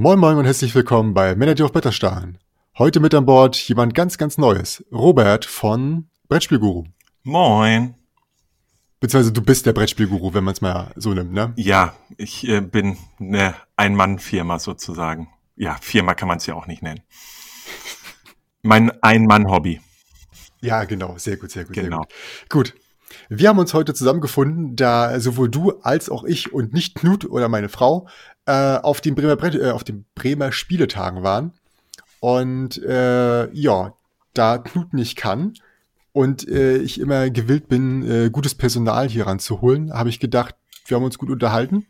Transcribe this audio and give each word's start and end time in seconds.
Moin 0.00 0.20
Moin 0.20 0.36
und 0.36 0.44
herzlich 0.44 0.76
willkommen 0.76 1.12
bei 1.12 1.34
Manager 1.34 1.64
auf 1.64 1.72
Bretterstein. 1.72 2.38
Heute 2.78 3.00
mit 3.00 3.12
an 3.14 3.26
Bord 3.26 3.56
jemand 3.56 3.96
ganz, 3.96 4.16
ganz 4.16 4.38
Neues. 4.38 4.84
Robert 4.92 5.44
von 5.44 6.08
Brettspielguru. 6.28 6.84
Moin. 7.24 7.96
Beziehungsweise 9.00 9.32
du 9.32 9.42
bist 9.42 9.66
der 9.66 9.72
Brettspielguru, 9.72 10.34
wenn 10.34 10.44
man 10.44 10.52
es 10.52 10.60
mal 10.60 10.92
so 10.94 11.14
nimmt, 11.14 11.32
ne? 11.32 11.52
Ja, 11.56 11.94
ich 12.16 12.46
äh, 12.46 12.60
bin 12.60 12.96
eine 13.18 13.56
Ein-Mann-Firma 13.74 14.60
sozusagen. 14.60 15.30
Ja, 15.56 15.76
Firma 15.80 16.14
kann 16.14 16.28
man 16.28 16.36
es 16.36 16.46
ja 16.46 16.54
auch 16.54 16.68
nicht 16.68 16.80
nennen. 16.80 17.00
Mein 18.62 18.92
Ein-Mann-Hobby. 19.02 19.80
Ja, 20.60 20.84
genau. 20.84 21.18
Sehr 21.18 21.38
gut, 21.38 21.50
sehr 21.50 21.64
gut. 21.64 21.74
Genau. 21.74 22.04
Sehr 22.08 22.46
gut. 22.48 22.72
gut. 22.72 22.80
Wir 23.28 23.48
haben 23.48 23.58
uns 23.58 23.74
heute 23.74 23.94
zusammengefunden, 23.94 24.76
da 24.76 25.18
sowohl 25.20 25.48
du 25.48 25.72
als 25.82 26.10
auch 26.10 26.24
ich 26.24 26.52
und 26.52 26.72
nicht 26.72 26.94
Knut 26.94 27.24
oder 27.24 27.48
meine 27.48 27.68
Frau 27.68 28.08
äh, 28.46 28.76
auf, 28.76 29.00
den 29.00 29.14
Bremer 29.14 29.36
Brett, 29.36 29.54
äh, 29.54 29.70
auf 29.70 29.84
den 29.84 30.04
Bremer 30.14 30.52
Spieletagen 30.52 31.22
waren. 31.22 31.52
Und 32.20 32.82
äh, 32.82 33.52
ja, 33.52 33.94
da 34.34 34.58
Knut 34.58 34.92
nicht 34.92 35.16
kann 35.16 35.54
und 36.12 36.48
äh, 36.48 36.78
ich 36.78 37.00
immer 37.00 37.30
gewillt 37.30 37.68
bin, 37.68 38.08
äh, 38.08 38.30
gutes 38.30 38.54
Personal 38.54 39.08
hier 39.08 39.26
ranzuholen, 39.26 39.92
habe 39.92 40.08
ich 40.08 40.20
gedacht, 40.20 40.56
wir 40.86 40.96
haben 40.96 41.04
uns 41.04 41.18
gut 41.18 41.30
unterhalten. 41.30 41.86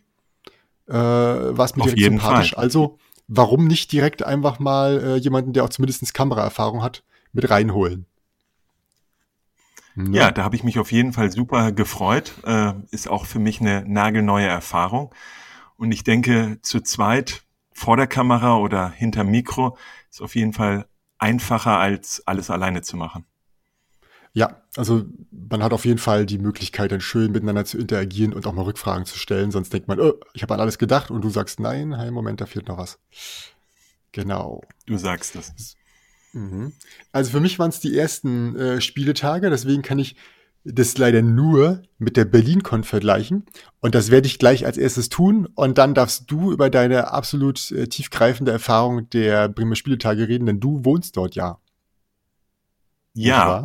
Äh, 0.88 0.94
was 0.94 1.76
mir 1.76 1.82
Auf 1.82 1.94
direkt 1.94 2.20
sympathisch. 2.20 2.54
Fall. 2.54 2.64
Also, 2.64 2.98
warum 3.26 3.66
nicht 3.66 3.92
direkt 3.92 4.22
einfach 4.22 4.58
mal 4.58 5.02
äh, 5.02 5.16
jemanden, 5.16 5.52
der 5.52 5.64
auch 5.64 5.68
zumindest 5.68 6.14
Kameraerfahrung 6.14 6.82
hat, 6.82 7.04
mit 7.32 7.48
reinholen? 7.48 8.06
Ne? 9.98 10.16
Ja, 10.16 10.30
da 10.30 10.44
habe 10.44 10.54
ich 10.54 10.62
mich 10.62 10.78
auf 10.78 10.92
jeden 10.92 11.12
Fall 11.12 11.32
super 11.32 11.72
gefreut. 11.72 12.34
Äh, 12.44 12.74
ist 12.90 13.08
auch 13.08 13.26
für 13.26 13.40
mich 13.40 13.60
eine 13.60 13.84
nagelneue 13.86 14.46
Erfahrung. 14.46 15.12
Und 15.76 15.90
ich 15.90 16.04
denke, 16.04 16.58
zu 16.62 16.80
zweit 16.80 17.42
vor 17.72 17.96
der 17.96 18.06
Kamera 18.06 18.58
oder 18.58 18.90
hinter 18.90 19.24
Mikro 19.24 19.76
ist 20.10 20.22
auf 20.22 20.36
jeden 20.36 20.52
Fall 20.52 20.86
einfacher, 21.18 21.78
als 21.78 22.22
alles 22.26 22.48
alleine 22.50 22.82
zu 22.82 22.96
machen. 22.96 23.24
Ja, 24.32 24.62
also 24.76 25.04
man 25.30 25.64
hat 25.64 25.72
auf 25.72 25.84
jeden 25.84 25.98
Fall 25.98 26.26
die 26.26 26.38
Möglichkeit, 26.38 26.92
dann 26.92 27.00
schön 27.00 27.32
miteinander 27.32 27.64
zu 27.64 27.76
interagieren 27.76 28.32
und 28.32 28.46
auch 28.46 28.52
mal 28.52 28.62
Rückfragen 28.62 29.04
zu 29.04 29.18
stellen. 29.18 29.50
Sonst 29.50 29.72
denkt 29.72 29.88
man, 29.88 29.98
oh, 29.98 30.14
ich 30.32 30.42
habe 30.42 30.54
an 30.54 30.60
alles 30.60 30.78
gedacht 30.78 31.10
und 31.10 31.22
du 31.22 31.30
sagst, 31.30 31.58
nein, 31.58 31.92
hey, 31.96 32.12
Moment, 32.12 32.40
da 32.40 32.46
fehlt 32.46 32.68
noch 32.68 32.78
was. 32.78 33.00
Genau. 34.12 34.62
Du 34.86 34.96
sagst 34.96 35.34
es. 35.34 35.77
Mhm. 36.32 36.72
Also 37.12 37.30
für 37.32 37.40
mich 37.40 37.58
waren 37.58 37.70
es 37.70 37.80
die 37.80 37.96
ersten 37.96 38.56
äh, 38.56 38.80
Spieletage, 38.80 39.50
deswegen 39.50 39.82
kann 39.82 39.98
ich 39.98 40.16
das 40.64 40.98
leider 40.98 41.22
nur 41.22 41.82
mit 41.98 42.16
der 42.16 42.24
BerlinCon 42.26 42.84
vergleichen. 42.84 43.46
Und 43.80 43.94
das 43.94 44.10
werde 44.10 44.26
ich 44.26 44.38
gleich 44.38 44.66
als 44.66 44.76
erstes 44.76 45.08
tun. 45.08 45.46
Und 45.54 45.78
dann 45.78 45.94
darfst 45.94 46.30
du 46.30 46.52
über 46.52 46.68
deine 46.68 47.10
absolut 47.12 47.70
äh, 47.70 47.86
tiefgreifende 47.86 48.52
Erfahrung 48.52 49.08
der 49.10 49.48
Bremer 49.48 49.76
Spieletage 49.76 50.28
reden, 50.28 50.46
denn 50.46 50.60
du 50.60 50.84
wohnst 50.84 51.16
dort 51.16 51.34
ja. 51.34 51.58
Ja, 53.14 53.64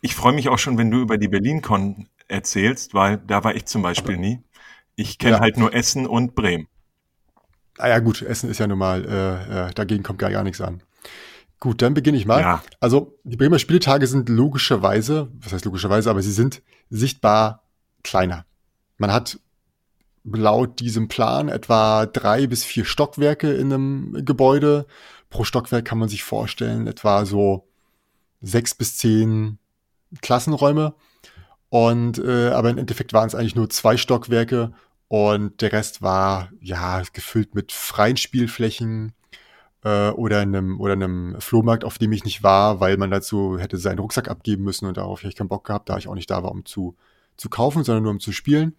ich 0.00 0.14
freue 0.14 0.32
mich 0.32 0.48
auch 0.48 0.58
schon, 0.58 0.78
wenn 0.78 0.90
du 0.90 1.00
über 1.00 1.18
die 1.18 1.28
BerlinCon 1.28 2.06
erzählst, 2.28 2.94
weil 2.94 3.18
da 3.26 3.42
war 3.42 3.54
ich 3.54 3.64
zum 3.64 3.82
Beispiel 3.82 4.16
nie. 4.16 4.40
Ich 4.94 5.18
kenne 5.18 5.36
Ja. 5.36 5.40
halt 5.40 5.56
nur 5.56 5.74
Essen 5.74 6.06
und 6.06 6.34
Bremen. 6.34 6.68
Ah 7.78 7.88
ja, 7.88 7.98
gut, 8.00 8.22
Essen 8.22 8.50
ist 8.50 8.58
ja 8.58 8.66
nun 8.66 8.78
mal, 8.78 9.04
äh, 9.04 9.68
äh, 9.68 9.74
dagegen 9.74 10.02
kommt 10.02 10.18
gar, 10.18 10.30
gar 10.30 10.44
nichts 10.44 10.60
an. 10.60 10.82
Gut, 11.60 11.82
dann 11.82 11.94
beginne 11.94 12.16
ich 12.16 12.26
mal. 12.26 12.40
Ja. 12.40 12.62
Also, 12.80 13.18
die 13.24 13.36
Bremer 13.36 13.58
Spieltage 13.58 14.06
sind 14.06 14.28
logischerweise, 14.28 15.28
was 15.40 15.52
heißt 15.52 15.64
logischerweise, 15.64 16.08
aber 16.10 16.22
sie 16.22 16.32
sind 16.32 16.62
sichtbar 16.88 17.64
kleiner. 18.04 18.44
Man 18.96 19.12
hat 19.12 19.38
laut 20.24 20.80
diesem 20.80 21.08
Plan 21.08 21.48
etwa 21.48 22.06
drei 22.06 22.46
bis 22.46 22.64
vier 22.64 22.84
Stockwerke 22.84 23.52
in 23.52 23.72
einem 23.72 24.24
Gebäude. 24.24 24.86
Pro 25.30 25.44
Stockwerk 25.44 25.84
kann 25.84 25.98
man 25.98 26.08
sich 26.08 26.22
vorstellen, 26.22 26.86
etwa 26.86 27.24
so 27.24 27.66
sechs 28.40 28.74
bis 28.74 28.96
zehn 28.96 29.58
Klassenräume. 30.22 30.94
Und 31.70 32.18
äh, 32.18 32.48
aber 32.48 32.70
im 32.70 32.78
Endeffekt 32.78 33.12
waren 33.12 33.26
es 33.26 33.34
eigentlich 33.34 33.56
nur 33.56 33.68
zwei 33.68 33.96
Stockwerke 33.96 34.72
und 35.08 35.60
der 35.60 35.72
Rest 35.72 36.02
war 36.02 36.50
ja 36.60 37.02
gefüllt 37.12 37.54
mit 37.54 37.72
freien 37.72 38.16
Spielflächen 38.16 39.12
äh, 39.84 40.10
oder 40.10 40.40
einem 40.40 40.80
oder 40.80 40.94
einem 40.94 41.36
Flohmarkt, 41.40 41.84
auf 41.84 41.98
dem 41.98 42.12
ich 42.12 42.24
nicht 42.24 42.42
war, 42.42 42.80
weil 42.80 42.96
man 42.96 43.10
dazu 43.10 43.58
hätte 43.58 43.76
seinen 43.76 43.98
Rucksack 43.98 44.28
abgeben 44.28 44.64
müssen 44.64 44.86
und 44.86 44.96
darauf 44.96 45.20
hätte 45.20 45.28
ich 45.28 45.36
keinen 45.36 45.48
Bock 45.48 45.64
gehabt, 45.64 45.88
da 45.88 45.98
ich 45.98 46.08
auch 46.08 46.14
nicht 46.14 46.30
da 46.30 46.42
war, 46.42 46.50
um 46.50 46.64
zu 46.64 46.96
zu 47.36 47.48
kaufen, 47.48 47.84
sondern 47.84 48.02
nur 48.02 48.12
um 48.12 48.20
zu 48.20 48.32
spielen. 48.32 48.74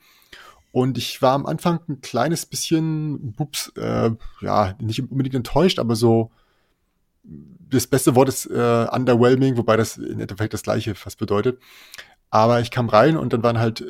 Und 0.71 0.97
ich 0.97 1.21
war 1.21 1.33
am 1.33 1.45
Anfang 1.47 1.79
ein 1.87 2.01
kleines 2.01 2.45
bisschen, 2.45 3.33
ups, 3.37 3.71
äh, 3.75 4.11
ja, 4.41 4.75
nicht 4.79 4.99
unbedingt 5.09 5.35
enttäuscht, 5.35 5.79
aber 5.79 5.95
so 5.95 6.31
das 7.23 7.87
beste 7.87 8.15
Wort 8.15 8.29
ist 8.29 8.45
äh, 8.45 8.87
underwhelming, 8.91 9.57
wobei 9.57 9.77
das 9.77 9.97
in 9.97 10.19
Endeffekt 10.19 10.53
das 10.53 10.63
gleiche 10.63 10.95
fast 10.95 11.17
bedeutet. 11.17 11.59
Aber 12.29 12.61
ich 12.61 12.69
kam 12.71 12.89
rein 12.89 13.17
und 13.17 13.33
dann 13.33 13.43
waren 13.43 13.59
halt 13.59 13.81
äh, 13.81 13.85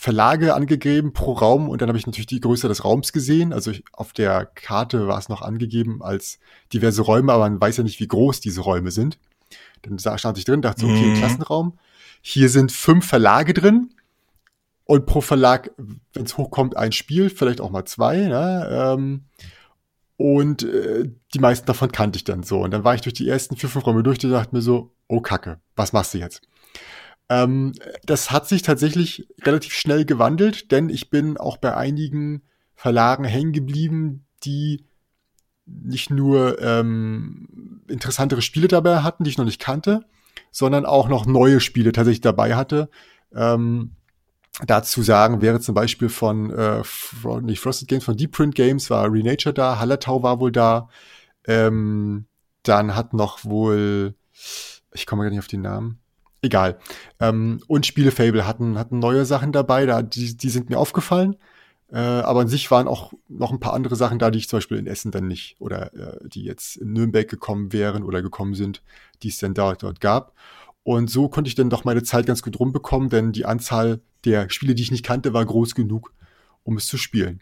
Verlage 0.00 0.54
angegeben 0.54 1.12
pro 1.12 1.32
Raum 1.32 1.68
und 1.68 1.82
dann 1.82 1.88
habe 1.88 1.98
ich 1.98 2.06
natürlich 2.06 2.28
die 2.28 2.40
Größe 2.40 2.68
des 2.68 2.84
Raums 2.84 3.12
gesehen. 3.12 3.52
Also 3.52 3.72
ich, 3.72 3.82
auf 3.92 4.12
der 4.12 4.46
Karte 4.46 5.08
war 5.08 5.18
es 5.18 5.28
noch 5.28 5.42
angegeben 5.42 6.04
als 6.04 6.38
diverse 6.72 7.02
Räume, 7.02 7.32
aber 7.32 7.50
man 7.50 7.60
weiß 7.60 7.78
ja 7.78 7.82
nicht, 7.82 7.98
wie 7.98 8.06
groß 8.06 8.38
diese 8.38 8.60
Räume 8.60 8.92
sind. 8.92 9.18
Dann 9.82 9.98
stand 9.98 10.38
ich 10.38 10.44
drin, 10.44 10.62
dachte 10.62 10.82
so, 10.82 10.86
okay, 10.86 11.10
Mhm. 11.10 11.14
Klassenraum. 11.14 11.78
Hier 12.22 12.48
sind 12.48 12.70
fünf 12.70 13.06
Verlage 13.08 13.54
drin 13.54 13.90
und 14.84 15.04
pro 15.04 15.20
Verlag, 15.20 15.72
wenn 16.12 16.26
es 16.26 16.36
hochkommt, 16.36 16.76
ein 16.76 16.92
Spiel, 16.92 17.28
vielleicht 17.28 17.60
auch 17.60 17.70
mal 17.70 17.84
zwei. 17.84 18.18
Ne? 18.18 18.68
Ähm, 18.70 19.24
und 20.16 20.62
äh, 20.62 21.10
die 21.34 21.40
meisten 21.40 21.66
davon 21.66 21.90
kannte 21.90 22.18
ich 22.18 22.24
dann 22.24 22.44
so. 22.44 22.60
Und 22.60 22.70
dann 22.70 22.84
war 22.84 22.94
ich 22.94 23.00
durch 23.00 23.14
die 23.14 23.28
ersten 23.28 23.56
vier, 23.56 23.68
fünf 23.68 23.84
Räume 23.84 24.04
durch 24.04 24.24
und 24.24 24.30
dachte 24.30 24.54
mir 24.54 24.62
so, 24.62 24.92
oh 25.08 25.20
Kacke, 25.20 25.58
was 25.74 25.92
machst 25.92 26.14
du 26.14 26.18
jetzt? 26.18 26.42
Ähm, 27.28 27.72
das 28.04 28.30
hat 28.30 28.48
sich 28.48 28.62
tatsächlich 28.62 29.28
relativ 29.42 29.72
schnell 29.72 30.04
gewandelt, 30.04 30.70
denn 30.72 30.88
ich 30.88 31.10
bin 31.10 31.36
auch 31.36 31.56
bei 31.56 31.76
einigen 31.76 32.42
Verlagen 32.74 33.24
hängen 33.24 33.52
geblieben, 33.52 34.24
die 34.44 34.84
nicht 35.66 36.10
nur 36.10 36.60
ähm, 36.62 37.82
interessantere 37.88 38.42
Spiele 38.42 38.68
dabei 38.68 39.00
hatten, 39.00 39.24
die 39.24 39.30
ich 39.30 39.38
noch 39.38 39.44
nicht 39.44 39.60
kannte, 39.60 40.06
sondern 40.50 40.86
auch 40.86 41.08
noch 41.08 41.26
neue 41.26 41.60
Spiele 41.60 41.92
tatsächlich 41.92 42.22
dabei 42.22 42.54
hatte. 42.54 42.88
Ähm, 43.34 43.92
dazu 44.66 45.02
sagen 45.02 45.42
wäre 45.42 45.60
zum 45.60 45.74
Beispiel 45.74 46.08
von 46.08 46.50
äh, 46.50 46.82
nicht 47.42 47.60
Frosted 47.60 47.88
Games, 47.88 48.04
von 48.04 48.16
Deep 48.16 48.32
Print 48.32 48.54
Games 48.54 48.88
war 48.90 49.12
Renature 49.12 49.52
da, 49.52 49.78
Hallertau 49.78 50.22
war 50.22 50.40
wohl 50.40 50.52
da. 50.52 50.88
Ähm, 51.46 52.26
dann 52.62 52.94
hat 52.94 53.12
noch 53.14 53.44
wohl, 53.44 54.14
ich 54.92 55.06
komme 55.06 55.22
gar 55.22 55.30
nicht 55.30 55.38
auf 55.38 55.46
den 55.48 55.62
Namen. 55.62 56.00
Egal. 56.40 56.78
Ähm, 57.20 57.60
und 57.66 57.86
Spielefable 57.86 58.46
hatten, 58.46 58.78
hatten 58.78 58.98
neue 58.98 59.24
Sachen 59.24 59.52
dabei, 59.52 59.86
da, 59.86 60.02
die, 60.02 60.36
die 60.36 60.50
sind 60.50 60.70
mir 60.70 60.78
aufgefallen. 60.78 61.36
Äh, 61.90 61.98
aber 61.98 62.40
an 62.40 62.48
sich 62.48 62.70
waren 62.70 62.86
auch 62.86 63.12
noch 63.28 63.50
ein 63.50 63.60
paar 63.60 63.72
andere 63.72 63.96
Sachen 63.96 64.18
da, 64.18 64.30
die 64.30 64.38
ich 64.38 64.48
zum 64.48 64.58
Beispiel 64.58 64.78
in 64.78 64.86
Essen 64.86 65.10
dann 65.10 65.26
nicht 65.26 65.56
oder 65.58 65.94
äh, 65.94 66.28
die 66.28 66.44
jetzt 66.44 66.76
in 66.76 66.92
Nürnberg 66.92 67.28
gekommen 67.28 67.72
wären 67.72 68.02
oder 68.04 68.20
gekommen 68.22 68.54
sind, 68.54 68.82
die 69.22 69.28
es 69.28 69.38
dann 69.38 69.54
da, 69.54 69.74
dort 69.74 70.00
gab. 70.00 70.34
Und 70.82 71.10
so 71.10 71.28
konnte 71.28 71.48
ich 71.48 71.54
dann 71.54 71.70
doch 71.70 71.84
meine 71.84 72.02
Zeit 72.02 72.26
ganz 72.26 72.42
gut 72.42 72.58
rumbekommen, 72.58 73.08
denn 73.08 73.32
die 73.32 73.46
Anzahl 73.46 74.00
der 74.24 74.48
Spiele, 74.50 74.74
die 74.74 74.82
ich 74.82 74.90
nicht 74.90 75.04
kannte, 75.04 75.32
war 75.32 75.44
groß 75.44 75.74
genug, 75.74 76.12
um 76.62 76.76
es 76.76 76.86
zu 76.86 76.98
spielen. 76.98 77.40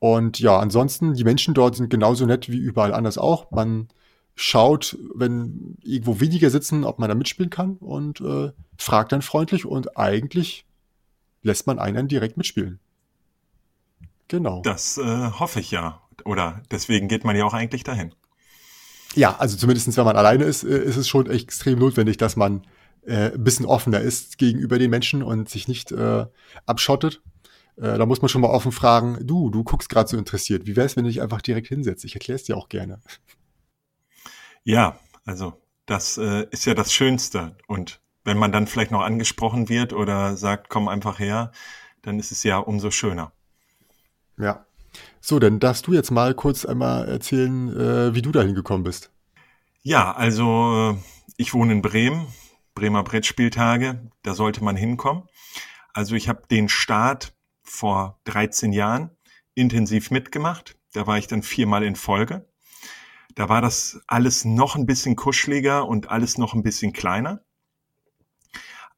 Und 0.00 0.38
ja, 0.38 0.58
ansonsten, 0.58 1.14
die 1.14 1.24
Menschen 1.24 1.54
dort 1.54 1.76
sind 1.76 1.88
genauso 1.88 2.26
nett 2.26 2.50
wie 2.50 2.58
überall 2.58 2.92
anders 2.92 3.16
auch. 3.16 3.50
Man 3.50 3.88
schaut, 4.34 4.98
wenn 5.14 5.76
irgendwo 5.82 6.20
weniger 6.20 6.50
sitzen, 6.50 6.84
ob 6.84 6.98
man 6.98 7.08
da 7.08 7.14
mitspielen 7.14 7.50
kann 7.50 7.76
und 7.76 8.20
äh, 8.20 8.50
fragt 8.76 9.12
dann 9.12 9.22
freundlich 9.22 9.64
und 9.64 9.96
eigentlich 9.96 10.66
lässt 11.42 11.66
man 11.66 11.78
einen 11.78 12.08
direkt 12.08 12.36
mitspielen. 12.36 12.80
Genau. 14.28 14.62
Das 14.62 14.98
äh, 14.98 15.30
hoffe 15.30 15.60
ich 15.60 15.70
ja. 15.70 16.00
Oder 16.24 16.62
deswegen 16.70 17.08
geht 17.08 17.24
man 17.24 17.36
ja 17.36 17.44
auch 17.44 17.54
eigentlich 17.54 17.84
dahin. 17.84 18.14
Ja, 19.14 19.36
also 19.36 19.56
zumindestens 19.56 19.96
wenn 19.96 20.04
man 20.04 20.16
alleine 20.16 20.44
ist, 20.44 20.64
äh, 20.64 20.82
ist 20.82 20.96
es 20.96 21.08
schon 21.08 21.30
extrem 21.30 21.78
notwendig, 21.78 22.16
dass 22.16 22.34
man 22.34 22.62
äh, 23.06 23.32
ein 23.32 23.44
bisschen 23.44 23.66
offener 23.66 24.00
ist 24.00 24.38
gegenüber 24.38 24.78
den 24.78 24.90
Menschen 24.90 25.22
und 25.22 25.48
sich 25.48 25.68
nicht 25.68 25.92
äh, 25.92 26.26
abschottet. 26.66 27.22
Äh, 27.76 27.98
da 27.98 28.06
muss 28.06 28.22
man 28.22 28.28
schon 28.28 28.40
mal 28.40 28.48
offen 28.48 28.72
fragen, 28.72 29.18
du, 29.26 29.50
du 29.50 29.62
guckst 29.62 29.88
gerade 29.88 30.08
so 30.08 30.16
interessiert. 30.16 30.66
Wie 30.66 30.74
wär's, 30.74 30.96
wenn 30.96 31.04
du 31.04 31.10
dich 31.10 31.22
einfach 31.22 31.42
direkt 31.42 31.68
hinsetzt? 31.68 32.04
Ich 32.04 32.14
erkläre 32.14 32.36
es 32.36 32.44
dir 32.44 32.56
auch 32.56 32.68
gerne. 32.68 33.00
Ja, 34.64 34.98
also 35.24 35.60
das 35.86 36.18
äh, 36.18 36.46
ist 36.50 36.64
ja 36.64 36.74
das 36.74 36.92
Schönste. 36.92 37.56
Und 37.66 38.00
wenn 38.24 38.38
man 38.38 38.52
dann 38.52 38.66
vielleicht 38.66 38.90
noch 38.90 39.02
angesprochen 39.02 39.68
wird 39.68 39.92
oder 39.92 40.36
sagt, 40.36 40.68
komm 40.68 40.88
einfach 40.88 41.18
her, 41.18 41.52
dann 42.02 42.18
ist 42.18 42.32
es 42.32 42.42
ja 42.42 42.58
umso 42.58 42.90
schöner. 42.90 43.32
Ja. 44.38 44.66
So, 45.20 45.38
dann 45.38 45.60
darfst 45.60 45.86
du 45.86 45.92
jetzt 45.92 46.10
mal 46.10 46.34
kurz 46.34 46.64
einmal 46.64 47.08
erzählen, 47.08 47.68
äh, 47.68 48.14
wie 48.14 48.22
du 48.22 48.32
dahin 48.32 48.54
gekommen 48.54 48.84
bist. 48.84 49.10
Ja, 49.82 50.12
also 50.12 50.92
äh, 50.92 50.96
ich 51.36 51.52
wohne 51.52 51.72
in 51.72 51.82
Bremen, 51.82 52.26
Bremer 52.74 53.04
Brettspieltage, 53.04 54.10
da 54.22 54.34
sollte 54.34 54.64
man 54.64 54.76
hinkommen. 54.76 55.24
Also 55.92 56.14
ich 56.14 56.28
habe 56.28 56.46
den 56.50 56.68
Start 56.68 57.34
vor 57.62 58.18
13 58.24 58.72
Jahren 58.72 59.10
intensiv 59.54 60.10
mitgemacht. 60.10 60.76
Da 60.92 61.06
war 61.06 61.18
ich 61.18 61.26
dann 61.26 61.42
viermal 61.42 61.82
in 61.84 61.96
Folge. 61.96 62.46
Da 63.34 63.48
war 63.48 63.60
das 63.60 64.00
alles 64.06 64.44
noch 64.44 64.76
ein 64.76 64.86
bisschen 64.86 65.16
kuscheliger 65.16 65.86
und 65.86 66.10
alles 66.10 66.38
noch 66.38 66.54
ein 66.54 66.62
bisschen 66.62 66.92
kleiner. 66.92 67.40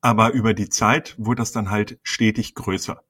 Aber 0.01 0.33
über 0.33 0.55
die 0.55 0.69
Zeit 0.69 1.15
wurde 1.19 1.41
das 1.41 1.53
dann 1.53 1.71
halt 1.71 1.99
stetig 2.03 2.55
größer. 2.55 3.03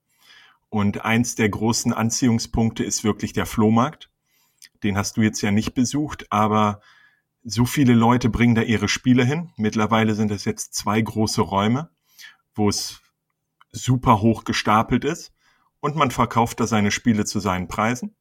Und 0.69 1.05
eins 1.05 1.35
der 1.35 1.49
großen 1.49 1.93
Anziehungspunkte 1.93 2.85
ist 2.85 3.05
wirklich 3.05 3.33
der 3.33 3.47
Flohmarkt. 3.47 4.11
Den 4.83 4.97
hast 4.97 5.17
du 5.17 5.23
jetzt 5.23 5.41
ja 5.43 5.51
nicht 5.51 5.75
besucht, 5.75 6.27
aber 6.31 6.81
so 7.45 7.65
viele 7.65 7.95
Leute 7.95 8.29
bringen 8.29 8.55
da 8.55 8.63
ihre 8.63 8.89
Spiele 8.89 9.25
hin. 9.25 9.53
Mittlerweile 9.57 10.15
sind 10.15 10.31
es 10.31 10.45
jetzt 10.45 10.75
zwei 10.75 11.01
große 11.01 11.41
Räume, 11.41 11.91
wo 12.55 12.69
es 12.69 13.01
super 13.71 14.21
hoch 14.21 14.45
gestapelt 14.45 15.05
ist 15.05 15.33
und 15.81 15.97
man 15.97 16.11
verkauft 16.11 16.61
da 16.61 16.67
seine 16.67 16.91
Spiele 16.91 17.25
zu 17.25 17.39
seinen 17.39 17.69
Preisen. 17.69 18.17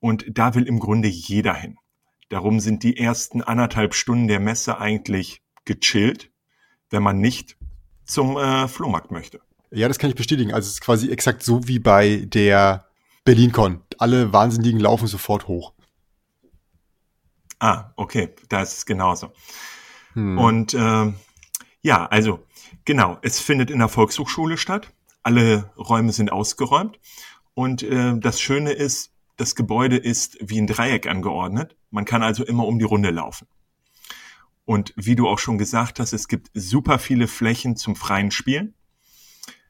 Und 0.00 0.24
da 0.28 0.54
will 0.54 0.64
im 0.64 0.80
Grunde 0.80 1.08
jeder 1.08 1.54
hin. 1.54 1.78
Darum 2.28 2.60
sind 2.60 2.82
die 2.82 2.96
ersten 2.96 3.42
anderthalb 3.42 3.94
Stunden 3.94 4.28
der 4.28 4.40
Messe 4.40 4.78
eigentlich 4.78 5.42
gechillt, 5.64 6.30
wenn 6.90 7.02
man 7.02 7.18
nicht 7.18 7.56
zum 8.04 8.36
äh, 8.36 8.68
Flohmarkt 8.68 9.10
möchte. 9.10 9.40
Ja, 9.70 9.88
das 9.88 9.98
kann 9.98 10.10
ich 10.10 10.16
bestätigen. 10.16 10.52
Also 10.52 10.66
es 10.66 10.74
ist 10.74 10.80
quasi 10.80 11.10
exakt 11.10 11.42
so 11.42 11.66
wie 11.68 11.78
bei 11.78 12.24
der 12.26 12.86
BerlinCon. 13.24 13.82
Alle 13.98 14.32
Wahnsinnigen 14.32 14.80
laufen 14.80 15.06
sofort 15.06 15.48
hoch. 15.48 15.72
Ah, 17.58 17.92
okay, 17.96 18.34
das 18.48 18.78
ist 18.78 18.86
genauso. 18.86 19.32
Hm. 20.12 20.38
Und 20.38 20.74
äh, 20.74 21.12
ja, 21.82 22.06
also 22.06 22.44
genau, 22.84 23.18
es 23.22 23.40
findet 23.40 23.70
in 23.70 23.78
der 23.78 23.88
Volkshochschule 23.88 24.56
statt. 24.56 24.92
Alle 25.22 25.70
Räume 25.76 26.12
sind 26.12 26.30
ausgeräumt. 26.30 26.98
Und 27.54 27.82
äh, 27.82 28.18
das 28.18 28.40
Schöne 28.40 28.72
ist, 28.72 29.12
das 29.36 29.54
Gebäude 29.54 29.96
ist 29.96 30.38
wie 30.40 30.58
ein 30.58 30.66
Dreieck 30.66 31.06
angeordnet. 31.06 31.76
Man 31.90 32.04
kann 32.04 32.22
also 32.22 32.44
immer 32.44 32.66
um 32.66 32.78
die 32.78 32.84
Runde 32.84 33.10
laufen. 33.10 33.46
Und 34.64 34.92
wie 34.96 35.14
du 35.14 35.28
auch 35.28 35.38
schon 35.38 35.58
gesagt 35.58 36.00
hast, 36.00 36.12
es 36.12 36.26
gibt 36.26 36.50
super 36.54 36.98
viele 36.98 37.28
Flächen 37.28 37.76
zum 37.76 37.94
freien 37.94 38.30
Spielen. 38.30 38.74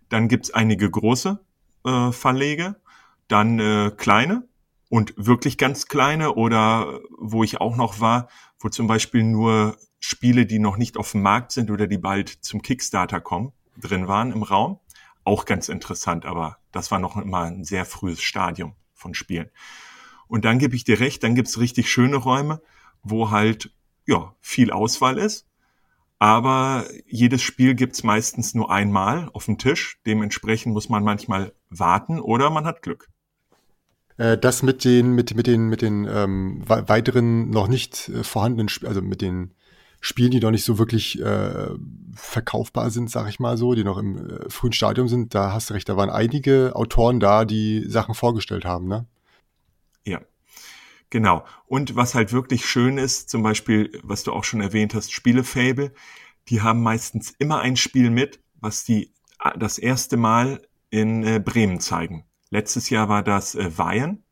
Dann 0.08 0.28
gibt's 0.28 0.50
einige 0.50 0.90
große 0.90 1.44
äh, 1.84 2.12
Verlege, 2.12 2.80
dann 3.28 3.58
äh, 3.58 3.90
kleine 3.94 4.48
und 4.88 5.12
wirklich 5.16 5.58
ganz 5.58 5.86
kleine 5.86 6.34
oder 6.34 7.00
wo 7.18 7.42
ich 7.42 7.60
auch 7.60 7.76
noch 7.76 8.00
war, 8.00 8.28
wo 8.60 8.68
zum 8.68 8.86
Beispiel 8.86 9.24
nur 9.24 9.76
Spiele, 9.98 10.46
die 10.46 10.60
noch 10.60 10.76
nicht 10.76 10.96
auf 10.96 11.12
dem 11.12 11.22
Markt 11.22 11.52
sind 11.52 11.70
oder 11.70 11.88
die 11.88 11.98
bald 11.98 12.28
zum 12.28 12.62
Kickstarter 12.62 13.20
kommen, 13.20 13.52
drin 13.76 14.06
waren 14.06 14.32
im 14.32 14.44
Raum. 14.44 14.78
Auch 15.24 15.44
ganz 15.44 15.68
interessant, 15.68 16.24
aber 16.24 16.58
das 16.70 16.92
war 16.92 17.00
noch 17.00 17.16
immer 17.16 17.40
ein 17.40 17.64
sehr 17.64 17.84
frühes 17.84 18.22
Stadium 18.22 18.76
von 18.96 19.14
Spielen. 19.14 19.50
Und 20.26 20.44
dann 20.44 20.58
gebe 20.58 20.74
ich 20.74 20.84
dir 20.84 20.98
recht, 20.98 21.22
dann 21.22 21.34
gibt's 21.34 21.58
richtig 21.58 21.90
schöne 21.90 22.16
Räume, 22.16 22.60
wo 23.02 23.30
halt 23.30 23.70
ja 24.06 24.34
viel 24.40 24.72
Auswahl 24.72 25.18
ist. 25.18 25.46
Aber 26.18 26.86
jedes 27.06 27.42
Spiel 27.42 27.74
gibt's 27.74 28.02
meistens 28.02 28.54
nur 28.54 28.70
einmal 28.70 29.28
auf 29.34 29.44
dem 29.44 29.58
Tisch. 29.58 30.00
Dementsprechend 30.06 30.72
muss 30.72 30.88
man 30.88 31.04
manchmal 31.04 31.52
warten 31.68 32.20
oder 32.20 32.50
man 32.50 32.64
hat 32.64 32.82
Glück. 32.82 33.08
Äh, 34.16 34.38
das 34.38 34.62
mit 34.62 34.84
den, 34.84 35.12
mit, 35.12 35.34
mit 35.34 35.46
den, 35.46 35.68
mit 35.68 35.82
den 35.82 36.06
ähm, 36.10 36.62
weiteren 36.66 37.50
noch 37.50 37.68
nicht 37.68 38.08
äh, 38.08 38.24
vorhandenen, 38.24 38.68
Sp 38.72 38.88
also 38.88 39.02
mit 39.02 39.20
den 39.20 39.54
Spielen, 40.00 40.30
die 40.30 40.40
noch 40.40 40.50
nicht 40.50 40.64
so 40.64 40.78
wirklich 40.78 41.20
äh, 41.20 41.68
verkaufbar 42.14 42.90
sind, 42.90 43.10
sag 43.10 43.28
ich 43.28 43.40
mal 43.40 43.56
so, 43.56 43.74
die 43.74 43.84
noch 43.84 43.98
im 43.98 44.30
äh, 44.30 44.50
frühen 44.50 44.72
Stadium 44.72 45.08
sind, 45.08 45.34
da 45.34 45.52
hast 45.52 45.70
du 45.70 45.74
recht, 45.74 45.88
da 45.88 45.96
waren 45.96 46.10
einige 46.10 46.74
Autoren 46.74 47.20
da, 47.20 47.44
die 47.44 47.84
Sachen 47.88 48.14
vorgestellt 48.14 48.64
haben, 48.64 48.88
ne? 48.88 49.06
Ja, 50.04 50.20
genau. 51.10 51.44
Und 51.66 51.96
was 51.96 52.14
halt 52.14 52.32
wirklich 52.32 52.66
schön 52.66 52.98
ist, 52.98 53.28
zum 53.28 53.42
Beispiel, 53.42 54.00
was 54.02 54.22
du 54.22 54.32
auch 54.32 54.44
schon 54.44 54.60
erwähnt 54.60 54.94
hast, 54.94 55.12
Spielefable, 55.12 55.92
die 56.48 56.62
haben 56.62 56.82
meistens 56.82 57.34
immer 57.38 57.60
ein 57.60 57.76
Spiel 57.76 58.10
mit, 58.10 58.40
was 58.60 58.84
die 58.84 59.12
äh, 59.42 59.58
das 59.58 59.78
erste 59.78 60.16
Mal 60.16 60.62
in 60.90 61.24
äh, 61.24 61.40
Bremen 61.44 61.80
zeigen. 61.80 62.24
Letztes 62.50 62.90
Jahr 62.90 63.08
war 63.08 63.22
das 63.22 63.54
äh, 63.54 63.76
Weihen. 63.76 64.24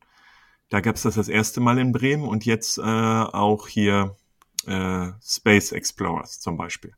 Da 0.69 0.79
gab 0.79 0.95
es 0.95 1.03
das 1.03 1.15
das 1.15 1.27
erste 1.27 1.59
Mal 1.59 1.77
in 1.77 1.91
Bremen 1.91 2.27
und 2.27 2.45
jetzt 2.45 2.77
äh, 2.77 2.81
auch 2.81 3.67
hier 3.67 4.15
äh, 4.67 5.11
Space 5.21 5.71
Explorers 5.71 6.39
zum 6.39 6.57
Beispiel. 6.57 6.93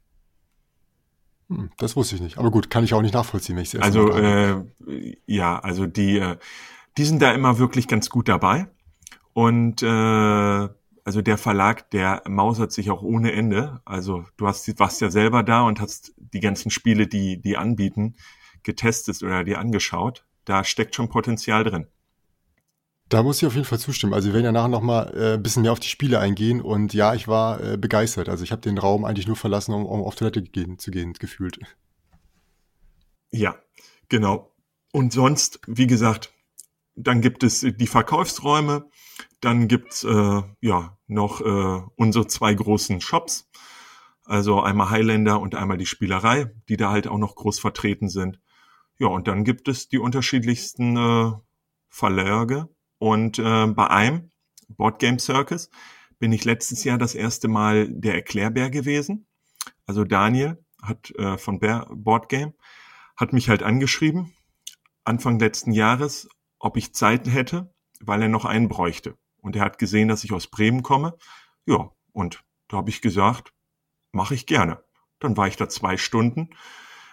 Hm, 1.49 1.69
das 1.77 1.95
wusste 1.95 2.15
ich 2.15 2.21
nicht. 2.21 2.37
Aber 2.37 2.51
gut, 2.51 2.69
kann 2.69 2.83
ich 2.83 2.93
auch 2.93 3.01
nicht 3.01 3.13
nachvollziehen, 3.13 3.55
wenn 3.55 3.63
ich 3.63 3.73
es 3.73 3.81
Also 3.81 4.11
äh, 4.11 4.63
ja, 5.25 5.59
also 5.59 5.85
die, 5.85 6.19
äh, 6.19 6.37
die 6.97 7.05
sind 7.05 7.21
da 7.21 7.31
immer 7.31 7.57
wirklich 7.57 7.87
ganz 7.87 8.09
gut 8.09 8.27
dabei. 8.27 8.67
Und 9.33 9.83
äh, 9.83 9.87
also 9.87 11.21
der 11.21 11.37
Verlag, 11.37 11.89
der 11.91 12.23
mausert 12.27 12.71
sich 12.71 12.89
auch 12.89 13.01
ohne 13.01 13.31
Ende. 13.31 13.81
Also 13.85 14.25
du 14.35 14.47
hast, 14.47 14.67
warst 14.79 14.99
ja 14.99 15.09
selber 15.09 15.43
da 15.43 15.61
und 15.61 15.79
hast 15.79 16.13
die 16.17 16.41
ganzen 16.41 16.69
Spiele, 16.69 17.07
die 17.07 17.41
die 17.41 17.55
anbieten, 17.55 18.15
getestet 18.63 19.23
oder 19.23 19.43
dir 19.43 19.59
angeschaut 19.59 20.25
da 20.47 20.63
steckt 20.63 20.95
schon 20.95 21.09
Potenzial 21.09 21.63
drin. 21.63 21.87
Da 23.09 23.23
muss 23.23 23.37
ich 23.41 23.47
auf 23.47 23.53
jeden 23.53 23.65
Fall 23.65 23.79
zustimmen. 23.79 24.13
Also 24.13 24.27
wir 24.27 24.33
werden 24.33 24.45
ja 24.45 24.51
nachher 24.51 24.67
noch 24.67 24.81
mal 24.81 25.13
äh, 25.15 25.33
ein 25.35 25.43
bisschen 25.43 25.61
mehr 25.61 25.71
auf 25.71 25.79
die 25.79 25.87
Spiele 25.87 26.19
eingehen 26.19 26.61
und 26.61 26.93
ja, 26.93 27.13
ich 27.13 27.27
war 27.27 27.63
äh, 27.63 27.77
begeistert. 27.77 28.27
Also 28.27 28.43
ich 28.43 28.51
habe 28.51 28.61
den 28.61 28.77
Raum 28.77 29.05
eigentlich 29.05 29.27
nur 29.27 29.37
verlassen, 29.37 29.73
um, 29.73 29.85
um 29.85 30.03
auf 30.03 30.15
Toilette 30.15 30.41
gehen, 30.41 30.77
zu 30.77 30.91
gehen, 30.91 31.13
gefühlt. 31.13 31.59
Ja, 33.31 33.55
genau. 34.09 34.53
Und 34.91 35.13
sonst, 35.13 35.61
wie 35.67 35.87
gesagt, 35.87 36.33
dann 36.95 37.21
gibt 37.21 37.43
es 37.43 37.61
die 37.61 37.87
Verkaufsräume, 37.87 38.89
dann 39.39 39.67
gibt's 39.67 40.03
äh, 40.03 40.41
ja 40.61 40.97
noch 41.07 41.41
äh, 41.41 41.81
unsere 41.95 42.27
zwei 42.27 42.53
großen 42.53 42.99
Shops, 42.99 43.49
also 44.25 44.61
einmal 44.61 44.89
Highlander 44.89 45.39
und 45.39 45.55
einmal 45.55 45.77
die 45.77 45.85
Spielerei, 45.85 46.51
die 46.67 46.75
da 46.75 46.91
halt 46.91 47.07
auch 47.07 47.17
noch 47.17 47.35
groß 47.35 47.59
vertreten 47.59 48.09
sind. 48.09 48.39
Ja, 48.97 49.07
und 49.07 49.27
dann 49.27 49.43
gibt 49.43 49.67
es 49.67 49.87
die 49.87 49.99
unterschiedlichsten 49.99 50.97
äh, 50.97 51.31
Verlage. 51.87 52.67
Und 52.99 53.39
äh, 53.39 53.67
bei 53.67 53.87
einem, 53.89 54.31
Board 54.69 54.99
Game 54.99 55.19
Circus, 55.19 55.69
bin 56.19 56.31
ich 56.31 56.45
letztes 56.45 56.83
Jahr 56.83 56.97
das 56.97 57.15
erste 57.15 57.47
Mal 57.47 57.87
der 57.89 58.15
Erklärbär 58.15 58.69
gewesen. 58.69 59.27
Also 59.85 60.03
Daniel 60.03 60.63
hat 60.81 61.11
äh, 61.11 61.37
von 61.37 61.59
Bear 61.59 61.87
Board 61.93 62.29
Game 62.29 62.53
hat 63.15 63.33
mich 63.33 63.49
halt 63.49 63.63
angeschrieben 63.63 64.33
Anfang 65.03 65.39
letzten 65.39 65.71
Jahres, 65.71 66.27
ob 66.59 66.75
ich 66.75 66.93
Zeit 66.93 67.27
hätte, 67.27 67.73
weil 68.01 68.21
er 68.21 68.27
noch 68.27 68.45
einen 68.45 68.67
bräuchte. 68.67 69.17
Und 69.37 69.55
er 69.55 69.63
hat 69.63 69.77
gesehen, 69.77 70.09
dass 70.09 70.23
ich 70.23 70.33
aus 70.33 70.47
Bremen 70.47 70.83
komme. 70.83 71.17
Ja, 71.65 71.91
und 72.11 72.43
da 72.67 72.77
habe 72.77 72.89
ich 72.89 73.01
gesagt, 73.01 73.53
mache 74.11 74.35
ich 74.35 74.45
gerne. 74.45 74.83
Dann 75.19 75.37
war 75.37 75.47
ich 75.47 75.55
da 75.55 75.69
zwei 75.69 75.97
Stunden 75.97 76.49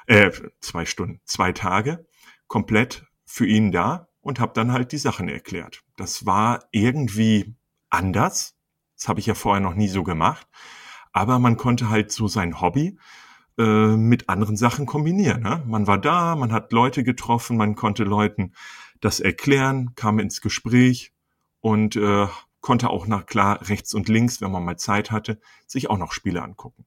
äh, 0.07 0.31
zwei 0.61 0.85
Stunden, 0.85 1.21
zwei 1.25 1.53
Tage 1.53 2.07
komplett 2.47 3.07
für 3.25 3.47
ihn 3.47 3.73
da 3.73 4.09
und 4.25 4.41
habe 4.41 4.55
dann 4.55 4.73
halt 4.73 4.91
die 4.91 4.99
Sachen 4.99 5.29
erklärt. 5.29 5.85
Das 5.97 6.25
war 6.25 6.65
irgendwie 6.73 7.55
anders. 7.91 8.57
Das 8.97 9.07
habe 9.07 9.21
ich 9.21 9.27
ja 9.27 9.35
vorher 9.35 9.61
noch 9.61 9.75
nie 9.75 9.89
so 9.89 10.03
gemacht. 10.03 10.49
Aber 11.13 11.39
man 11.39 11.57
konnte 11.59 11.91
halt 11.91 12.11
so 12.11 12.27
sein 12.27 12.61
Hobby 12.61 12.99
äh, 13.59 13.97
mit 13.97 14.31
anderen 14.31 14.57
Sachen 14.57 14.87
kombinieren. 14.87 15.43
Ne? 15.43 15.63
Man 15.67 15.87
war 15.87 15.99
da, 15.99 16.37
man 16.37 16.53
hat 16.53 16.73
Leute 16.73 17.05
getroffen, 17.05 17.59
man 17.59 17.77
konnte 17.77 18.03
Leuten 18.03 18.55
das 19.01 19.21
erklären, 19.21 19.95
kam 19.95 20.19
ins 20.19 20.41
Gespräch 20.41 21.13
und 21.61 21.95
äh, 21.95 22.27
konnte 22.63 22.89
auch 22.89 23.07
nach 23.07 23.27
klar 23.27 23.69
rechts 23.69 23.93
und 23.93 24.09
links, 24.09 24.41
wenn 24.41 24.51
man 24.51 24.65
mal 24.65 24.79
Zeit 24.79 25.11
hatte, 25.11 25.39
sich 25.67 25.91
auch 25.91 25.99
noch 25.99 26.13
Spiele 26.13 26.43
angucken. 26.43 26.87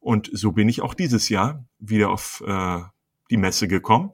Und 0.00 0.30
so 0.32 0.52
bin 0.52 0.70
ich 0.70 0.80
auch 0.80 0.94
dieses 0.94 1.28
Jahr 1.28 1.66
wieder 1.78 2.08
auf 2.08 2.42
äh, 2.46 2.80
die 3.30 3.36
Messe 3.36 3.68
gekommen. 3.68 4.12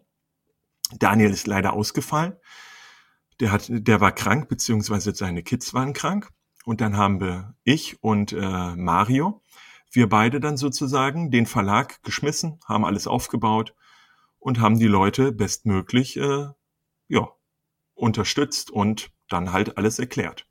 Daniel 0.99 1.31
ist 1.31 1.47
leider 1.47 1.73
ausgefallen. 1.73 2.35
Der, 3.41 3.53
hat, 3.53 3.67
der 3.69 4.01
war 4.01 4.13
krank, 4.13 4.49
beziehungsweise 4.49 5.15
seine 5.15 5.43
Kids 5.43 5.73
waren 5.73 5.93
krank. 5.93 6.31
Und 6.65 6.81
dann 6.81 6.97
haben 6.97 7.21
wir 7.21 7.55
ich 7.65 8.03
und 8.03 8.33
äh, 8.33 8.77
Mario, 8.77 9.43
wir 9.91 10.09
beide 10.09 10.41
dann 10.41 10.57
sozusagen 10.57 11.31
den 11.31 11.47
Verlag 11.47 12.03
geschmissen, 12.03 12.61
haben 12.67 12.85
alles 12.85 13.07
aufgebaut 13.07 13.75
und 14.39 14.61
haben 14.61 14.79
die 14.79 14.87
Leute 14.87 15.33
bestmöglich 15.33 16.17
äh, 16.17 16.49
ja, 17.09 17.29
unterstützt 17.95 18.71
und 18.71 19.11
dann 19.29 19.53
halt 19.53 19.79
alles 19.79 19.99
erklärt. 19.99 20.47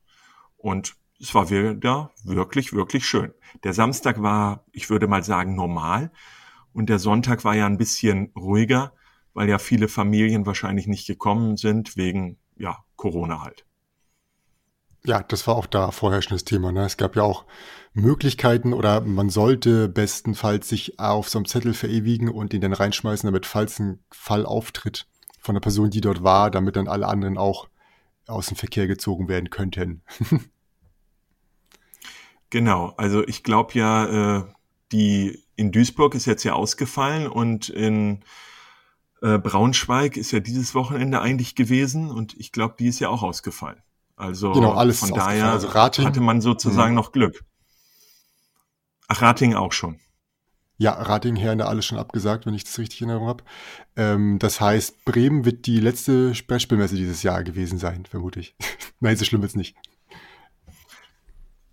Und 0.58 0.96
es 1.20 1.34
war 1.36 1.50
wieder 1.50 2.12
wirklich, 2.24 2.74
wirklich 2.74 3.06
schön. 3.06 3.34
Der 3.64 3.74
Samstag 3.74 4.22
war, 4.22 4.66
ich 4.72 4.90
würde 4.90 5.08
mal 5.08 5.24
sagen, 5.24 5.56
normal. 5.56 6.12
Und 6.72 6.90
der 6.90 7.00
Sonntag 7.00 7.44
war 7.44 7.56
ja 7.56 7.66
ein 7.66 7.78
bisschen 7.78 8.32
ruhiger, 8.36 8.94
weil 9.40 9.48
ja 9.48 9.58
viele 9.58 9.88
Familien 9.88 10.46
wahrscheinlich 10.46 10.86
nicht 10.88 11.08
gekommen 11.08 11.56
sind 11.56 11.96
wegen, 11.96 12.38
ja, 12.58 12.84
Corona 12.98 13.42
halt. 13.42 13.66
Ja, 15.06 15.24
das 15.24 15.48
war 15.48 15.56
auch 15.56 15.66
da 15.66 15.92
vorherrschendes 15.92 16.44
Thema. 16.44 16.74
Ne? 16.74 16.84
Es 16.84 16.98
gab 16.98 17.16
ja 17.16 17.24
auch 17.24 17.46
Möglichkeiten 17.94 18.74
oder 18.74 19.00
man 19.00 19.30
sollte 19.30 19.88
bestenfalls 19.88 20.68
sich 20.68 21.00
auf 21.00 21.30
so 21.30 21.40
einem 21.40 21.46
Zettel 21.46 21.74
verewigen 21.74 22.28
und 22.28 22.54
ihn 22.54 22.60
dann 22.60 22.74
reinschmeißen, 22.74 23.28
damit 23.28 23.46
falls 23.46 23.80
ein 23.80 24.04
Fall 24.12 24.46
auftritt 24.46 25.08
von 25.40 25.56
der 25.56 25.62
Person, 25.62 25.90
die 25.90 26.02
dort 26.02 26.22
war, 26.22 26.52
damit 26.52 26.76
dann 26.76 26.90
alle 26.90 27.08
anderen 27.08 27.38
auch 27.38 27.70
aus 28.28 28.48
dem 28.48 28.58
Verkehr 28.58 28.88
gezogen 28.88 29.30
werden 29.30 29.50
könnten. 29.50 30.02
genau, 32.50 32.94
also 32.98 33.26
ich 33.26 33.44
glaube 33.44 33.72
ja, 33.76 34.40
äh, 34.40 34.44
die 34.92 35.46
in 35.56 35.72
Duisburg 35.72 36.14
ist 36.14 36.26
jetzt 36.26 36.44
ja 36.44 36.56
ausgefallen 36.56 37.26
und 37.26 37.70
in 37.70 38.26
äh, 39.22 39.38
Braunschweig 39.38 40.18
ist 40.18 40.32
ja 40.32 40.40
dieses 40.40 40.76
Wochenende 40.76 41.22
eigentlich 41.22 41.56
gewesen 41.56 42.10
und 42.10 42.36
ich 42.38 42.52
glaube, 42.52 42.76
die 42.80 42.88
ist 42.88 43.00
ja 43.00 43.10
auch 43.10 43.24
ausgefallen. 43.24 43.82
Also 44.16 44.52
genau, 44.52 44.74
alles 44.74 45.00
von 45.00 45.14
daher 45.14 45.52
also 45.52 45.68
Rating, 45.68 46.06
hatte 46.06 46.22
man 46.22 46.42
sozusagen 46.42 46.94
mh. 46.94 47.02
noch 47.02 47.12
Glück. 47.12 47.46
Ach, 49.08 49.22
Rating 49.22 49.56
auch 49.56 49.72
schon. 49.72 50.00
Ja, 50.78 50.94
Rating, 50.94 51.36
Herne, 51.36 51.66
alles 51.66 51.86
schon 51.86 51.98
abgesagt, 51.98 52.46
wenn 52.46 52.54
ich 52.54 52.64
das 52.64 52.80
richtig 52.80 53.02
in 53.02 53.10
Erinnerung 53.10 53.28
habe. 53.28 53.44
Ähm, 53.98 54.40
das 54.40 54.62
heißt, 54.62 55.04
Bremen 55.04 55.44
wird 55.44 55.66
die 55.66 55.80
letzte 55.80 56.32
Brettspielmesse 56.48 56.96
dieses 56.96 57.22
Jahr 57.22 57.44
gewesen 57.44 57.78
sein, 57.80 58.06
vermute 58.06 58.40
ich. 58.40 58.56
Nein, 59.02 59.18
so 59.18 59.26
schlimm 59.26 59.42
wird's 59.42 59.56
nicht. 59.56 59.76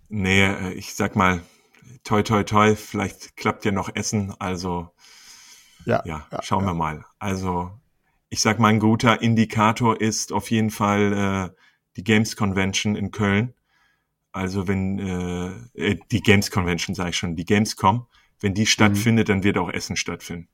Nee, 0.09 0.43
äh, 0.43 0.73
ich 0.73 0.93
sag 0.93 1.15
mal, 1.15 1.41
toi, 2.03 2.21
toi, 2.21 2.43
toi, 2.43 2.75
vielleicht 2.75 3.37
klappt 3.37 3.63
ja 3.63 3.71
noch 3.71 3.95
Essen, 3.95 4.33
also 4.39 4.89
ja, 5.87 6.03
ja, 6.05 6.27
ja 6.31 6.43
schauen 6.43 6.65
ja. 6.65 6.71
wir 6.71 6.73
mal. 6.75 7.05
Also 7.19 7.71
ich 8.29 8.41
sag 8.41 8.59
mal, 8.59 8.69
ein 8.69 8.79
guter 8.79 9.21
Indikator 9.21 9.99
ist 9.99 10.31
auf 10.31 10.51
jeden 10.51 10.69
Fall 10.69 11.13
äh, 11.53 11.55
die 11.95 12.03
Games 12.03 12.35
Convention 12.35 12.95
in 12.95 13.11
Köln. 13.11 13.53
Also 14.31 14.67
wenn 14.67 14.99
äh, 14.99 15.91
äh 15.91 15.99
die 16.11 16.21
Games 16.21 16.51
Convention 16.51 16.93
sage 16.93 17.11
ich 17.11 17.17
schon, 17.17 17.35
die 17.35 17.45
Gamescom 17.45 18.05
wenn 18.39 18.53
die 18.53 18.65
stattfindet, 18.65 19.27
mhm. 19.27 19.33
dann 19.33 19.43
wird 19.43 19.57
auch 19.57 19.69
Essen 19.69 19.95
stattfinden. 19.95 20.47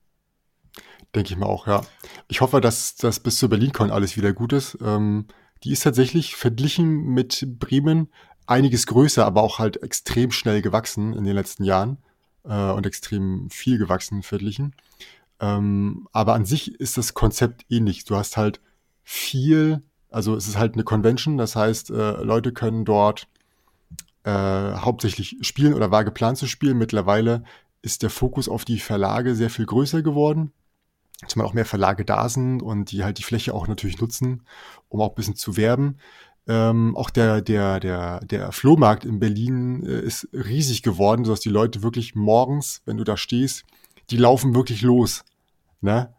Denke 1.14 1.34
ich 1.34 1.38
mal 1.38 1.46
auch, 1.46 1.68
ja. 1.68 1.82
Ich 2.28 2.42
hoffe, 2.42 2.62
dass 2.62 2.96
das 2.96 3.20
bis 3.20 3.38
zur 3.38 3.50
BerlinCon 3.50 3.92
alles 3.92 4.18
wieder 4.18 4.34
gut 4.34 4.54
ist. 4.54 4.78
Ähm, 4.82 5.28
die 5.64 5.72
ist 5.72 5.84
tatsächlich 5.84 6.36
verglichen 6.36 7.14
mit 7.14 7.46
Bremen 7.60 8.12
einiges 8.48 8.88
größer, 8.88 9.26
aber 9.26 9.44
auch 9.44 9.60
halt 9.60 9.82
extrem 9.84 10.32
schnell 10.32 10.62
gewachsen 10.62 11.14
in 11.14 11.24
den 11.24 11.36
letzten 11.36 11.64
Jahren 11.64 11.98
äh, 12.46 12.72
und 12.72 12.86
extrem 12.86 13.50
viel 13.50 13.78
gewachsen 13.78 14.24
verglichen. 14.24 14.76
Ähm, 15.40 16.08
aber 16.12 16.34
an 16.34 16.46
sich 16.46 16.80
ist 16.80 16.98
das 16.98 17.14
Konzept 17.14 17.66
ähnlich. 17.70 18.06
Du 18.06 18.16
hast 18.16 18.38
halt 18.38 18.62
viel, 19.04 19.82
also 20.10 20.36
es 20.36 20.48
ist 20.48 20.58
halt 20.58 20.74
eine 20.76 20.84
Convention, 20.84 21.38
das 21.38 21.56
heißt, 21.56 21.90
äh, 21.90 22.24
Leute 22.24 22.54
können 22.54 22.86
dort 22.86 23.28
äh, 24.24 24.32
hauptsächlich 24.32 25.38
spielen 25.42 25.74
oder 25.74 25.92
war 25.92 26.04
geplant 26.06 26.38
zu 26.38 26.48
spielen. 26.48 26.78
Mittlerweile 26.78 27.44
ist 27.82 28.04
der 28.04 28.10
Fokus 28.10 28.48
auf 28.48 28.66
die 28.66 28.80
Verlage 28.80 29.36
sehr 29.36 29.50
viel 29.50 29.66
größer 29.66 30.02
geworden. 30.02 30.54
Zumal 31.28 31.48
auch 31.48 31.54
mehr 31.54 31.66
Verlage 31.66 32.06
da 32.06 32.28
sind 32.30 32.62
und 32.62 32.92
die 32.92 33.04
halt 33.04 33.18
die 33.18 33.24
Fläche 33.24 33.54
auch 33.54 33.68
natürlich 33.68 34.00
nutzen, 34.00 34.44
um 34.90 35.02
auch 35.02 35.10
ein 35.10 35.16
bisschen 35.16 35.36
zu 35.36 35.58
werben. 35.58 35.98
Ähm, 36.48 36.98
auch 36.98 37.10
der, 37.10 37.42
der, 37.42 37.80
der, 37.80 38.20
der 38.22 38.52
Flohmarkt 38.52 39.06
in 39.06 39.20
Berlin 39.20 39.86
äh, 39.86 40.02
ist 40.02 40.28
riesig 40.34 40.84
geworden, 40.84 41.24
sodass 41.24 41.40
die 41.40 41.50
Leute 41.50 41.84
wirklich 41.84 42.16
morgens, 42.16 42.82
wenn 42.86 42.98
du 42.98 43.06
da 43.06 43.16
stehst, 43.16 43.64
die 44.10 44.18
laufen 44.18 44.56
wirklich 44.56 44.82
los. 44.82 45.24
Ne? 45.82 46.14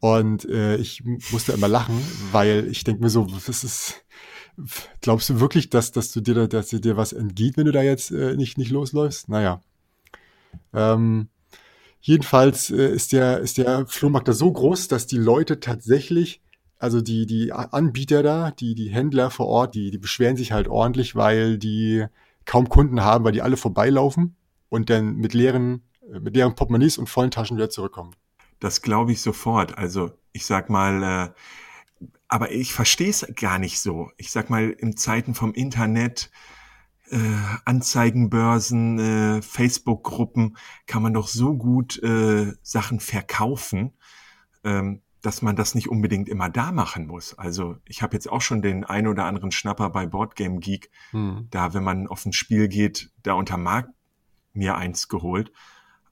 Und 0.00 0.44
äh, 0.46 0.76
ich 0.76 1.04
musste 1.04 1.52
immer 1.52 1.68
lachen, 1.68 1.96
weil 2.32 2.66
ich 2.68 2.82
denke 2.82 3.02
mir 3.02 3.10
so, 3.10 3.24
das 3.46 3.62
ist, 3.62 4.04
glaubst 5.00 5.30
du 5.30 5.40
wirklich, 5.40 5.70
dass, 5.70 5.92
dass 5.92 6.12
du 6.12 6.20
dir, 6.20 6.48
dass 6.48 6.70
dir 6.70 6.96
was 6.96 7.12
entgeht, 7.12 7.56
wenn 7.56 7.66
du 7.66 7.72
da 7.72 7.82
jetzt 7.82 8.10
äh, 8.10 8.36
nicht, 8.36 8.58
nicht 8.58 8.70
losläufst? 8.70 9.28
Naja. 9.28 9.60
Ähm, 10.74 11.28
jedenfalls 12.00 12.70
äh, 12.70 12.88
ist, 12.88 13.12
der, 13.12 13.38
ist 13.38 13.58
der 13.58 13.86
Flohmarkt 13.86 14.28
da 14.28 14.32
so 14.32 14.52
groß, 14.52 14.88
dass 14.88 15.06
die 15.06 15.18
Leute 15.18 15.60
tatsächlich, 15.60 16.42
also 16.78 17.00
die, 17.00 17.26
die 17.26 17.52
Anbieter 17.52 18.24
da, 18.24 18.50
die, 18.50 18.74
die 18.74 18.90
Händler 18.90 19.30
vor 19.30 19.46
Ort, 19.46 19.76
die, 19.76 19.90
die 19.90 19.98
beschweren 19.98 20.36
sich 20.36 20.50
halt 20.50 20.66
ordentlich, 20.66 21.14
weil 21.14 21.58
die 21.58 22.06
kaum 22.44 22.68
Kunden 22.68 23.02
haben, 23.02 23.24
weil 23.24 23.32
die 23.32 23.42
alle 23.42 23.56
vorbeilaufen 23.56 24.34
und 24.68 24.90
dann 24.90 25.14
mit 25.14 25.32
leeren, 25.32 25.82
mit 26.20 26.36
leeren 26.36 26.54
Portemonnaies 26.54 26.98
und 26.98 27.08
vollen 27.08 27.30
Taschen 27.30 27.56
wieder 27.56 27.70
zurückkommen. 27.70 28.14
Das 28.60 28.82
glaube 28.82 29.12
ich 29.12 29.20
sofort. 29.20 29.76
Also 29.78 30.12
ich 30.32 30.46
sag 30.46 30.70
mal, 30.70 31.02
äh, 31.02 32.06
aber 32.28 32.52
ich 32.52 32.72
verstehe 32.72 33.10
es 33.10 33.26
gar 33.34 33.58
nicht 33.58 33.80
so. 33.80 34.10
Ich 34.16 34.30
sag 34.30 34.50
mal, 34.50 34.70
in 34.70 34.96
Zeiten 34.96 35.34
vom 35.34 35.52
Internet, 35.52 36.30
äh, 37.10 37.18
Anzeigenbörsen, 37.64 38.98
äh, 38.98 39.42
Facebook-Gruppen 39.42 40.56
kann 40.86 41.02
man 41.02 41.12
doch 41.12 41.28
so 41.28 41.54
gut 41.54 42.02
äh, 42.02 42.52
Sachen 42.62 43.00
verkaufen, 43.00 43.92
ähm, 44.64 45.02
dass 45.20 45.42
man 45.42 45.56
das 45.56 45.74
nicht 45.74 45.88
unbedingt 45.88 46.28
immer 46.28 46.48
da 46.48 46.72
machen 46.72 47.06
muss. 47.06 47.38
Also 47.38 47.76
ich 47.86 48.02
habe 48.02 48.14
jetzt 48.14 48.30
auch 48.30 48.40
schon 48.40 48.62
den 48.62 48.84
ein 48.84 49.06
oder 49.06 49.26
anderen 49.26 49.52
Schnapper 49.52 49.90
bei 49.90 50.06
Boardgame 50.06 50.58
Geek, 50.58 50.90
hm. 51.10 51.48
da 51.50 51.74
wenn 51.74 51.84
man 51.84 52.08
auf 52.08 52.24
ein 52.24 52.32
Spiel 52.32 52.68
geht, 52.68 53.10
da 53.22 53.34
unter 53.34 53.56
Markt 53.56 53.90
mir 54.54 54.76
eins 54.76 55.08
geholt. 55.08 55.52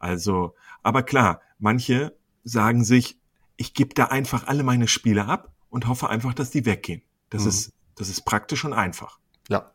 Also, 0.00 0.54
aber 0.82 1.04
klar, 1.04 1.40
manche 1.58 2.18
sagen 2.42 2.82
sich, 2.82 3.20
ich 3.56 3.74
gebe 3.74 3.94
da 3.94 4.06
einfach 4.06 4.48
alle 4.48 4.64
meine 4.64 4.88
Spiele 4.88 5.26
ab 5.26 5.54
und 5.68 5.86
hoffe 5.86 6.08
einfach, 6.08 6.34
dass 6.34 6.50
die 6.50 6.66
weggehen. 6.66 7.02
Das 7.28 7.42
hm. 7.42 7.48
ist, 7.50 7.72
das 7.94 8.08
ist 8.08 8.22
praktisch 8.22 8.64
und 8.64 8.72
einfach. 8.72 9.20
Ja, 9.48 9.70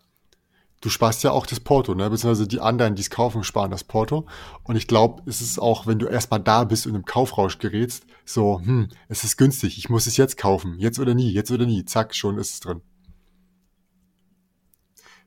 du 0.81 0.89
sparst 0.89 1.23
ja 1.23 1.31
auch 1.31 1.45
das 1.47 1.59
Porto, 1.59 1.95
ne? 1.95 2.09
Beziehungsweise 2.09 2.47
die 2.47 2.59
anderen, 2.59 2.95
die 2.95 3.01
es 3.01 3.09
kaufen, 3.09 3.43
sparen 3.43 3.71
das 3.71 3.83
Porto. 3.83 4.27
Und 4.63 4.75
ich 4.75 4.87
glaube, 4.87 5.23
es 5.25 5.41
ist 5.41 5.59
auch, 5.59 5.87
wenn 5.87 5.99
du 5.99 6.05
erstmal 6.05 6.39
da 6.39 6.63
bist 6.63 6.85
und 6.85 6.95
im 6.95 7.05
Kaufrausch 7.05 7.57
gerätst, 7.57 8.05
so, 8.23 8.59
hm, 8.59 8.89
es 9.07 9.23
ist 9.23 9.37
günstig, 9.37 9.77
ich 9.77 9.89
muss 9.89 10.07
es 10.07 10.17
jetzt 10.17 10.37
kaufen. 10.37 10.77
Jetzt 10.77 10.99
oder 10.99 11.15
nie, 11.15 11.31
jetzt 11.31 11.51
oder 11.51 11.65
nie. 11.65 11.85
Zack, 11.85 12.15
schon 12.15 12.37
ist 12.37 12.53
es 12.53 12.59
drin. 12.59 12.81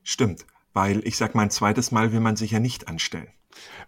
Stimmt, 0.03 0.47
weil 0.73 1.07
ich 1.07 1.17
sag 1.17 1.35
mal, 1.35 1.43
ein 1.43 1.51
zweites 1.51 1.91
Mal 1.91 2.13
will 2.13 2.21
man 2.21 2.37
sich 2.37 2.53
ja 2.53 2.61
nicht 2.61 2.89
anstellen. 2.89 3.29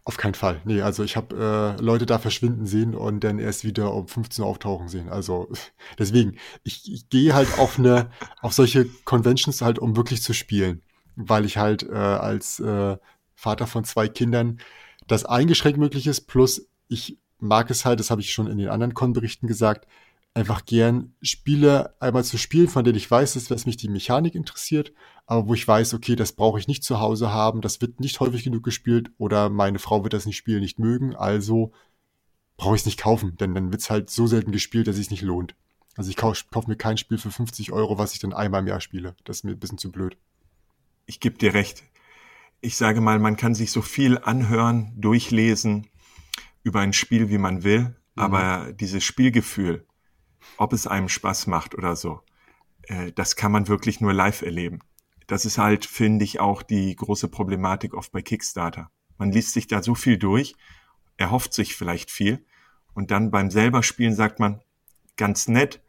Auf 0.05 0.17
keinen 0.17 0.35
Fall. 0.35 0.61
Nee, 0.65 0.83
also 0.83 1.05
ich 1.05 1.17
habe 1.17 1.77
äh, 1.79 1.83
Leute 1.83 2.07
da 2.07 2.19
verschwinden 2.19 2.67
sehen 2.67 2.95
und 2.95 3.23
dann 3.23 3.39
erst 3.39 3.65
wieder 3.65 3.93
um 3.93 4.09
15 4.09 4.43
Uhr 4.43 4.51
auftauchen 4.51 4.89
sehen. 4.89 5.09
Also 5.09 5.49
deswegen, 5.99 6.37
ich, 6.65 6.91
ich 6.93 7.09
gehe 7.09 7.35
halt 7.35 7.59
auf 7.59 7.79
eine, 7.79 8.11
auf 8.41 8.53
solche 8.53 8.87
Conventions 9.05 9.63
halt, 9.63 9.79
um 9.79 9.97
wirklich 9.97 10.23
zu 10.23 10.33
spielen 10.35 10.83
weil 11.17 11.45
ich 11.45 11.57
halt 11.57 11.83
äh, 11.83 11.95
als 11.95 12.61
äh, 12.61 12.97
Vater 13.35 13.67
von 13.67 13.85
zwei 13.85 14.09
Kindern 14.09 14.61
das 15.07 15.25
eingeschränkt 15.25 15.79
möglich 15.79 16.07
ist. 16.07 16.23
Plus 16.23 16.69
ich 16.89 17.19
mag 17.39 17.71
es 17.71 17.85
halt, 17.85 18.01
das 18.01 18.11
habe 18.11 18.21
ich 18.21 18.33
schon 18.33 18.47
in 18.47 18.59
den 18.59 18.69
anderen 18.69 18.95
Con-Berichten 18.95 19.47
gesagt, 19.47 19.87
einfach 20.35 20.65
gern 20.65 21.15
Spiele 21.23 21.95
einmal 22.01 22.25
zu 22.25 22.39
spielen, 22.39 22.69
von 22.69 22.85
denen 22.85 22.97
ich 22.97 23.11
weiß, 23.11 23.35
dass 23.35 23.67
mich 23.67 23.77
die 23.77 23.89
Mechanik 23.89 24.35
interessiert, 24.35 24.93
aber 25.27 25.49
wo 25.49 25.55
ich 25.55 25.67
weiß, 25.67 25.95
okay, 25.95 26.17
das 26.17 26.33
brauche 26.33 26.59
ich 26.59 26.69
nicht 26.69 26.85
zu 26.85 27.01
Hause 27.01 27.33
haben, 27.33 27.61
das 27.61 27.81
wird 27.81 28.01
nicht 28.01 28.21
häufig 28.21 28.45
genug 28.45 28.63
gespielt 28.63 29.11
oder 29.19 29.51
meine 29.51 29.79
Frau 29.79 30.05
wird 30.05 30.13
das 30.13 30.27
nicht 30.27 30.37
spielen, 30.37 30.61
nicht 30.61 30.79
mögen, 30.79 31.17
also 31.17 31.73
brauche 32.57 32.77
ich 32.77 32.83
es 32.83 32.87
nicht 32.87 33.01
kaufen, 33.01 33.37
denn 33.39 33.55
dann 33.55 33.73
wird 33.73 33.83
es 33.83 33.91
halt 33.91 34.11
so 34.11 34.27
selten 34.27 34.53
gespielt, 34.53 34.87
dass 34.87 34.95
es 34.95 35.01
sich 35.01 35.11
nicht 35.11 35.23
lohnt. 35.23 35.57
Also 35.97 36.11
ich 36.11 36.17
kaufe 36.17 36.45
kauf 36.51 36.67
mir 36.67 36.77
kein 36.77 36.97
Spiel 36.97 37.19
für 37.19 37.31
50 37.31 37.73
Euro, 37.73 37.99
was 37.99 38.15
ich 38.15 38.21
dann 38.21 38.33
einmal 38.33 38.61
im 38.61 38.69
Jahr 38.69 38.81
spiele. 38.81 39.17
Das 39.25 39.39
ist 39.39 39.45
mir 39.45 39.53
ein 39.53 39.59
bisschen 39.59 39.79
zu 39.79 39.91
blöd 39.91 40.17
ich 41.11 41.19
gebe 41.19 41.37
dir 41.37 41.55
recht. 41.55 41.83
Ich 42.61 42.77
sage 42.77 43.01
mal, 43.01 43.19
man 43.19 43.37
kann 43.37 43.55
sich 43.55 43.73
so 43.73 43.83
viel 43.83 44.19
anhören, 44.19 44.93
durchlesen 44.97 45.89
über 46.63 46.81
ein 46.81 46.93
Spiel, 46.93 47.31
wie 47.31 47.39
man 47.39 47.65
will, 47.65 47.81
mhm. 47.81 47.95
aber 48.15 48.73
dieses 48.73 49.03
Spielgefühl, 49.03 49.85
ob 50.57 50.73
es 50.73 50.87
einem 50.87 51.09
Spaß 51.09 51.47
macht 51.47 51.75
oder 51.75 51.97
so, 51.97 52.21
äh, 52.83 53.13
das 53.13 53.37
kann 53.37 53.53
man 53.53 53.69
wirklich 53.69 54.01
nur 54.01 54.13
live 54.13 54.43
erleben. 54.43 54.81
Das 55.27 55.45
ist 55.45 55.59
halt, 55.59 55.87
finde 55.87 56.25
ich, 56.25 56.41
auch 56.41 56.63
die 56.63 56.95
große 56.97 57.29
Problematik 57.29 57.95
oft 57.95 58.13
bei 58.13 58.23
Kickstarter. 58.23 58.91
Man 59.17 59.31
liest 59.31 59.53
sich 59.53 59.67
da 59.67 59.83
so 59.83 59.95
viel 59.95 60.19
durch, 60.19 60.55
erhofft 61.17 61.53
sich 61.53 61.77
vielleicht 61.77 62.11
viel 62.11 62.45
und 62.95 63.11
dann 63.11 63.31
beim 63.31 63.51
selber 63.51 63.83
Spielen 63.83 64.15
sagt 64.15 64.41
man, 64.41 64.61
ganz 65.17 65.49
nett, 65.49 65.83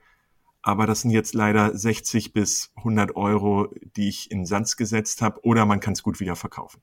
aber 0.61 0.85
das 0.85 1.01
sind 1.01 1.11
jetzt 1.11 1.33
leider 1.33 1.75
60 1.75 2.33
bis 2.33 2.71
100 2.75 3.15
Euro, 3.15 3.73
die 3.95 4.09
ich 4.09 4.29
in 4.29 4.45
Sand 4.45 4.77
gesetzt 4.77 5.21
habe, 5.21 5.43
oder 5.43 5.65
man 5.65 5.79
kann 5.79 5.93
es 5.93 6.03
gut 6.03 6.19
wieder 6.19 6.35
verkaufen. 6.35 6.81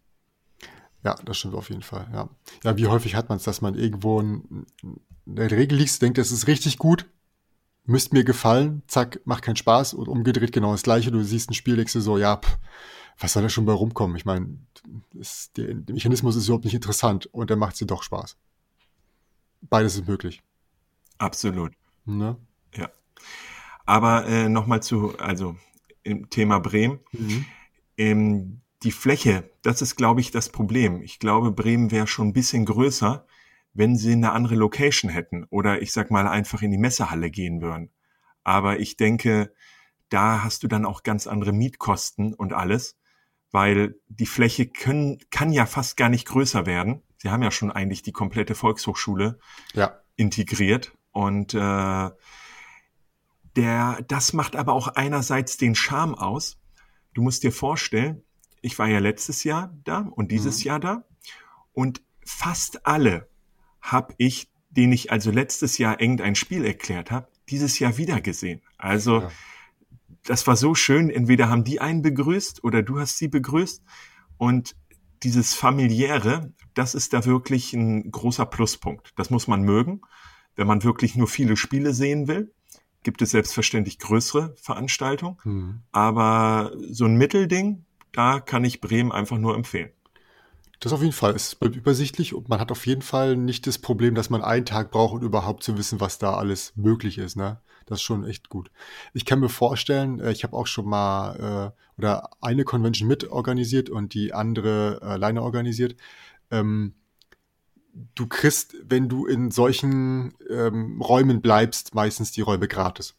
Ja, 1.05 1.15
das 1.25 1.39
stimmt 1.39 1.55
auf 1.55 1.69
jeden 1.69 1.83
Fall. 1.83 2.09
Ja, 2.13 2.29
ja 2.65 2.77
wie 2.77 2.89
häufig 2.89 3.15
hat 3.15 3.29
man 3.29 3.37
es, 3.37 3.45
dass 3.45 3.61
man 3.61 3.77
irgendwo 3.77 4.21
in, 4.21 4.67
der 5.27 5.51
Regel 5.51 5.79
liest, 5.79 6.03
denkt, 6.03 6.19
das 6.19 6.33
ist 6.33 6.47
richtig 6.47 6.79
gut, 6.79 7.09
müsste 7.89 8.15
mir 8.15 8.25
gefallen, 8.25 8.83
zack, 8.87 9.21
macht 9.25 9.43
keinen 9.43 9.57
Spaß 9.57 9.95
und 9.95 10.09
umgedreht 10.09 10.53
genau 10.53 10.73
das 10.73 10.83
Gleiche. 10.83 11.11
Du 11.11 11.23
siehst 11.23 11.51
ein 11.51 11.55
Spiel, 11.55 11.77
denkst 11.77 11.95
du 11.95 12.01
so, 12.01 12.19
ja, 12.19 12.37
pff, 12.37 12.59
was 13.19 13.33
soll 13.33 13.43
da 13.43 13.49
schon 13.49 13.65
bei 13.65 13.73
rumkommen? 13.73 14.17
Ich 14.17 14.25
meine, 14.25 14.59
der, 15.57 15.75
der 15.75 15.95
Mechanismus 15.95 16.37
ist 16.37 16.47
überhaupt 16.47 16.65
nicht 16.65 16.75
interessant 16.75 17.27
und 17.27 17.51
dann 17.51 17.59
macht 17.59 17.73
es 17.73 17.79
dir 17.79 17.87
doch 17.87 18.03
Spaß. 18.03 18.37
Beides 19.63 19.97
ist 19.97 20.07
möglich. 20.07 20.43
Absolut. 21.17 21.73
Ne? 22.05 22.37
Ja. 22.77 22.91
Aber 23.87 24.27
äh, 24.27 24.49
nochmal 24.49 24.83
zu, 24.83 25.19
also 25.19 25.57
im 26.03 26.31
Thema 26.31 26.61
Bremen. 26.61 27.01
Mhm. 27.13 27.45
Ähm, 27.97 28.61
die 28.83 28.93
Fläche, 28.93 29.51
das 29.63 29.83
ist, 29.83 29.97
glaube 29.97 30.21
ich, 30.21 30.31
das 30.31 30.51
Problem. 30.51 31.03
Ich 31.03 31.19
glaube, 31.19 31.51
Bremen 31.51 31.91
wäre 31.91 32.07
schon 32.07 32.29
ein 32.29 32.33
bisschen 32.33 32.65
größer, 32.67 33.27
wenn 33.79 33.97
sie 33.97 34.13
eine 34.13 34.33
andere 34.33 34.57
Location 34.57 35.09
hätten 35.09 35.45
oder 35.51 35.81
ich 35.81 35.93
sag 35.93 36.11
mal 36.11 36.27
einfach 36.27 36.63
in 36.63 36.73
die 36.73 36.79
Messehalle 36.79 37.31
gehen 37.31 37.63
würden. 37.63 37.93
Aber 38.43 38.81
ich 38.81 38.97
denke, 38.97 39.55
da 40.09 40.43
hast 40.43 40.65
du 40.65 40.69
dann 40.69 40.85
auch 40.85 41.05
ganz 41.05 41.29
andere 41.29 41.53
Mietkosten 41.53 42.35
und 42.35 42.53
alles, 42.53 42.99
weil 43.53 43.95
die 44.09 44.27
Fläche 44.27 44.67
können, 44.67 45.19
kann 45.31 45.53
ja 45.53 45.65
fast 45.65 45.97
gar 45.97 46.09
nicht 46.09 46.27
größer 46.27 46.67
werden. 46.67 47.03
Sie 47.19 47.31
haben 47.31 47.43
ja 47.43 47.53
schon 47.53 47.71
eigentlich 47.71 48.03
die 48.03 48.11
komplette 48.11 48.57
Volkshochschule 48.57 49.39
ja. 49.75 50.01
integriert 50.17 50.99
und 51.13 51.55
äh, 51.55 52.11
der, 53.55 54.03
das 54.09 54.33
macht 54.33 54.57
aber 54.57 54.73
auch 54.73 54.89
einerseits 54.89 55.57
den 55.57 55.77
Charme 55.77 56.17
aus. 56.17 56.59
Du 57.15 57.23
musst 57.23 57.45
dir 57.45 57.53
vorstellen, 57.53 58.25
ich 58.61 58.77
war 58.81 58.89
ja 58.89 58.99
letztes 58.99 59.45
Jahr 59.45 59.73
da 59.85 60.01
und 60.01 60.33
dieses 60.33 60.65
mhm. 60.65 60.67
Jahr 60.67 60.81
da 60.81 61.05
und 61.73 62.03
fast 62.25 62.85
alle 62.85 63.29
habe 63.81 64.15
ich, 64.19 64.51
den 64.71 64.93
ich 64.93 65.11
also 65.11 65.31
letztes 65.31 65.79
Jahr 65.79 66.01
irgendein 66.01 66.35
Spiel 66.35 66.65
erklärt 66.65 67.11
habe, 67.11 67.29
dieses 67.49 67.79
Jahr 67.79 67.97
wieder 67.97 68.21
gesehen. 68.21 68.61
Also 68.77 69.23
ja. 69.23 69.31
das 70.25 70.47
war 70.47 70.57
so 70.57 70.75
schön. 70.75 71.11
Entweder 71.11 71.49
haben 71.49 71.65
die 71.65 71.81
einen 71.81 72.03
begrüßt 72.03 72.65
oder 72.65 72.83
du 72.83 72.99
hast 72.99 73.19
sie 73.19 73.29
begrüßt 73.29 73.83
und 74.37 74.77
dieses 75.23 75.55
familiäre, 75.55 76.53
das 76.75 76.95
ist 76.95 77.13
da 77.13 77.25
wirklich 77.25 77.73
ein 77.73 78.11
großer 78.11 78.47
Pluspunkt. 78.47 79.13
Das 79.17 79.31
muss 79.31 79.49
man 79.49 79.63
mögen, 79.63 80.03
wenn 80.55 80.67
man 80.67 80.85
wirklich 80.85 81.17
nur 81.17 81.27
viele 81.27 81.57
Spiele 81.57 81.93
sehen 81.93 82.29
will 82.29 82.53
gibt 83.03 83.23
es 83.23 83.31
selbstverständlich 83.31 83.99
größere 83.99 84.55
Veranstaltungen. 84.61 85.39
Mhm. 85.45 85.81
Aber 85.93 86.73
so 86.91 87.05
ein 87.05 87.17
Mittelding, 87.17 87.85
da 88.13 88.41
kann 88.41 88.65
ich 88.65 88.81
Bremen 88.81 89.13
einfach 89.13 89.39
nur 89.39 89.55
empfehlen. 89.55 89.91
Das 90.81 90.93
auf 90.93 91.01
jeden 91.01 91.13
Fall. 91.13 91.35
Es 91.35 91.57
bleibt 91.57 91.77
übersichtlich 91.77 92.35
und 92.35 92.49
man 92.49 92.61
hat 92.61 92.71
auf 92.71 92.87
jeden 92.87 93.03
Fall 93.03 93.37
nicht 93.37 93.67
das 93.67 93.79
Problem, 93.79 94.15
dass 94.15 94.31
man 94.31 94.43
einen 94.43 94.65
Tag 94.65 94.91
braucht, 94.91 95.15
um 95.15 95.23
überhaupt 95.23 95.65
zu 95.65 95.77
wissen, 95.77 96.01
was 96.01 96.19
da 96.19 96.35
alles 96.35 96.73
möglich 96.77 97.19
ist. 97.19 97.37
Ne? 97.37 97.61
Das 97.87 97.99
ist 97.99 98.03
schon 98.03 98.25
echt 98.25 98.49
gut. 98.49 98.71
Ich 99.13 99.25
kann 99.25 99.41
mir 99.41 99.49
vorstellen, 99.49 100.21
äh, 100.21 100.31
ich 100.31 100.45
habe 100.45 100.57
auch 100.57 100.67
schon 100.67 100.87
mal 100.87 101.75
äh, 101.77 101.99
oder 101.99 102.31
eine 102.41 102.65
Convention 102.65 103.09
mit 103.09 103.29
organisiert 103.29 103.91
und 103.91 104.15
die 104.15 104.33
andere 104.33 105.01
alleine 105.03 105.43
organisiert. 105.43 105.97
Ähm, 106.53 106.95
du 108.15 108.29
kriegst, 108.29 108.77
wenn 108.85 109.09
du 109.09 109.27
in 109.27 109.51
solchen 109.51 110.35
ähm, 110.49 111.03
Räumen 111.03 111.41
bleibst, 111.41 111.95
meistens 111.95 112.31
die 112.31 112.43
Räume 112.43 112.69
gratis. 112.69 113.17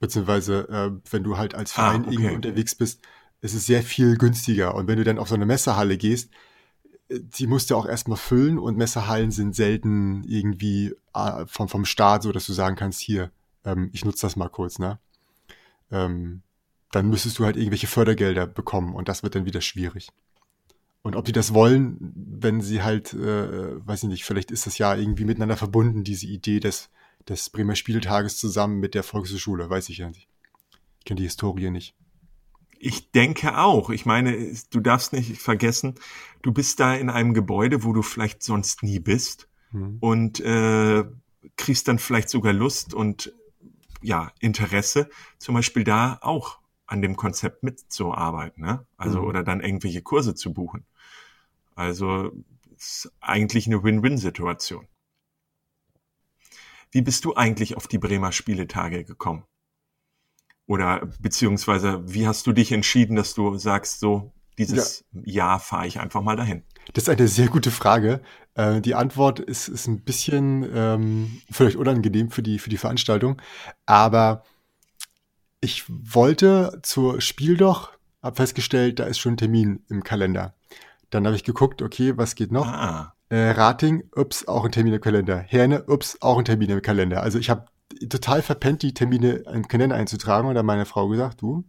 Beziehungsweise, 0.00 0.68
äh, 0.68 0.90
wenn 1.10 1.22
du 1.22 1.36
halt 1.36 1.54
als 1.54 1.72
ah, 1.72 1.74
Verein 1.74 2.04
ah, 2.04 2.06
okay. 2.06 2.14
irgendwo 2.14 2.34
unterwegs 2.34 2.74
bist, 2.74 3.02
ist 3.42 3.54
es 3.54 3.66
sehr 3.66 3.82
viel 3.82 4.16
günstiger. 4.16 4.74
Und 4.74 4.86
wenn 4.86 4.96
du 4.96 5.04
dann 5.04 5.18
auf 5.18 5.28
so 5.28 5.34
eine 5.34 5.46
Messehalle 5.46 5.98
gehst, 5.98 6.30
die 7.20 7.46
musst 7.46 7.70
du 7.70 7.76
auch 7.76 7.86
erstmal 7.86 8.18
füllen 8.18 8.58
und 8.58 8.76
Messehallen 8.76 9.30
sind 9.30 9.54
selten 9.54 10.24
irgendwie 10.24 10.94
äh, 11.14 11.46
vom, 11.46 11.68
vom 11.68 11.84
Staat 11.84 12.22
so, 12.22 12.32
dass 12.32 12.46
du 12.46 12.52
sagen 12.52 12.76
kannst, 12.76 13.00
hier, 13.00 13.30
ähm, 13.64 13.90
ich 13.92 14.04
nutze 14.04 14.22
das 14.22 14.36
mal 14.36 14.48
kurz, 14.48 14.78
ne? 14.78 14.98
Ähm, 15.90 16.42
dann 16.90 17.08
müsstest 17.08 17.38
du 17.38 17.44
halt 17.44 17.56
irgendwelche 17.56 17.86
Fördergelder 17.86 18.46
bekommen 18.46 18.94
und 18.94 19.08
das 19.08 19.22
wird 19.22 19.34
dann 19.34 19.46
wieder 19.46 19.60
schwierig. 19.60 20.08
Und 21.02 21.16
ob 21.16 21.24
die 21.24 21.32
das 21.32 21.52
wollen, 21.52 22.12
wenn 22.14 22.60
sie 22.60 22.82
halt, 22.82 23.12
äh, 23.12 23.86
weiß 23.86 24.04
ich 24.04 24.08
nicht, 24.08 24.24
vielleicht 24.24 24.50
ist 24.50 24.66
das 24.66 24.78
ja 24.78 24.94
irgendwie 24.94 25.24
miteinander 25.24 25.56
verbunden, 25.56 26.04
diese 26.04 26.26
Idee 26.26 26.60
des, 26.60 26.90
des 27.28 27.50
Bremer 27.50 27.74
Spieltages 27.74 28.36
zusammen 28.36 28.78
mit 28.78 28.94
der 28.94 29.02
Volkshochschule, 29.02 29.68
weiß 29.68 29.88
ich 29.88 29.98
ja 29.98 30.08
nicht. 30.08 30.28
Ich 31.00 31.04
kenne 31.04 31.18
die 31.18 31.24
Historie 31.24 31.70
nicht. 31.70 31.94
Ich 32.84 33.12
denke 33.12 33.58
auch. 33.58 33.90
Ich 33.90 34.06
meine, 34.06 34.52
du 34.70 34.80
darfst 34.80 35.12
nicht 35.12 35.40
vergessen, 35.40 35.94
du 36.42 36.50
bist 36.50 36.80
da 36.80 36.96
in 36.96 37.10
einem 37.10 37.32
Gebäude, 37.32 37.84
wo 37.84 37.92
du 37.92 38.02
vielleicht 38.02 38.42
sonst 38.42 38.82
nie 38.82 38.98
bist 38.98 39.48
hm. 39.70 39.98
und 40.00 40.40
äh, 40.40 41.04
kriegst 41.56 41.86
dann 41.86 42.00
vielleicht 42.00 42.28
sogar 42.28 42.52
Lust 42.52 42.92
und 42.92 43.32
ja, 44.00 44.32
Interesse, 44.40 45.08
zum 45.38 45.54
Beispiel 45.54 45.84
da 45.84 46.18
auch 46.22 46.58
an 46.86 47.02
dem 47.02 47.14
Konzept 47.14 47.62
mitzuarbeiten, 47.62 48.64
ne? 48.64 48.84
Also 48.96 49.20
mhm. 49.20 49.28
oder 49.28 49.44
dann 49.44 49.60
irgendwelche 49.60 50.02
Kurse 50.02 50.34
zu 50.34 50.52
buchen. 50.52 50.84
Also 51.76 52.32
ist 52.76 53.12
eigentlich 53.20 53.68
eine 53.68 53.84
Win-Win-Situation. 53.84 54.88
Wie 56.90 57.02
bist 57.02 57.24
du 57.24 57.36
eigentlich 57.36 57.76
auf 57.76 57.86
die 57.86 57.98
Bremer 57.98 58.32
Spieletage 58.32 59.04
gekommen? 59.04 59.44
Oder 60.72 61.06
beziehungsweise 61.20 62.02
wie 62.06 62.26
hast 62.26 62.46
du 62.46 62.52
dich 62.54 62.72
entschieden, 62.72 63.14
dass 63.14 63.34
du 63.34 63.58
sagst, 63.58 64.00
so 64.00 64.32
dieses 64.56 65.04
ja. 65.12 65.20
Jahr 65.24 65.60
fahre 65.60 65.86
ich 65.86 66.00
einfach 66.00 66.22
mal 66.22 66.34
dahin? 66.34 66.62
Das 66.94 67.04
ist 67.04 67.08
eine 67.10 67.28
sehr 67.28 67.48
gute 67.48 67.70
Frage. 67.70 68.22
Äh, 68.54 68.80
die 68.80 68.94
Antwort 68.94 69.38
ist, 69.38 69.68
ist 69.68 69.86
ein 69.86 70.00
bisschen 70.00 70.66
ähm, 70.74 71.42
vielleicht 71.50 71.76
unangenehm 71.76 72.30
für 72.30 72.42
die, 72.42 72.58
für 72.58 72.70
die 72.70 72.78
Veranstaltung, 72.78 73.42
aber 73.84 74.44
ich 75.60 75.84
wollte 75.88 76.80
zur 76.82 77.20
Spiel 77.20 77.58
doch, 77.58 77.92
habe 78.22 78.36
festgestellt, 78.36 78.98
da 78.98 79.04
ist 79.04 79.18
schon 79.18 79.34
ein 79.34 79.36
Termin 79.36 79.84
im 79.90 80.02
Kalender. 80.02 80.54
Dann 81.10 81.26
habe 81.26 81.36
ich 81.36 81.44
geguckt, 81.44 81.82
okay, 81.82 82.16
was 82.16 82.34
geht 82.34 82.50
noch? 82.50 82.66
Ah. 82.66 83.14
Äh, 83.28 83.50
Rating, 83.50 84.04
ups, 84.16 84.48
auch 84.48 84.64
ein 84.64 84.72
Termin 84.72 84.94
im 84.94 85.02
Kalender. 85.02 85.36
Herne, 85.36 85.84
ups, 85.84 86.16
auch 86.22 86.38
ein 86.38 86.46
Termin 86.46 86.70
im 86.70 86.80
Kalender. 86.80 87.22
Also 87.22 87.38
ich 87.38 87.50
habe 87.50 87.66
total 88.08 88.42
verpennt, 88.42 88.82
die 88.82 88.94
Termine 88.94 89.44
im 89.52 89.68
Kalender 89.68 89.96
einzutragen 89.96 90.48
und 90.48 90.54
dann 90.54 90.66
meine 90.66 90.86
Frau 90.86 91.08
gesagt, 91.08 91.42
du, 91.42 91.64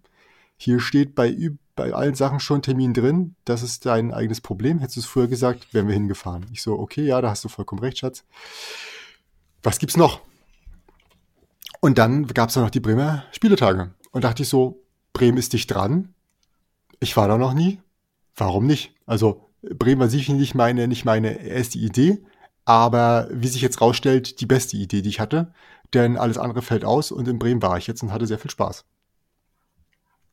hier 0.57 0.79
steht 0.79 1.15
bei, 1.15 1.51
bei 1.75 1.93
allen 1.93 2.15
Sachen 2.15 2.39
schon 2.39 2.61
Termin 2.61 2.93
drin, 2.93 3.35
das 3.45 3.63
ist 3.63 3.85
dein 3.85 4.13
eigenes 4.13 4.41
Problem. 4.41 4.79
Hättest 4.79 4.97
du 4.97 5.01
es 5.01 5.05
früher 5.05 5.27
gesagt, 5.27 5.73
wären 5.73 5.87
wir 5.87 5.93
hingefahren. 5.93 6.45
Ich 6.51 6.61
so, 6.61 6.79
okay, 6.79 7.05
ja, 7.05 7.21
da 7.21 7.29
hast 7.29 7.43
du 7.43 7.49
vollkommen 7.49 7.81
recht, 7.81 7.99
Schatz. 7.99 8.23
Was 9.61 9.79
gibt's 9.79 9.97
noch? 9.97 10.21
Und 11.79 11.97
dann 11.97 12.27
gab 12.27 12.49
es 12.49 12.55
noch 12.55 12.69
die 12.69 12.79
Bremer 12.79 13.23
Spieletage. 13.31 13.91
Und 14.11 14.23
dachte 14.23 14.43
ich 14.43 14.49
so, 14.49 14.83
Bremen 15.11 15.37
ist 15.37 15.53
dicht 15.53 15.73
dran. 15.73 16.13
Ich 16.99 17.17
war 17.17 17.27
da 17.27 17.37
noch 17.37 17.53
nie 17.53 17.79
warum 18.35 18.65
nicht? 18.65 18.93
Also 19.05 19.49
Bremen 19.61 20.01
war 20.01 20.09
sicher 20.09 20.33
nicht 20.33 20.55
meine, 20.55 20.87
nicht 20.87 21.05
meine 21.05 21.39
erste 21.45 21.77
Idee, 21.77 22.19
aber 22.65 23.27
wie 23.31 23.47
sich 23.47 23.61
jetzt 23.61 23.81
rausstellt, 23.81 24.39
die 24.39 24.45
beste 24.45 24.77
Idee, 24.77 25.01
die 25.01 25.09
ich 25.09 25.19
hatte. 25.19 25.53
Denn 25.93 26.17
alles 26.17 26.37
andere 26.37 26.61
fällt 26.61 26.85
aus 26.85 27.11
und 27.11 27.27
in 27.27 27.39
Bremen 27.39 27.61
war 27.61 27.77
ich 27.77 27.87
jetzt 27.87 28.01
und 28.01 28.11
hatte 28.11 28.25
sehr 28.25 28.39
viel 28.39 28.51
Spaß. 28.51 28.85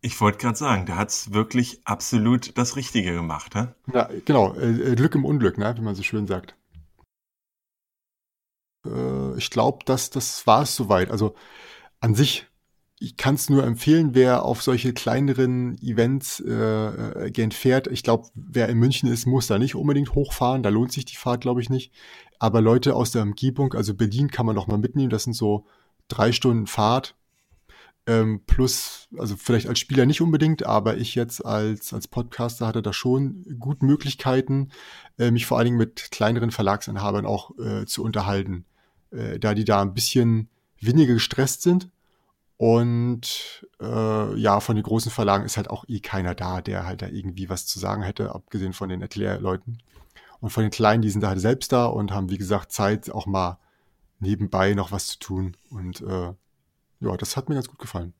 Ich 0.03 0.19
wollte 0.21 0.39
gerade 0.39 0.57
sagen, 0.57 0.87
da 0.87 0.97
hat's 0.97 1.33
wirklich 1.33 1.83
absolut 1.85 2.57
das 2.57 2.77
Richtige 2.77 3.13
gemacht, 3.13 3.55
ne? 3.55 3.75
Ja, 3.93 4.09
genau. 4.25 4.55
Äh, 4.55 4.95
Glück 4.95 5.15
im 5.15 5.27
Unglück, 5.27 5.59
ne? 5.59 5.75
wie 5.77 5.83
man 5.83 5.95
so 5.95 6.03
schön 6.03 6.27
sagt. 6.27 6.57
Äh, 8.87 9.37
ich 9.37 9.51
glaube, 9.51 9.85
dass 9.85 10.09
das 10.09 10.47
war 10.47 10.63
es 10.63 10.75
soweit. 10.75 11.11
Also 11.11 11.35
an 12.01 12.15
sich 12.15 12.47
ich 13.03 13.17
kann 13.17 13.35
es 13.35 13.49
nur 13.49 13.65
empfehlen, 13.65 14.15
wer 14.15 14.45
auf 14.45 14.63
solche 14.63 14.93
kleineren 14.93 15.81
Events 15.81 16.39
äh, 16.41 16.53
äh 16.53 17.31
gern 17.31 17.51
fährt. 17.51 17.87
Ich 17.87 18.03
glaube, 18.03 18.29
wer 18.35 18.69
in 18.69 18.77
München 18.77 19.11
ist, 19.11 19.27
muss 19.27 19.47
da 19.47 19.59
nicht 19.59 19.75
unbedingt 19.75 20.15
hochfahren. 20.15 20.63
Da 20.63 20.69
lohnt 20.69 20.93
sich 20.93 21.07
die 21.07 21.17
Fahrt, 21.17 21.41
glaube 21.41 21.63
ich, 21.63 21.71
nicht. 21.71 21.93
Aber 22.39 22.61
Leute 22.61 22.95
aus 22.95 23.11
der 23.11 23.23
Umgebung, 23.23 23.73
also 23.73 23.95
Berlin 23.95 24.31
kann 24.31 24.45
man 24.45 24.55
noch 24.55 24.67
mal 24.67 24.77
mitnehmen. 24.77 25.09
Das 25.09 25.25
sind 25.25 25.33
so 25.33 25.65
drei 26.09 26.31
Stunden 26.33 26.67
Fahrt. 26.67 27.17
Ähm, 28.07 28.43
plus, 28.47 29.09
also 29.17 29.35
vielleicht 29.37 29.67
als 29.67 29.79
Spieler 29.79 30.05
nicht 30.05 30.21
unbedingt, 30.21 30.67
aber 30.67 30.99
ich 30.99 31.15
jetzt 31.15 31.45
als, 31.45 31.95
als 31.95 32.07
Podcaster 32.07 32.67
hatte 32.67 32.83
da 32.83 32.93
schon 32.93 33.45
gut 33.59 33.83
Möglichkeiten, 33.83 34.73
äh, 35.19 35.31
mich 35.31 35.47
vor 35.47 35.57
allen 35.57 35.67
Dingen 35.67 35.79
mit 35.79 36.11
kleineren 36.11 36.51
Verlagsinhabern 36.51 37.25
auch 37.25 37.59
äh, 37.59 37.87
zu 37.87 38.05
unterhalten. 38.05 38.67
Äh, 39.11 39.39
da 39.39 39.55
die 39.55 39.65
da 39.65 39.81
ein 39.81 39.95
bisschen 39.95 40.51
weniger 40.81 41.15
gestresst 41.15 41.63
sind 41.63 41.89
und 42.61 43.67
äh, 43.81 44.39
ja, 44.39 44.61
von 44.61 44.77
den 44.77 44.83
großen 44.83 45.11
Verlagen 45.11 45.47
ist 45.47 45.57
halt 45.57 45.71
auch 45.71 45.87
eh 45.89 46.01
keiner 46.01 46.35
da, 46.35 46.61
der 46.61 46.85
halt 46.85 47.01
da 47.01 47.07
irgendwie 47.07 47.49
was 47.49 47.65
zu 47.65 47.79
sagen 47.79 48.03
hätte, 48.03 48.35
abgesehen 48.35 48.75
von 48.75 48.91
den 48.91 49.01
Erklärleuten. 49.01 49.83
Und 50.41 50.51
von 50.51 50.65
den 50.65 50.71
Kleinen, 50.71 51.01
die 51.01 51.09
sind 51.09 51.23
da 51.23 51.29
halt 51.29 51.41
selbst 51.41 51.73
da 51.73 51.87
und 51.87 52.13
haben, 52.13 52.29
wie 52.29 52.37
gesagt, 52.37 52.71
Zeit, 52.71 53.11
auch 53.11 53.25
mal 53.25 53.59
nebenbei 54.19 54.75
noch 54.75 54.93
was 54.93 55.07
zu 55.07 55.19
tun. 55.19 55.57
Und 55.71 56.03
äh, 56.03 56.35
ja, 57.01 57.17
das 57.17 57.35
hat 57.35 57.49
mir 57.49 57.55
ganz 57.55 57.69
gut 57.71 57.79
gefallen. 57.79 58.13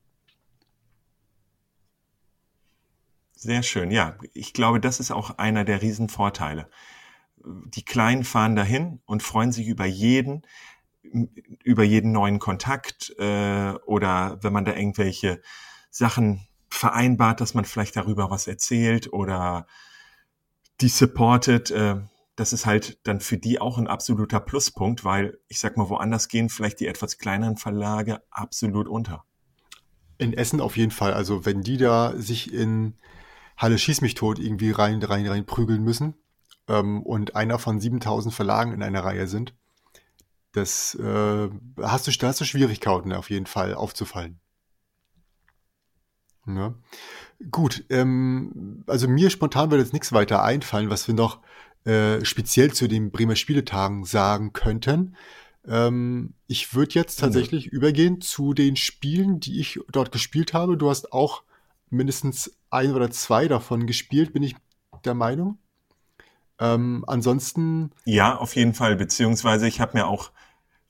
Sehr 3.35 3.61
schön, 3.61 3.91
ja. 3.91 4.17
Ich 4.33 4.53
glaube, 4.53 4.79
das 4.79 4.99
ist 4.99 5.11
auch 5.11 5.37
einer 5.37 5.65
der 5.65 5.83
Riesenvorteile. 5.83 6.67
Die 7.45 7.85
Kleinen 7.85 8.23
fahren 8.23 8.55
dahin 8.55 9.01
und 9.05 9.21
freuen 9.21 9.51
sich 9.51 9.67
über 9.67 9.85
jeden, 9.85 10.41
über 11.03 11.83
jeden 11.83 12.11
neuen 12.11 12.39
Kontakt 12.39 13.13
äh, 13.17 13.73
oder 13.85 14.37
wenn 14.41 14.53
man 14.53 14.65
da 14.65 14.75
irgendwelche 14.75 15.41
Sachen 15.89 16.47
vereinbart, 16.69 17.41
dass 17.41 17.53
man 17.53 17.65
vielleicht 17.65 17.95
darüber 17.95 18.29
was 18.29 18.47
erzählt 18.47 19.11
oder 19.11 19.67
die 20.79 20.89
supportet, 20.89 21.71
äh, 21.71 21.97
das 22.35 22.53
ist 22.53 22.65
halt 22.65 22.99
dann 23.03 23.19
für 23.19 23.37
die 23.37 23.59
auch 23.59 23.77
ein 23.77 23.87
absoluter 23.87 24.39
Pluspunkt, 24.39 25.03
weil 25.03 25.37
ich 25.47 25.59
sag 25.59 25.77
mal, 25.77 25.89
woanders 25.89 26.27
gehen 26.27 26.49
vielleicht 26.49 26.79
die 26.79 26.87
etwas 26.87 27.17
kleineren 27.17 27.57
Verlage 27.57 28.21
absolut 28.31 28.87
unter. 28.87 29.25
In 30.17 30.33
Essen 30.33 30.61
auf 30.61 30.77
jeden 30.77 30.91
Fall. 30.91 31.13
Also 31.13 31.45
wenn 31.45 31.61
die 31.61 31.77
da 31.77 32.13
sich 32.15 32.53
in 32.53 32.97
Halle 33.57 33.77
Schieß 33.77 34.01
mich 34.01 34.15
tot 34.15 34.39
irgendwie 34.39 34.71
rein, 34.71 35.03
rein, 35.03 35.27
rein 35.27 35.45
prügeln 35.45 35.83
müssen 35.83 36.15
ähm, 36.67 37.03
und 37.03 37.35
einer 37.35 37.59
von 37.59 37.79
7000 37.79 38.33
Verlagen 38.33 38.71
in 38.71 38.81
einer 38.81 39.03
Reihe 39.03 39.27
sind, 39.27 39.53
das 40.53 40.95
äh, 40.95 41.49
hast 41.81 42.07
du, 42.07 42.11
da 42.11 42.27
hast 42.27 42.41
du 42.41 42.45
Schwierigkeiten 42.45 43.13
auf 43.13 43.29
jeden 43.29 43.45
Fall 43.45 43.73
aufzufallen. 43.73 44.39
Ja. 46.47 46.73
Gut, 47.49 47.85
ähm, 47.89 48.83
also 48.87 49.07
mir 49.07 49.29
spontan 49.29 49.71
würde 49.71 49.83
jetzt 49.83 49.93
nichts 49.93 50.11
weiter 50.11 50.43
einfallen, 50.43 50.89
was 50.89 51.07
wir 51.07 51.15
noch 51.15 51.39
äh, 51.85 52.23
speziell 52.25 52.73
zu 52.73 52.87
den 52.87 53.11
Bremer 53.11 53.35
Spieletagen 53.35 54.03
sagen 54.05 54.53
könnten. 54.53 55.15
Ähm, 55.67 56.33
ich 56.47 56.73
würde 56.73 56.95
jetzt 56.95 57.19
tatsächlich 57.19 57.67
mhm. 57.67 57.71
übergehen 57.71 58.21
zu 58.21 58.53
den 58.53 58.75
Spielen, 58.75 59.39
die 59.39 59.59
ich 59.59 59.79
dort 59.91 60.11
gespielt 60.11 60.53
habe. 60.53 60.77
Du 60.77 60.89
hast 60.89 61.13
auch 61.13 61.43
mindestens 61.89 62.55
ein 62.69 62.93
oder 62.93 63.11
zwei 63.11 63.47
davon 63.47 63.85
gespielt, 63.85 64.33
bin 64.33 64.43
ich 64.43 64.55
der 65.05 65.13
Meinung. 65.13 65.57
Ähm, 66.59 67.03
ansonsten. 67.07 67.91
Ja, 68.05 68.37
auf 68.37 68.55
jeden 68.55 68.73
Fall. 68.73 68.95
Beziehungsweise 68.95 69.67
ich 69.67 69.81
habe 69.81 69.97
mir 69.97 70.07
auch 70.07 70.31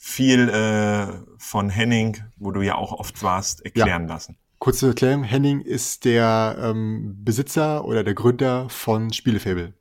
viel 0.03 0.49
äh, 0.49 1.13
von 1.37 1.69
Henning, 1.69 2.17
wo 2.37 2.49
du 2.49 2.63
ja 2.63 2.73
auch 2.73 2.91
oft 2.91 3.21
warst, 3.21 3.63
erklären 3.63 4.07
ja. 4.07 4.15
lassen. 4.15 4.35
Kurze 4.57 4.87
Erklärung, 4.87 5.23
Henning 5.23 5.61
ist 5.61 6.05
der 6.05 6.57
ähm, 6.59 7.17
Besitzer 7.23 7.85
oder 7.85 8.03
der 8.03 8.15
Gründer 8.15 8.67
von 8.69 9.13
Spielefable. 9.13 9.75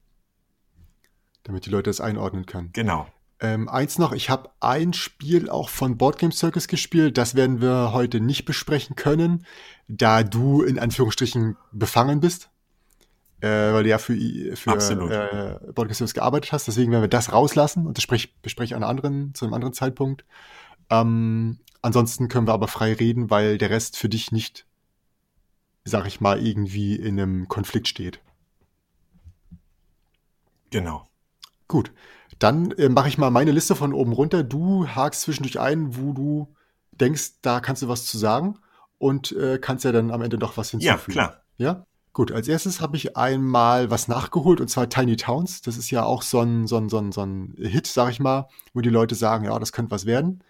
Damit 1.44 1.64
die 1.64 1.70
Leute 1.70 1.88
das 1.88 2.02
einordnen 2.02 2.44
können. 2.44 2.68
Genau. 2.74 3.06
Ähm, 3.40 3.70
eins 3.70 3.98
noch, 3.98 4.12
ich 4.12 4.28
habe 4.28 4.50
ein 4.61 4.92
Spiel 4.92 5.48
auch 5.48 5.70
von 5.70 5.96
Boardgame 5.96 6.33
Circus 6.33 6.68
gespielt. 6.68 7.16
Das 7.16 7.35
werden 7.35 7.62
wir 7.62 7.92
heute 7.94 8.20
nicht 8.20 8.44
besprechen 8.44 8.96
können, 8.96 9.46
da 9.88 10.22
du 10.22 10.62
in 10.62 10.78
Anführungsstrichen 10.78 11.56
befangen 11.72 12.20
bist. 12.20 12.49
Äh, 13.40 13.72
weil 13.72 13.85
du 13.85 13.88
ja 13.88 13.98
für, 13.98 14.14
für 14.55 14.70
äh, 14.72 15.72
Boardgame 15.72 15.94
Circus 15.94 16.12
gearbeitet 16.12 16.53
hast. 16.53 16.66
Deswegen 16.66 16.92
werden 16.92 17.03
wir 17.03 17.09
das 17.09 17.33
rauslassen 17.33 17.87
und 17.87 17.96
das 17.96 18.03
sprech, 18.03 18.35
bespreche 18.42 18.76
an 18.76 18.83
anderen, 18.83 19.35
zu 19.35 19.44
einem 19.44 19.55
anderen 19.55 19.72
Zeitpunkt. 19.72 20.24
Ähm, 20.90 21.59
ansonsten 21.81 22.29
können 22.29 22.46
wir 22.46 22.53
aber 22.53 22.68
frei 22.68 22.92
reden, 22.92 23.31
weil 23.31 23.57
der 23.57 23.70
Rest 23.70 23.96
für 23.96 24.11
dich 24.11 24.31
nicht, 24.31 24.66
sag 25.85 26.07
ich 26.07 26.20
mal, 26.20 26.44
irgendwie 26.44 26.96
in 26.96 27.18
einem 27.18 27.48
Konflikt 27.48 27.88
steht. 27.88 28.20
Genau. 30.70 31.09
Gut. 31.66 31.92
Dann 32.38 32.72
äh, 32.72 32.88
mache 32.88 33.09
ich 33.09 33.18
mal 33.18 33.31
meine 33.31 33.53
Liste 33.53 33.74
von 33.74 33.92
oben 33.92 34.12
runter. 34.12 34.42
Du 34.42 34.87
hakst 34.87 35.22
zwischendurch 35.22 35.61
ein, 35.61 35.96
wo 35.96 36.12
du 36.12 36.55
denkst, 36.92 37.40
da 37.42 37.61
kannst 37.61 37.83
du 37.83 37.88
was 37.88 38.07
zu 38.07 38.18
sagen 38.18 38.59
und 38.98 39.33
äh, 39.33 39.59
kannst 39.59 39.85
ja 39.85 39.92
dann 39.92 40.11
am 40.11 40.22
Ende 40.22 40.37
noch 40.37 40.57
was 40.57 40.70
hinzufügen. 40.70 41.16
Ja, 41.16 41.26
klar. 41.29 41.42
Ja? 41.57 41.87
Gut, 42.12 42.32
als 42.32 42.48
erstes 42.48 42.80
habe 42.80 42.96
ich 42.96 43.16
einmal 43.16 43.90
was 43.90 44.08
nachgeholt 44.08 44.60
und 44.60 44.68
zwar 44.68 44.88
Tiny 44.88 45.16
Towns. 45.16 45.62
Das 45.62 45.76
ist 45.76 45.90
ja 45.90 46.04
auch 46.04 46.22
so 46.22 46.40
ein, 46.40 46.66
so 46.66 46.76
ein, 46.76 46.88
so 46.88 46.98
ein, 46.98 47.12
so 47.12 47.22
ein 47.22 47.54
Hit, 47.56 47.86
sag 47.86 48.10
ich 48.10 48.18
mal, 48.18 48.48
wo 48.74 48.80
die 48.80 48.90
Leute 48.90 49.14
sagen, 49.14 49.44
ja, 49.44 49.56
das 49.58 49.72
könnte 49.72 49.92
was 49.92 50.06
werden. 50.06 50.42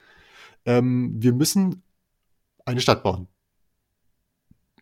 Ähm, 0.64 1.14
wir 1.18 1.34
müssen 1.34 1.82
eine 2.64 2.80
Stadt 2.80 3.02
bauen. 3.02 3.28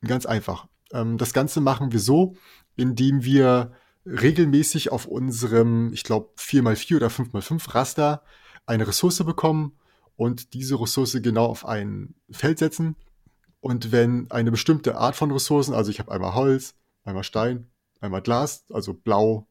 Ganz 0.03 0.25
einfach. 0.27 0.69
Ähm, 0.93 1.19
das 1.19 1.33
Ganze 1.33 1.61
machen 1.61 1.91
wir 1.93 2.01
so, 2.01 2.37
indem 2.77 3.25
wir 3.25 3.73
regelmäßig 4.07 4.93
auf 4.93 5.07
unserem, 5.07 5.93
ich 5.93 6.05
glaube, 6.05 6.31
4x4 6.39 6.97
oder 6.97 7.09
5x5 7.09 7.75
Raster 7.75 8.23
eine 8.67 8.87
Ressource 8.87 9.25
bekommen 9.25 9.73
und 10.17 10.55
diese 10.55 10.81
Ressource 10.81 11.19
genau 11.23 11.47
auf 11.47 11.67
ein 11.67 12.15
Feld 12.31 12.59
setzen. 12.59 12.97
Und 13.61 13.93
wenn 13.93 14.31
eine 14.31 14.51
bestimmte 14.51 14.97
Art 14.97 15.17
von 15.17 15.31
Ressourcen, 15.31 15.75
also 15.75 15.91
ich 15.91 15.99
habe 15.99 16.13
einmal 16.13 16.35
Holz, 16.35 16.75
einmal 17.05 17.25
Stein, 17.25 17.69
einmal 18.01 18.23
Glas, 18.23 18.65
also 18.73 18.95
blau, 18.95 19.47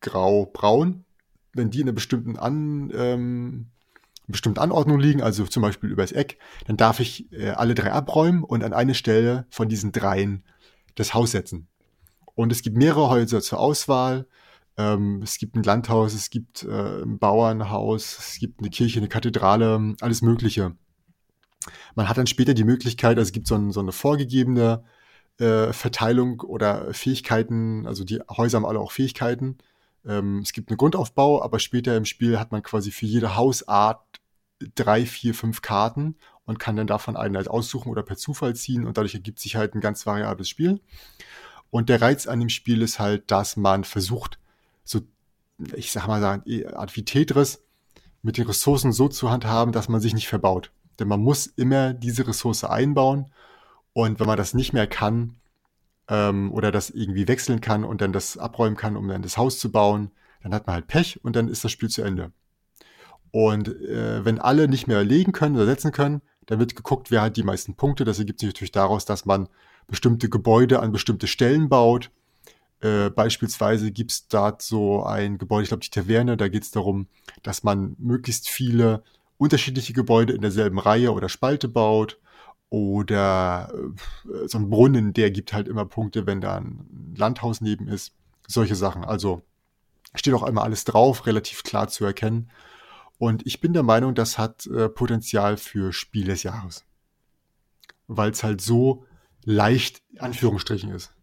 grau, 0.00 0.46
braun, 0.46 1.04
wenn 1.52 1.70
die 1.70 1.80
in 1.80 1.84
einer 1.84 1.92
bestimmten, 1.92 2.36
An, 2.36 2.90
ähm, 2.94 3.66
bestimmten 4.28 4.60
Anordnung 4.60 4.98
liegen, 4.98 5.22
also 5.22 5.44
zum 5.46 5.62
Beispiel 5.62 5.90
übers 5.90 6.12
Eck, 6.12 6.38
dann 6.66 6.76
darf 6.76 7.00
ich 7.00 7.32
äh, 7.32 7.50
alle 7.50 7.74
drei 7.74 7.92
abräumen 7.92 8.44
und 8.44 8.62
an 8.62 8.72
eine 8.72 8.94
Stelle 8.94 9.46
von 9.50 9.68
diesen 9.68 9.92
dreien 9.92 10.44
das 10.94 11.14
Haus 11.14 11.32
setzen. 11.32 11.68
Und 12.34 12.52
es 12.52 12.62
gibt 12.62 12.76
mehrere 12.76 13.10
Häuser 13.10 13.40
zur 13.40 13.58
Auswahl. 13.58 14.26
Ähm, 14.76 15.20
es 15.22 15.38
gibt 15.38 15.56
ein 15.56 15.62
Landhaus, 15.62 16.14
es 16.14 16.30
gibt 16.30 16.62
äh, 16.62 17.02
ein 17.02 17.18
Bauernhaus, 17.18 18.18
es 18.18 18.38
gibt 18.38 18.60
eine 18.60 18.70
Kirche, 18.70 19.00
eine 19.00 19.08
Kathedrale, 19.08 19.94
alles 20.00 20.22
Mögliche. 20.22 20.76
Man 21.94 22.08
hat 22.08 22.18
dann 22.18 22.26
später 22.26 22.54
die 22.54 22.64
Möglichkeit, 22.64 23.18
also 23.18 23.28
es 23.28 23.32
gibt 23.32 23.46
so, 23.46 23.54
ein, 23.54 23.70
so 23.70 23.80
eine 23.80 23.92
vorgegebene 23.92 24.84
äh, 25.38 25.72
Verteilung 25.72 26.40
oder 26.40 26.92
Fähigkeiten, 26.94 27.86
also 27.86 28.04
die 28.04 28.20
Häuser 28.30 28.56
haben 28.56 28.66
alle 28.66 28.80
auch 28.80 28.92
Fähigkeiten. 28.92 29.58
Ähm, 30.04 30.38
es 30.38 30.52
gibt 30.52 30.70
einen 30.70 30.78
Grundaufbau, 30.78 31.42
aber 31.42 31.58
später 31.58 31.96
im 31.96 32.04
Spiel 32.04 32.38
hat 32.38 32.52
man 32.52 32.62
quasi 32.62 32.90
für 32.90 33.06
jede 33.06 33.36
Hausart 33.36 34.00
drei, 34.74 35.06
vier, 35.06 35.34
fünf 35.34 35.62
Karten 35.62 36.16
und 36.44 36.58
kann 36.58 36.76
dann 36.76 36.86
davon 36.86 37.16
einen 37.16 37.36
halt 37.36 37.48
aussuchen 37.48 37.90
oder 37.90 38.02
per 38.02 38.16
Zufall 38.16 38.54
ziehen 38.54 38.86
und 38.86 38.96
dadurch 38.96 39.14
ergibt 39.14 39.38
sich 39.38 39.56
halt 39.56 39.74
ein 39.74 39.80
ganz 39.80 40.06
variables 40.06 40.48
Spiel. 40.48 40.80
Und 41.70 41.88
der 41.88 42.02
Reiz 42.02 42.26
an 42.26 42.40
dem 42.40 42.48
Spiel 42.48 42.82
ist 42.82 42.98
halt, 42.98 43.30
dass 43.30 43.56
man 43.56 43.84
versucht, 43.84 44.38
so, 44.84 45.00
ich 45.74 45.92
sag 45.92 46.06
mal, 46.08 46.22
Art 46.24 46.96
wie 46.96 47.04
Tetris 47.04 47.62
mit 48.22 48.36
den 48.36 48.46
Ressourcen 48.46 48.92
so 48.92 49.08
zu 49.08 49.30
handhaben, 49.30 49.72
dass 49.72 49.88
man 49.88 50.00
sich 50.00 50.14
nicht 50.14 50.28
verbaut. 50.28 50.72
Denn 51.00 51.08
man 51.08 51.20
muss 51.20 51.46
immer 51.46 51.92
diese 51.94 52.28
Ressource 52.28 52.64
einbauen. 52.64 53.32
Und 53.92 54.20
wenn 54.20 54.26
man 54.26 54.36
das 54.36 54.54
nicht 54.54 54.72
mehr 54.72 54.86
kann, 54.86 55.40
ähm, 56.10 56.52
oder 56.52 56.70
das 56.70 56.90
irgendwie 56.90 57.26
wechseln 57.28 57.60
kann 57.60 57.84
und 57.84 58.02
dann 58.02 58.12
das 58.12 58.36
abräumen 58.36 58.76
kann, 58.76 58.96
um 58.96 59.08
dann 59.08 59.22
das 59.22 59.38
Haus 59.38 59.58
zu 59.58 59.72
bauen, 59.72 60.10
dann 60.42 60.52
hat 60.52 60.66
man 60.66 60.74
halt 60.74 60.88
Pech 60.88 61.24
und 61.24 61.36
dann 61.36 61.48
ist 61.48 61.64
das 61.64 61.72
Spiel 61.72 61.88
zu 61.88 62.02
Ende. 62.02 62.32
Und 63.30 63.68
äh, 63.68 64.24
wenn 64.24 64.38
alle 64.40 64.68
nicht 64.68 64.88
mehr 64.88 65.04
legen 65.04 65.32
können 65.32 65.56
oder 65.56 65.66
setzen 65.66 65.92
können, 65.92 66.20
dann 66.46 66.58
wird 66.58 66.74
geguckt, 66.74 67.10
wer 67.10 67.22
hat 67.22 67.36
die 67.36 67.44
meisten 67.44 67.76
Punkte. 67.76 68.04
Das 68.04 68.18
ergibt 68.18 68.40
sich 68.40 68.48
natürlich 68.48 68.72
daraus, 68.72 69.04
dass 69.04 69.24
man 69.24 69.48
bestimmte 69.86 70.28
Gebäude 70.28 70.80
an 70.80 70.90
bestimmte 70.90 71.28
Stellen 71.28 71.68
baut. 71.68 72.10
Äh, 72.80 73.10
beispielsweise 73.10 73.92
gibt 73.92 74.10
es 74.10 74.26
da 74.26 74.56
so 74.58 75.04
ein 75.04 75.38
Gebäude, 75.38 75.64
ich 75.64 75.68
glaube 75.68 75.84
die 75.84 75.90
Taverne, 75.90 76.36
da 76.36 76.48
geht 76.48 76.64
es 76.64 76.70
darum, 76.70 77.06
dass 77.42 77.62
man 77.62 77.94
möglichst 77.98 78.48
viele 78.48 79.04
unterschiedliche 79.40 79.94
Gebäude 79.94 80.34
in 80.34 80.42
derselben 80.42 80.78
Reihe 80.78 81.12
oder 81.12 81.30
Spalte 81.30 81.66
baut. 81.66 82.20
Oder 82.68 83.72
äh, 83.72 84.46
so 84.46 84.58
ein 84.58 84.68
Brunnen, 84.68 85.12
der 85.12 85.30
gibt 85.30 85.52
halt 85.52 85.66
immer 85.66 85.86
Punkte, 85.86 86.26
wenn 86.26 86.40
da 86.40 86.58
ein 86.58 87.14
Landhaus 87.16 87.60
neben 87.60 87.88
ist. 87.88 88.12
Solche 88.46 88.76
Sachen. 88.76 89.02
Also 89.02 89.42
steht 90.14 90.34
auch 90.34 90.42
einmal 90.42 90.64
alles 90.64 90.84
drauf, 90.84 91.26
relativ 91.26 91.64
klar 91.64 91.88
zu 91.88 92.04
erkennen. 92.04 92.50
Und 93.18 93.44
ich 93.46 93.60
bin 93.60 93.72
der 93.72 93.82
Meinung, 93.82 94.14
das 94.14 94.38
hat 94.38 94.66
äh, 94.66 94.88
Potenzial 94.88 95.56
für 95.56 95.92
Spiel 95.92 96.26
des 96.26 96.42
Jahres. 96.42 96.84
Weil 98.06 98.30
es 98.30 98.44
halt 98.44 98.60
so 98.60 99.06
leicht, 99.42 100.02
Anführungsstrichen 100.18 100.90
ist. 100.90 101.14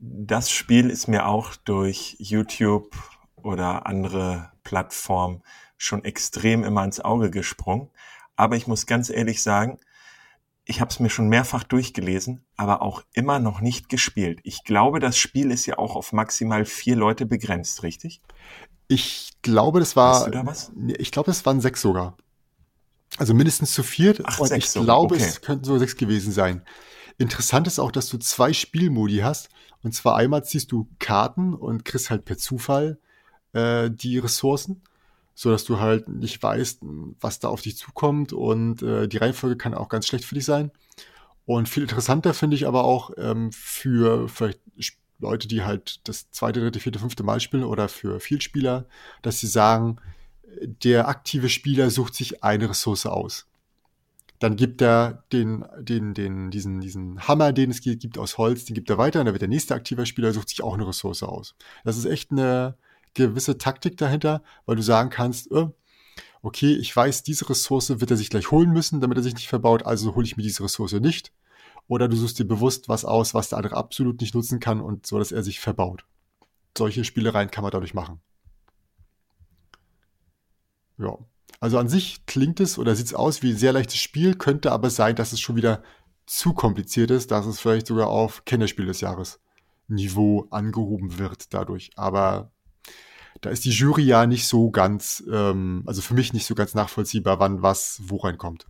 Das 0.00 0.50
Spiel 0.50 0.90
ist 0.90 1.06
mir 1.06 1.26
auch 1.26 1.54
durch 1.54 2.16
YouTube 2.18 2.90
oder 3.36 3.86
andere 3.86 4.50
Plattformen 4.64 5.42
schon 5.82 6.04
extrem 6.04 6.62
immer 6.64 6.84
ins 6.84 7.00
Auge 7.00 7.30
gesprungen. 7.30 7.90
Aber 8.36 8.56
ich 8.56 8.66
muss 8.66 8.86
ganz 8.86 9.10
ehrlich 9.10 9.42
sagen, 9.42 9.78
ich 10.64 10.80
habe 10.80 10.90
es 10.90 11.00
mir 11.00 11.10
schon 11.10 11.28
mehrfach 11.28 11.64
durchgelesen, 11.64 12.44
aber 12.56 12.82
auch 12.82 13.02
immer 13.14 13.40
noch 13.40 13.60
nicht 13.60 13.88
gespielt. 13.88 14.38
Ich 14.44 14.62
glaube, 14.62 15.00
das 15.00 15.18
Spiel 15.18 15.50
ist 15.50 15.66
ja 15.66 15.78
auch 15.78 15.96
auf 15.96 16.12
maximal 16.12 16.64
vier 16.64 16.94
Leute 16.94 17.26
begrenzt, 17.26 17.82
richtig? 17.82 18.20
Ich 18.86 19.32
glaube, 19.42 19.80
das 19.80 19.96
war. 19.96 20.14
Weißt 20.16 20.26
du 20.28 20.30
da 20.30 20.46
was? 20.46 20.72
Ich 20.98 21.10
glaube, 21.10 21.30
es 21.32 21.44
waren 21.44 21.60
sechs 21.60 21.80
sogar. 21.80 22.16
Also 23.18 23.34
mindestens 23.34 23.72
zu 23.72 23.82
viert. 23.82 24.20
Ach, 24.24 24.38
und 24.38 24.48
sechs 24.48 24.66
ich 24.66 24.70
so. 24.70 24.82
glaube, 24.84 25.16
Okay. 25.16 25.24
es 25.24 25.40
könnten 25.40 25.64
so 25.64 25.78
sechs 25.78 25.96
gewesen 25.96 26.32
sein. 26.32 26.62
Interessant 27.18 27.66
ist 27.66 27.78
auch, 27.80 27.90
dass 27.90 28.08
du 28.08 28.18
zwei 28.18 28.52
Spielmodi 28.52 29.18
hast. 29.18 29.48
Und 29.82 29.94
zwar 29.94 30.16
einmal 30.16 30.44
ziehst 30.44 30.70
du 30.70 30.88
Karten 31.00 31.54
und 31.54 31.84
kriegst 31.84 32.08
halt 32.08 32.24
per 32.24 32.38
Zufall 32.38 32.98
äh, 33.52 33.90
die 33.90 34.18
Ressourcen, 34.18 34.82
so 35.34 35.50
dass 35.50 35.64
du 35.64 35.80
halt 35.80 36.08
nicht 36.08 36.42
weißt, 36.42 36.80
was 37.20 37.38
da 37.38 37.48
auf 37.48 37.62
dich 37.62 37.76
zukommt. 37.76 38.32
Und 38.32 38.82
äh, 38.82 39.08
die 39.08 39.18
Reihenfolge 39.18 39.56
kann 39.56 39.74
auch 39.74 39.88
ganz 39.88 40.06
schlecht 40.06 40.24
für 40.24 40.34
dich 40.34 40.44
sein. 40.44 40.70
Und 41.44 41.68
viel 41.68 41.82
interessanter 41.82 42.34
finde 42.34 42.56
ich 42.56 42.66
aber 42.66 42.84
auch 42.84 43.10
ähm, 43.16 43.50
für 43.52 44.28
vielleicht 44.28 44.60
Leute, 45.18 45.48
die 45.48 45.62
halt 45.62 46.06
das 46.08 46.30
zweite, 46.30 46.60
dritte, 46.60 46.80
vierte, 46.80 46.98
fünfte 46.98 47.22
Mal 47.22 47.40
spielen 47.40 47.64
oder 47.64 47.88
für 47.88 48.20
Vielspieler, 48.20 48.86
dass 49.22 49.40
sie 49.40 49.46
sagen, 49.46 49.96
der 50.60 51.08
aktive 51.08 51.48
Spieler 51.48 51.90
sucht 51.90 52.14
sich 52.14 52.44
eine 52.44 52.68
Ressource 52.68 53.06
aus. 53.06 53.46
Dann 54.38 54.56
gibt 54.56 54.82
er 54.82 55.24
den, 55.32 55.64
den, 55.78 56.14
den, 56.14 56.50
diesen, 56.50 56.80
diesen 56.80 57.28
Hammer, 57.28 57.52
den 57.52 57.70
es 57.70 57.80
gibt, 57.80 58.02
gibt 58.02 58.18
aus 58.18 58.38
Holz, 58.38 58.64
den 58.64 58.74
gibt 58.74 58.90
er 58.90 58.98
weiter 58.98 59.20
und 59.20 59.26
dann 59.26 59.34
wird 59.34 59.42
der 59.42 59.48
nächste 59.48 59.74
aktive 59.74 60.04
Spieler 60.04 60.32
sucht 60.32 60.48
sich 60.48 60.62
auch 60.62 60.74
eine 60.74 60.86
Ressource 60.86 61.22
aus. 61.22 61.54
Das 61.84 61.96
ist 61.96 62.06
echt 62.06 62.32
eine 62.32 62.76
gewisse 63.14 63.58
Taktik 63.58 63.96
dahinter, 63.96 64.42
weil 64.66 64.76
du 64.76 64.82
sagen 64.82 65.10
kannst, 65.10 65.50
äh, 65.52 65.68
okay, 66.42 66.74
ich 66.74 66.94
weiß, 66.94 67.22
diese 67.22 67.48
Ressource 67.48 68.00
wird 68.00 68.10
er 68.10 68.16
sich 68.16 68.30
gleich 68.30 68.50
holen 68.50 68.70
müssen, 68.70 69.00
damit 69.00 69.16
er 69.18 69.22
sich 69.22 69.34
nicht 69.34 69.48
verbaut, 69.48 69.84
also 69.86 70.14
hole 70.14 70.26
ich 70.26 70.36
mir 70.36 70.42
diese 70.42 70.64
Ressource 70.64 70.92
nicht. 70.92 71.32
Oder 71.88 72.08
du 72.08 72.16
suchst 72.16 72.38
dir 72.38 72.46
bewusst 72.46 72.88
was 72.88 73.04
aus, 73.04 73.34
was 73.34 73.48
der 73.48 73.58
andere 73.58 73.76
absolut 73.76 74.20
nicht 74.20 74.34
nutzen 74.34 74.60
kann 74.60 74.80
und 74.80 75.06
so, 75.06 75.18
dass 75.18 75.32
er 75.32 75.42
sich 75.42 75.60
verbaut. 75.60 76.04
Solche 76.76 77.04
Spielereien 77.04 77.50
kann 77.50 77.62
man 77.62 77.70
dadurch 77.70 77.94
machen. 77.94 78.20
Ja. 80.98 81.18
Also 81.60 81.78
an 81.78 81.88
sich 81.88 82.26
klingt 82.26 82.60
es 82.60 82.78
oder 82.78 82.96
sieht 82.96 83.06
es 83.06 83.14
aus 83.14 83.42
wie 83.42 83.50
ein 83.50 83.56
sehr 83.56 83.72
leichtes 83.72 83.98
Spiel, 83.98 84.34
könnte 84.34 84.72
aber 84.72 84.90
sein, 84.90 85.16
dass 85.16 85.32
es 85.32 85.40
schon 85.40 85.56
wieder 85.56 85.82
zu 86.26 86.54
kompliziert 86.54 87.10
ist, 87.10 87.30
dass 87.30 87.46
es 87.46 87.60
vielleicht 87.60 87.86
sogar 87.86 88.08
auf 88.08 88.44
Kennerspiel 88.44 88.86
des 88.86 89.00
Jahres 89.00 89.40
Niveau 89.88 90.46
angehoben 90.50 91.18
wird 91.18 91.52
dadurch. 91.52 91.90
Aber 91.96 92.51
da 93.40 93.50
ist 93.50 93.64
die 93.64 93.70
Jury 93.70 94.02
ja 94.02 94.26
nicht 94.26 94.46
so 94.46 94.70
ganz, 94.70 95.22
ähm, 95.30 95.82
also 95.86 96.02
für 96.02 96.14
mich 96.14 96.32
nicht 96.32 96.46
so 96.46 96.54
ganz 96.54 96.74
nachvollziehbar, 96.74 97.40
wann 97.40 97.62
was 97.62 98.00
wo 98.04 98.16
reinkommt. 98.16 98.66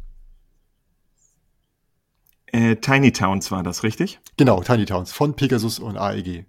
Äh, 2.47 2.77
Tiny 2.77 3.13
Towns 3.13 3.51
war 3.51 3.63
das, 3.63 3.83
richtig? 3.83 4.21
Genau, 4.37 4.63
Tiny 4.63 4.85
Towns 4.85 5.13
von 5.13 5.35
Pegasus 5.35 5.79
und 5.79 5.97
AEG. 5.97 6.47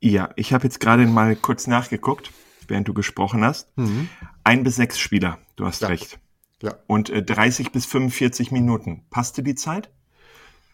Ja, 0.00 0.30
ich 0.36 0.52
habe 0.52 0.64
jetzt 0.64 0.80
gerade 0.80 1.06
mal 1.06 1.36
kurz 1.36 1.66
nachgeguckt, 1.66 2.30
während 2.68 2.88
du 2.88 2.94
gesprochen 2.94 3.44
hast. 3.44 3.76
Mhm. 3.76 4.08
Ein 4.42 4.64
bis 4.64 4.76
sechs 4.76 4.98
Spieler, 4.98 5.38
du 5.56 5.66
hast 5.66 5.82
ja. 5.82 5.88
recht. 5.88 6.18
Ja. 6.62 6.74
Und 6.86 7.10
äh, 7.10 7.22
30 7.22 7.72
bis 7.72 7.86
45 7.86 8.50
Minuten. 8.50 9.04
Passte 9.10 9.42
die 9.42 9.54
Zeit? 9.54 9.90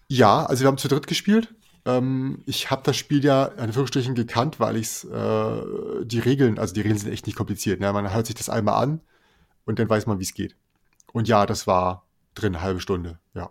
Ja, 0.09 0.45
also 0.47 0.63
wir 0.63 0.69
haben 0.69 0.79
zu 0.79 0.89
dritt 0.89 1.07
gespielt. 1.07 1.55
Ähm, 1.85 2.43
ich 2.47 2.71
habe 2.71 2.83
das 2.85 2.97
Spiel 2.97 3.25
ja 3.25 3.47
in 3.47 3.61
Anführungsstrichen 3.61 4.15
gekannt, 4.15 4.61
weil 4.61 4.77
ich 4.77 5.05
äh, 5.11 6.05
die 6.05 6.19
Regeln, 6.19 6.59
also 6.59 6.75
die 6.75 6.81
Regeln 6.81 6.99
sind 6.99 7.13
echt 7.13 7.27
nicht 7.27 7.37
kompliziert. 7.37 7.81
Ne? 7.81 7.93
Man 7.93 8.13
hört 8.13 8.27
sich 8.27 8.35
das 8.35 8.49
einmal 8.49 8.83
an 8.83 9.01
und 9.65 9.79
dann 9.79 9.89
weiß 9.89 10.07
man, 10.07 10.19
wie 10.19 10.25
es 10.25 10.35
geht. 10.35 10.57
Und 11.13 11.29
ja, 11.29 11.47
das 11.47 11.67
war 11.67 12.07
drin, 12.35 12.55
eine 12.55 12.63
halbe 12.63 12.81
Stunde, 12.81 13.19
ja. 13.35 13.51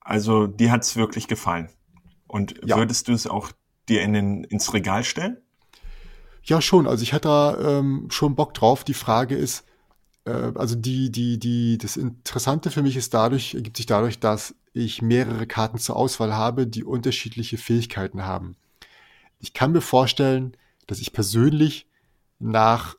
Also 0.00 0.46
dir 0.46 0.70
hat's 0.70 0.96
wirklich 0.96 1.28
gefallen. 1.28 1.70
Und 2.26 2.54
ja. 2.64 2.76
würdest 2.76 3.08
du 3.08 3.12
es 3.12 3.26
auch 3.26 3.52
dir 3.88 4.02
in 4.02 4.12
den, 4.12 4.44
ins 4.44 4.72
Regal 4.74 5.04
stellen? 5.04 5.38
Ja, 6.42 6.60
schon. 6.60 6.86
Also 6.86 7.02
ich 7.02 7.12
hatte 7.12 7.28
da 7.28 7.78
ähm, 7.78 8.08
schon 8.10 8.34
Bock 8.34 8.52
drauf. 8.54 8.84
Die 8.84 8.94
Frage 8.94 9.34
ist, 9.34 9.64
äh, 10.24 10.52
also 10.54 10.74
die, 10.74 11.10
die, 11.10 11.38
die, 11.38 11.78
das 11.78 11.96
Interessante 11.96 12.70
für 12.70 12.82
mich 12.82 12.96
ist 12.96 13.14
dadurch, 13.14 13.54
ergibt 13.54 13.76
sich 13.76 13.86
dadurch, 13.86 14.20
dass 14.20 14.54
ich 14.74 15.00
mehrere 15.00 15.46
Karten 15.46 15.78
zur 15.78 15.96
Auswahl 15.96 16.34
habe, 16.34 16.66
die 16.66 16.84
unterschiedliche 16.84 17.56
Fähigkeiten 17.56 18.24
haben. 18.24 18.56
Ich 19.38 19.54
kann 19.54 19.72
mir 19.72 19.80
vorstellen, 19.80 20.56
dass 20.86 21.00
ich 21.00 21.12
persönlich 21.12 21.86
nach 22.38 22.96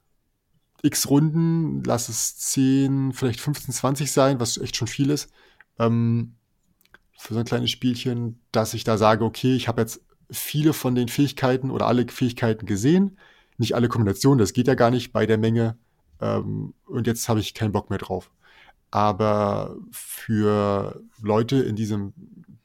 x 0.81 1.09
Runden, 1.09 1.83
lass 1.83 2.09
es 2.09 2.37
10, 2.37 3.13
vielleicht 3.13 3.41
15, 3.41 3.73
20 3.73 4.11
sein, 4.11 4.39
was 4.39 4.57
echt 4.57 4.77
schon 4.77 4.87
viel 4.87 5.09
ist, 5.09 5.29
ähm, 5.77 6.35
für 7.17 7.33
so 7.33 7.39
ein 7.39 7.45
kleines 7.45 7.71
Spielchen, 7.71 8.39
dass 8.51 8.73
ich 8.73 8.83
da 8.83 8.97
sage, 8.97 9.25
okay, 9.25 9.55
ich 9.55 9.67
habe 9.67 9.81
jetzt 9.81 10.01
viele 10.31 10.73
von 10.73 10.95
den 10.95 11.07
Fähigkeiten 11.07 11.71
oder 11.71 11.87
alle 11.87 12.07
Fähigkeiten 12.07 12.65
gesehen, 12.65 13.17
nicht 13.57 13.75
alle 13.75 13.89
Kombinationen, 13.89 14.39
das 14.39 14.53
geht 14.53 14.67
ja 14.67 14.75
gar 14.75 14.91
nicht 14.91 15.11
bei 15.11 15.25
der 15.25 15.37
Menge, 15.37 15.77
ähm, 16.21 16.73
und 16.85 17.07
jetzt 17.07 17.27
habe 17.27 17.39
ich 17.39 17.53
keinen 17.53 17.71
Bock 17.71 17.89
mehr 17.89 17.99
drauf. 17.99 18.31
Aber 18.95 19.75
für 19.91 21.01
Leute 21.21 21.57
in 21.57 21.75
diesem 21.75 22.13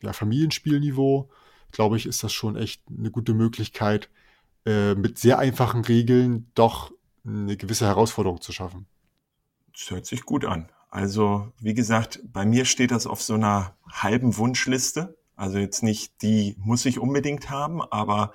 ja, 0.00 0.12
Familienspielniveau, 0.12 1.28
glaube 1.72 1.96
ich, 1.96 2.06
ist 2.06 2.22
das 2.22 2.32
schon 2.32 2.54
echt 2.54 2.84
eine 2.88 3.10
gute 3.10 3.34
Möglichkeit, 3.34 4.08
äh, 4.64 4.94
mit 4.94 5.18
sehr 5.18 5.40
einfachen 5.40 5.84
Regeln 5.84 6.48
doch 6.54 6.92
eine 7.26 7.56
gewisse 7.56 7.84
Herausforderung 7.84 8.40
zu 8.40 8.52
schaffen. 8.52 8.86
Das 9.72 9.90
hört 9.90 10.06
sich 10.06 10.24
gut 10.24 10.44
an. 10.44 10.68
Also, 10.88 11.50
wie 11.58 11.74
gesagt, 11.74 12.20
bei 12.32 12.46
mir 12.46 12.64
steht 12.64 12.92
das 12.92 13.08
auf 13.08 13.20
so 13.20 13.34
einer 13.34 13.74
halben 13.90 14.36
Wunschliste. 14.36 15.18
Also 15.34 15.58
jetzt 15.58 15.82
nicht, 15.82 16.22
die 16.22 16.54
muss 16.60 16.86
ich 16.86 17.00
unbedingt 17.00 17.50
haben, 17.50 17.82
aber 17.82 18.34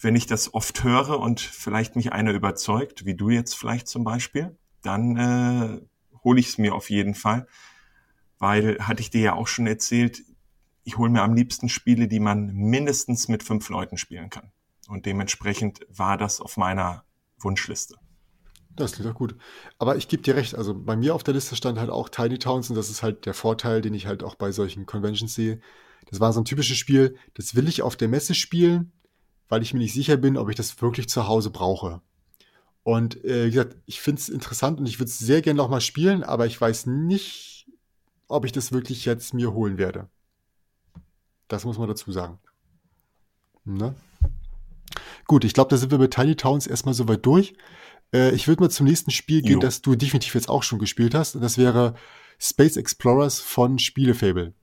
wenn 0.00 0.16
ich 0.16 0.26
das 0.26 0.54
oft 0.54 0.82
höre 0.82 1.20
und 1.20 1.38
vielleicht 1.38 1.94
mich 1.94 2.10
einer 2.10 2.32
überzeugt, 2.32 3.04
wie 3.04 3.14
du 3.14 3.30
jetzt 3.30 3.54
vielleicht 3.54 3.86
zum 3.86 4.02
Beispiel, 4.02 4.58
dann 4.82 5.16
äh, 5.16 5.80
hole 6.24 6.40
ich 6.40 6.48
es 6.48 6.58
mir 6.58 6.74
auf 6.74 6.90
jeden 6.90 7.14
Fall. 7.14 7.46
Weil, 8.38 8.78
hatte 8.80 9.02
ich 9.02 9.10
dir 9.10 9.20
ja 9.20 9.34
auch 9.34 9.46
schon 9.46 9.66
erzählt, 9.66 10.22
ich 10.84 10.96
hole 10.96 11.10
mir 11.10 11.22
am 11.22 11.34
liebsten 11.34 11.68
Spiele, 11.68 12.08
die 12.08 12.20
man 12.20 12.54
mindestens 12.54 13.28
mit 13.28 13.42
fünf 13.42 13.68
Leuten 13.68 13.96
spielen 13.98 14.30
kann. 14.30 14.50
Und 14.88 15.06
dementsprechend 15.06 15.80
war 15.88 16.16
das 16.16 16.40
auf 16.40 16.56
meiner 16.56 17.04
Wunschliste. 17.38 17.96
Das 18.76 18.92
klingt 18.92 19.10
doch 19.10 19.14
gut. 19.14 19.36
Aber 19.78 19.96
ich 19.96 20.08
gebe 20.08 20.22
dir 20.22 20.36
recht, 20.36 20.54
also 20.54 20.74
bei 20.74 20.96
mir 20.96 21.14
auf 21.14 21.22
der 21.22 21.34
Liste 21.34 21.54
stand 21.54 21.78
halt 21.78 21.90
auch 21.90 22.08
Tiny 22.08 22.38
Towns 22.38 22.70
und 22.70 22.76
das 22.76 22.88
ist 22.90 23.02
halt 23.02 23.26
der 23.26 23.34
Vorteil, 23.34 23.82
den 23.82 23.94
ich 23.94 24.06
halt 24.06 24.22
auch 24.22 24.36
bei 24.36 24.52
solchen 24.52 24.86
Conventions 24.86 25.34
sehe. 25.34 25.60
Das 26.08 26.20
war 26.20 26.32
so 26.32 26.40
ein 26.40 26.44
typisches 26.44 26.78
Spiel, 26.78 27.16
das 27.34 27.54
will 27.54 27.68
ich 27.68 27.82
auf 27.82 27.96
der 27.96 28.08
Messe 28.08 28.34
spielen, 28.34 28.92
weil 29.48 29.62
ich 29.62 29.74
mir 29.74 29.80
nicht 29.80 29.92
sicher 29.92 30.16
bin, 30.16 30.36
ob 30.36 30.48
ich 30.48 30.56
das 30.56 30.80
wirklich 30.80 31.08
zu 31.08 31.26
Hause 31.26 31.50
brauche. 31.50 32.00
Und 32.82 33.24
äh, 33.24 33.46
wie 33.46 33.50
gesagt, 33.50 33.76
ich 33.86 34.00
finde 34.00 34.20
es 34.20 34.28
interessant 34.28 34.80
und 34.80 34.86
ich 34.86 34.98
würde 34.98 35.10
es 35.10 35.18
sehr 35.18 35.42
gerne 35.42 35.58
nochmal 35.58 35.80
spielen, 35.80 36.22
aber 36.24 36.46
ich 36.46 36.60
weiß 36.60 36.86
nicht, 36.86 37.68
ob 38.28 38.44
ich 38.44 38.52
das 38.52 38.72
wirklich 38.72 39.04
jetzt 39.04 39.34
mir 39.34 39.52
holen 39.52 39.76
werde. 39.76 40.08
Das 41.48 41.64
muss 41.64 41.78
man 41.78 41.88
dazu 41.88 42.10
sagen. 42.12 42.38
Ne? 43.64 43.94
Gut, 45.26 45.44
ich 45.44 45.52
glaube, 45.52 45.70
da 45.70 45.76
sind 45.76 45.90
wir 45.90 45.98
mit 45.98 46.14
Tiny 46.14 46.36
Towns 46.36 46.66
erstmal 46.66 46.94
soweit 46.94 47.24
durch. 47.26 47.54
Äh, 48.12 48.34
ich 48.34 48.48
würde 48.48 48.62
mal 48.62 48.70
zum 48.70 48.86
nächsten 48.86 49.10
Spiel 49.10 49.42
gehen, 49.42 49.54
jo. 49.54 49.58
das 49.60 49.82
du 49.82 49.94
definitiv 49.94 50.34
jetzt 50.34 50.48
auch 50.48 50.62
schon 50.62 50.78
gespielt 50.78 51.14
hast. 51.14 51.34
Und 51.34 51.42
das 51.42 51.58
wäre 51.58 51.94
Space 52.38 52.76
Explorers 52.76 53.40
von 53.40 53.78
Spielefable. 53.78 54.54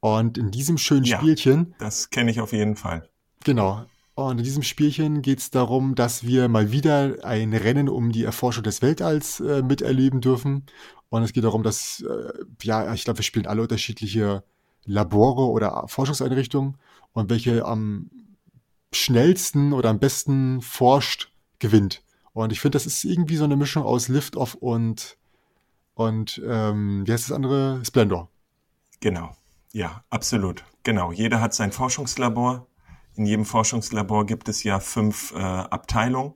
Und 0.00 0.38
in 0.38 0.50
diesem 0.50 0.78
schönen 0.78 1.04
ja, 1.04 1.18
Spielchen. 1.18 1.74
Das 1.78 2.10
kenne 2.10 2.30
ich 2.30 2.40
auf 2.40 2.52
jeden 2.52 2.76
Fall. 2.76 3.08
Genau. 3.44 3.86
Und 4.16 4.38
in 4.38 4.44
diesem 4.44 4.62
Spielchen 4.62 5.20
geht 5.20 5.40
es 5.40 5.50
darum, 5.50 5.94
dass 5.94 6.24
wir 6.24 6.48
mal 6.48 6.72
wieder 6.72 7.18
ein 7.22 7.52
Rennen 7.52 7.86
um 7.90 8.12
die 8.12 8.24
Erforschung 8.24 8.64
des 8.64 8.80
Weltalls 8.80 9.40
äh, 9.40 9.62
miterleben 9.62 10.22
dürfen. 10.22 10.64
Und 11.10 11.22
es 11.22 11.34
geht 11.34 11.44
darum, 11.44 11.62
dass, 11.62 12.00
äh, 12.00 12.32
ja, 12.62 12.94
ich 12.94 13.04
glaube, 13.04 13.18
wir 13.18 13.24
spielen 13.24 13.46
alle 13.46 13.60
unterschiedliche 13.60 14.42
Labore 14.86 15.50
oder 15.50 15.84
Forschungseinrichtungen 15.86 16.78
und 17.12 17.28
welche 17.28 17.66
am 17.66 18.10
schnellsten 18.90 19.74
oder 19.74 19.90
am 19.90 19.98
besten 19.98 20.62
forscht, 20.62 21.30
gewinnt. 21.58 22.02
Und 22.32 22.52
ich 22.52 22.60
finde, 22.60 22.76
das 22.76 22.86
ist 22.86 23.04
irgendwie 23.04 23.36
so 23.36 23.44
eine 23.44 23.56
Mischung 23.56 23.82
aus 23.82 24.08
Liftoff 24.08 24.54
und, 24.54 25.18
und 25.94 26.40
ähm, 26.46 27.06
wie 27.06 27.12
heißt 27.12 27.24
das 27.24 27.36
andere? 27.36 27.84
Splendor. 27.84 28.30
Genau. 29.00 29.36
Ja, 29.72 30.04
absolut. 30.08 30.64
Genau. 30.84 31.12
Jeder 31.12 31.42
hat 31.42 31.52
sein 31.52 31.70
Forschungslabor. 31.70 32.66
In 33.16 33.26
jedem 33.26 33.44
Forschungslabor 33.44 34.26
gibt 34.26 34.48
es 34.48 34.62
ja 34.62 34.80
fünf 34.80 35.32
äh, 35.32 35.38
Abteilungen. 35.38 36.34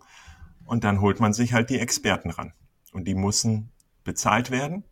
Und 0.65 0.85
dann 0.85 1.01
holt 1.01 1.21
man 1.21 1.33
sich 1.33 1.53
halt 1.53 1.71
die 1.71 1.79
Experten 1.79 2.31
ran. 2.31 2.53
Und 2.93 3.07
die 3.07 3.15
müssen 3.15 3.71
bezahlt 4.05 4.51
werden. 4.51 4.85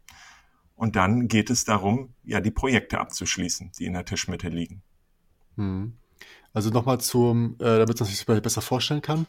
Und 0.75 0.97
dann 0.97 1.29
geht 1.29 1.51
es 1.51 1.65
darum, 1.65 2.15
ja, 2.25 2.41
die 2.41 2.51
Projekte 2.51 2.99
abzuschließen, 2.99 3.73
die 3.79 3.87
in 3.87 3.95
der 3.95 4.05
Tischmitte 4.05 4.49
liegen. 4.49 4.83
Hm. 5.57 5.95
Also 6.53 6.71
nochmal 6.71 7.01
zum, 7.01 7.57
äh, 7.59 7.79
damit 7.79 7.99
man 7.99 8.09
sich 8.09 8.25
das 8.25 8.43
besser 8.43 8.61
vorstellen 8.61 9.03
kann. 9.03 9.27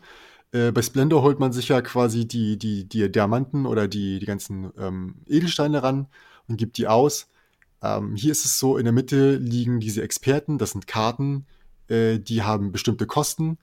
Äh, 0.51 0.71
bei 0.71 0.81
Splendor 0.81 1.21
holt 1.21 1.39
man 1.39 1.51
sich 1.51 1.69
ja 1.69 1.81
quasi 1.81 2.27
die, 2.27 2.57
die, 2.57 2.87
die 2.87 3.11
Diamanten 3.11 3.65
oder 3.65 3.87
die, 3.87 4.19
die 4.19 4.25
ganzen 4.25 4.71
ähm, 4.77 5.15
Edelsteine 5.27 5.83
ran 5.83 6.07
und 6.47 6.57
gibt 6.57 6.77
die 6.77 6.87
aus. 6.87 7.29
Ähm, 7.81 8.15
hier 8.15 8.31
ist 8.31 8.45
es 8.45 8.59
so, 8.59 8.77
in 8.77 8.85
der 8.85 8.93
Mitte 8.93 9.35
liegen 9.35 9.79
diese 9.79 10.01
Experten, 10.01 10.57
das 10.57 10.71
sind 10.71 10.87
Karten, 10.87 11.45
äh, 11.89 12.19
die 12.19 12.43
haben 12.43 12.71
bestimmte 12.71 13.05
Kosten 13.05 13.57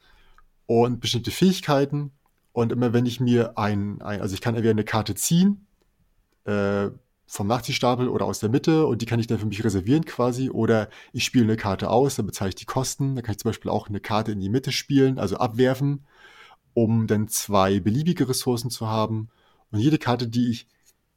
und 0.67 1.01
bestimmte 1.01 1.31
Fähigkeiten. 1.31 2.13
Und 2.53 2.73
immer 2.73 2.93
wenn 2.93 3.07
ich 3.07 3.21
mir 3.21 3.59
ein, 3.59 4.01
ein 4.03 4.21
also 4.21 4.35
ich 4.35 4.41
kann 4.41 4.55
entweder 4.55 4.73
eine 4.73 4.85
Karte 4.85 5.15
ziehen, 5.15 5.67
äh, 6.45 6.89
vom 7.29 7.49
Nachziehstapel 7.49 8.09
oder 8.09 8.25
aus 8.25 8.39
der 8.39 8.49
Mitte 8.49 8.87
und 8.87 9.03
die 9.03 9.07
kann 9.07 9.19
ich 9.19 9.27
dann 9.27 9.39
für 9.39 9.47
mich 9.47 9.65
reservieren 9.65 10.05
quasi. 10.05 10.49
Oder 10.49 10.89
ich 11.13 11.25
spiele 11.25 11.45
eine 11.45 11.57
Karte 11.57 11.91
aus, 11.91 12.17
dann 12.17 12.27
bezahle 12.27 12.51
ich 12.51 12.55
die 12.55 12.67
Kosten. 12.67 13.17
Dann 13.17 13.25
kann 13.25 13.33
ich 13.33 13.39
zum 13.39 13.51
Beispiel 13.51 13.71
auch 13.71 13.89
eine 13.89 14.01
Karte 14.01 14.33
in 14.33 14.41
die 14.41 14.49
Mitte 14.49 14.73
spielen, 14.73 15.19
also 15.19 15.37
abwerfen 15.37 16.05
um 16.77 17.07
dann 17.07 17.27
zwei 17.29 17.81
beliebige 17.81 18.29
Ressourcen 18.29 18.69
zu 18.71 18.87
haben. 18.87 19.31
Und 19.71 19.79
jede 19.79 19.97
Karte, 19.97 20.29
die 20.29 20.51
ich 20.51 20.67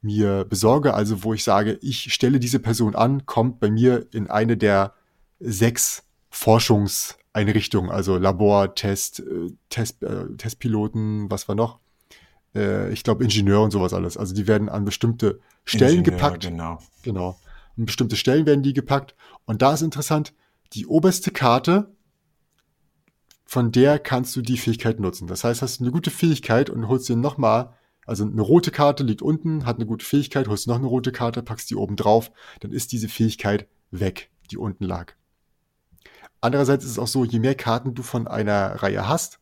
mir 0.00 0.46
besorge, 0.46 0.94
also 0.94 1.22
wo 1.22 1.34
ich 1.34 1.44
sage, 1.44 1.78
ich 1.82 2.14
stelle 2.14 2.40
diese 2.40 2.60
Person 2.60 2.94
an, 2.94 3.26
kommt 3.26 3.60
bei 3.60 3.70
mir 3.70 4.06
in 4.10 4.30
eine 4.30 4.56
der 4.56 4.94
sechs 5.38 6.04
Forschungseinrichtungen, 6.30 7.90
also 7.90 8.16
Labor, 8.16 8.74
Test, 8.74 9.20
äh, 9.20 9.52
Test, 9.68 10.02
äh, 10.02 10.26
Testpiloten, 10.36 11.30
was 11.30 11.48
war 11.48 11.54
noch? 11.54 11.80
Äh, 12.54 12.92
ich 12.92 13.02
glaube 13.04 13.24
Ingenieur 13.24 13.62
und 13.62 13.70
sowas 13.70 13.92
alles. 13.92 14.16
Also 14.16 14.34
die 14.34 14.46
werden 14.46 14.68
an 14.68 14.84
bestimmte 14.84 15.40
Stellen 15.64 15.98
Ingenieur, 15.98 16.18
gepackt. 16.18 16.42
Genau. 16.44 16.78
Genau. 17.02 17.38
An 17.76 17.86
bestimmte 17.86 18.16
Stellen 18.16 18.46
werden 18.46 18.62
die 18.62 18.72
gepackt. 18.72 19.14
Und 19.44 19.62
da 19.62 19.74
ist 19.74 19.82
interessant, 19.82 20.34
die 20.72 20.86
oberste 20.86 21.30
Karte 21.30 21.92
von 23.44 23.72
der 23.72 23.98
kannst 23.98 24.36
du 24.36 24.42
die 24.42 24.56
Fähigkeit 24.56 25.00
nutzen. 25.00 25.26
Das 25.26 25.42
heißt, 25.42 25.60
hast 25.60 25.80
du 25.80 25.84
eine 25.84 25.90
gute 25.90 26.12
Fähigkeit 26.12 26.70
und 26.70 26.86
holst 26.86 27.08
dir 27.08 27.16
nochmal, 27.16 27.74
also 28.06 28.24
eine 28.24 28.42
rote 28.42 28.70
Karte 28.70 29.02
liegt 29.02 29.22
unten, 29.22 29.66
hat 29.66 29.76
eine 29.76 29.86
gute 29.86 30.06
Fähigkeit, 30.06 30.46
holst 30.46 30.68
noch 30.68 30.76
eine 30.76 30.86
rote 30.86 31.10
Karte, 31.10 31.42
packst 31.42 31.68
die 31.68 31.74
oben 31.74 31.96
drauf, 31.96 32.30
dann 32.60 32.70
ist 32.70 32.92
diese 32.92 33.08
Fähigkeit 33.08 33.66
weg, 33.90 34.30
die 34.52 34.56
unten 34.56 34.84
lag. 34.84 35.14
Andererseits 36.40 36.84
ist 36.84 36.92
es 36.92 36.98
auch 36.98 37.06
so, 37.06 37.24
je 37.24 37.38
mehr 37.38 37.54
Karten 37.54 37.94
du 37.94 38.02
von 38.02 38.26
einer 38.26 38.82
Reihe 38.82 39.08
hast, 39.08 39.40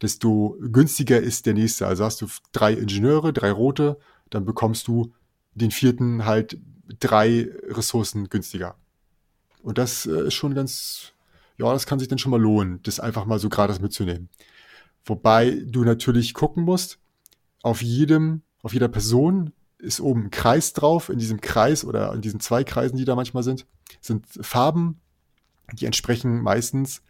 desto 0.00 0.56
günstiger 0.60 1.20
ist 1.20 1.46
der 1.46 1.54
nächste. 1.54 1.86
Also 1.86 2.04
hast 2.04 2.20
du 2.20 2.26
drei 2.52 2.72
Ingenieure, 2.72 3.32
drei 3.32 3.50
rote, 3.50 3.98
dann 4.30 4.44
bekommst 4.44 4.88
du 4.88 5.12
den 5.54 5.70
vierten 5.70 6.24
halt 6.24 6.58
drei 7.00 7.48
Ressourcen 7.68 8.28
günstiger. 8.28 8.76
Und 9.62 9.78
das 9.78 10.06
äh, 10.06 10.28
ist 10.28 10.34
schon 10.34 10.54
ganz, 10.54 11.12
ja, 11.58 11.72
das 11.72 11.86
kann 11.86 11.98
sich 11.98 12.08
dann 12.08 12.18
schon 12.18 12.30
mal 12.30 12.40
lohnen, 12.40 12.80
das 12.82 13.00
einfach 13.00 13.26
mal 13.26 13.38
so 13.38 13.48
gratis 13.48 13.80
mitzunehmen. 13.80 14.28
Wobei 15.04 15.62
du 15.66 15.84
natürlich 15.84 16.34
gucken 16.34 16.64
musst, 16.64 16.98
auf 17.62 17.82
jedem, 17.82 18.42
auf 18.62 18.72
jeder 18.72 18.88
Person 18.88 19.52
ist 19.78 20.00
oben 20.00 20.24
ein 20.24 20.30
Kreis 20.30 20.72
drauf. 20.72 21.08
In 21.08 21.18
diesem 21.18 21.40
Kreis 21.40 21.84
oder 21.84 22.12
in 22.14 22.20
diesen 22.20 22.40
zwei 22.40 22.64
Kreisen, 22.64 22.96
die 22.96 23.04
da 23.04 23.14
manchmal 23.14 23.42
sind, 23.42 23.66
sind 24.00 24.26
Farben, 24.40 25.00
die 25.72 25.86
entsprechen 25.86 26.42
meistens, 26.42 27.02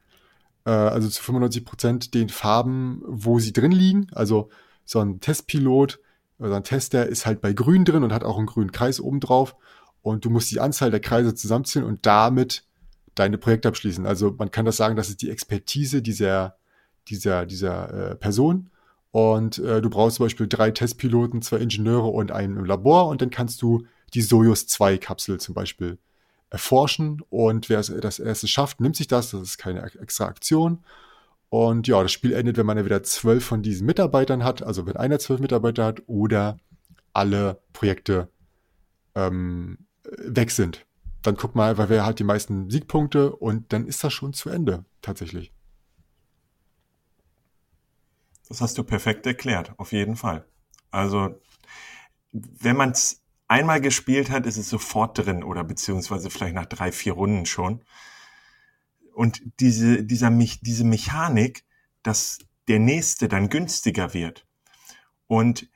äh, 0.65 0.71
also 0.71 1.09
zu 1.09 1.23
95 1.23 1.65
Prozent 1.65 2.15
den 2.15 2.29
Farben, 2.29 3.03
wo 3.07 3.39
sie 3.39 3.53
drin 3.53 3.73
liegen. 3.73 4.09
Also 4.13 4.51
so 4.85 5.01
ein 5.01 5.21
Testpilot 5.21 6.01
oder 6.39 6.57
ein 6.57 6.65
Tester 6.65 7.07
ist 7.07 7.27
halt 7.27 7.41
bei 7.41 7.53
grün 7.53 7.85
drin 7.85 8.05
und 8.05 8.13
hat 8.13 8.25
auch 8.25 8.39
einen 8.39 8.47
grünen 8.47 8.73
Kreis 8.73 9.01
oben 9.01 9.21
drauf. 9.21 9.57
Und 10.03 10.25
du 10.25 10.31
musst 10.31 10.51
die 10.51 10.61
Anzahl 10.61 10.91
der 10.91 11.01
Kreise 11.01 11.35
zusammenzählen 11.35 11.87
und 11.87 12.07
damit 12.07 12.65
deine 13.15 13.39
Projekte 13.39 13.69
abschließen. 13.69 14.07
Also 14.07 14.35
man 14.39 14.51
kann 14.51 14.65
das 14.65 14.77
sagen, 14.77 14.97
das 14.97 15.09
ist 15.09 15.23
die 15.23 15.31
Expertise 15.31 16.03
dieser, 16.03 16.57
dieser, 17.09 17.47
dieser 17.47 18.13
äh, 18.13 18.15
Person. 18.15 18.71
Und 19.11 19.59
äh, 19.59 19.81
du 19.81 19.91
brauchst 19.91 20.17
zum 20.17 20.27
Beispiel 20.27 20.47
drei 20.47 20.71
Testpiloten, 20.71 21.43
zwei 21.43 21.59
Ingenieure 21.59 22.09
und 22.09 22.31
einen 22.31 22.57
im 22.57 22.65
Labor 22.65 23.09
und 23.09 23.23
dann 23.23 23.31
kannst 23.31 23.63
du 23.63 23.85
die 24.15 24.23
Soyuz 24.23 24.67
2 24.67 24.99
Kapsel 24.99 25.41
zum 25.41 25.55
Beispiel 25.55 25.99
erforschen 26.51 27.23
und 27.31 27.69
wer 27.69 27.83
das 27.83 28.19
erste 28.19 28.49
schafft, 28.49 28.81
nimmt 28.81 28.97
sich 28.97 29.07
das, 29.07 29.31
das 29.31 29.43
ist 29.43 29.59
keine 29.59 29.83
extra 29.83 30.27
Aktion. 30.27 30.85
Und 31.51 31.89
ja, 31.89 32.03
das 32.03 32.13
Spiel 32.13 32.33
endet, 32.33 32.57
wenn 32.57 32.67
man 32.67 32.77
entweder 32.77 33.03
zwölf 33.03 33.45
von 33.45 33.63
diesen 33.63 33.87
Mitarbeitern 33.87 34.45
hat, 34.45 34.63
also 34.63 34.87
wenn 34.87 34.97
einer 34.97 35.19
zwölf 35.19 35.41
Mitarbeiter 35.41 35.85
hat 35.85 36.03
oder 36.07 36.59
alle 37.13 37.61
Projekte 37.73 38.29
ähm, 39.15 39.79
weg 40.05 40.51
sind. 40.51 40.87
Dann 41.23 41.37
guck 41.37 41.55
mal, 41.55 41.79
weil 41.79 41.89
wer 41.89 42.07
hat 42.07 42.19
die 42.19 42.25
meisten 42.25 42.71
Siegpunkte 42.71 43.35
und 43.35 43.73
dann 43.73 43.87
ist 43.87 44.05
das 44.05 44.13
schon 44.13 44.33
zu 44.33 44.51
Ende, 44.51 44.85
tatsächlich. 45.03 45.53
Das 48.49 48.61
hast 48.61 48.79
du 48.79 48.85
perfekt 48.85 49.27
erklärt, 49.27 49.73
auf 49.79 49.93
jeden 49.93 50.17
Fall. 50.17 50.47
Also, 50.91 51.39
wenn 52.33 52.77
man 52.77 52.91
es 52.91 53.21
einmal 53.49 53.81
gespielt 53.81 54.31
hat, 54.31 54.47
ist 54.47 54.59
es 54.59 54.69
sofort 54.69 55.19
drin 55.19 55.43
oder 55.43 55.65
beziehungsweise 55.65 56.31
vielleicht 56.31 56.55
nach 56.55 56.67
drei, 56.67 56.93
vier 56.93 57.15
Runden 57.15 57.47
schon. 57.47 57.83
Und 59.15 59.43
diese, 59.59 60.05
dieser, 60.05 60.31
diese 60.31 60.85
Mechanik, 60.85 61.65
dass 62.03 62.39
der 62.69 62.79
nächste 62.79 63.27
dann 63.29 63.49
günstiger 63.49 64.15
wird. 64.15 64.47
Und 65.27 65.69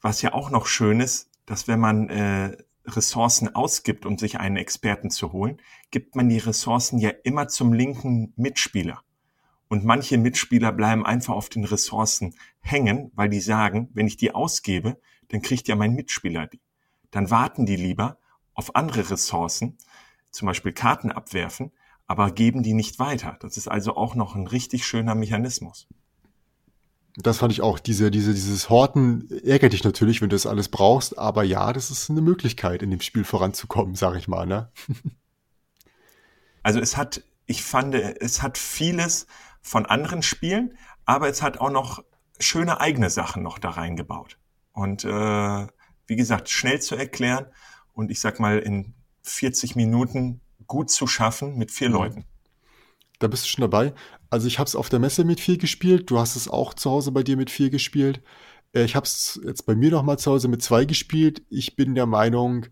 was 0.00 0.22
ja 0.22 0.34
auch 0.34 0.50
noch 0.50 0.66
schön 0.66 1.00
ist, 1.00 1.30
dass 1.46 1.68
wenn 1.68 1.80
man 1.80 2.08
äh, 2.10 2.56
Ressourcen 2.84 3.54
ausgibt, 3.54 4.06
um 4.06 4.18
sich 4.18 4.38
einen 4.38 4.56
Experten 4.56 5.10
zu 5.10 5.32
holen, 5.32 5.60
gibt 5.90 6.16
man 6.16 6.28
die 6.28 6.38
Ressourcen 6.38 6.98
ja 6.98 7.10
immer 7.24 7.48
zum 7.48 7.72
linken 7.72 8.32
Mitspieler. 8.36 9.02
Und 9.68 9.84
manche 9.84 10.18
Mitspieler 10.18 10.72
bleiben 10.72 11.06
einfach 11.06 11.34
auf 11.34 11.48
den 11.48 11.64
Ressourcen 11.64 12.34
hängen, 12.60 13.12
weil 13.14 13.28
die 13.28 13.40
sagen, 13.40 13.88
wenn 13.92 14.08
ich 14.08 14.16
die 14.16 14.34
ausgebe, 14.34 15.00
dann 15.28 15.42
kriegt 15.42 15.68
ja 15.68 15.76
mein 15.76 15.94
Mitspieler 15.94 16.48
die. 16.48 16.60
Dann 17.10 17.30
warten 17.30 17.66
die 17.66 17.76
lieber 17.76 18.18
auf 18.54 18.76
andere 18.76 19.10
Ressourcen, 19.10 19.78
zum 20.30 20.46
Beispiel 20.46 20.72
Karten 20.72 21.10
abwerfen, 21.10 21.72
aber 22.06 22.30
geben 22.30 22.62
die 22.62 22.74
nicht 22.74 22.98
weiter. 22.98 23.36
Das 23.40 23.56
ist 23.56 23.68
also 23.68 23.96
auch 23.96 24.14
noch 24.14 24.34
ein 24.34 24.46
richtig 24.46 24.86
schöner 24.86 25.14
Mechanismus. 25.14 25.88
Das 27.16 27.38
fand 27.38 27.52
ich 27.52 27.60
auch. 27.60 27.78
Diese, 27.78 28.10
diese, 28.10 28.34
dieses 28.34 28.70
Horten 28.70 29.28
ärgert 29.44 29.72
dich 29.72 29.84
natürlich, 29.84 30.20
wenn 30.20 30.28
du 30.28 30.36
das 30.36 30.46
alles 30.46 30.68
brauchst, 30.68 31.18
aber 31.18 31.42
ja, 31.42 31.72
das 31.72 31.90
ist 31.90 32.10
eine 32.10 32.20
Möglichkeit, 32.20 32.82
in 32.82 32.90
dem 32.90 33.00
Spiel 33.00 33.24
voranzukommen, 33.24 33.94
sag 33.94 34.16
ich 34.16 34.28
mal, 34.28 34.46
ne? 34.46 34.70
also 36.62 36.78
es 36.78 36.96
hat, 36.96 37.22
ich 37.46 37.64
fand, 37.64 37.94
es 37.94 38.42
hat 38.42 38.58
vieles, 38.58 39.26
von 39.62 39.86
anderen 39.86 40.22
Spielen, 40.22 40.76
aber 41.04 41.28
es 41.28 41.42
hat 41.42 41.58
auch 41.58 41.70
noch 41.70 42.02
schöne 42.38 42.80
eigene 42.80 43.10
Sachen 43.10 43.42
noch 43.42 43.58
da 43.58 43.70
reingebaut. 43.70 44.38
Und 44.72 45.04
äh, 45.04 45.66
wie 46.10 46.16
gesagt, 46.16 46.50
schnell 46.50 46.82
zu 46.82 46.96
erklären 46.96 47.46
und 47.94 48.10
ich 48.10 48.20
sag 48.20 48.40
mal 48.40 48.58
in 48.58 48.94
40 49.22 49.76
Minuten 49.76 50.40
gut 50.66 50.90
zu 50.90 51.06
schaffen 51.06 51.56
mit 51.56 51.70
vier 51.70 51.88
mhm. 51.88 51.94
Leuten. 51.94 52.24
Da 53.20 53.28
bist 53.28 53.44
du 53.44 53.48
schon 53.48 53.62
dabei. 53.62 53.94
Also 54.28 54.48
ich 54.48 54.58
habe 54.58 54.66
es 54.66 54.74
auf 54.74 54.88
der 54.88 54.98
Messe 54.98 55.24
mit 55.24 55.38
vier 55.38 55.56
gespielt. 55.56 56.10
Du 56.10 56.18
hast 56.18 56.34
es 56.34 56.48
auch 56.48 56.74
zu 56.74 56.90
Hause 56.90 57.12
bei 57.12 57.22
dir 57.22 57.36
mit 57.36 57.48
vier 57.48 57.70
gespielt. 57.70 58.22
Äh, 58.72 58.84
ich 58.84 58.96
habe 58.96 59.04
es 59.04 59.40
jetzt 59.44 59.66
bei 59.66 59.76
mir 59.76 59.92
noch 59.92 60.02
mal 60.02 60.18
zu 60.18 60.32
Hause 60.32 60.48
mit 60.48 60.62
zwei 60.62 60.84
gespielt. 60.84 61.42
Ich 61.48 61.76
bin 61.76 61.94
der 61.94 62.06
Meinung, 62.06 62.66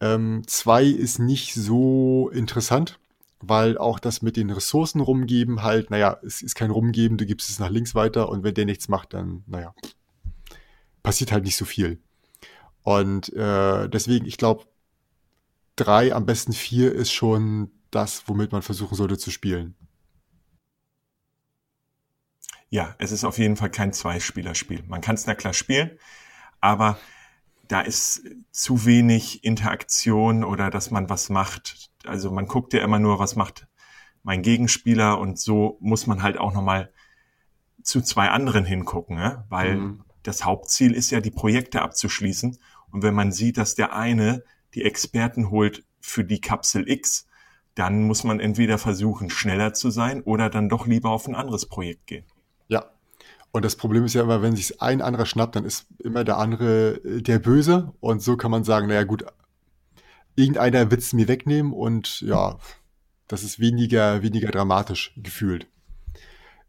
ähm, 0.00 0.42
zwei 0.46 0.84
ist 0.84 1.20
nicht 1.20 1.54
so 1.54 2.30
interessant 2.30 2.98
weil 3.40 3.78
auch 3.78 3.98
das 3.98 4.22
mit 4.22 4.36
den 4.36 4.50
Ressourcen 4.50 5.00
rumgeben 5.00 5.62
halt, 5.62 5.90
naja, 5.90 6.18
es 6.24 6.42
ist 6.42 6.54
kein 6.54 6.70
Rumgeben, 6.70 7.18
du 7.18 7.26
gibst 7.26 7.50
es 7.50 7.58
nach 7.58 7.70
links 7.70 7.94
weiter 7.94 8.30
und 8.30 8.42
wenn 8.42 8.54
der 8.54 8.64
nichts 8.64 8.88
macht, 8.88 9.12
dann, 9.12 9.44
naja, 9.46 9.74
passiert 11.02 11.32
halt 11.32 11.44
nicht 11.44 11.56
so 11.56 11.64
viel. 11.64 12.00
Und 12.86 13.32
äh, 13.32 13.88
deswegen, 13.88 14.26
ich 14.26 14.36
glaube, 14.36 14.64
drei, 15.74 16.14
am 16.14 16.24
besten 16.24 16.52
vier 16.52 16.92
ist 16.94 17.10
schon 17.10 17.72
das, 17.90 18.28
womit 18.28 18.52
man 18.52 18.62
versuchen 18.62 18.94
sollte 18.94 19.18
zu 19.18 19.32
spielen. 19.32 19.74
Ja, 22.70 22.94
es 22.98 23.10
ist 23.10 23.24
auf 23.24 23.38
jeden 23.38 23.56
Fall 23.56 23.70
kein 23.70 23.92
Zweispielerspiel. 23.92 24.84
Man 24.86 25.00
kann 25.00 25.16
es 25.16 25.26
na 25.26 25.34
klar 25.34 25.52
spielen, 25.52 25.98
aber 26.60 26.96
da 27.66 27.80
ist 27.80 28.22
zu 28.52 28.84
wenig 28.84 29.42
Interaktion 29.42 30.44
oder 30.44 30.70
dass 30.70 30.92
man 30.92 31.10
was 31.10 31.28
macht. 31.28 31.90
Also 32.04 32.30
man 32.30 32.46
guckt 32.46 32.72
ja 32.72 32.84
immer 32.84 33.00
nur, 33.00 33.18
was 33.18 33.34
macht 33.34 33.66
mein 34.22 34.42
Gegenspieler 34.42 35.18
und 35.18 35.40
so 35.40 35.76
muss 35.80 36.06
man 36.06 36.22
halt 36.22 36.38
auch 36.38 36.54
nochmal 36.54 36.92
zu 37.82 38.00
zwei 38.00 38.30
anderen 38.30 38.64
hingucken, 38.64 39.16
ne? 39.16 39.44
weil 39.48 39.76
mhm. 39.76 40.04
das 40.22 40.44
Hauptziel 40.44 40.92
ist 40.92 41.10
ja, 41.10 41.20
die 41.20 41.32
Projekte 41.32 41.82
abzuschließen. 41.82 42.58
Und 42.96 43.02
wenn 43.02 43.12
man 43.12 43.30
sieht, 43.30 43.58
dass 43.58 43.74
der 43.74 43.94
eine 43.94 44.42
die 44.72 44.82
Experten 44.82 45.50
holt 45.50 45.84
für 46.00 46.24
die 46.24 46.40
Kapsel 46.40 46.88
X, 46.88 47.26
dann 47.74 48.04
muss 48.04 48.24
man 48.24 48.40
entweder 48.40 48.78
versuchen, 48.78 49.28
schneller 49.28 49.74
zu 49.74 49.90
sein 49.90 50.22
oder 50.22 50.48
dann 50.48 50.70
doch 50.70 50.86
lieber 50.86 51.10
auf 51.10 51.28
ein 51.28 51.34
anderes 51.34 51.66
Projekt 51.66 52.06
gehen. 52.06 52.24
Ja, 52.68 52.86
und 53.52 53.66
das 53.66 53.76
Problem 53.76 54.06
ist 54.06 54.14
ja 54.14 54.22
immer, 54.22 54.40
wenn 54.40 54.56
sich 54.56 54.80
ein 54.80 55.02
anderer 55.02 55.26
schnappt, 55.26 55.56
dann 55.56 55.66
ist 55.66 55.88
immer 55.98 56.24
der 56.24 56.38
andere 56.38 56.94
äh, 57.04 57.20
der 57.20 57.38
Böse. 57.38 57.92
Und 58.00 58.22
so 58.22 58.38
kann 58.38 58.50
man 58.50 58.64
sagen, 58.64 58.88
naja 58.88 59.04
gut, 59.04 59.26
irgendeiner 60.34 60.90
wird 60.90 61.02
es 61.02 61.12
mir 61.12 61.28
wegnehmen 61.28 61.74
und 61.74 62.22
ja, 62.22 62.56
das 63.28 63.42
ist 63.42 63.60
weniger, 63.60 64.22
weniger 64.22 64.50
dramatisch 64.50 65.12
gefühlt. 65.18 65.66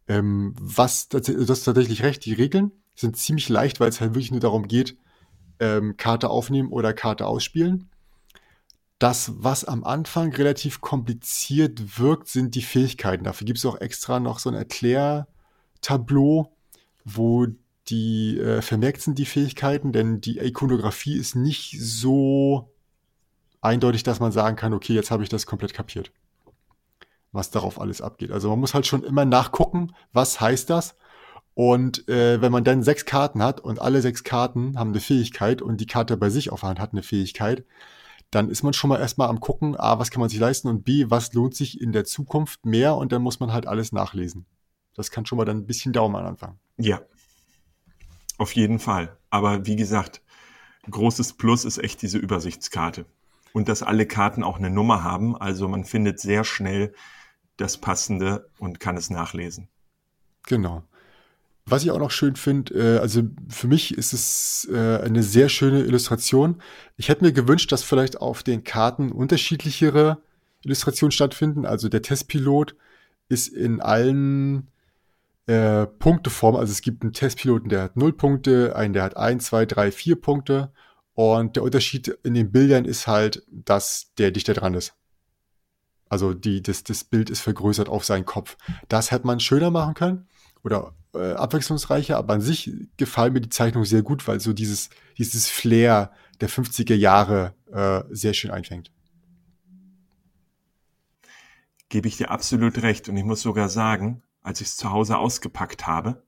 Ähm, 0.10 0.56
was, 0.60 1.08
das 1.08 1.30
ist 1.30 1.64
tatsächlich 1.64 2.04
recht, 2.04 2.26
die 2.26 2.34
Regeln 2.34 2.74
sind 2.96 3.16
ziemlich 3.16 3.48
leicht, 3.48 3.80
weil 3.80 3.88
es 3.88 4.02
halt 4.02 4.12
wirklich 4.12 4.32
nur 4.32 4.42
darum 4.42 4.68
geht, 4.68 4.98
ähm, 5.60 5.98
Karte 5.98 6.30
aufnehmen 6.30 6.70
oder 6.70 6.94
Karte 6.94 7.26
ausspielen. 7.26 7.90
Das, 9.00 9.32
was 9.38 9.64
am 9.64 9.84
Anfang 9.84 10.34
relativ 10.34 10.82
kompliziert 10.82 12.00
wirkt, 12.00 12.28
sind 12.30 12.56
die 12.56 12.64
Fähigkeiten. 12.64 13.24
Dafür 13.24 13.46
gibt 13.46 13.60
es 13.60 13.66
auch 13.66 13.80
extra 13.80 14.20
noch 14.20 14.40
so 14.40 14.50
ein 14.50 14.56
Erklärtableau, 14.56 16.52
wo 17.06 17.48
die 17.90 18.40
äh, 18.40 18.62
vermerkt 18.62 19.02
sind, 19.02 19.20
die 19.20 19.26
Fähigkeiten, 19.26 19.92
denn 19.92 20.20
die 20.20 20.40
Ikonografie 20.40 21.18
ist 21.18 21.36
nicht 21.36 21.78
so 21.80 22.72
eindeutig, 23.62 24.04
dass 24.04 24.20
man 24.20 24.32
sagen 24.32 24.56
kann, 24.56 24.74
okay, 24.74 24.94
jetzt 24.94 25.12
habe 25.12 25.24
ich 25.24 25.30
das 25.30 25.46
komplett 25.46 25.74
kapiert, 25.74 26.12
was 27.32 27.52
darauf 27.52 27.80
alles 27.80 28.02
abgeht. 28.02 28.32
Also 28.32 28.50
man 28.50 28.60
muss 28.60 28.74
halt 28.74 28.88
schon 28.88 29.04
immer 29.04 29.26
nachgucken, 29.26 29.94
was 30.12 30.42
heißt 30.42 30.70
das. 30.70 30.96
Und 31.58 32.08
äh, 32.08 32.40
wenn 32.40 32.52
man 32.52 32.64
dann 32.64 32.84
sechs 32.84 33.04
Karten 33.04 33.42
hat 33.42 33.60
und 33.62 33.82
alle 33.82 34.04
sechs 34.04 34.24
Karten 34.24 34.78
haben 34.78 34.92
eine 34.92 35.00
Fähigkeit 35.00 35.64
und 35.64 35.82
die 35.82 35.88
Karte 35.88 36.16
bei 36.16 36.30
sich 36.30 36.52
auf 36.52 36.60
der 36.60 36.70
Hand 36.70 36.80
hat 36.80 36.92
eine 36.92 37.02
Fähigkeit, 37.02 37.66
dann 38.30 38.52
ist 38.52 38.62
man 38.62 38.74
schon 38.74 38.90
mal 38.90 39.00
erstmal 39.00 39.28
am 39.28 39.40
gucken, 39.40 39.76
A, 39.76 39.98
was 39.98 40.12
kann 40.12 40.20
man 40.20 40.30
sich 40.30 40.38
leisten 40.38 40.68
und 40.68 40.84
B, 40.84 41.06
was 41.08 41.34
lohnt 41.34 41.56
sich 41.56 41.82
in 41.82 41.94
der 41.94 42.06
Zukunft 42.06 42.64
mehr 42.68 42.96
und 42.96 43.12
dann 43.12 43.24
muss 43.24 43.40
man 43.40 43.54
halt 43.54 43.66
alles 43.66 43.92
nachlesen. 43.92 44.46
Das 44.94 45.10
kann 45.10 45.26
schon 45.26 45.40
mal 45.40 45.46
dann 45.46 45.58
ein 45.58 45.66
bisschen 45.66 45.94
Daumen 45.94 46.16
am 46.16 46.28
Anfang. 46.28 46.60
Ja, 46.78 47.02
auf 48.38 48.52
jeden 48.52 48.78
Fall. 48.78 49.18
Aber 49.32 49.66
wie 49.66 49.78
gesagt, 49.78 50.22
großes 50.88 51.34
Plus 51.34 51.66
ist 51.66 51.80
echt 51.80 52.04
diese 52.04 52.20
Übersichtskarte. 52.20 53.08
Und 53.52 53.68
dass 53.68 53.82
alle 53.82 54.06
Karten 54.06 54.44
auch 54.44 54.60
eine 54.60 54.70
Nummer 54.70 55.04
haben. 55.04 55.36
Also 55.36 55.68
man 55.68 55.86
findet 55.86 56.20
sehr 56.20 56.44
schnell 56.44 56.94
das 57.56 57.80
Passende 57.80 58.48
und 58.60 58.80
kann 58.80 58.96
es 58.96 59.10
nachlesen. 59.10 59.70
Genau. 60.44 60.84
Was 61.70 61.84
ich 61.84 61.92
auch 61.92 62.00
noch 62.00 62.12
schön 62.12 62.38
finde, 62.38 62.74
äh, 62.74 63.00
also 63.00 63.24
für 63.50 63.68
mich 63.68 63.94
ist 63.98 64.14
es 64.14 64.70
äh, 64.72 65.02
eine 65.02 65.22
sehr 65.22 65.50
schöne 65.50 65.84
Illustration. 65.84 66.62
Ich 66.96 67.10
hätte 67.10 67.26
mir 67.26 67.34
gewünscht, 67.34 67.74
dass 67.74 67.84
vielleicht 67.84 68.22
auf 68.22 68.42
den 68.42 68.64
Karten 68.64 69.12
unterschiedlichere 69.12 70.18
Illustrationen 70.64 71.12
stattfinden. 71.12 71.66
Also 71.66 71.90
der 71.90 72.02
Testpilot 72.02 72.78
ist 73.28 73.50
in 73.50 73.82
allen 73.82 74.70
äh, 75.48 75.86
Punkteform. 75.88 76.56
Also 76.56 76.72
es 76.72 76.80
gibt 76.80 77.04
einen 77.04 77.12
Testpiloten, 77.12 77.68
der 77.68 77.84
hat 77.84 77.98
0 77.98 78.14
Punkte, 78.14 78.74
einen, 78.78 78.94
der 78.94 79.04
hat 79.04 79.18
1, 79.18 79.44
2, 79.48 79.66
3, 79.66 79.92
4 79.92 80.22
Punkte 80.22 80.72
Und 81.16 81.58
der 81.58 81.64
Unterschied 81.64 82.08
in 82.24 82.34
den 82.34 82.50
Bildern 82.50 82.86
ist 82.86 83.08
halt, 83.08 83.44
dass 83.52 84.14
der 84.18 84.32
dichter 84.32 84.54
dran 84.54 84.74
ist. 84.74 84.94
Also 86.08 86.34
die, 86.34 86.62
das, 86.62 86.86
das 86.86 87.04
Bild 87.04 87.30
ist 87.30 87.42
vergrößert 87.42 87.90
auf 87.90 88.06
seinen 88.06 88.24
Kopf. 88.24 88.56
Das 88.88 89.12
hätte 89.12 89.28
man 89.28 89.42
schöner 89.42 89.70
machen 89.70 89.96
können 89.96 90.28
oder 90.68 90.94
äh, 91.14 91.34
abwechslungsreicher, 91.34 92.18
aber 92.18 92.34
an 92.34 92.42
sich 92.42 92.72
gefallen 92.98 93.34
mir 93.34 93.42
die 93.42 93.50
Zeichnungen 93.50 93.86
sehr 93.86 94.02
gut, 94.04 94.28
weil 94.28 94.42
so 94.42 94.52
dieses, 94.52 94.90
dieses 95.18 95.50
Flair 95.50 96.12
der 96.42 96.50
50er 96.50 96.94
Jahre 96.94 97.56
äh, 97.72 98.04
sehr 98.14 98.34
schön 98.34 98.52
einfängt. 98.52 98.92
Gebe 101.90 102.10
ich 102.10 102.18
dir 102.18 102.32
absolut 102.32 102.82
recht. 102.82 103.08
Und 103.08 103.16
ich 103.16 103.24
muss 103.24 103.42
sogar 103.42 103.70
sagen, 103.70 104.24
als 104.42 104.60
ich 104.60 104.68
es 104.68 104.76
zu 104.76 104.92
Hause 104.92 105.18
ausgepackt 105.18 105.88
habe, 105.88 106.24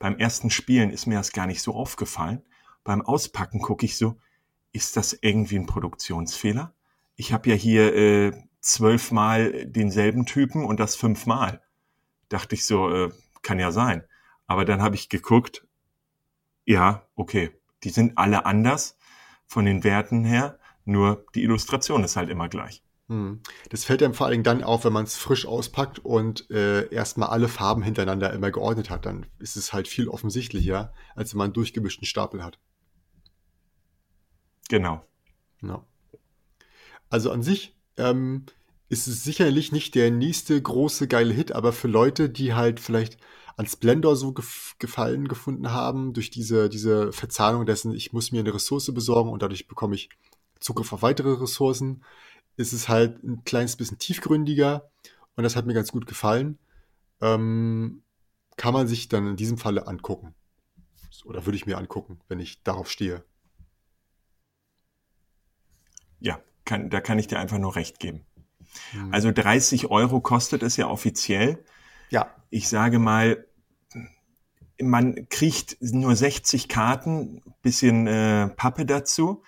beim 0.00 0.18
ersten 0.18 0.50
Spielen 0.50 0.90
ist 0.90 1.06
mir 1.06 1.16
das 1.16 1.32
gar 1.32 1.46
nicht 1.46 1.62
so 1.62 1.72
aufgefallen. 1.72 2.42
Beim 2.82 3.02
Auspacken 3.02 3.60
gucke 3.60 3.86
ich 3.86 3.96
so, 3.96 4.18
ist 4.72 4.96
das 4.96 5.16
irgendwie 5.20 5.58
ein 5.58 5.66
Produktionsfehler? 5.66 6.74
Ich 7.14 7.32
habe 7.32 7.48
ja 7.48 7.54
hier 7.54 7.94
äh, 7.94 8.32
zwölfmal 8.60 9.64
denselben 9.66 10.26
Typen 10.26 10.64
und 10.64 10.80
das 10.80 10.96
fünfmal. 10.96 11.62
Dachte 12.28 12.56
ich 12.56 12.66
so, 12.66 12.90
äh, 12.92 13.12
kann 13.46 13.58
ja 13.58 13.70
sein. 13.70 14.02
Aber 14.46 14.64
dann 14.64 14.82
habe 14.82 14.96
ich 14.96 15.08
geguckt, 15.08 15.66
ja, 16.64 17.08
okay, 17.14 17.50
die 17.84 17.90
sind 17.90 18.18
alle 18.18 18.44
anders 18.44 18.98
von 19.46 19.64
den 19.64 19.84
Werten 19.84 20.24
her, 20.24 20.58
nur 20.84 21.24
die 21.34 21.44
Illustration 21.44 22.04
ist 22.04 22.16
halt 22.16 22.28
immer 22.28 22.48
gleich. 22.48 22.82
Hm. 23.08 23.40
Das 23.70 23.84
fällt 23.84 24.02
einem 24.02 24.14
vor 24.14 24.26
allen 24.26 24.32
Dingen 24.32 24.44
dann 24.44 24.64
auf, 24.64 24.84
wenn 24.84 24.92
man 24.92 25.04
es 25.04 25.16
frisch 25.16 25.46
auspackt 25.46 26.00
und 26.00 26.50
äh, 26.50 26.92
erstmal 26.92 27.28
alle 27.28 27.48
Farben 27.48 27.82
hintereinander 27.82 28.32
immer 28.32 28.50
geordnet 28.50 28.90
hat. 28.90 29.06
Dann 29.06 29.26
ist 29.38 29.56
es 29.56 29.72
halt 29.72 29.86
viel 29.86 30.08
offensichtlicher, 30.08 30.92
als 31.14 31.32
wenn 31.32 31.38
man 31.38 31.44
einen 31.46 31.54
durchgemischten 31.54 32.06
Stapel 32.06 32.42
hat. 32.42 32.58
Genau. 34.68 35.06
Ja. 35.62 35.84
Also 37.08 37.30
an 37.30 37.44
sich 37.44 37.76
ähm, 37.96 38.46
ist 38.88 39.06
es 39.08 39.24
sicherlich 39.24 39.72
nicht 39.72 39.94
der 39.94 40.10
nächste 40.10 40.60
große 40.60 41.08
geile 41.08 41.34
Hit, 41.34 41.52
aber 41.52 41.72
für 41.72 41.88
Leute, 41.88 42.30
die 42.30 42.54
halt 42.54 42.80
vielleicht 42.80 43.18
an 43.56 43.66
Splendor 43.66 44.16
so 44.16 44.32
gef 44.32 44.76
gefallen 44.78 45.28
gefunden 45.28 45.72
haben, 45.72 46.12
durch 46.12 46.30
diese, 46.30 46.68
diese 46.68 47.12
Verzahnung 47.12 47.66
dessen, 47.66 47.94
ich 47.94 48.12
muss 48.12 48.30
mir 48.30 48.40
eine 48.40 48.54
Ressource 48.54 48.92
besorgen 48.92 49.30
und 49.30 49.42
dadurch 49.42 49.66
bekomme 49.66 49.94
ich 49.94 50.10
Zugriff 50.60 50.92
auf 50.92 51.02
weitere 51.02 51.32
Ressourcen, 51.32 52.04
ist 52.56 52.72
es 52.72 52.88
halt 52.88 53.22
ein 53.24 53.44
kleines 53.44 53.76
bisschen 53.76 53.98
tiefgründiger 53.98 54.90
und 55.36 55.44
das 55.44 55.56
hat 55.56 55.66
mir 55.66 55.74
ganz 55.74 55.92
gut 55.92 56.06
gefallen. 56.06 56.58
Ähm, 57.20 58.02
kann 58.56 58.74
man 58.74 58.88
sich 58.88 59.08
dann 59.08 59.26
in 59.26 59.36
diesem 59.36 59.58
Falle 59.58 59.86
angucken. 59.86 60.34
Oder 61.24 61.46
würde 61.46 61.56
ich 61.56 61.66
mir 61.66 61.78
angucken, 61.78 62.20
wenn 62.28 62.40
ich 62.40 62.62
darauf 62.62 62.90
stehe. 62.90 63.24
Ja, 66.20 66.40
kann, 66.64 66.90
da 66.90 67.00
kann 67.00 67.18
ich 67.18 67.26
dir 67.26 67.38
einfach 67.38 67.58
nur 67.58 67.76
recht 67.76 67.98
geben. 68.00 68.24
Hm. 68.92 69.12
Also 69.12 69.32
30 69.32 69.90
Euro 69.90 70.20
kostet 70.20 70.62
es 70.62 70.76
ja 70.76 70.88
offiziell. 70.88 71.64
Ja. 72.10 72.30
Ich 72.50 72.68
sage 72.68 72.98
mal, 72.98 73.44
man 74.80 75.28
kriegt 75.28 75.78
nur 75.80 76.14
60 76.14 76.68
Karten, 76.68 77.42
bisschen 77.62 78.06
äh, 78.06 78.48
Pappe 78.48 78.86
dazu. 78.86 79.42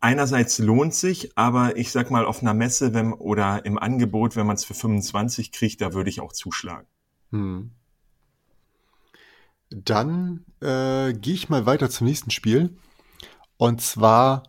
Einerseits 0.00 0.58
lohnt 0.58 0.94
sich, 0.94 1.38
aber 1.38 1.76
ich 1.76 1.92
sag 1.92 2.10
mal 2.10 2.24
auf 2.24 2.42
einer 2.42 2.54
Messe 2.54 2.92
wenn, 2.92 3.12
oder 3.12 3.64
im 3.64 3.78
Angebot, 3.78 4.34
wenn 4.34 4.46
man 4.46 4.56
es 4.56 4.64
für 4.64 4.74
25 4.74 5.52
kriegt, 5.52 5.80
da 5.80 5.94
würde 5.94 6.10
ich 6.10 6.20
auch 6.20 6.32
zuschlagen. 6.32 6.88
Hm. 7.30 7.70
Dann 9.70 10.44
äh, 10.60 11.12
gehe 11.12 11.34
ich 11.34 11.48
mal 11.48 11.66
weiter 11.66 11.88
zum 11.88 12.06
nächsten 12.06 12.30
Spiel. 12.30 12.76
Und 13.56 13.80
zwar 13.80 14.42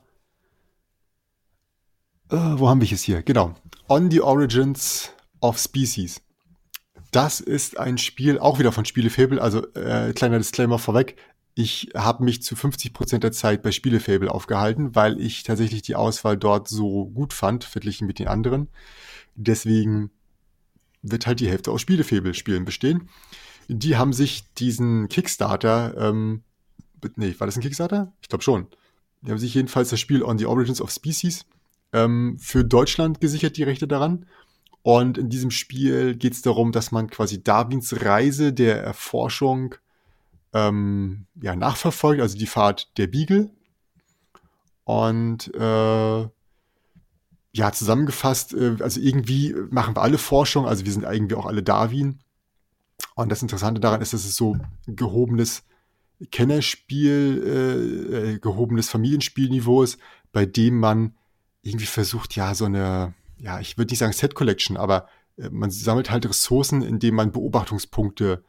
äh, 2.34 2.60
wo 2.60 2.68
haben 2.68 2.82
wir 2.82 2.92
es 2.92 3.04
hier? 3.04 3.22
Genau. 3.22 3.56
On 3.88 4.10
the 4.10 4.22
Origins 4.22 5.12
of 5.40 5.60
Species. 5.60 6.22
Das 7.12 7.40
ist 7.40 7.80
ein 7.80 8.00
Spiel, 8.00 8.40
auch 8.40 8.58
wieder 8.58 8.72
von 8.72 8.86
Spielefable, 8.86 9.40
also 9.40 9.68
äh, 9.74 10.14
kleiner 10.14 10.40
Disclaimer 10.40 10.80
vorweg. 10.80 11.16
Ich 11.54 11.92
habe 11.96 12.24
mich 12.24 12.42
zu 12.42 12.56
50 12.56 12.94
Prozent 12.94 13.24
der 13.24 13.32
Zeit 13.32 13.62
bei 13.62 13.72
Spielefable 13.72 14.32
aufgehalten, 14.32 14.96
weil 14.96 15.22
ich 15.22 15.44
tatsächlich 15.44 15.84
die 15.84 15.96
Auswahl 15.96 16.36
dort 16.36 16.68
so 16.68 17.06
gut 17.06 17.32
fand, 17.32 17.64
verglichen 17.64 18.08
mit 18.08 18.18
den 18.18 18.28
anderen. 18.28 18.70
Deswegen 19.36 20.10
wird 21.04 21.28
halt 21.28 21.40
die 21.40 21.50
Hälfte 21.50 21.72
aus 21.72 21.82
Spielefable-Spielen 21.82 22.66
bestehen. 22.66 23.10
Die 23.68 23.96
haben 23.96 24.14
sich 24.14 24.52
diesen 24.56 25.08
Kickstarter, 25.10 25.96
ähm, 25.98 26.42
nee, 27.16 27.36
war 27.38 27.46
das 27.46 27.56
ein 27.56 27.62
Kickstarter? 27.62 28.12
Ich 28.22 28.30
glaube 28.30 28.44
schon. 28.44 28.68
Die 29.22 29.30
haben 29.30 29.38
sich 29.38 29.54
jedenfalls 29.54 29.90
das 29.90 30.00
Spiel 30.00 30.24
On 30.24 30.40
the 30.40 30.48
Origins 30.48 30.82
of 30.82 30.90
Species 30.90 31.46
ähm, 31.94 32.38
für 32.40 32.66
Deutschland 32.66 33.22
gesichert, 33.22 33.56
die 33.58 33.64
Rechte 33.64 33.88
daran. 33.88 34.26
Und 34.82 35.18
in 35.18 35.30
diesem 35.30 35.52
Spiel 35.52 36.16
geht 36.16 36.34
es 36.34 36.42
darum, 36.42 36.74
dass 36.74 36.92
man 36.92 37.10
quasi 37.10 37.42
Darwins 37.42 38.04
Reise 38.04 38.52
der 38.52 38.84
Erforschung 38.84 39.76
ähm, 40.52 41.26
ja, 41.42 41.56
nachverfolgt, 41.56 42.22
also 42.22 42.38
die 42.38 42.48
Fahrt 42.48 42.98
der 42.98 43.08
Beagle. 43.08 43.50
Und 44.84 45.54
äh, 45.56 46.28
ja, 47.56 47.72
zusammengefasst, 47.72 48.54
äh, 48.54 48.76
also 48.80 49.00
irgendwie 49.00 49.56
machen 49.70 49.96
wir 49.96 50.02
alle 50.02 50.18
Forschung, 50.18 50.66
also 50.66 50.84
wir 50.84 50.92
sind 50.92 51.04
irgendwie 51.04 51.36
auch 51.36 51.46
alle 51.46 51.64
Darwin. 51.64 52.20
Und 53.16 53.32
das 53.32 53.42
Interessante 53.42 53.80
daran 53.80 54.02
ist, 54.02 54.14
dass 54.14 54.26
es 54.26 54.36
so 54.36 54.58
gehobenes 54.88 55.64
Kennerspiel, 56.32 57.44
äh, 57.46 58.34
äh 58.34 58.40
gehobenes 58.40 58.90
Familienspielniveau 58.90 59.84
ist, 59.84 59.98
bei 60.32 60.46
dem 60.46 60.80
man 60.80 61.16
irgendwie 61.64 61.86
versucht, 61.86 62.36
ja, 62.36 62.54
so 62.54 62.66
eine, 62.66 63.14
ja, 63.38 63.60
ich 63.60 63.78
würde 63.78 63.92
nicht 63.92 64.00
sagen 64.00 64.14
Set 64.14 64.36
Collection, 64.36 64.78
aber 64.78 65.08
äh, 65.38 65.50
man 65.50 65.72
sammelt 65.72 66.12
halt 66.12 66.28
Ressourcen, 66.28 66.82
indem 66.82 67.16
man 67.16 67.32
Beobachtungspunkte 67.32 68.44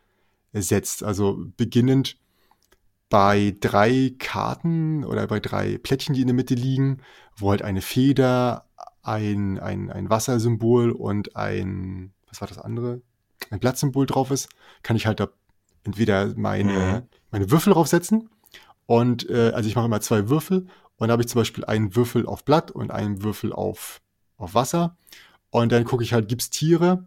setzt. 0.52 1.02
Also 1.02 1.38
beginnend 1.56 2.16
bei 3.08 3.54
drei 3.60 4.14
Karten 4.18 5.04
oder 5.04 5.26
bei 5.26 5.40
drei 5.40 5.78
Plättchen, 5.78 6.14
die 6.14 6.20
in 6.20 6.28
der 6.28 6.34
Mitte 6.34 6.54
liegen, 6.54 6.98
wo 7.36 7.50
halt 7.50 7.62
eine 7.62 7.80
Feder, 7.80 8.66
ein, 9.02 9.58
ein, 9.58 9.90
ein 9.90 10.10
Wassersymbol 10.10 10.90
und 10.90 11.36
ein, 11.36 12.12
was 12.28 12.40
war 12.40 12.48
das 12.48 12.58
andere? 12.58 13.02
Ein 13.50 13.60
Blattsymbol 13.60 14.06
drauf 14.06 14.30
ist, 14.30 14.48
kann 14.82 14.96
ich 14.96 15.06
halt 15.06 15.20
da 15.20 15.28
entweder 15.84 16.32
meine, 16.36 16.72
mhm. 16.72 17.02
meine 17.30 17.50
Würfel 17.50 17.72
draufsetzen. 17.72 18.30
Und 18.86 19.28
äh, 19.28 19.52
also 19.54 19.68
ich 19.68 19.76
mache 19.76 19.86
immer 19.86 20.00
zwei 20.00 20.28
Würfel 20.28 20.66
und 20.96 21.08
da 21.08 21.12
habe 21.12 21.22
ich 21.22 21.28
zum 21.28 21.40
Beispiel 21.40 21.64
einen 21.64 21.96
Würfel 21.96 22.26
auf 22.26 22.44
Blatt 22.44 22.70
und 22.70 22.90
einen 22.90 23.22
Würfel 23.22 23.52
auf, 23.52 24.00
auf 24.36 24.54
Wasser. 24.54 24.96
Und 25.50 25.72
dann 25.72 25.84
gucke 25.84 26.02
ich 26.02 26.12
halt, 26.12 26.28
gibt 26.28 26.42
es 26.42 26.50
Tiere 26.50 27.06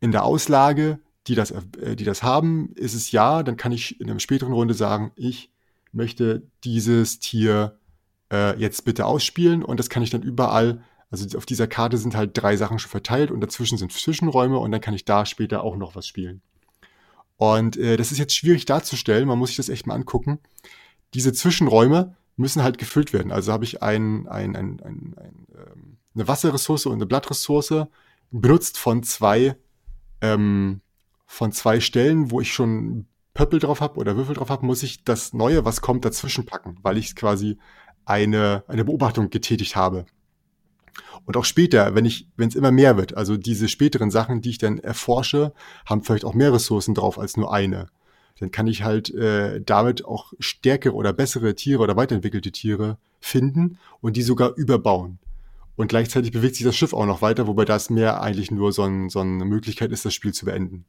in 0.00 0.12
der 0.12 0.24
Auslage, 0.24 0.98
die 1.26 1.34
das, 1.34 1.50
äh, 1.50 1.96
die 1.96 2.04
das 2.04 2.22
haben? 2.22 2.72
Ist 2.74 2.94
es 2.94 3.12
ja, 3.12 3.42
dann 3.42 3.56
kann 3.56 3.72
ich 3.72 4.00
in 4.00 4.10
einer 4.10 4.20
späteren 4.20 4.52
Runde 4.52 4.74
sagen, 4.74 5.12
ich 5.14 5.50
möchte 5.92 6.42
dieses 6.64 7.20
Tier 7.20 7.78
äh, 8.32 8.58
jetzt 8.58 8.84
bitte 8.84 9.06
ausspielen. 9.06 9.64
Und 9.64 9.78
das 9.78 9.88
kann 9.88 10.02
ich 10.02 10.10
dann 10.10 10.22
überall, 10.22 10.82
also 11.10 11.36
auf 11.36 11.46
dieser 11.46 11.66
Karte 11.66 11.98
sind 11.98 12.16
halt 12.16 12.30
drei 12.34 12.56
Sachen 12.56 12.78
schon 12.78 12.90
verteilt 12.90 13.30
und 13.30 13.40
dazwischen 13.40 13.78
sind 13.78 13.92
Zwischenräume 13.92 14.58
und 14.58 14.72
dann 14.72 14.80
kann 14.80 14.94
ich 14.94 15.04
da 15.04 15.26
später 15.26 15.62
auch 15.62 15.76
noch 15.76 15.94
was 15.94 16.06
spielen. 16.06 16.40
Und 17.36 17.76
äh, 17.76 17.96
das 17.96 18.12
ist 18.12 18.18
jetzt 18.18 18.36
schwierig 18.36 18.64
darzustellen, 18.64 19.28
man 19.28 19.38
muss 19.38 19.50
sich 19.50 19.56
das 19.56 19.68
echt 19.68 19.86
mal 19.86 19.94
angucken. 19.94 20.38
Diese 21.14 21.32
Zwischenräume, 21.32 22.16
müssen 22.36 22.62
halt 22.62 22.78
gefüllt 22.78 23.12
werden. 23.12 23.32
Also 23.32 23.52
habe 23.52 23.64
ich 23.64 23.82
ein, 23.82 24.26
ein, 24.28 24.56
ein, 24.56 24.80
ein, 24.80 25.14
ein, 25.16 25.46
ähm, 25.54 25.96
eine 26.14 26.28
Wasserressource 26.28 26.86
und 26.86 26.94
eine 26.94 27.06
Blattressource 27.06 27.86
benutzt 28.30 28.78
von 28.78 29.02
zwei, 29.02 29.56
ähm, 30.20 30.80
von 31.26 31.52
zwei 31.52 31.80
Stellen, 31.80 32.30
wo 32.30 32.40
ich 32.40 32.52
schon 32.52 33.06
Pöppel 33.34 33.60
drauf 33.60 33.80
habe 33.80 33.98
oder 33.98 34.16
Würfel 34.16 34.34
drauf 34.34 34.50
habe, 34.50 34.66
muss 34.66 34.82
ich 34.82 35.04
das 35.04 35.32
Neue, 35.32 35.64
was 35.64 35.80
kommt, 35.80 36.04
dazwischen 36.04 36.44
packen, 36.44 36.78
weil 36.82 36.98
ich 36.98 37.16
quasi 37.16 37.58
eine, 38.04 38.64
eine 38.66 38.84
Beobachtung 38.84 39.30
getätigt 39.30 39.76
habe. 39.76 40.06
Und 41.24 41.36
auch 41.36 41.44
später, 41.44 41.94
wenn 41.94 42.04
ich, 42.04 42.28
wenn 42.36 42.48
es 42.48 42.54
immer 42.54 42.72
mehr 42.72 42.96
wird, 42.96 43.16
also 43.16 43.36
diese 43.36 43.68
späteren 43.68 44.10
Sachen, 44.10 44.42
die 44.42 44.50
ich 44.50 44.58
dann 44.58 44.78
erforsche, 44.78 45.54
haben 45.86 46.02
vielleicht 46.02 46.24
auch 46.24 46.34
mehr 46.34 46.52
Ressourcen 46.52 46.94
drauf 46.94 47.18
als 47.18 47.36
nur 47.36 47.52
eine 47.52 47.88
dann 48.38 48.50
kann 48.50 48.66
ich 48.66 48.82
halt 48.82 49.12
äh, 49.14 49.60
damit 49.60 50.04
auch 50.04 50.32
stärkere 50.38 50.94
oder 50.94 51.12
bessere 51.12 51.54
Tiere 51.54 51.82
oder 51.82 51.96
weiterentwickelte 51.96 52.52
Tiere 52.52 52.98
finden 53.20 53.78
und 54.00 54.16
die 54.16 54.22
sogar 54.22 54.54
überbauen. 54.56 55.18
Und 55.76 55.88
gleichzeitig 55.88 56.32
bewegt 56.32 56.56
sich 56.56 56.64
das 56.64 56.76
Schiff 56.76 56.92
auch 56.92 57.06
noch 57.06 57.22
weiter, 57.22 57.46
wobei 57.46 57.64
das 57.64 57.88
mehr 57.88 58.20
eigentlich 58.20 58.50
nur 58.50 58.72
so, 58.72 58.82
ein, 58.82 59.08
so 59.08 59.20
eine 59.20 59.44
Möglichkeit 59.44 59.90
ist, 59.90 60.04
das 60.04 60.14
Spiel 60.14 60.34
zu 60.34 60.44
beenden. 60.44 60.84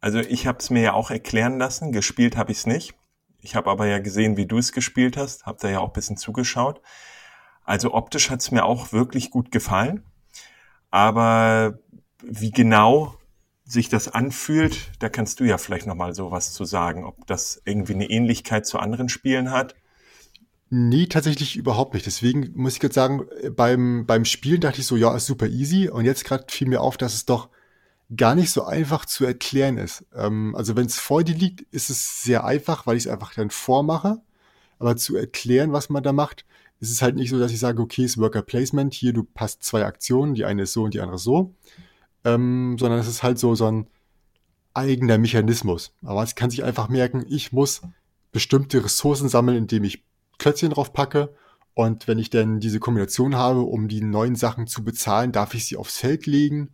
Also 0.00 0.18
ich 0.20 0.46
habe 0.46 0.58
es 0.58 0.70
mir 0.70 0.80
ja 0.80 0.92
auch 0.94 1.10
erklären 1.10 1.58
lassen, 1.58 1.92
gespielt 1.92 2.36
habe 2.36 2.52
ich 2.52 2.58
es 2.58 2.66
nicht. 2.66 2.94
Ich 3.42 3.54
habe 3.54 3.70
aber 3.70 3.86
ja 3.86 3.98
gesehen, 3.98 4.36
wie 4.36 4.46
du 4.46 4.58
es 4.58 4.72
gespielt 4.72 5.16
hast, 5.16 5.46
habe 5.46 5.58
da 5.60 5.68
ja 5.68 5.80
auch 5.80 5.88
ein 5.88 5.92
bisschen 5.92 6.16
zugeschaut. 6.16 6.80
Also 7.64 7.94
optisch 7.94 8.30
hat 8.30 8.40
es 8.40 8.50
mir 8.50 8.64
auch 8.64 8.92
wirklich 8.92 9.30
gut 9.30 9.50
gefallen. 9.50 10.04
Aber 10.90 11.78
wie 12.22 12.50
genau 12.50 13.14
sich 13.70 13.88
das 13.88 14.08
anfühlt, 14.08 14.90
da 14.98 15.08
kannst 15.08 15.40
du 15.40 15.44
ja 15.44 15.56
vielleicht 15.58 15.86
noch 15.86 15.94
mal 15.94 16.14
so 16.14 16.30
was 16.30 16.52
zu 16.52 16.64
sagen, 16.64 17.04
ob 17.04 17.26
das 17.26 17.62
irgendwie 17.64 17.94
eine 17.94 18.10
Ähnlichkeit 18.10 18.66
zu 18.66 18.78
anderen 18.78 19.08
Spielen 19.08 19.50
hat. 19.50 19.74
Nee, 20.70 21.06
tatsächlich 21.06 21.56
überhaupt 21.56 21.94
nicht. 21.94 22.06
Deswegen 22.06 22.52
muss 22.54 22.74
ich 22.74 22.80
gerade 22.80 22.94
sagen, 22.94 23.26
beim, 23.56 24.06
beim 24.06 24.24
Spielen 24.24 24.60
dachte 24.60 24.80
ich 24.80 24.86
so, 24.86 24.96
ja, 24.96 25.14
ist 25.16 25.26
super 25.26 25.48
easy. 25.48 25.88
Und 25.88 26.04
jetzt 26.04 26.24
gerade 26.24 26.44
fiel 26.48 26.68
mir 26.68 26.80
auf, 26.80 26.96
dass 26.96 27.14
es 27.14 27.26
doch 27.26 27.48
gar 28.16 28.34
nicht 28.34 28.50
so 28.50 28.64
einfach 28.64 29.04
zu 29.04 29.24
erklären 29.24 29.78
ist. 29.78 30.04
Ähm, 30.14 30.54
also 30.56 30.76
wenn 30.76 30.86
es 30.86 30.98
vor 30.98 31.22
dir 31.24 31.34
liegt, 31.34 31.62
ist 31.72 31.90
es 31.90 32.22
sehr 32.22 32.44
einfach, 32.44 32.86
weil 32.86 32.96
ich 32.96 33.06
es 33.06 33.10
einfach 33.10 33.34
dann 33.34 33.50
vormache. 33.50 34.20
Aber 34.78 34.96
zu 34.96 35.16
erklären, 35.16 35.72
was 35.72 35.90
man 35.90 36.02
da 36.02 36.12
macht, 36.12 36.44
ist 36.80 36.90
es 36.90 37.02
halt 37.02 37.16
nicht 37.16 37.30
so, 37.30 37.38
dass 37.38 37.52
ich 37.52 37.60
sage, 37.60 37.82
okay, 37.82 38.04
ist 38.04 38.18
Worker 38.18 38.42
Placement, 38.42 38.94
hier 38.94 39.12
du 39.12 39.22
passt 39.22 39.62
zwei 39.62 39.84
Aktionen, 39.84 40.34
die 40.34 40.44
eine 40.44 40.62
ist 40.62 40.72
so 40.72 40.84
und 40.84 40.94
die 40.94 41.00
andere 41.00 41.18
so. 41.18 41.54
Ähm, 42.24 42.76
sondern 42.78 42.98
es 42.98 43.08
ist 43.08 43.22
halt 43.22 43.38
so, 43.38 43.54
so 43.54 43.66
ein 43.66 43.86
eigener 44.74 45.18
Mechanismus. 45.18 45.92
Aber 46.02 46.22
es 46.22 46.34
kann 46.34 46.50
sich 46.50 46.64
einfach 46.64 46.88
merken, 46.88 47.24
ich 47.28 47.52
muss 47.52 47.82
bestimmte 48.32 48.84
Ressourcen 48.84 49.28
sammeln, 49.28 49.56
indem 49.56 49.84
ich 49.84 50.04
Klötzchen 50.38 50.70
drauf 50.70 50.92
packe. 50.92 51.34
Und 51.74 52.08
wenn 52.08 52.18
ich 52.18 52.30
dann 52.30 52.60
diese 52.60 52.80
Kombination 52.80 53.36
habe, 53.36 53.60
um 53.60 53.88
die 53.88 54.02
neuen 54.02 54.36
Sachen 54.36 54.66
zu 54.66 54.84
bezahlen, 54.84 55.32
darf 55.32 55.54
ich 55.54 55.66
sie 55.66 55.76
aufs 55.76 55.98
Feld 55.98 56.26
legen. 56.26 56.70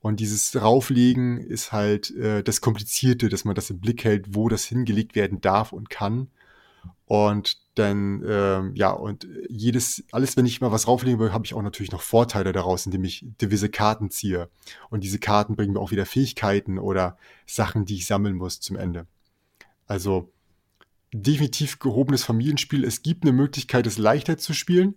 Und 0.00 0.20
dieses 0.20 0.54
Rauflegen 0.60 1.38
ist 1.38 1.72
halt 1.72 2.14
äh, 2.16 2.42
das 2.42 2.60
Komplizierte, 2.60 3.28
dass 3.28 3.44
man 3.44 3.54
das 3.54 3.70
im 3.70 3.80
Blick 3.80 4.04
hält, 4.04 4.34
wo 4.34 4.48
das 4.48 4.64
hingelegt 4.64 5.16
werden 5.16 5.40
darf 5.40 5.72
und 5.72 5.90
kann. 5.90 6.28
Und 7.06 7.58
dann, 7.74 8.22
ähm, 8.26 8.74
ja, 8.74 8.90
und 8.90 9.26
jedes, 9.48 10.04
alles, 10.12 10.36
wenn 10.36 10.46
ich 10.46 10.60
mal 10.60 10.72
was 10.72 10.86
rauflegen 10.86 11.18
will, 11.18 11.32
habe 11.32 11.46
ich 11.46 11.54
auch 11.54 11.62
natürlich 11.62 11.92
noch 11.92 12.02
Vorteile 12.02 12.52
daraus, 12.52 12.84
indem 12.84 13.04
ich 13.04 13.24
gewisse 13.38 13.68
Karten 13.68 14.10
ziehe. 14.10 14.50
Und 14.90 15.04
diese 15.04 15.18
Karten 15.18 15.56
bringen 15.56 15.72
mir 15.72 15.80
auch 15.80 15.90
wieder 15.90 16.06
Fähigkeiten 16.06 16.78
oder 16.78 17.16
Sachen, 17.46 17.84
die 17.84 17.96
ich 17.96 18.06
sammeln 18.06 18.34
muss 18.36 18.60
zum 18.60 18.76
Ende. 18.76 19.06
Also 19.86 20.32
definitiv 21.14 21.78
gehobenes 21.78 22.24
Familienspiel. 22.24 22.84
Es 22.84 23.02
gibt 23.02 23.24
eine 23.24 23.32
Möglichkeit, 23.32 23.86
es 23.86 23.96
leichter 23.96 24.36
zu 24.36 24.52
spielen. 24.52 24.94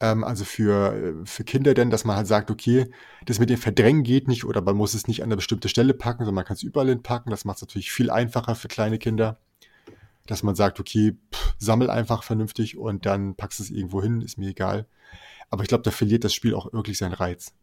Ähm, 0.00 0.24
also 0.24 0.44
für, 0.44 1.22
für 1.24 1.44
Kinder 1.44 1.74
denn, 1.74 1.90
dass 1.90 2.04
man 2.04 2.16
halt 2.16 2.26
sagt, 2.26 2.50
okay, 2.50 2.90
das 3.24 3.38
mit 3.38 3.50
dem 3.50 3.58
Verdrängen 3.58 4.02
geht 4.02 4.26
nicht 4.26 4.44
oder 4.44 4.62
man 4.62 4.76
muss 4.76 4.94
es 4.94 5.06
nicht 5.06 5.22
an 5.22 5.28
eine 5.28 5.36
bestimmte 5.36 5.68
Stelle 5.68 5.94
packen, 5.94 6.24
sondern 6.24 6.34
man 6.34 6.44
kann 6.44 6.56
es 6.56 6.62
überall 6.62 6.88
hinpacken. 6.88 7.30
Das 7.30 7.44
macht 7.44 7.58
es 7.58 7.62
natürlich 7.62 7.92
viel 7.92 8.10
einfacher 8.10 8.54
für 8.54 8.68
kleine 8.68 8.98
Kinder 8.98 9.38
dass 10.28 10.42
man 10.42 10.54
sagt, 10.54 10.78
okay, 10.78 11.16
pff, 11.34 11.54
sammel 11.58 11.90
einfach 11.90 12.22
vernünftig 12.22 12.76
und 12.76 13.06
dann 13.06 13.34
packst 13.34 13.60
es 13.60 13.70
irgendwo 13.70 14.02
hin, 14.02 14.20
ist 14.20 14.38
mir 14.38 14.50
egal. 14.50 14.86
Aber 15.50 15.62
ich 15.62 15.68
glaube, 15.68 15.82
da 15.82 15.90
verliert 15.90 16.22
das 16.22 16.34
Spiel 16.34 16.54
auch 16.54 16.72
wirklich 16.72 16.98
seinen 16.98 17.14
Reiz. 17.14 17.54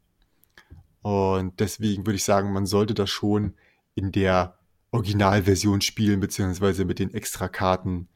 Und 1.02 1.60
deswegen 1.60 2.06
würde 2.06 2.16
ich 2.16 2.24
sagen, 2.24 2.52
man 2.52 2.66
sollte 2.66 2.96
das 2.96 3.12
schon 3.12 3.54
in 3.94 4.12
der 4.12 4.58
Originalversion 4.92 5.82
spielen, 5.82 6.20
beziehungsweise 6.20 6.86
mit 6.86 6.98
den 6.98 7.14
Extrakarten, 7.14 8.08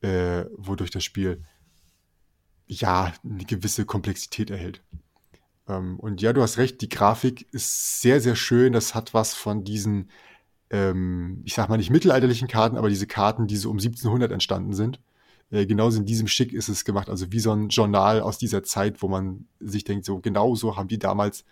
äh, 0.00 0.44
wodurch 0.56 0.90
das 0.90 1.02
Spiel 1.02 1.44
ja 2.68 3.12
eine 3.24 3.44
gewisse 3.44 3.84
Komplexität 3.84 4.50
erhält. 4.50 4.82
Ähm, 5.68 5.98
und 5.98 6.22
ja, 6.22 6.32
du 6.32 6.42
hast 6.42 6.58
recht, 6.58 6.80
die 6.80 6.88
Grafik 6.88 7.52
ist 7.52 8.00
sehr, 8.00 8.20
sehr 8.20 8.36
schön. 8.36 8.72
Das 8.72 8.94
hat 8.94 9.14
was 9.14 9.34
von 9.34 9.64
diesen 9.64 10.10
ähm, 10.70 11.42
ich 11.44 11.54
sag 11.54 11.68
mal 11.68 11.76
nicht 11.76 11.90
mittelalterlichen 11.90 12.48
Karten, 12.48 12.76
aber 12.76 12.88
diese 12.88 13.06
Karten, 13.06 13.46
die 13.46 13.56
so 13.56 13.70
um 13.70 13.76
1700 13.76 14.32
entstanden 14.32 14.74
sind. 14.74 15.00
Äh, 15.50 15.66
genauso 15.66 15.98
in 15.98 16.06
diesem 16.06 16.26
Schick 16.26 16.52
ist 16.52 16.68
es 16.68 16.84
gemacht, 16.84 17.08
also 17.08 17.30
wie 17.30 17.40
so 17.40 17.52
ein 17.52 17.68
Journal 17.68 18.20
aus 18.20 18.38
dieser 18.38 18.62
Zeit, 18.62 19.02
wo 19.02 19.08
man 19.08 19.46
sich 19.60 19.84
denkt, 19.84 20.04
so 20.04 20.18
genau 20.18 20.54
so 20.54 20.76
haben 20.76 20.88
die 20.88 20.98
damals 20.98 21.44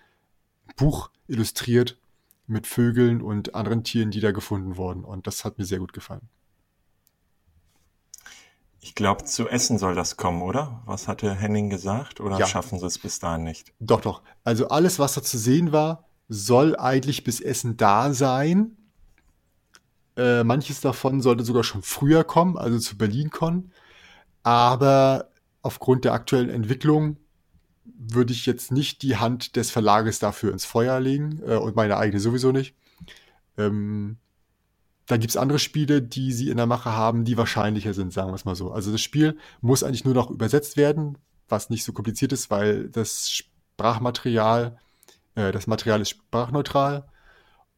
ein 0.66 0.74
Buch 0.76 1.10
illustriert 1.28 1.98
mit 2.46 2.66
Vögeln 2.66 3.22
und 3.22 3.54
anderen 3.54 3.84
Tieren, 3.84 4.10
die 4.10 4.20
da 4.20 4.32
gefunden 4.32 4.76
wurden. 4.76 5.04
Und 5.04 5.26
das 5.26 5.44
hat 5.44 5.58
mir 5.58 5.64
sehr 5.64 5.78
gut 5.78 5.92
gefallen. 5.92 6.28
Ich 8.80 8.94
glaube, 8.94 9.24
zu 9.24 9.48
essen 9.48 9.78
soll 9.78 9.94
das 9.94 10.18
kommen, 10.18 10.42
oder? 10.42 10.82
Was 10.84 11.08
hatte 11.08 11.34
Henning 11.34 11.70
gesagt? 11.70 12.20
Oder 12.20 12.38
ja. 12.38 12.46
schaffen 12.46 12.78
sie 12.78 12.86
es 12.86 12.98
bis 12.98 13.18
dahin 13.18 13.42
nicht? 13.42 13.72
Doch, 13.80 14.02
doch. 14.02 14.22
Also 14.42 14.68
alles, 14.68 14.98
was 14.98 15.14
da 15.14 15.22
zu 15.22 15.38
sehen 15.38 15.72
war, 15.72 16.04
soll 16.28 16.76
eigentlich 16.76 17.24
bis 17.24 17.40
Essen 17.40 17.78
da 17.78 18.12
sein. 18.12 18.76
Äh, 20.16 20.44
manches 20.44 20.80
davon 20.80 21.20
sollte 21.20 21.44
sogar 21.44 21.64
schon 21.64 21.82
früher 21.82 22.24
kommen, 22.24 22.56
also 22.56 22.78
zu 22.78 22.96
BerlinCon. 22.96 23.70
Aber 24.42 25.30
aufgrund 25.62 26.04
der 26.04 26.12
aktuellen 26.12 26.50
Entwicklung 26.50 27.16
würde 27.84 28.32
ich 28.32 28.46
jetzt 28.46 28.70
nicht 28.72 29.02
die 29.02 29.16
Hand 29.16 29.56
des 29.56 29.70
Verlages 29.70 30.18
dafür 30.18 30.52
ins 30.52 30.64
Feuer 30.64 31.00
legen 31.00 31.40
äh, 31.46 31.56
und 31.56 31.76
meine 31.76 31.96
eigene 31.96 32.20
sowieso 32.20 32.52
nicht. 32.52 32.74
Ähm, 33.58 34.18
da 35.06 35.16
gibt's 35.16 35.36
andere 35.36 35.58
Spiele, 35.58 36.00
die 36.00 36.32
sie 36.32 36.48
in 36.48 36.56
der 36.56 36.66
Mache 36.66 36.92
haben, 36.92 37.24
die 37.24 37.36
wahrscheinlicher 37.36 37.92
sind, 37.92 38.12
sagen 38.12 38.30
wir 38.30 38.34
es 38.34 38.44
mal 38.44 38.54
so. 38.54 38.72
Also 38.72 38.90
das 38.90 39.02
Spiel 39.02 39.36
muss 39.60 39.82
eigentlich 39.82 40.04
nur 40.04 40.14
noch 40.14 40.30
übersetzt 40.30 40.76
werden, 40.76 41.18
was 41.48 41.70
nicht 41.70 41.84
so 41.84 41.92
kompliziert 41.92 42.32
ist, 42.32 42.50
weil 42.50 42.88
das 42.88 43.30
Sprachmaterial, 43.30 44.78
äh, 45.34 45.52
das 45.52 45.66
Material 45.66 46.00
ist 46.00 46.10
sprachneutral 46.10 47.06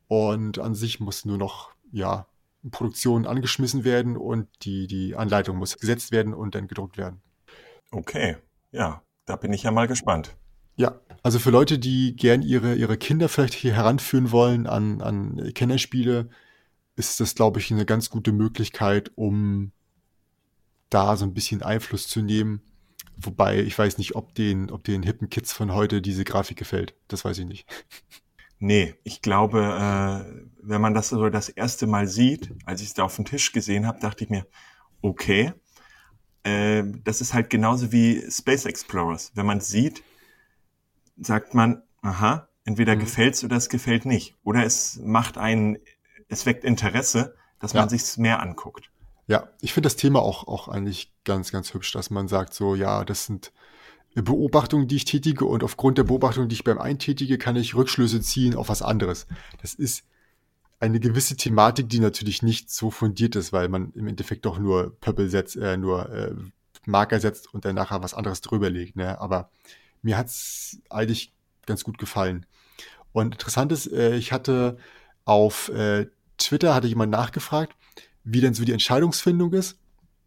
und 0.09 0.59
an 0.59 0.75
sich 0.75 1.01
muss 1.01 1.25
nur 1.25 1.39
noch 1.39 1.76
ja, 1.97 2.27
Produktion 2.71 3.27
angeschmissen 3.27 3.85
werden 3.85 4.17
und 4.17 4.49
die, 4.63 4.87
die 4.87 5.17
Anleitung 5.17 5.57
muss 5.57 5.79
gesetzt 5.79 6.13
werden 6.13 6.35
und 6.35 6.55
dann 6.55 6.69
gedruckt 6.69 6.99
werden. 6.99 7.21
Okay, 7.91 8.37
ja, 8.73 9.03
da 9.25 9.37
bin 9.37 9.53
ich 9.53 9.63
ja 9.63 9.71
mal 9.71 9.87
gespannt. 9.87 10.37
Ja, 10.77 11.01
also 11.23 11.39
für 11.39 11.51
Leute, 11.51 11.79
die 11.79 12.15
gern 12.15 12.43
ihre, 12.43 12.75
ihre 12.75 12.99
Kinder 12.99 13.29
vielleicht 13.29 13.55
hier 13.55 13.75
heranführen 13.75 14.31
wollen 14.31 14.67
an, 14.67 15.01
an 15.01 15.53
Kennerspiele, 15.55 16.29
ist 16.97 17.21
das, 17.21 17.35
glaube 17.35 17.61
ich, 17.61 17.71
eine 17.73 17.87
ganz 17.87 18.11
gute 18.11 18.33
Möglichkeit, 18.33 19.11
um 19.15 19.73
da 20.91 21.17
so 21.17 21.25
ein 21.25 21.35
bisschen 21.35 21.63
Einfluss 21.63 22.09
zu 22.09 22.21
nehmen. 22.21 22.61
Wobei 23.17 23.61
ich 23.61 23.79
weiß 23.79 23.97
nicht, 23.97 24.17
ob 24.17 24.35
den, 24.35 24.71
ob 24.71 24.85
den 24.85 25.03
hippen 25.03 25.31
Kids 25.31 25.53
von 25.53 25.73
heute 25.73 26.03
diese 26.03 26.25
Grafik 26.25 26.59
gefällt. 26.59 26.95
Das 27.09 27.25
weiß 27.25 27.39
ich 27.39 27.47
nicht. 27.47 27.67
Nee, 28.59 28.95
ich 29.05 29.21
glaube, 29.21 29.61
äh, 29.61 30.47
wenn 30.63 30.81
man 30.81 30.95
das 30.95 31.11
so 31.11 31.29
das 31.29 31.49
erste 31.49 31.87
Mal 31.87 32.07
sieht, 32.07 32.53
als 32.65 32.81
ich 32.81 32.89
es 32.89 32.95
da 32.95 33.05
auf 33.05 33.17
dem 33.17 33.25
Tisch 33.25 33.53
gesehen 33.53 33.87
habe, 33.87 34.01
dachte 34.01 34.25
ich 34.25 34.31
mir, 34.31 34.47
okay, 35.03 35.53
äh, 36.43 36.85
das 37.05 37.21
ist 37.21 37.35
halt 37.35 37.51
genauso 37.51 37.93
wie 37.93 38.25
Space 38.31 38.65
Explorers. 38.65 39.33
Wenn 39.35 39.47
man 39.47 39.61
sieht, 39.61 40.03
sagt 41.19 41.55
man, 41.55 41.83
aha, 42.03 42.49
entweder 42.65 42.95
mhm. 42.95 43.01
gefällt's 43.01 43.45
oder 43.45 43.57
es 43.57 43.69
gefällt 43.69 44.07
nicht. 44.07 44.35
Oder 44.43 44.65
es 44.65 44.99
macht 45.03 45.39
einen, 45.39 45.79
es 46.29 46.47
weckt 46.47 46.65
Interesse, 46.65 47.35
dass 47.59 47.73
ja. 47.73 47.81
man 47.81 47.89
sich's 47.89 48.17
mehr 48.17 48.41
anguckt. 48.41 48.91
Ja, 49.27 49.49
ich 49.61 49.73
finde 49.73 49.87
das 49.87 49.97
Thema 49.97 50.23
auch, 50.23 50.47
auch 50.47 50.69
eigentlich 50.69 51.13
ganz, 51.25 51.51
ganz 51.51 51.75
hübsch, 51.75 51.93
dass 51.93 52.11
man 52.11 52.29
sagt 52.29 52.55
so, 52.55 52.75
ja, 52.75 53.05
das 53.05 53.27
sind 53.27 53.53
Beobachtung, 54.23 54.89
die 54.89 54.97
ich 54.97 55.05
tätige 55.05 55.45
und 55.45 55.63
aufgrund 55.63 55.99
der 55.99 56.05
Beobachtung, 56.05 56.49
die 56.49 56.55
ich 56.55 56.65
beim 56.65 56.79
eintätige, 56.79 57.39
kann 57.39 57.57
ich 57.57 57.75
Rückschlüsse 57.75 58.21
ziehen 58.21 58.55
auf 58.55 58.69
was 58.69 58.83
anderes. 58.83 59.27
Das 59.61 59.75
ist 59.75 60.05
eine 60.81 61.01
gewisse 61.01 61.37
Thematik, 61.37 61.89
die 61.89 62.01
natürlich 62.01 62.43
nicht 62.43 62.71
so 62.71 62.91
fundiert 62.91 63.37
ist, 63.37 63.53
weil 63.53 63.69
man 63.69 63.93
im 63.95 64.07
Endeffekt 64.07 64.45
doch 64.45 64.59
nur 64.59 64.99
Pöppel 65.01 65.29
setzt, 65.29 65.57
äh, 65.57 65.77
nur 65.77 66.11
äh, 66.11 66.35
Marker 66.87 67.21
setzt 67.21 67.53
und 67.53 67.65
dann 67.65 67.75
nachher 67.75 68.03
was 68.03 68.15
anderes 68.15 68.41
drüber 68.41 68.71
legt. 68.71 68.97
Ne? 68.97 69.21
Aber 69.21 69.51
mir 70.03 70.17
hat's 70.17 70.79
eigentlich 70.91 71.33
ganz 71.67 71.85
gut 71.85 71.99
gefallen. 71.99 72.47
Und 73.13 73.35
interessant 73.35 73.73
ist, 73.73 73.91
äh, 73.91 74.17
ich 74.17 74.33
hatte 74.33 74.77
auf 75.25 75.69
äh, 75.71 76.07
Twitter 76.39 76.75
hatte 76.75 76.87
jemand 76.87 77.11
nachgefragt, 77.11 77.75
wie 78.25 78.41
denn 78.41 78.55
so 78.55 78.65
die 78.65 78.73
Entscheidungsfindung 78.73 79.53
ist. 79.53 79.79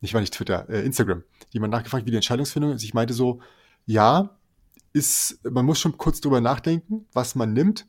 Ich 0.01 0.13
war 0.13 0.21
nicht 0.21 0.33
Twitter, 0.33 0.67
äh, 0.69 0.81
Instagram. 0.81 1.23
Jemand 1.51 1.71
nachgefragt, 1.71 2.05
wie 2.05 2.11
die 2.11 2.17
Entscheidungsfindung 2.17 2.73
ist. 2.73 2.83
Ich 2.83 2.93
meinte 2.93 3.13
so, 3.13 3.41
ja, 3.89 4.37
ist, 4.93 5.39
man 5.43 5.65
muss 5.65 5.79
schon 5.79 5.97
kurz 5.97 6.21
drüber 6.21 6.41
nachdenken, 6.41 7.07
was 7.11 7.33
man 7.33 7.53
nimmt. 7.53 7.87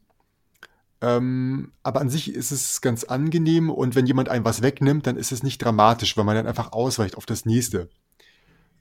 Ähm, 1.02 1.72
aber 1.82 2.00
an 2.00 2.08
sich 2.08 2.34
ist 2.34 2.52
es 2.52 2.80
ganz 2.80 3.04
angenehm 3.04 3.68
und 3.68 3.94
wenn 3.94 4.06
jemand 4.06 4.30
einem 4.30 4.46
was 4.46 4.62
wegnimmt, 4.62 5.06
dann 5.06 5.18
ist 5.18 5.30
es 5.30 5.42
nicht 5.42 5.62
dramatisch, 5.62 6.16
weil 6.16 6.24
man 6.24 6.36
dann 6.36 6.46
einfach 6.46 6.72
ausweicht 6.72 7.18
auf 7.18 7.26
das 7.26 7.44
nächste. 7.44 7.90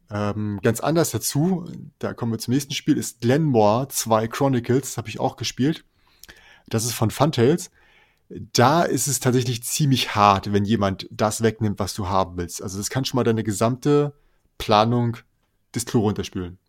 Ähm, 0.09 0.61
ganz 0.63 0.79
anders 0.79 1.11
dazu, 1.11 1.69
da 1.99 2.13
kommen 2.13 2.31
wir 2.31 2.39
zum 2.39 2.53
nächsten 2.53 2.73
Spiel, 2.73 2.97
ist 2.97 3.19
Glenmore 3.19 3.89
2 3.89 4.29
Chronicles, 4.29 4.97
habe 4.97 5.09
ich 5.09 5.19
auch 5.19 5.35
gespielt. 5.35 5.83
Das 6.69 6.85
ist 6.85 6.93
von 6.93 7.11
Funtails. 7.11 7.69
Da 8.29 8.83
ist 8.83 9.07
es 9.07 9.19
tatsächlich 9.19 9.63
ziemlich 9.63 10.15
hart, 10.15 10.53
wenn 10.53 10.63
jemand 10.63 11.05
das 11.11 11.41
wegnimmt, 11.41 11.79
was 11.79 11.93
du 11.95 12.07
haben 12.07 12.37
willst. 12.37 12.63
Also 12.63 12.77
das 12.77 12.89
kann 12.89 13.03
schon 13.03 13.17
mal 13.17 13.25
deine 13.25 13.43
gesamte 13.43 14.13
Planung 14.57 15.17
des 15.75 15.85
Klo 15.85 16.01
runterspülen. 16.01 16.59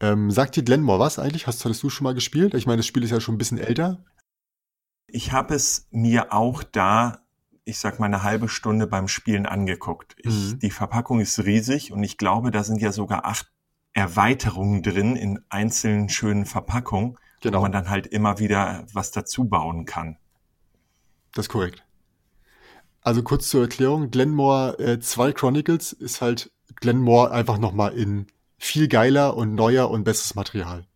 Ähm, 0.00 0.30
sagt 0.30 0.56
dir 0.56 0.62
Glenmore 0.62 1.00
was 1.00 1.18
eigentlich? 1.18 1.46
Hast, 1.46 1.64
hattest 1.64 1.82
du 1.82 1.90
schon 1.90 2.04
mal 2.04 2.14
gespielt? 2.14 2.54
Ich 2.54 2.66
meine, 2.66 2.78
das 2.78 2.86
Spiel 2.86 3.02
ist 3.02 3.10
ja 3.10 3.20
schon 3.20 3.34
ein 3.34 3.38
bisschen 3.38 3.58
älter. 3.58 4.04
Ich 5.06 5.32
habe 5.32 5.54
es 5.54 5.88
mir 5.90 6.32
auch 6.32 6.62
da, 6.62 7.22
ich 7.64 7.78
sag 7.78 7.98
mal, 7.98 8.06
eine 8.06 8.22
halbe 8.22 8.48
Stunde 8.48 8.86
beim 8.86 9.08
Spielen 9.08 9.46
angeguckt. 9.46 10.14
Ich, 10.18 10.52
mhm. 10.52 10.58
Die 10.60 10.70
Verpackung 10.70 11.20
ist 11.20 11.38
riesig 11.40 11.92
und 11.92 12.02
ich 12.04 12.18
glaube, 12.18 12.50
da 12.50 12.62
sind 12.62 12.80
ja 12.80 12.92
sogar 12.92 13.24
acht 13.24 13.50
Erweiterungen 13.92 14.82
drin 14.82 15.16
in 15.16 15.40
einzelnen 15.48 16.08
schönen 16.08 16.46
Verpackungen, 16.46 17.18
genau. 17.40 17.58
wo 17.58 17.62
man 17.62 17.72
dann 17.72 17.88
halt 17.88 18.06
immer 18.06 18.38
wieder 18.38 18.86
was 18.92 19.10
dazu 19.10 19.44
bauen 19.44 19.86
kann. 19.86 20.16
Das 21.32 21.46
ist 21.46 21.50
korrekt. 21.50 21.84
Also 23.00 23.22
kurz 23.22 23.48
zur 23.48 23.62
Erklärung, 23.62 24.10
Glenmore 24.10 24.98
2 25.00 25.28
äh, 25.28 25.32
Chronicles 25.32 25.92
ist 25.92 26.20
halt 26.20 26.52
Glenmore 26.76 27.30
einfach 27.30 27.58
nochmal 27.58 27.94
in 27.94 28.26
viel 28.58 28.88
geiler 28.88 29.36
und 29.36 29.54
neuer 29.54 29.90
und 29.90 30.04
besseres 30.04 30.34
Material. 30.34 30.86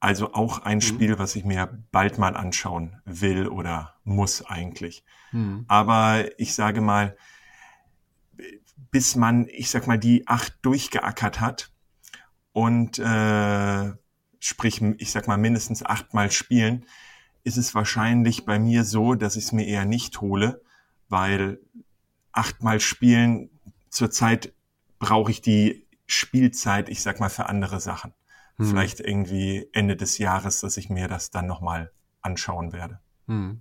Also 0.00 0.32
auch 0.32 0.60
ein 0.60 0.78
mhm. 0.78 0.82
Spiel, 0.82 1.18
was 1.18 1.36
ich 1.36 1.44
mir 1.44 1.82
bald 1.92 2.18
mal 2.18 2.36
anschauen 2.36 3.00
will 3.04 3.46
oder 3.48 3.94
muss 4.04 4.44
eigentlich. 4.44 5.04
Mhm. 5.32 5.64
Aber 5.68 6.24
ich 6.38 6.54
sage 6.54 6.80
mal, 6.80 7.16
bis 8.90 9.14
man, 9.14 9.46
ich 9.48 9.70
sag 9.70 9.86
mal, 9.86 9.98
die 9.98 10.26
acht 10.26 10.54
durchgeackert 10.62 11.40
hat 11.40 11.70
und 12.52 12.98
äh, 12.98 13.92
sprich, 14.40 14.82
ich 14.98 15.10
sag 15.12 15.28
mal, 15.28 15.36
mindestens 15.36 15.84
achtmal 15.84 16.30
spielen, 16.30 16.86
ist 17.44 17.56
es 17.56 17.74
wahrscheinlich 17.74 18.44
bei 18.44 18.58
mir 18.58 18.84
so, 18.84 19.14
dass 19.14 19.36
ich 19.36 19.44
es 19.44 19.52
mir 19.52 19.66
eher 19.66 19.84
nicht 19.84 20.20
hole, 20.20 20.62
weil 21.08 21.60
achtmal 22.32 22.80
spielen 22.80 23.50
zurzeit 23.90 24.52
brauche 24.98 25.30
ich 25.30 25.40
die 25.40 25.86
Spielzeit, 26.10 26.88
ich 26.88 27.02
sag 27.02 27.20
mal, 27.20 27.30
für 27.30 27.48
andere 27.48 27.80
Sachen. 27.80 28.12
Hm. 28.56 28.66
Vielleicht 28.66 29.00
irgendwie 29.00 29.68
Ende 29.72 29.96
des 29.96 30.18
Jahres, 30.18 30.60
dass 30.60 30.76
ich 30.76 30.90
mir 30.90 31.08
das 31.08 31.30
dann 31.30 31.46
nochmal 31.46 31.92
anschauen 32.20 32.72
werde. 32.72 33.00
Hm. 33.26 33.60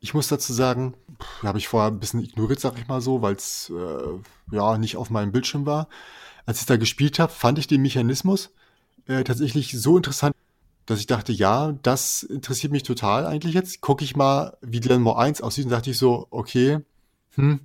Ich 0.00 0.12
muss 0.12 0.28
dazu 0.28 0.52
sagen, 0.52 0.94
habe 1.42 1.58
ich 1.58 1.68
vorher 1.68 1.90
ein 1.90 1.98
bisschen 1.98 2.20
ignoriert, 2.20 2.60
sag 2.60 2.78
ich 2.78 2.86
mal 2.86 3.00
so, 3.00 3.22
weil 3.22 3.36
es 3.36 3.72
äh, 3.74 4.54
ja 4.54 4.76
nicht 4.76 4.96
auf 4.96 5.08
meinem 5.08 5.32
Bildschirm 5.32 5.64
war. 5.64 5.88
Als 6.44 6.60
ich 6.60 6.66
da 6.66 6.76
gespielt 6.76 7.18
habe, 7.18 7.32
fand 7.32 7.58
ich 7.58 7.66
den 7.66 7.80
Mechanismus 7.80 8.52
äh, 9.06 9.24
tatsächlich 9.24 9.72
so 9.72 9.96
interessant, 9.96 10.34
dass 10.84 11.00
ich 11.00 11.06
dachte, 11.06 11.32
ja, 11.32 11.72
das 11.82 12.22
interessiert 12.22 12.72
mich 12.72 12.82
total 12.82 13.26
eigentlich 13.26 13.54
jetzt. 13.54 13.80
Gucke 13.80 14.04
ich 14.04 14.16
mal, 14.16 14.58
wie 14.60 14.80
Glenmore 14.80 15.18
1 15.18 15.40
aussieht 15.40 15.64
und 15.64 15.70
dachte 15.70 15.90
ich 15.90 15.98
so, 15.98 16.26
okay, 16.30 16.80
hm, 17.36 17.60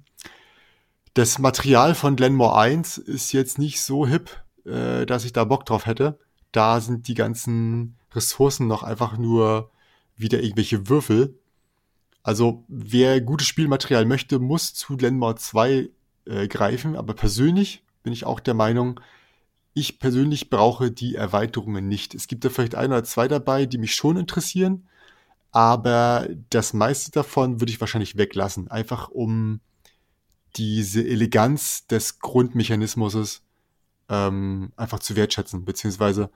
das 1.13 1.39
Material 1.39 1.95
von 1.95 2.15
Glenmore 2.15 2.57
1 2.57 2.97
ist 2.97 3.31
jetzt 3.31 3.57
nicht 3.57 3.81
so 3.81 4.05
hip, 4.05 4.43
äh, 4.65 5.05
dass 5.05 5.25
ich 5.25 5.33
da 5.33 5.43
Bock 5.43 5.65
drauf 5.65 5.85
hätte. 5.85 6.19
Da 6.51 6.81
sind 6.81 7.07
die 7.07 7.13
ganzen 7.13 7.97
Ressourcen 8.13 8.67
noch 8.67 8.83
einfach 8.83 9.17
nur 9.17 9.71
wieder 10.15 10.41
irgendwelche 10.41 10.87
Würfel. 10.89 11.39
Also 12.23 12.63
wer 12.67 13.21
gutes 13.21 13.47
Spielmaterial 13.47 14.05
möchte, 14.05 14.39
muss 14.39 14.73
zu 14.73 14.97
Glenmore 14.97 15.35
2 15.35 15.89
äh, 16.25 16.47
greifen. 16.47 16.95
Aber 16.95 17.13
persönlich 17.13 17.83
bin 18.03 18.13
ich 18.13 18.25
auch 18.25 18.39
der 18.39 18.53
Meinung, 18.53 18.99
ich 19.73 19.99
persönlich 19.99 20.49
brauche 20.49 20.91
die 20.91 21.15
Erweiterungen 21.15 21.87
nicht. 21.87 22.15
Es 22.15 22.27
gibt 22.27 22.43
da 22.43 22.49
vielleicht 22.49 22.75
ein 22.75 22.91
oder 22.91 23.03
zwei 23.03 23.27
dabei, 23.27 23.65
die 23.65 23.77
mich 23.77 23.95
schon 23.95 24.17
interessieren, 24.17 24.87
aber 25.51 26.27
das 26.49 26.73
meiste 26.73 27.11
davon 27.11 27.59
würde 27.59 27.71
ich 27.71 27.79
wahrscheinlich 27.79 28.17
weglassen, 28.17 28.69
einfach 28.69 29.09
um 29.09 29.61
diese 30.55 31.05
Eleganz 31.05 31.87
des 31.87 32.19
Grundmechanismus 32.19 33.41
ähm, 34.09 34.71
einfach 34.75 34.99
zu 34.99 35.15
wertschätzen, 35.15 35.65
beziehungsweise 35.65 36.29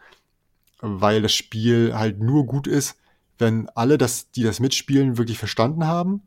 weil 0.79 1.21
das 1.21 1.33
Spiel 1.33 1.93
halt 1.95 2.19
nur 2.19 2.45
gut 2.45 2.67
ist, 2.67 2.97
wenn 3.37 3.69
alle, 3.69 3.97
das, 3.97 4.31
die 4.31 4.43
das 4.43 4.59
mitspielen, 4.59 5.17
wirklich 5.17 5.37
verstanden 5.37 5.87
haben 5.87 6.23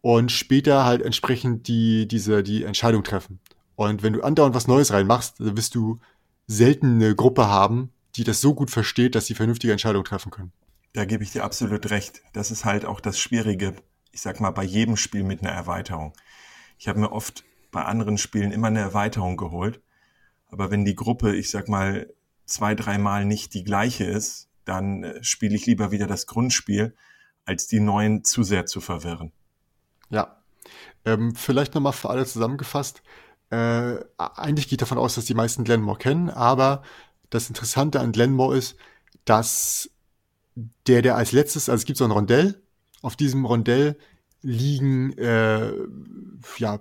und 0.00 0.32
später 0.32 0.84
halt 0.84 1.02
entsprechend 1.02 1.68
die, 1.68 2.08
diese, 2.08 2.42
die 2.42 2.64
Entscheidung 2.64 3.04
treffen. 3.04 3.40
Und 3.76 4.02
wenn 4.02 4.12
du 4.12 4.22
andauernd 4.22 4.54
was 4.54 4.68
Neues 4.68 4.92
reinmachst, 4.92 5.40
dann 5.40 5.56
wirst 5.56 5.74
du 5.74 6.00
selten 6.46 6.96
eine 6.96 7.14
Gruppe 7.14 7.46
haben, 7.46 7.90
die 8.16 8.24
das 8.24 8.40
so 8.40 8.54
gut 8.54 8.70
versteht, 8.70 9.14
dass 9.14 9.26
sie 9.26 9.34
vernünftige 9.34 9.72
Entscheidungen 9.72 10.04
treffen 10.04 10.30
können. 10.30 10.52
Da 10.92 11.04
gebe 11.04 11.24
ich 11.24 11.32
dir 11.32 11.44
absolut 11.44 11.90
recht. 11.90 12.22
Das 12.32 12.50
ist 12.50 12.64
halt 12.64 12.84
auch 12.84 13.00
das 13.00 13.18
Schwierige, 13.18 13.74
ich 14.12 14.20
sag 14.20 14.40
mal, 14.40 14.50
bei 14.50 14.62
jedem 14.62 14.96
Spiel 14.96 15.24
mit 15.24 15.42
einer 15.42 15.50
Erweiterung. 15.50 16.12
Ich 16.84 16.88
habe 16.88 17.00
mir 17.00 17.12
oft 17.12 17.44
bei 17.70 17.82
anderen 17.82 18.18
Spielen 18.18 18.52
immer 18.52 18.66
eine 18.66 18.80
Erweiterung 18.80 19.38
geholt. 19.38 19.80
Aber 20.48 20.70
wenn 20.70 20.84
die 20.84 20.94
Gruppe, 20.94 21.34
ich 21.34 21.48
sag 21.50 21.66
mal, 21.66 22.12
zwei, 22.44 22.74
dreimal 22.74 23.24
nicht 23.24 23.54
die 23.54 23.64
gleiche 23.64 24.04
ist, 24.04 24.50
dann 24.66 25.02
äh, 25.02 25.24
spiele 25.24 25.56
ich 25.56 25.64
lieber 25.64 25.92
wieder 25.92 26.06
das 26.06 26.26
Grundspiel, 26.26 26.94
als 27.46 27.68
die 27.68 27.80
neuen 27.80 28.22
zu 28.22 28.42
sehr 28.42 28.66
zu 28.66 28.82
verwirren. 28.82 29.32
Ja. 30.10 30.42
Ähm, 31.06 31.34
vielleicht 31.34 31.74
nochmal 31.74 31.94
für 31.94 32.10
alle 32.10 32.26
zusammengefasst 32.26 33.02
äh, 33.48 34.04
eigentlich 34.18 34.68
geht 34.68 34.82
davon 34.82 34.98
aus, 34.98 35.14
dass 35.14 35.24
die 35.24 35.34
meisten 35.34 35.64
Glenmore 35.64 35.96
kennen, 35.96 36.28
aber 36.28 36.82
das 37.30 37.48
Interessante 37.48 38.00
an 38.00 38.12
Glenmore 38.12 38.58
ist, 38.58 38.76
dass 39.24 39.88
der, 40.86 41.00
der 41.00 41.16
als 41.16 41.32
letztes, 41.32 41.70
also 41.70 41.80
es 41.80 41.86
gibt 41.86 41.96
so 41.96 42.04
ein 42.04 42.10
Rondell, 42.10 42.60
auf 43.00 43.16
diesem 43.16 43.46
Rondell 43.46 43.96
liegen 44.44 45.16
äh, 45.18 45.72
ja, 46.58 46.80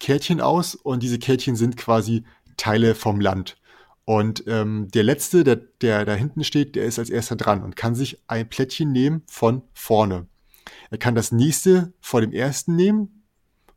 Kärtchen 0.00 0.40
aus 0.40 0.74
und 0.74 1.02
diese 1.02 1.18
Kärtchen 1.18 1.56
sind 1.56 1.76
quasi 1.76 2.24
Teile 2.56 2.94
vom 2.94 3.20
Land. 3.20 3.56
Und 4.04 4.44
ähm, 4.48 4.88
der 4.92 5.04
letzte, 5.04 5.44
der, 5.44 5.56
der 5.56 6.04
da 6.04 6.14
hinten 6.14 6.42
steht, 6.42 6.74
der 6.74 6.84
ist 6.84 6.98
als 6.98 7.08
erster 7.08 7.36
dran 7.36 7.62
und 7.62 7.76
kann 7.76 7.94
sich 7.94 8.20
ein 8.26 8.48
Plättchen 8.48 8.90
nehmen 8.90 9.22
von 9.26 9.62
vorne. 9.72 10.26
Er 10.90 10.98
kann 10.98 11.14
das 11.14 11.30
nächste 11.30 11.92
vor 12.00 12.20
dem 12.20 12.32
ersten 12.32 12.74
nehmen 12.74 13.22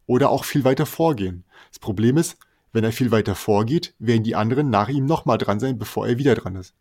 oder 0.08 0.32
auch 0.32 0.43
viel 0.43 0.64
weiter 0.64 0.88
vorgehen. 0.88 1.43
Das 1.70 1.80
Problem 1.80 2.18
ist, 2.18 2.38
wenn 2.74 2.84
er 2.84 2.91
viel 2.91 3.12
weiter 3.12 3.36
vorgeht, 3.36 3.93
werden 3.99 4.24
die 4.24 4.36
anderen 4.36 4.70
nach 4.70 4.89
ihm 4.89 5.06
nochmal 5.06 5.38
dran 5.38 5.60
sein, 5.60 5.78
bevor 5.78 6.08
er 6.08 6.18
wieder 6.18 6.36
dran 6.36 6.56
ist. 6.56 6.74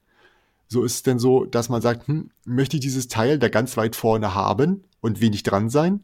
So 0.66 0.83
ist 0.83 0.95
es 0.95 1.03
denn 1.03 1.18
so, 1.18 1.45
dass 1.45 1.68
man 1.68 1.83
sagt, 1.83 2.09
hm, 2.09 2.31
möchte 2.45 2.79
ich 2.79 2.81
dieses 2.81 3.09
Teil 3.09 3.39
da 3.39 3.49
ganz 3.49 3.77
weit 3.77 3.95
vorne 3.95 4.35
haben 4.35 4.85
und 5.01 5.20
wenig 5.20 5.43
dran 5.43 5.68
sein? 5.68 6.01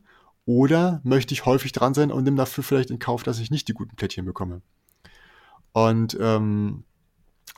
Oder 0.47 1.01
möchte 1.05 1.35
ich 1.35 1.47
häufig 1.47 1.73
dran 1.73 1.95
sein 1.95 2.11
und 2.11 2.25
nehme 2.25 2.37
dafür 2.37 2.65
vielleicht 2.65 2.91
in 2.91 2.99
Kauf, 2.99 3.23
dass 3.23 3.39
ich 3.39 3.51
nicht 3.51 3.69
die 3.69 3.75
guten 3.75 3.97
Plättchen 3.97 4.25
bekomme? 4.25 4.63
Und 5.73 6.17
ähm, 6.21 6.85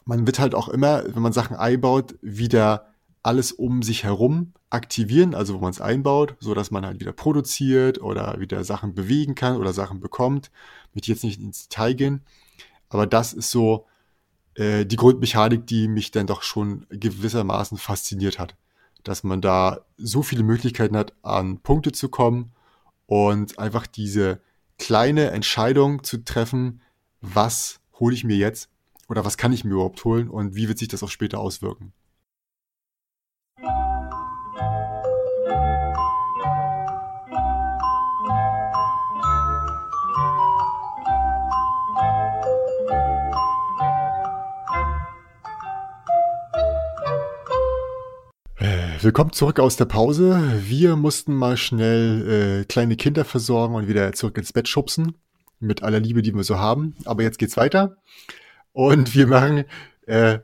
man 0.05 0.26
wird 0.26 0.39
halt 0.39 0.55
auch 0.55 0.68
immer, 0.68 1.05
wenn 1.14 1.22
man 1.22 1.33
Sachen 1.33 1.57
einbaut, 1.57 2.16
wieder 2.20 2.93
alles 3.22 3.53
um 3.53 3.83
sich 3.83 4.05
herum 4.05 4.53
aktivieren, 4.68 5.35
also 5.35 5.55
wo 5.55 5.59
man 5.59 5.70
es 5.70 5.80
einbaut, 5.80 6.35
so 6.41 6.55
dass 6.55 6.70
man 6.70 6.85
halt 6.85 6.99
wieder 7.01 7.12
produziert 7.12 8.01
oder 8.01 8.41
wieder 8.41 8.64
Sachen 8.64 8.95
bewegen 8.95 9.35
kann 9.35 9.57
oder 9.57 9.72
Sachen 9.72 10.01
bekommt. 10.01 10.51
Mit 10.93 11.07
jetzt 11.07 11.24
nicht 11.24 11.41
ins 11.41 11.68
Detail 11.68 11.95
gehen, 11.95 12.22
aber 12.89 13.07
das 13.07 13.33
ist 13.33 13.51
so 13.51 13.87
äh, 14.55 14.85
die 14.85 14.97
Grundmechanik, 14.97 15.66
die 15.66 15.89
mich 15.89 16.11
dann 16.11 16.26
doch 16.26 16.43
schon 16.43 16.87
gewissermaßen 16.91 17.78
fasziniert 17.78 18.39
hat, 18.39 18.57
dass 19.05 19.24
man 19.24 19.41
da 19.41 19.80
so 19.97 20.22
viele 20.22 20.43
Möglichkeiten 20.43 20.97
hat, 20.97 21.14
an 21.22 21.59
Punkte 21.61 21.93
zu 21.93 22.09
kommen 22.09 22.53
und 23.07 23.59
einfach 23.59 23.86
diese 23.86 24.40
kleine 24.78 25.30
Entscheidung 25.30 26.03
zu 26.03 26.24
treffen, 26.24 26.80
was 27.20 27.80
hole 28.00 28.14
ich 28.14 28.24
mir 28.24 28.36
jetzt 28.36 28.68
oder 29.09 29.24
was 29.24 29.36
kann 29.36 29.53
ich 29.53 29.64
mir 29.64 29.72
überhaupt 29.72 30.05
holen 30.05 30.28
und 30.28 30.55
wie 30.55 30.68
wird 30.68 30.78
sich 30.78 30.88
das 30.88 31.03
auch 31.03 31.11
später 31.11 31.38
auswirken. 31.38 31.92
Willkommen 49.03 49.32
zurück 49.32 49.59
aus 49.59 49.74
der 49.74 49.86
Pause. 49.86 50.61
Wir 50.61 50.94
mussten 50.94 51.34
mal 51.34 51.57
schnell 51.57 52.61
äh, 52.61 52.64
kleine 52.66 52.94
Kinder 52.94 53.24
versorgen 53.24 53.74
und 53.74 53.88
wieder 53.88 54.12
zurück 54.12 54.38
ins 54.38 54.53
Bett 54.53 54.68
schubsen. 54.68 55.16
Mit 55.59 55.82
aller 55.82 55.98
Liebe, 55.98 56.22
die 56.22 56.32
wir 56.32 56.44
so 56.44 56.61
haben. 56.61 56.94
Aber 57.05 57.24
jetzt 57.24 57.40
geht's 57.40 57.57
weiter. 57.57 57.96
Und 58.72 59.12
wir 59.16 59.26
machen 59.26 59.64
äh, 60.07 60.38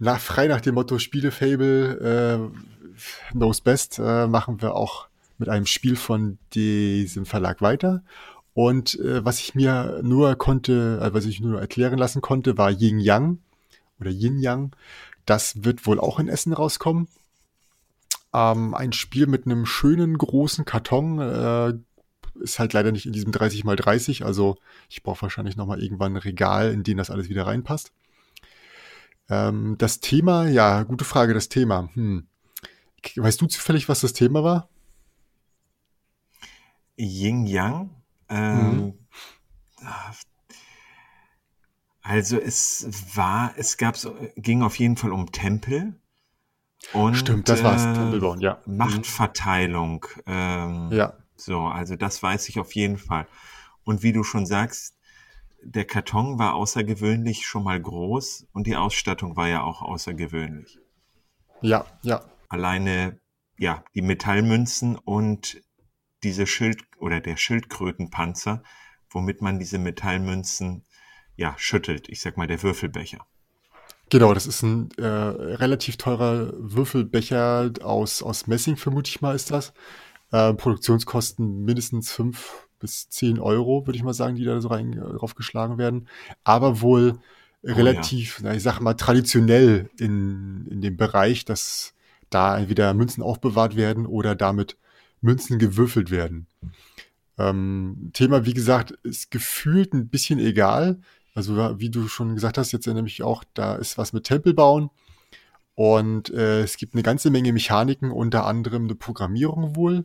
nach, 0.00 0.18
frei 0.18 0.48
nach 0.48 0.60
dem 0.60 0.74
Motto 0.74 0.98
Spielefable 0.98 2.50
äh, 2.50 3.34
knows 3.34 3.60
best, 3.60 4.00
äh, 4.00 4.26
machen 4.26 4.60
wir 4.60 4.74
auch 4.74 5.06
mit 5.38 5.48
einem 5.48 5.66
Spiel 5.66 5.94
von 5.94 6.38
diesem 6.54 7.24
Verlag 7.24 7.62
weiter. 7.62 8.02
Und 8.52 8.98
äh, 8.98 9.24
was 9.24 9.38
ich 9.38 9.54
mir 9.54 10.00
nur 10.02 10.34
konnte, 10.34 10.98
äh, 11.00 11.14
was 11.14 11.24
ich 11.24 11.38
nur 11.38 11.60
erklären 11.60 11.98
lassen 11.98 12.20
konnte, 12.20 12.58
war 12.58 12.72
Yin 12.72 12.98
Yang 12.98 13.38
oder 14.00 14.10
Yin 14.10 14.40
Yang. 14.40 14.72
Das 15.24 15.62
wird 15.62 15.86
wohl 15.86 16.00
auch 16.00 16.18
in 16.18 16.26
Essen 16.26 16.52
rauskommen. 16.52 17.06
Ähm, 18.34 18.74
ein 18.74 18.92
Spiel 18.92 19.26
mit 19.26 19.46
einem 19.46 19.66
schönen 19.66 20.16
großen 20.16 20.64
Karton. 20.64 21.18
Äh, 21.18 21.74
ist 22.40 22.58
halt 22.58 22.72
leider 22.72 22.92
nicht 22.92 23.06
in 23.06 23.12
diesem 23.12 23.30
30 23.32 23.64
x 23.64 23.76
30, 23.76 24.24
also 24.24 24.56
ich 24.88 25.02
brauche 25.02 25.22
wahrscheinlich 25.22 25.56
nochmal 25.56 25.82
irgendwann 25.82 26.14
ein 26.14 26.18
Regal, 26.18 26.72
in 26.72 26.82
den 26.82 26.96
das 26.96 27.10
alles 27.10 27.28
wieder 27.28 27.46
reinpasst. 27.46 27.92
Ähm, 29.28 29.76
das 29.78 30.00
Thema, 30.00 30.48
ja, 30.48 30.82
gute 30.82 31.04
Frage, 31.04 31.34
das 31.34 31.48
Thema. 31.48 31.90
Hm. 31.94 32.26
Weißt 33.16 33.40
du 33.40 33.46
zufällig, 33.46 33.88
was 33.88 34.00
das 34.00 34.12
Thema 34.12 34.44
war? 34.44 34.68
Yin 36.96 37.46
Yang. 37.46 37.90
Ähm, 38.28 38.76
mhm. 38.80 38.94
Also 42.02 42.38
es 42.38 42.86
war, 43.14 43.54
es 43.56 43.76
gab 43.76 43.96
ging 44.36 44.62
auf 44.62 44.78
jeden 44.78 44.96
Fall 44.96 45.12
um 45.12 45.30
Tempel. 45.32 45.94
Und, 46.92 47.16
Stimmt, 47.16 47.48
das 47.48 47.62
war's. 47.62 47.82
Tempelborn, 47.82 48.40
ja. 48.40 48.58
Mhm. 48.66 48.76
Machtverteilung. 48.76 50.06
Ähm, 50.26 50.90
ja. 50.92 51.14
So, 51.36 51.60
also 51.60 51.96
das 51.96 52.22
weiß 52.22 52.48
ich 52.48 52.58
auf 52.58 52.74
jeden 52.74 52.98
Fall. 52.98 53.26
Und 53.84 54.02
wie 54.02 54.12
du 54.12 54.22
schon 54.22 54.46
sagst, 54.46 54.94
der 55.62 55.84
Karton 55.84 56.38
war 56.38 56.54
außergewöhnlich 56.54 57.46
schon 57.46 57.64
mal 57.64 57.80
groß 57.80 58.46
und 58.52 58.66
die 58.66 58.76
Ausstattung 58.76 59.36
war 59.36 59.48
ja 59.48 59.62
auch 59.62 59.82
außergewöhnlich. 59.82 60.78
Ja, 61.60 61.86
ja. 62.02 62.22
Alleine, 62.48 63.20
ja, 63.58 63.84
die 63.94 64.02
Metallmünzen 64.02 64.96
und 64.96 65.62
diese 66.22 66.46
Schild 66.46 66.82
oder 66.98 67.20
der 67.20 67.36
Schildkrötenpanzer, 67.36 68.62
womit 69.10 69.40
man 69.40 69.58
diese 69.58 69.78
Metallmünzen 69.78 70.84
ja 71.36 71.54
schüttelt. 71.56 72.08
Ich 72.08 72.20
sag 72.20 72.36
mal 72.36 72.46
der 72.46 72.62
Würfelbecher. 72.62 73.26
Genau, 74.10 74.34
das 74.34 74.46
ist 74.46 74.62
ein 74.62 74.90
äh, 74.98 75.06
relativ 75.06 75.96
teurer 75.96 76.52
Würfelbecher 76.56 77.72
aus, 77.82 78.22
aus 78.22 78.46
Messing, 78.46 78.76
vermute 78.76 79.08
ich 79.08 79.20
mal, 79.20 79.34
ist 79.34 79.50
das. 79.50 79.72
Äh, 80.30 80.54
Produktionskosten 80.54 81.64
mindestens 81.64 82.12
fünf 82.12 82.68
bis 82.78 83.08
zehn 83.08 83.38
Euro, 83.38 83.86
würde 83.86 83.96
ich 83.96 84.02
mal 84.02 84.12
sagen, 84.12 84.36
die 84.36 84.44
da 84.44 84.60
so 84.60 84.68
rein 84.68 84.92
äh, 84.92 85.00
draufgeschlagen 85.00 85.78
werden. 85.78 86.08
Aber 86.44 86.80
wohl 86.80 87.14
oh, 87.62 87.72
relativ, 87.72 88.38
ja. 88.38 88.48
na, 88.48 88.54
ich 88.54 88.62
sag 88.62 88.80
mal, 88.80 88.94
traditionell 88.94 89.88
in, 89.98 90.66
in 90.70 90.82
dem 90.82 90.96
Bereich, 90.96 91.44
dass 91.44 91.94
da 92.28 92.58
entweder 92.58 92.92
Münzen 92.94 93.22
aufbewahrt 93.22 93.76
werden 93.76 94.06
oder 94.06 94.34
damit 94.34 94.76
Münzen 95.20 95.58
gewürfelt 95.58 96.10
werden. 96.10 96.46
Ähm, 97.38 98.10
Thema, 98.12 98.44
wie 98.44 98.54
gesagt, 98.54 98.92
ist 99.02 99.30
gefühlt 99.30 99.94
ein 99.94 100.08
bisschen 100.08 100.38
egal. 100.38 101.00
Also 101.34 101.78
wie 101.78 101.90
du 101.90 102.08
schon 102.08 102.34
gesagt 102.34 102.58
hast, 102.58 102.72
jetzt 102.72 102.86
nämlich 102.86 103.22
auch, 103.22 103.44
da 103.54 103.76
ist 103.76 103.98
was 103.98 104.12
mit 104.12 104.24
Tempel 104.24 104.54
bauen. 104.54 104.90
Und 105.74 106.30
äh, 106.30 106.60
es 106.62 106.76
gibt 106.76 106.94
eine 106.94 107.02
ganze 107.02 107.30
Menge 107.30 107.52
Mechaniken, 107.52 108.10
unter 108.10 108.46
anderem 108.46 108.84
eine 108.84 108.94
Programmierung 108.94 109.74
wohl. 109.74 110.04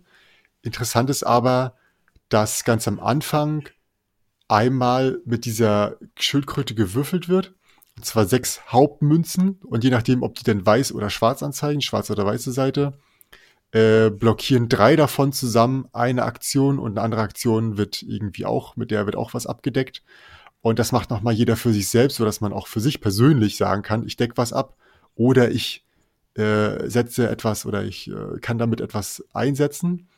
Interessant 0.62 1.10
ist 1.10 1.24
aber, 1.24 1.76
dass 2.30 2.64
ganz 2.64 2.88
am 2.88 3.00
Anfang 3.00 3.68
einmal 4.48 5.20
mit 5.26 5.46
dieser 5.46 5.98
Schildkröte 6.18 6.74
gewürfelt 6.76 7.28
wird. 7.28 7.54
Und 7.98 8.06
zwar 8.06 8.26
sechs 8.26 8.62
Hauptmünzen. 8.72 9.60
Und 9.64 9.84
je 9.84 9.90
nachdem, 9.90 10.24
ob 10.24 10.36
die 10.36 10.44
denn 10.44 10.66
weiß 10.66 10.94
oder 10.94 11.10
schwarz 11.10 11.44
anzeigen, 11.44 11.82
schwarze 11.82 12.14
oder 12.14 12.26
weiße 12.26 12.52
Seite, 12.54 12.98
äh, 13.72 14.10
blockieren 14.10 14.70
drei 14.70 14.96
davon 14.96 15.34
zusammen 15.34 15.88
eine 15.92 16.24
Aktion 16.24 16.80
und 16.80 16.94
eine 16.98 17.02
andere 17.02 17.22
Aktion 17.22 17.78
wird 17.78 18.02
irgendwie 18.02 18.46
auch, 18.46 18.78
mit 18.78 18.92
der 18.92 19.06
wird 19.06 19.18
auch 19.18 19.34
was 19.34 19.46
abgedeckt. 19.46 20.04
Und 20.68 20.80
das 20.80 20.92
macht 20.92 21.12
nochmal 21.12 21.34
jeder 21.34 21.56
für 21.56 21.72
sich 21.72 21.88
selbst, 21.88 22.18
sodass 22.18 22.42
man 22.42 22.52
auch 22.52 22.68
für 22.68 22.82
sich 22.82 23.00
persönlich 23.00 23.56
sagen 23.56 23.84
kann, 23.84 24.06
ich 24.06 24.18
decke 24.18 24.36
was 24.36 24.52
ab 24.52 24.76
oder 25.16 25.50
ich 25.50 25.86
äh, 26.34 26.90
setze 26.90 27.30
etwas 27.30 27.66
oder 27.66 27.86
ich 27.86 28.12
äh, 28.12 28.38
kann 28.42 28.58
damit 28.58 28.82
etwas 28.82 29.24
einsetzen. 29.32 30.10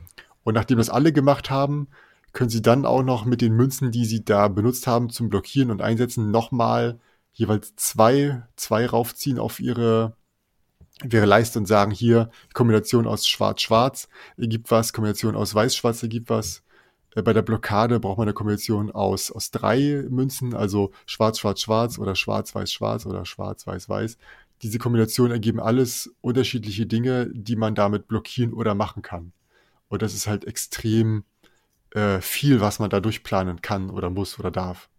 Und 0.44 0.56
nachdem 0.56 0.80
das 0.80 0.90
alle 0.90 1.14
gemacht 1.14 1.52
haben, 1.52 1.88
können 2.34 2.50
sie 2.50 2.64
dann 2.64 2.88
auch 2.88 3.04
noch 3.04 3.26
mit 3.26 3.42
den 3.42 3.54
Münzen, 3.54 3.92
die 3.92 4.06
sie 4.06 4.26
da 4.26 4.48
benutzt 4.48 4.88
haben 4.88 5.12
zum 5.12 5.30
Blockieren 5.30 5.70
und 5.70 5.84
Einsetzen, 5.84 6.32
nochmal 6.32 6.98
jeweils 7.32 7.76
zwei, 7.76 8.42
zwei 8.56 8.88
raufziehen 8.88 9.38
auf 9.38 9.60
ihre 9.60 10.16
wäre 11.04 11.28
Leiste 11.28 11.60
und 11.60 11.68
sagen, 11.68 11.92
hier, 11.92 12.32
Kombination 12.56 13.06
aus 13.06 13.28
Schwarz-Schwarz 13.28 14.10
ergibt 14.36 14.72
was, 14.72 14.94
Kombination 14.94 15.36
aus 15.36 15.54
Weiß-Schwarz 15.54 16.02
ergibt 16.02 16.32
was. 16.32 16.64
Äh, 17.16 17.22
bei 17.22 17.34
der 17.34 17.42
Blockade 17.42 18.00
braucht 18.00 18.18
man 18.18 18.28
eine 18.28 18.34
Kombination 18.34 18.92
aus, 18.92 19.32
aus 19.32 19.52
drei 19.52 20.06
Münzen, 20.10 20.54
also 20.54 20.92
Schwarz-Schwarz-Schwarz 21.06 22.00
oder 22.00 22.16
Schwarz-Weiß-Schwarz 22.16 23.06
oder 23.06 23.26
Schwarz-Weiß-Weiß. 23.26 24.18
Diese 24.62 24.80
Kombinationen 24.80 25.32
ergeben 25.32 25.60
alles 25.60 26.14
unterschiedliche 26.22 26.86
Dinge, 26.86 27.30
die 27.34 27.56
man 27.56 27.76
damit 27.76 28.08
blockieren 28.08 28.54
oder 28.54 28.76
machen 28.76 29.02
kann. 29.02 29.32
Und 29.88 30.02
das 30.02 30.14
ist 30.14 30.28
halt 30.28 30.46
extrem 30.46 31.24
äh, 31.92 32.22
viel, 32.22 32.62
was 32.62 32.80
man 32.80 32.90
da 32.90 33.00
durchplanen 33.00 33.62
kann 33.62 33.90
oder 33.90 34.10
muss 34.10 34.40
oder 34.40 34.52
darf. 34.52 34.90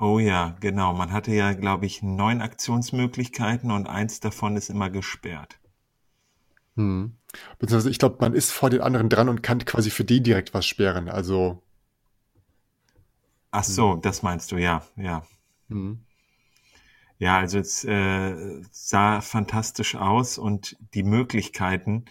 Oh 0.00 0.18
ja, 0.18 0.56
genau. 0.60 0.94
Man 0.94 1.12
hatte 1.12 1.32
ja, 1.32 1.52
glaube 1.52 1.86
ich, 1.86 2.02
neun 2.02 2.40
Aktionsmöglichkeiten 2.40 3.70
und 3.70 3.86
eins 3.86 4.18
davon 4.18 4.56
ist 4.56 4.70
immer 4.70 4.90
gesperrt. 4.90 5.59
Hm. 6.80 7.12
Beziehungsweise 7.58 7.90
ich 7.90 7.98
glaube, 7.98 8.16
man 8.20 8.34
ist 8.34 8.50
vor 8.50 8.70
den 8.70 8.80
anderen 8.80 9.08
dran 9.08 9.28
und 9.28 9.42
kann 9.42 9.64
quasi 9.64 9.90
für 9.90 10.04
den 10.04 10.24
direkt 10.24 10.54
was 10.54 10.66
sperren. 10.66 11.08
Also. 11.08 11.62
Ach 13.50 13.64
so, 13.64 13.94
hm. 13.94 14.00
das 14.00 14.22
meinst 14.22 14.50
du, 14.50 14.56
ja, 14.56 14.82
ja. 14.96 15.22
Hm. 15.68 16.04
Ja, 17.18 17.38
also 17.38 17.58
es 17.58 17.84
äh, 17.84 18.62
sah 18.70 19.20
fantastisch 19.20 19.94
aus 19.94 20.38
und 20.38 20.78
die 20.94 21.02
Möglichkeiten 21.02 22.06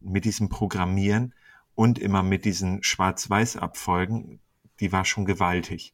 mit 0.00 0.24
diesem 0.24 0.48
Programmieren 0.48 1.34
und 1.74 1.98
immer 1.98 2.22
mit 2.22 2.46
diesen 2.46 2.82
Schwarz-Weiß-Abfolgen, 2.82 4.40
die 4.80 4.90
war 4.90 5.04
schon 5.04 5.26
gewaltig. 5.26 5.92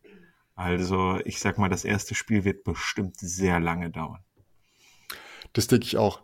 Also 0.54 1.18
ich 1.24 1.40
sag 1.40 1.58
mal, 1.58 1.68
das 1.68 1.84
erste 1.84 2.14
Spiel 2.14 2.44
wird 2.44 2.62
bestimmt 2.62 3.16
sehr 3.18 3.58
lange 3.58 3.90
dauern. 3.90 4.22
Das 5.52 5.66
denke 5.66 5.86
ich 5.86 5.96
auch. 5.96 6.22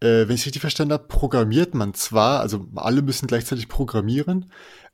Äh, 0.00 0.28
wenn 0.28 0.34
ich 0.34 0.46
richtig 0.46 0.60
verstanden 0.60 0.92
habe, 0.92 1.06
programmiert 1.08 1.74
man 1.74 1.94
zwar, 1.94 2.40
also 2.40 2.66
alle 2.74 3.02
müssen 3.02 3.26
gleichzeitig 3.26 3.68
programmieren, 3.68 4.50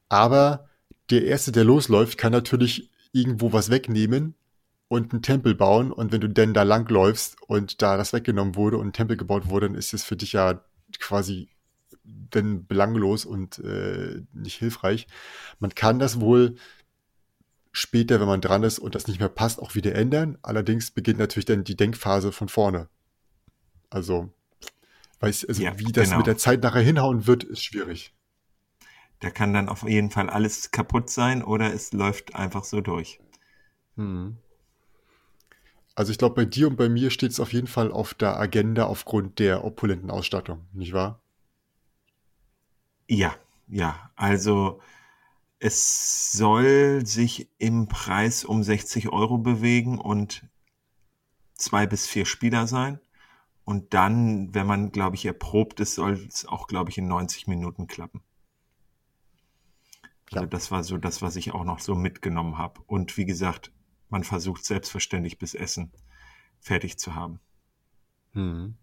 aber 0.08 0.68
der 1.10 1.24
Erste, 1.24 1.52
der 1.52 1.64
losläuft, 1.64 2.18
kann 2.18 2.32
natürlich 2.32 2.90
irgendwo 3.12 3.52
was 3.52 3.70
wegnehmen 3.70 4.34
und 4.88 5.12
einen 5.12 5.22
Tempel 5.22 5.54
bauen. 5.54 5.92
Und 5.92 6.12
wenn 6.12 6.20
du 6.20 6.28
denn 6.28 6.54
da 6.54 6.62
langläufst 6.62 7.36
und 7.46 7.82
da 7.82 7.96
das 7.96 8.12
weggenommen 8.12 8.56
wurde 8.56 8.78
und 8.78 8.88
ein 8.88 8.92
Tempel 8.92 9.16
gebaut 9.16 9.48
wurde, 9.48 9.68
dann 9.68 9.76
ist 9.76 9.94
es 9.94 10.04
für 10.04 10.16
dich 10.16 10.32
ja 10.32 10.62
quasi 10.98 11.48
denn 12.02 12.66
belanglos 12.66 13.24
und 13.24 13.58
äh, 13.60 14.22
nicht 14.32 14.58
hilfreich. 14.58 15.06
Man 15.58 15.74
kann 15.74 15.98
das 15.98 16.20
wohl 16.20 16.56
später, 17.72 18.20
wenn 18.20 18.26
man 18.26 18.40
dran 18.40 18.62
ist 18.62 18.78
und 18.78 18.94
das 18.94 19.06
nicht 19.06 19.20
mehr 19.20 19.28
passt, 19.28 19.60
auch 19.60 19.74
wieder 19.74 19.94
ändern. 19.94 20.38
Allerdings 20.42 20.90
beginnt 20.90 21.18
natürlich 21.18 21.44
dann 21.46 21.64
die 21.64 21.76
Denkphase 21.76 22.32
von 22.32 22.48
vorne. 22.48 22.88
Also, 23.90 24.32
weiß, 25.20 25.46
also 25.46 25.62
ja, 25.62 25.78
wie 25.78 25.92
das 25.92 26.06
genau. 26.06 26.18
mit 26.18 26.26
der 26.26 26.36
Zeit 26.36 26.62
nachher 26.62 26.82
hinhauen 26.82 27.26
wird, 27.26 27.44
ist 27.44 27.62
schwierig. 27.62 28.14
Da 29.20 29.30
kann 29.30 29.52
dann 29.52 29.68
auf 29.68 29.82
jeden 29.82 30.10
Fall 30.10 30.30
alles 30.30 30.70
kaputt 30.70 31.10
sein 31.10 31.44
oder 31.44 31.72
es 31.72 31.92
läuft 31.92 32.34
einfach 32.34 32.64
so 32.64 32.80
durch. 32.80 33.20
Hm. 33.96 34.38
Also 35.94 36.12
ich 36.12 36.18
glaube, 36.18 36.34
bei 36.36 36.44
dir 36.46 36.68
und 36.68 36.76
bei 36.76 36.88
mir 36.88 37.10
steht 37.10 37.32
es 37.32 37.40
auf 37.40 37.52
jeden 37.52 37.66
Fall 37.66 37.92
auf 37.92 38.14
der 38.14 38.38
Agenda 38.38 38.86
aufgrund 38.86 39.38
der 39.38 39.64
opulenten 39.64 40.10
Ausstattung, 40.10 40.66
nicht 40.72 40.94
wahr? 40.94 41.20
Ja, 43.06 43.34
ja. 43.68 44.10
Also 44.16 44.80
es 45.58 46.32
soll 46.32 47.04
sich 47.04 47.50
im 47.58 47.88
Preis 47.88 48.44
um 48.44 48.62
60 48.62 49.10
Euro 49.10 49.36
bewegen 49.36 49.98
und 49.98 50.46
zwei 51.54 51.86
bis 51.86 52.06
vier 52.06 52.24
Spieler 52.24 52.66
sein. 52.66 52.98
Und 53.70 53.94
dann, 53.94 54.52
wenn 54.52 54.66
man, 54.66 54.90
glaube 54.90 55.14
ich, 55.14 55.24
erprobt 55.24 55.78
ist, 55.78 55.94
soll 55.94 56.14
es 56.14 56.44
auch, 56.44 56.66
glaube 56.66 56.90
ich, 56.90 56.98
in 56.98 57.06
90 57.06 57.46
Minuten 57.46 57.86
klappen. 57.86 58.20
Also 60.32 60.46
das 60.46 60.72
war 60.72 60.82
so 60.82 60.96
das, 60.96 61.22
was 61.22 61.36
ich 61.36 61.52
auch 61.52 61.62
noch 61.62 61.78
so 61.78 61.94
mitgenommen 61.94 62.58
habe. 62.58 62.80
Und 62.88 63.16
wie 63.16 63.26
gesagt, 63.26 63.70
man 64.08 64.24
versucht 64.24 64.64
selbstverständlich 64.64 65.38
bis 65.38 65.54
Essen 65.54 65.92
fertig 66.58 66.98
zu 66.98 67.14
haben. 67.14 67.38
Hm. 68.32 68.74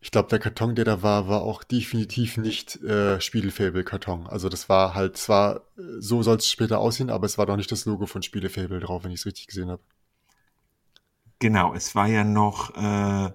Ich 0.00 0.10
glaube, 0.10 0.28
der 0.28 0.40
Karton, 0.40 0.74
der 0.74 0.86
da 0.86 1.02
war, 1.02 1.28
war 1.28 1.42
auch 1.42 1.62
definitiv 1.62 2.36
nicht 2.36 2.82
äh, 2.82 3.20
Spielefable-Karton. 3.20 4.26
Also 4.26 4.48
das 4.48 4.68
war 4.68 4.96
halt 4.96 5.16
zwar, 5.18 5.58
äh, 5.78 6.00
so 6.00 6.24
soll 6.24 6.38
es 6.38 6.50
später 6.50 6.80
aussehen, 6.80 7.10
aber 7.10 7.26
es 7.26 7.38
war 7.38 7.46
doch 7.46 7.56
nicht 7.56 7.70
das 7.70 7.84
Logo 7.84 8.06
von 8.06 8.24
Spielefable 8.24 8.80
drauf, 8.80 9.04
wenn 9.04 9.12
ich 9.12 9.20
es 9.20 9.26
richtig 9.26 9.46
gesehen 9.46 9.70
habe. 9.70 9.84
Genau, 11.38 11.74
es 11.74 11.94
war 11.94 12.08
ja 12.08 12.24
noch, 12.24 12.74
äh, 12.76 13.30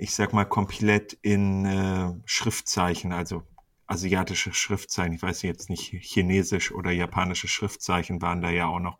ich 0.00 0.14
sag 0.14 0.32
mal, 0.32 0.46
komplett 0.46 1.12
in 1.20 1.66
äh, 1.66 2.12
Schriftzeichen, 2.24 3.12
also 3.12 3.42
asiatische 3.86 4.54
Schriftzeichen. 4.54 5.14
Ich 5.14 5.22
weiß 5.22 5.42
jetzt 5.42 5.68
nicht, 5.68 5.90
chinesisch 6.00 6.72
oder 6.72 6.90
japanische 6.90 7.48
Schriftzeichen 7.48 8.22
waren 8.22 8.40
da 8.40 8.50
ja 8.50 8.66
auch 8.66 8.80
noch 8.80 8.98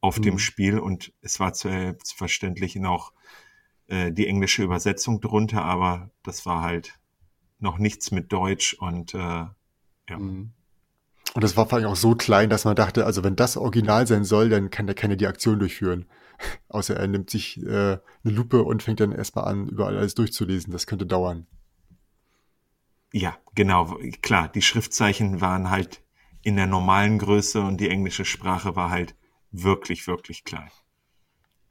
auf 0.00 0.18
mhm. 0.18 0.22
dem 0.22 0.38
Spiel 0.38 0.78
und 0.78 1.12
es 1.22 1.40
war 1.40 1.54
selbstverständlich 1.54 2.76
noch 2.76 3.12
äh, 3.88 4.12
die 4.12 4.28
englische 4.28 4.62
Übersetzung 4.62 5.20
drunter, 5.20 5.64
aber 5.64 6.10
das 6.22 6.46
war 6.46 6.62
halt 6.62 7.00
noch 7.58 7.78
nichts 7.78 8.12
mit 8.12 8.32
Deutsch 8.32 8.74
und 8.74 9.14
äh, 9.14 9.18
ja. 9.18 9.54
Mhm. 10.18 10.52
Und 11.34 11.44
das 11.44 11.56
war 11.56 11.68
vor 11.68 11.78
allem 11.78 11.88
auch 11.88 11.96
so 11.96 12.14
klein, 12.14 12.48
dass 12.48 12.64
man 12.64 12.76
dachte, 12.76 13.04
also 13.04 13.22
wenn 13.24 13.36
das 13.36 13.56
original 13.56 14.06
sein 14.06 14.24
soll, 14.24 14.48
dann 14.48 14.70
kann 14.70 14.86
der 14.86 14.94
keine 14.94 15.16
die 15.16 15.26
Aktion 15.26 15.58
durchführen. 15.58 16.06
Außer 16.68 16.96
er 16.96 17.06
nimmt 17.06 17.30
sich 17.30 17.62
äh, 17.62 17.98
eine 17.98 18.00
Lupe 18.24 18.62
und 18.62 18.82
fängt 18.82 19.00
dann 19.00 19.12
erstmal 19.12 19.46
an, 19.46 19.68
überall 19.68 19.96
alles 19.96 20.14
durchzulesen. 20.14 20.72
Das 20.72 20.86
könnte 20.86 21.06
dauern. 21.06 21.46
Ja, 23.12 23.36
genau. 23.54 23.98
Klar, 24.22 24.48
die 24.48 24.62
Schriftzeichen 24.62 25.40
waren 25.40 25.70
halt 25.70 26.02
in 26.42 26.56
der 26.56 26.66
normalen 26.66 27.18
Größe 27.18 27.60
und 27.60 27.80
die 27.80 27.88
englische 27.88 28.24
Sprache 28.24 28.76
war 28.76 28.90
halt 28.90 29.14
wirklich, 29.50 30.06
wirklich 30.06 30.44
klein. 30.44 30.70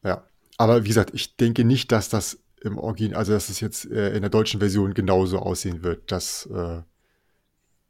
Ja. 0.04 0.26
Aber 0.58 0.84
wie 0.84 0.88
gesagt, 0.88 1.14
ich 1.14 1.38
denke 1.38 1.64
nicht, 1.64 1.92
dass 1.92 2.10
das 2.10 2.40
im 2.62 2.78
Original, 2.78 3.20
also 3.20 3.34
dass 3.34 3.50
es 3.50 3.60
jetzt 3.60 3.86
äh, 3.86 4.16
in 4.16 4.22
der 4.22 4.30
deutschen 4.30 4.60
Version 4.60 4.94
genauso 4.94 5.40
aussehen 5.40 5.84
wird. 5.84 6.12
Das 6.12 6.48
äh, 6.48 6.82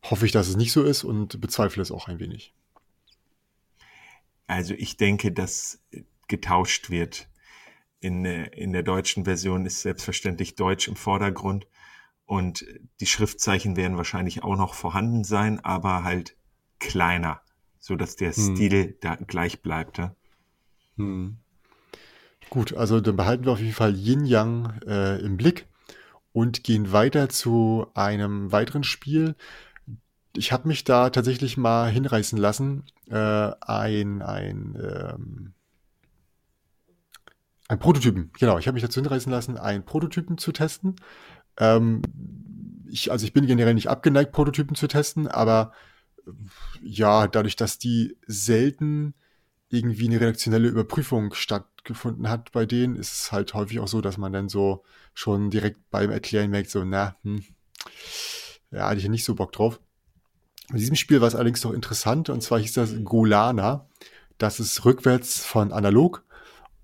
hoffe 0.03 0.25
ich, 0.25 0.31
dass 0.31 0.49
es 0.49 0.57
nicht 0.57 0.73
so 0.73 0.83
ist 0.83 1.03
und 1.03 1.39
bezweifle 1.39 1.81
es 1.81 1.91
auch 1.91 2.07
ein 2.07 2.19
wenig. 2.19 2.53
Also 4.45 4.73
ich 4.73 4.97
denke, 4.97 5.31
dass 5.31 5.81
getauscht 6.27 6.89
wird. 6.89 7.27
In, 7.99 8.25
in 8.25 8.73
der 8.73 8.83
deutschen 8.83 9.25
Version 9.25 9.65
ist 9.65 9.81
selbstverständlich 9.81 10.55
Deutsch 10.55 10.87
im 10.87 10.95
Vordergrund 10.95 11.67
und 12.25 12.65
die 12.99 13.05
Schriftzeichen 13.05 13.75
werden 13.75 13.97
wahrscheinlich 13.97 14.43
auch 14.43 14.57
noch 14.57 14.73
vorhanden 14.73 15.23
sein, 15.23 15.63
aber 15.63 16.03
halt 16.03 16.35
kleiner, 16.79 17.41
so 17.79 17.95
dass 17.95 18.15
der 18.15 18.33
hm. 18.33 18.55
Stil 18.55 18.97
da 19.01 19.15
gleich 19.15 19.61
bleibt. 19.61 19.97
Ja? 19.97 20.15
Hm. 20.97 21.37
Gut, 22.49 22.75
also 22.75 23.01
dann 23.01 23.15
behalten 23.15 23.45
wir 23.45 23.53
auf 23.53 23.59
jeden 23.59 23.73
Fall 23.73 23.95
Yin 23.95 24.25
Yang 24.25 24.81
äh, 24.85 25.19
im 25.19 25.37
Blick 25.37 25.67
und 26.33 26.63
gehen 26.63 26.91
weiter 26.91 27.29
zu 27.29 27.87
einem 27.93 28.51
weiteren 28.51 28.83
Spiel. 28.83 29.35
Ich 30.35 30.51
habe 30.51 30.67
mich 30.67 30.83
da 30.83 31.09
tatsächlich 31.09 31.57
mal 31.57 31.89
hinreißen 31.89 32.37
lassen, 32.37 32.83
äh, 33.09 33.15
ein, 33.15 34.21
ein, 34.21 34.77
ähm, 34.79 35.53
ein 37.67 37.79
Prototypen, 37.79 38.31
genau, 38.37 38.57
ich 38.57 38.67
habe 38.67 38.75
mich 38.75 38.83
dazu 38.83 39.01
hinreißen 39.01 39.31
lassen, 39.31 39.57
einen 39.57 39.83
Prototypen 39.83 40.37
zu 40.37 40.51
testen. 40.51 40.95
Ähm, 41.57 42.01
ich, 42.89 43.11
also 43.11 43.25
ich 43.25 43.33
bin 43.33 43.45
generell 43.45 43.73
nicht 43.73 43.89
abgeneigt, 43.89 44.31
Prototypen 44.31 44.75
zu 44.75 44.87
testen, 44.87 45.27
aber 45.27 45.73
ja, 46.81 47.27
dadurch, 47.27 47.55
dass 47.55 47.77
die 47.77 48.17
selten 48.25 49.13
irgendwie 49.69 50.07
eine 50.07 50.21
redaktionelle 50.21 50.67
Überprüfung 50.67 51.33
stattgefunden 51.33 52.29
hat 52.29 52.51
bei 52.51 52.65
denen, 52.65 52.95
ist 52.95 53.13
es 53.13 53.31
halt 53.31 53.53
häufig 53.53 53.79
auch 53.79 53.87
so, 53.87 54.01
dass 54.01 54.17
man 54.17 54.31
dann 54.31 54.49
so 54.49 54.83
schon 55.13 55.49
direkt 55.49 55.89
beim 55.89 56.09
Erklären 56.09 56.49
merkt, 56.49 56.69
so, 56.69 56.83
na, 56.83 57.17
hm, 57.23 57.43
ja, 58.71 58.89
hatte 58.89 58.99
ich 58.99 59.09
nicht 59.09 59.25
so 59.25 59.35
Bock 59.35 59.51
drauf. 59.51 59.79
In 60.69 60.77
diesem 60.77 60.95
Spiel 60.95 61.21
war 61.21 61.27
es 61.27 61.35
allerdings 61.35 61.61
doch 61.61 61.73
interessant, 61.73 62.29
und 62.29 62.41
zwar 62.41 62.59
hieß 62.59 62.73
das 62.73 62.93
Golana. 63.03 63.89
Das 64.37 64.59
ist 64.59 64.85
rückwärts 64.85 65.43
von 65.43 65.71
analog. 65.71 66.23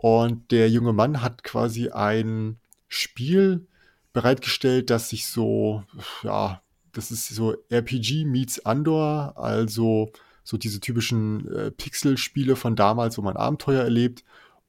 Und 0.04 0.52
der 0.52 0.70
junge 0.70 0.92
Mann 0.92 1.22
hat 1.22 1.46
quasi 1.46 1.88
ein 1.88 2.58
Spiel 2.90 3.66
bereitgestellt, 4.12 4.90
das 4.90 5.08
sich 5.08 5.28
so, 5.28 5.86
ja, 6.24 6.62
das 6.92 7.10
ist 7.10 7.30
so 7.30 7.56
RPG 7.70 8.26
meets 8.26 8.66
Andor, 8.66 9.38
also 9.38 10.12
so 10.44 10.58
diese 10.58 10.82
typischen 10.82 11.48
äh, 11.48 11.72
Pixel-Spiele 11.72 12.58
von 12.58 12.76
damals, 12.76 13.18
wo 13.18 13.22
man 13.22 13.38
Abenteuer 13.38 13.82
erlebt. 13.82 14.26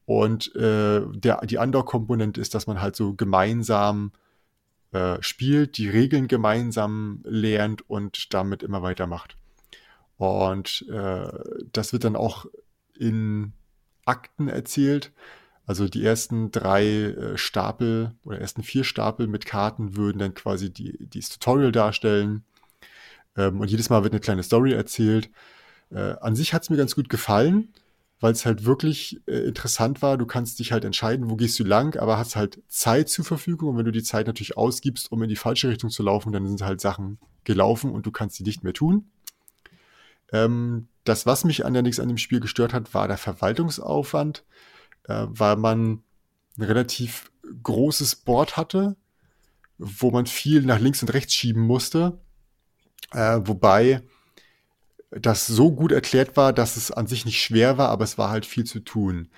Und 0.07 0.55
äh, 0.55 1.01
der, 1.13 1.45
die 1.45 1.59
Andor-Komponente 1.59 2.41
ist, 2.41 2.55
dass 2.55 2.69
man 2.69 2.81
halt 2.81 2.95
so 2.95 3.15
gemeinsam 3.15 4.13
äh, 4.93 5.21
spielt, 5.21 5.79
die 5.79 5.89
Regeln 5.89 6.29
gemeinsam 6.29 7.23
lernt 7.25 7.91
und 7.91 8.33
damit 8.33 8.63
immer 8.63 8.83
weitermacht. 8.83 9.37
Und 10.17 10.87
äh, 10.89 11.27
das 11.73 11.93
wird 11.93 12.05
dann 12.05 12.15
auch 12.15 12.47
in 12.97 13.53
Akten 14.07 14.49
erzählt. 14.49 15.13
Also 15.67 15.89
die 15.89 16.05
ersten 16.05 16.51
drei 16.51 16.85
äh, 16.85 17.39
Stapel 17.39 18.15
oder 18.25 18.39
ersten 18.39 18.63
vier 18.63 18.85
Stapel 18.85 19.27
mit 19.27 19.47
Karten 19.47 19.97
würden 19.97 20.19
dann 20.19 20.35
quasi 20.35 20.71
die, 20.71 20.99
dieses 21.09 21.31
Tutorial 21.31 21.73
darstellen. 21.73 22.45
Ähm, 23.37 23.61
und 23.61 23.71
jedes 23.71 23.89
Mal 23.89 24.03
wird 24.03 24.13
eine 24.13 24.21
kleine 24.21 24.43
Story 24.43 24.73
erzählt. 24.73 25.31
Äh, 25.91 26.17
an 26.21 26.37
sich 26.37 26.53
hat 26.53 26.63
es 26.63 26.71
mir 26.71 26.77
ganz 26.77 26.95
gut 26.95 27.09
gefallen, 27.09 27.73
weil 28.21 28.33
es 28.33 28.45
halt 28.45 28.65
wirklich 28.65 29.21
äh, 29.27 29.39
interessant 29.47 30.03
war. 30.03 30.19
Du 30.19 30.27
kannst 30.27 30.59
dich 30.59 30.73
halt 30.73 30.85
entscheiden, 30.85 31.31
wo 31.31 31.37
gehst 31.37 31.59
du 31.59 31.65
lang, 31.65 31.97
aber 31.97 32.19
hast 32.19 32.37
halt 32.37 32.63
Zeit 32.69 33.09
zur 33.09 33.25
Verfügung. 33.25 33.71
Und 33.71 33.79
wenn 33.79 33.85
du 33.87 33.93
die 33.93 34.03
Zeit 34.03 34.27
natürlich 34.27 34.59
ausgibst, 34.59 35.11
um 35.13 35.23
in 35.23 35.31
die 35.31 35.37
falsche 35.37 35.69
Richtung 35.69 35.89
zu 35.91 36.03
laufen, 36.03 36.33
dann 36.33 36.47
sind 36.47 36.63
halt 36.63 36.81
Sachen 36.81 37.19
gelaufen 37.45 37.91
und 37.91 38.05
du 38.05 38.11
kannst 38.11 38.37
sie 38.37 38.45
nicht 38.45 38.65
mehr 38.65 38.75
tun. 38.75 39.11
Ähm, 40.33 40.89
das, 41.05 41.27
was 41.27 41.45
mich 41.45 41.63
nichts 41.65 42.01
an 42.01 42.09
dem 42.09 42.19
Spiel 42.19 42.41
gestört 42.41 42.73
hat, 42.73 42.95
war 42.95 43.09
der 43.09 43.19
Verwaltungsaufwand 43.19 44.45
äh, 45.09 45.27
weil 45.29 45.57
man 45.57 46.03
ein 46.59 46.63
relativ 46.63 47.31
großes 47.63 48.17
Board 48.17 48.57
hatte, 48.57 48.97
wo 49.79 50.11
man 50.11 50.27
viel 50.27 50.63
nach 50.63 50.79
links 50.79 51.03
und 51.03 51.13
rechts 51.13 51.35
schieben 51.35 51.63
musste. 51.63 52.19
Äh, 53.13 53.41
wobei 53.45 54.03
das 55.11 55.47
so 55.47 55.73
gut 55.73 55.93
erklärt 55.93 56.37
war, 56.37 56.53
dass 56.53 56.77
es 56.77 56.91
an 56.91 57.07
sich 57.07 57.25
nicht 57.25 57.43
schwer 57.43 57.79
war, 57.79 57.89
aber 57.91 58.05
es 58.05 58.19
war 58.19 58.31
halt 58.31 58.47
viel 58.47 58.65
zu 58.65 58.81
tun. 58.81 59.29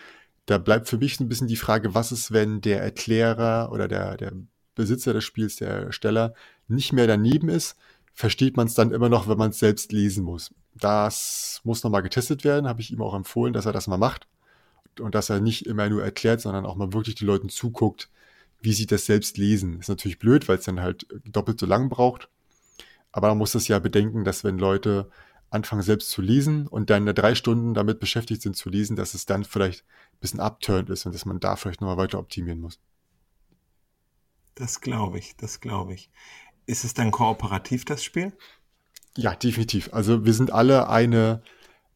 Da 0.47 0.59
bleibt 0.59 0.89
für 0.89 0.99
mich 0.99 1.19
ein 1.21 1.29
bisschen 1.29 1.49
die 1.49 1.57
Frage, 1.57 1.95
was 1.95 2.13
ist, 2.13 2.33
wenn 2.33 2.61
der 2.61 2.81
Erklärer 2.83 3.71
oder 3.73 3.89
der, 3.89 4.17
der 4.17 4.33
Besitzer 4.75 5.13
des 5.13 5.25
Spiels, 5.25 5.57
der 5.57 5.69
Ersteller, 5.69 6.35
nicht 6.69 6.93
mehr 6.93 7.07
daneben 7.07 7.49
ist? 7.49 7.77
Versteht 8.15 8.57
man 8.57 8.69
es 8.69 8.75
dann 8.75 8.93
immer 8.93 9.09
noch, 9.09 9.29
wenn 9.29 9.37
man 9.37 9.51
es 9.51 9.59
selbst 9.59 9.93
lesen 9.93 10.25
muss? 10.25 10.55
Das 10.79 11.61
muss 11.65 11.83
nochmal 11.83 12.03
getestet 12.03 12.45
werden, 12.45 12.69
habe 12.69 12.81
ich 12.81 12.91
ihm 12.93 13.03
auch 13.03 13.15
empfohlen, 13.15 13.53
dass 13.53 13.67
er 13.67 13.73
das 13.73 13.87
mal 13.87 13.97
macht 13.97 14.27
und 15.01 15.15
dass 15.15 15.31
er 15.31 15.41
nicht 15.41 15.67
immer 15.67 15.89
nur 15.89 16.03
erklärt, 16.03 16.41
sondern 16.41 16.67
auch 16.67 16.77
mal 16.77 16.93
wirklich 16.93 17.15
die 17.15 17.25
Leuten 17.25 17.49
zuguckt, 17.49 18.11
wie 18.61 18.73
sie 18.73 18.87
das 18.87 19.07
selbst 19.07 19.39
lesen. 19.39 19.81
Ist 19.81 19.89
natürlich 19.89 20.19
blöd, 20.19 20.49
weil 20.49 20.59
es 20.59 20.65
dann 20.65 20.81
halt 20.81 21.07
doppelt 21.25 21.59
so 21.59 21.67
lang 21.67 21.89
braucht. 21.89 22.29
Aber 23.13 23.29
man 23.29 23.39
muss 23.39 23.53
das 23.53 23.69
ja 23.69 23.79
bedenken, 23.79 24.25
dass 24.25 24.45
wenn 24.45 24.59
Leute 24.59 25.11
anfangen 25.51 25.83
selbst 25.83 26.11
zu 26.11 26.21
lesen 26.21 26.67
und 26.67 26.91
dann 26.91 27.07
drei 27.07 27.35
Stunden 27.35 27.73
damit 27.73 28.01
beschäftigt 28.01 28.43
sind 28.43 28.57
zu 28.57 28.69
lesen, 28.69 28.97
dass 28.97 29.15
es 29.15 29.27
dann 29.27 29.45
vielleicht 29.45 29.85
ein 30.15 30.21
bisschen 30.21 30.41
abturnt 30.41 30.91
ist 30.91 31.07
und 31.07 31.15
dass 31.15 31.25
man 31.25 31.41
da 31.41 31.57
vielleicht 31.57 31.81
nochmal 31.81 31.97
weiter 31.97 32.19
optimieren 32.19 32.61
muss. 32.61 32.79
Das 34.55 34.81
glaube 34.81 35.19
ich, 35.19 35.37
das 35.37 35.61
glaube 35.61 35.95
ich. 35.95 36.11
Ist 36.67 36.85
es 36.85 36.95
dann 36.95 37.11
kooperativ, 37.13 37.85
das 37.85 38.03
Spiel? 38.03 38.33
Ja, 39.17 39.35
definitiv. 39.35 39.91
Also 39.93 40.25
wir 40.25 40.33
sind 40.35 40.53
alle 40.53 40.89
eine, 40.89 41.43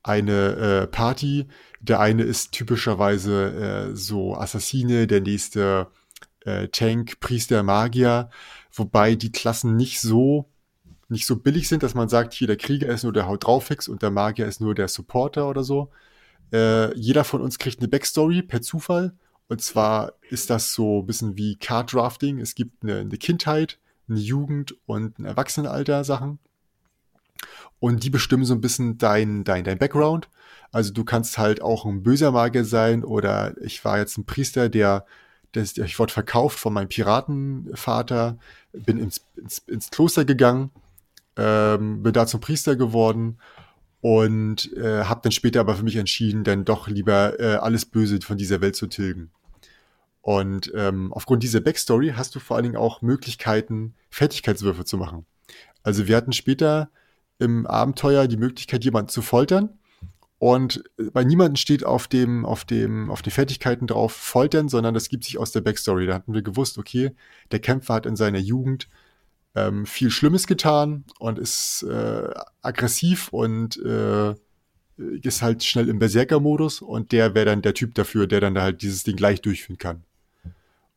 eine 0.03 0.57
äh, 0.57 0.87
Party. 0.87 1.47
Der 1.81 2.01
eine 2.01 2.23
ist 2.23 2.53
typischerweise 2.53 3.91
äh, 3.93 3.97
so 3.97 4.35
Assassine, 4.35 5.07
der 5.07 5.21
nächste 5.21 5.89
äh, 6.45 6.69
Tank, 6.69 7.21
Priester, 7.21 7.63
Magier, 7.63 8.31
wobei 8.73 9.15
die 9.15 9.33
Klassen 9.33 9.77
nicht 9.77 10.01
so 10.01 10.47
nicht 11.09 11.27
so 11.27 11.37
billig 11.37 11.69
sind, 11.69 11.83
dass 11.83 11.95
man 11.95 12.09
sagt, 12.09 12.35
hier 12.35 12.47
der 12.47 12.57
Krieger 12.57 12.89
ist 12.89 13.03
nur 13.03 13.13
der 13.13 13.27
Haut 13.27 13.45
draufix 13.45 13.89
und 13.89 14.01
der 14.01 14.13
Magier 14.13 14.47
ist 14.47 14.61
nur 14.61 14.77
der 14.77 14.87
Supporter 14.87 15.49
oder 15.49 15.65
so. 15.65 15.91
Äh, 16.53 16.97
jeder 16.97 17.25
von 17.25 17.41
uns 17.41 17.59
kriegt 17.59 17.81
eine 17.81 17.89
Backstory 17.89 18.43
per 18.43 18.63
Zufall. 18.63 19.13
Und 19.49 19.61
zwar 19.61 20.13
ist 20.31 20.51
das 20.51 20.73
so 20.73 21.01
ein 21.01 21.07
bisschen 21.07 21.37
wie 21.37 21.57
Card 21.57 21.93
Drafting. 21.93 22.39
Es 22.39 22.55
gibt 22.55 22.85
eine, 22.85 23.01
eine 23.01 23.17
Kindheit, 23.17 23.81
eine 24.09 24.21
Jugend 24.21 24.77
und 24.87 25.19
ein 25.19 25.25
Erwachsenenalter 25.25 26.05
Sachen. 26.05 26.39
Und 27.79 28.05
die 28.05 28.11
bestimmen 28.11 28.45
so 28.45 28.55
ein 28.55 28.61
bisschen 28.61 28.99
dein, 28.99 29.45
dein, 29.45 29.65
dein 29.65 29.79
Background. 29.79 30.29
Also 30.73 30.93
du 30.93 31.05
kannst 31.05 31.39
halt 31.39 31.63
auch 31.63 31.85
ein 31.85 32.03
böser 32.03 32.31
Magier 32.31 32.65
sein 32.65 33.05
oder 33.05 33.55
ich 33.63 33.85
war 33.85 33.99
jetzt 33.99 34.19
ein 34.19 34.25
Priester, 34.25 34.69
der, 34.69 35.05
der 35.55 35.65
ich 35.65 35.99
wurde 35.99 36.13
verkauft 36.13 36.59
von 36.59 36.73
meinem 36.73 36.89
Piratenvater, 36.89 38.39
bin 38.73 38.99
ins, 38.99 39.27
ins, 39.37 39.59
ins 39.67 39.91
Kloster 39.91 40.25
gegangen, 40.25 40.71
ähm, 41.37 42.03
bin 42.03 42.13
da 42.13 42.27
zum 42.27 42.41
Priester 42.41 42.77
geworden 42.77 43.39
und 44.01 44.73
äh, 44.77 45.05
habe 45.05 45.21
dann 45.23 45.33
später 45.33 45.61
aber 45.61 45.75
für 45.75 45.83
mich 45.83 45.97
entschieden, 45.97 46.45
dann 46.45 46.65
doch 46.65 46.89
lieber 46.89 47.39
äh, 47.41 47.57
alles 47.57 47.85
Böse 47.85 48.21
von 48.21 48.39
dieser 48.39 48.61
Welt 48.61 48.77
zu 48.77 48.87
tilgen. 48.87 49.31
Und 50.23 50.71
ähm, 50.75 51.13
aufgrund 51.13 51.43
dieser 51.43 51.61
Backstory 51.61 52.13
hast 52.15 52.35
du 52.35 52.41
vor 52.41 52.57
allen 52.57 52.65
Dingen 52.65 52.77
auch 52.77 53.03
Möglichkeiten, 53.03 53.95
Fertigkeitswürfe 54.11 54.85
zu 54.85 54.97
machen. 54.99 55.27
Also 55.83 56.07
wir 56.07 56.17
hatten 56.17 56.33
später 56.33 56.91
im 57.41 57.67
Abenteuer 57.67 58.29
die 58.29 58.37
Möglichkeit, 58.37 58.85
jemanden 58.85 59.09
zu 59.09 59.23
foltern. 59.23 59.71
Und 60.39 60.83
bei 61.13 61.23
niemandem 61.23 61.57
steht 61.57 61.85
auf 61.85 62.09
dem, 62.09 62.47
auf 62.47 62.65
dem, 62.65 63.11
auf 63.11 63.21
den 63.21 63.31
Fertigkeiten 63.31 63.87
drauf 63.87 64.13
foltern, 64.13 64.69
sondern 64.71 64.95
das 64.95 65.09
gibt 65.11 65.25
sich 65.25 65.39
aus 65.39 65.53
der 65.53 65.61
Backstory. 65.61 66.07
Da 66.07 66.15
hatten 66.15 66.33
wir 66.33 66.43
gewusst, 66.43 66.79
okay, 66.79 67.13
der 67.51 67.59
Kämpfer 67.59 67.95
hat 67.95 68.07
in 68.07 68.17
seiner 68.17 68.39
Jugend 68.39 68.89
ähm, 69.55 69.85
viel 69.85 70.11
Schlimmes 70.11 70.47
getan 70.47 71.05
und 71.19 71.39
ist 71.39 71.83
äh, 71.83 72.31
aggressiv 72.63 73.29
und 73.29 73.77
äh, 73.85 74.35
ist 74.97 75.43
halt 75.43 75.65
schnell 75.65 75.89
im 75.89 75.99
Berserker-Modus 75.99 76.81
und 76.81 77.13
der 77.13 77.35
wäre 77.35 77.47
dann 77.47 77.63
der 77.63 77.75
Typ 77.75 77.95
dafür, 77.95 78.27
der 78.27 78.41
dann 78.41 78.55
da 78.55 78.63
halt 78.63 78.83
dieses 78.83 79.03
Ding 79.03 79.17
gleich 79.17 79.43
durchführen 79.43 79.79
kann. 79.79 80.05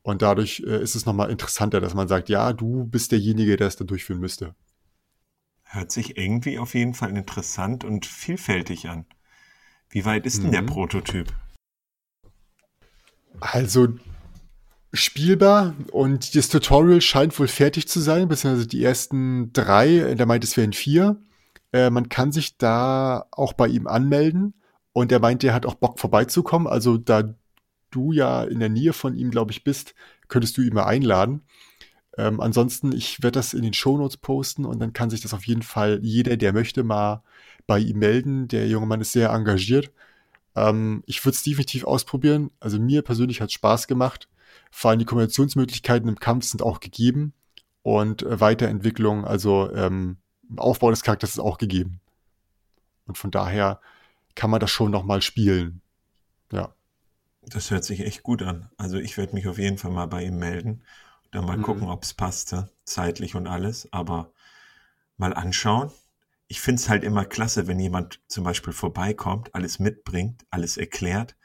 Und 0.04 0.22
dadurch 0.22 0.64
äh, 0.66 0.82
ist 0.82 0.96
es 0.96 1.06
nochmal 1.06 1.32
interessanter, 1.32 1.82
dass 1.82 1.94
man 1.94 2.08
sagt, 2.08 2.30
ja, 2.30 2.54
du 2.54 2.86
bist 2.86 3.12
derjenige, 3.12 3.58
der 3.58 3.68
es 3.68 3.78
dann 3.78 3.88
durchführen 3.88 4.20
müsste. 4.20 4.54
Hört 5.74 5.92
sich 5.92 6.20
irgendwie 6.20 6.60
auf 6.60 6.76
jeden 6.76 6.94
Fall 6.94 7.18
interessant 7.18 7.84
und 7.84 8.06
vielfältig 8.06 8.90
an. 8.90 9.08
Wie 9.90 10.06
weit 10.06 10.28
ist 10.28 10.44
denn 10.44 10.52
der 10.52 10.62
mhm. 10.62 10.68
Prototyp? 10.68 11.34
Also 13.40 13.88
spielbar 14.94 15.74
und 15.92 16.36
das 16.36 16.50
Tutorial 16.50 17.02
scheint 17.02 17.40
wohl 17.40 17.48
fertig 17.48 17.88
zu 17.88 18.02
sein, 18.02 18.28
beziehungsweise 18.28 18.68
die 18.68 18.84
ersten 18.84 19.52
drei, 19.52 20.14
der 20.14 20.28
meint, 20.28 20.44
es 20.44 20.56
wären 20.58 20.74
vier. 20.74 21.20
Äh, 21.72 21.90
man 21.90 22.08
kann 22.08 22.32
sich 22.32 22.60
da 22.60 23.26
auch 23.32 23.54
bei 23.54 23.68
ihm 23.68 23.88
anmelden 23.88 24.54
und 24.92 25.12
er 25.12 25.20
meint, 25.20 25.44
er 25.44 25.56
hat 25.56 25.66
auch 25.66 25.74
Bock 25.74 26.00
vorbeizukommen. 26.00 26.68
Also 26.68 26.98
da 26.98 27.34
du 27.90 28.12
ja 28.12 28.44
in 28.44 28.60
der 28.60 28.70
Nähe 28.70 28.94
von 28.94 29.16
ihm, 29.16 29.32
glaube 29.32 29.52
ich, 29.52 29.64
bist, 29.64 29.96
könntest 30.28 30.56
du 30.56 30.62
ihn 30.62 30.76
mal 30.76 30.86
einladen. 30.86 31.42
Ähm, 32.18 32.40
ansonsten, 32.42 32.94
ich 32.94 33.24
werde 33.24 33.40
das 33.40 33.54
in 33.54 33.64
den 33.64 33.74
Shownotes 33.74 34.18
posten 34.18 34.66
und 34.66 34.80
dann 34.80 34.94
kann 34.94 35.10
sich 35.10 35.22
das 35.22 35.34
auf 35.34 35.46
jeden 35.48 35.64
Fall 35.64 36.00
jeder, 36.04 36.38
der 36.38 36.54
möchte, 36.54 36.84
mal 36.84 37.24
bei 37.68 37.80
ihm 37.80 38.00
melden. 38.00 38.48
Der 38.48 38.68
junge 38.68 38.86
Mann 38.88 39.02
ist 39.02 39.14
sehr 39.14 39.30
engagiert 39.32 39.92
Ähm, 40.56 41.04
ich 41.08 41.24
würde 41.26 41.36
es 41.36 41.44
definitiv 41.44 41.86
ausprobieren. 41.86 42.52
Also 42.60 42.80
mir 42.80 43.02
persönlich 43.02 43.42
hat 43.42 43.50
es 43.50 43.54
Spaß 43.54 43.88
gemacht. 43.88 44.30
Vor 44.72 44.92
allem 44.92 45.00
die 45.00 45.06
Kombinationsmöglichkeiten 45.06 46.10
im 46.10 46.20
Kampf 46.20 46.46
sind 46.46 46.62
auch 46.64 46.80
gegeben 46.80 47.34
und 47.84 48.24
äh, 48.24 48.40
Weiterentwicklung, 48.40 49.26
also 49.26 49.72
ähm, 49.74 50.18
Aufbau 50.58 50.92
des 50.92 51.04
Charakters 51.04 51.32
ist 51.32 51.40
auch 51.40 51.58
gegeben. 51.58 52.02
Und 53.06 53.18
von 53.18 53.32
daher 53.32 53.80
kann 54.36 54.50
man 54.50 54.60
das 54.60 54.72
schon 54.72 54.92
noch 54.92 55.04
mal 55.04 55.22
spielen. 55.22 55.82
Ja. 56.52 56.74
Das 57.44 57.72
hört 57.72 57.84
sich 57.86 58.02
echt 58.02 58.24
gut 58.24 58.42
an. 58.44 58.70
Also 58.78 58.98
ich 58.98 59.18
werde 59.18 59.34
mich 59.36 59.48
auf 59.48 59.58
jeden 59.60 59.78
Fall 59.78 59.92
mal 59.92 60.08
bei 60.08 60.24
ihm 60.26 60.38
melden. 60.40 60.84
Dann 61.34 61.46
mal 61.46 61.58
mhm. 61.58 61.64
gucken, 61.64 61.90
ob 61.90 62.04
es 62.04 62.14
passte, 62.14 62.70
zeitlich 62.86 63.36
und 63.36 63.48
alles. 63.48 63.92
Aber 63.92 64.32
mal 65.18 65.34
anschauen. 65.34 65.92
Ich 66.48 66.62
finde 66.62 66.80
es 66.80 66.90
halt 66.90 67.04
immer 67.04 67.26
klasse, 67.26 67.68
wenn 67.68 67.80
jemand 67.80 68.22
zum 68.28 68.44
Beispiel 68.44 68.74
vorbeikommt, 68.74 69.54
alles 69.56 69.80
mitbringt, 69.80 70.46
alles 70.52 70.78
erklärt. 70.78 71.36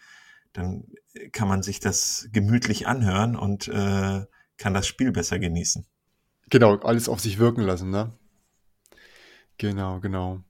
Dann 0.53 0.85
kann 1.33 1.49
man 1.49 1.63
sich 1.63 1.81
das 1.81 2.29
gemütlich 2.33 2.87
anhören 2.87 3.35
und 3.35 3.69
äh, 3.69 4.27
kann 4.59 4.75
das 4.75 4.87
Spiel 4.87 5.11
besser 5.11 5.39
genießen. 5.39 5.87
Genau, 6.51 6.77
alles 6.81 7.09
auf 7.09 7.21
sich 7.21 7.39
wirken 7.39 7.63
lassen, 7.63 7.91
ne? 7.91 8.13
Genau, 9.57 10.01
genau. 10.01 10.43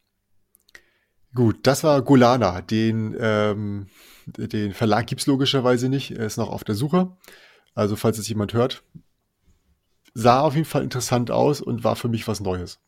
Gut, 1.34 1.66
das 1.66 1.84
war 1.84 2.03
Golana. 2.03 2.62
Den, 2.62 3.16
ähm, 3.20 3.89
den 4.26 4.72
Verlag 4.74 5.07
gibt's 5.07 5.26
logischerweise 5.26 5.89
nicht. 5.89 6.12
Er 6.12 6.26
ist 6.26 6.36
noch 6.36 6.49
auf 6.49 6.64
der 6.64 6.74
Suche. 6.74 7.16
Also, 7.74 7.97
falls 7.97 8.18
es 8.18 8.28
jemand 8.28 8.55
hört, 8.55 8.82
sah 10.14 10.40
auf 10.40 10.54
jeden 10.54 10.66
Fall 10.66 10.82
interessant 10.82 11.30
aus 11.30 11.61
und 11.61 11.84
war 11.84 11.96
für 11.96 12.09
mich 12.09 12.26
was 12.28 12.40
Neues. 12.40 12.80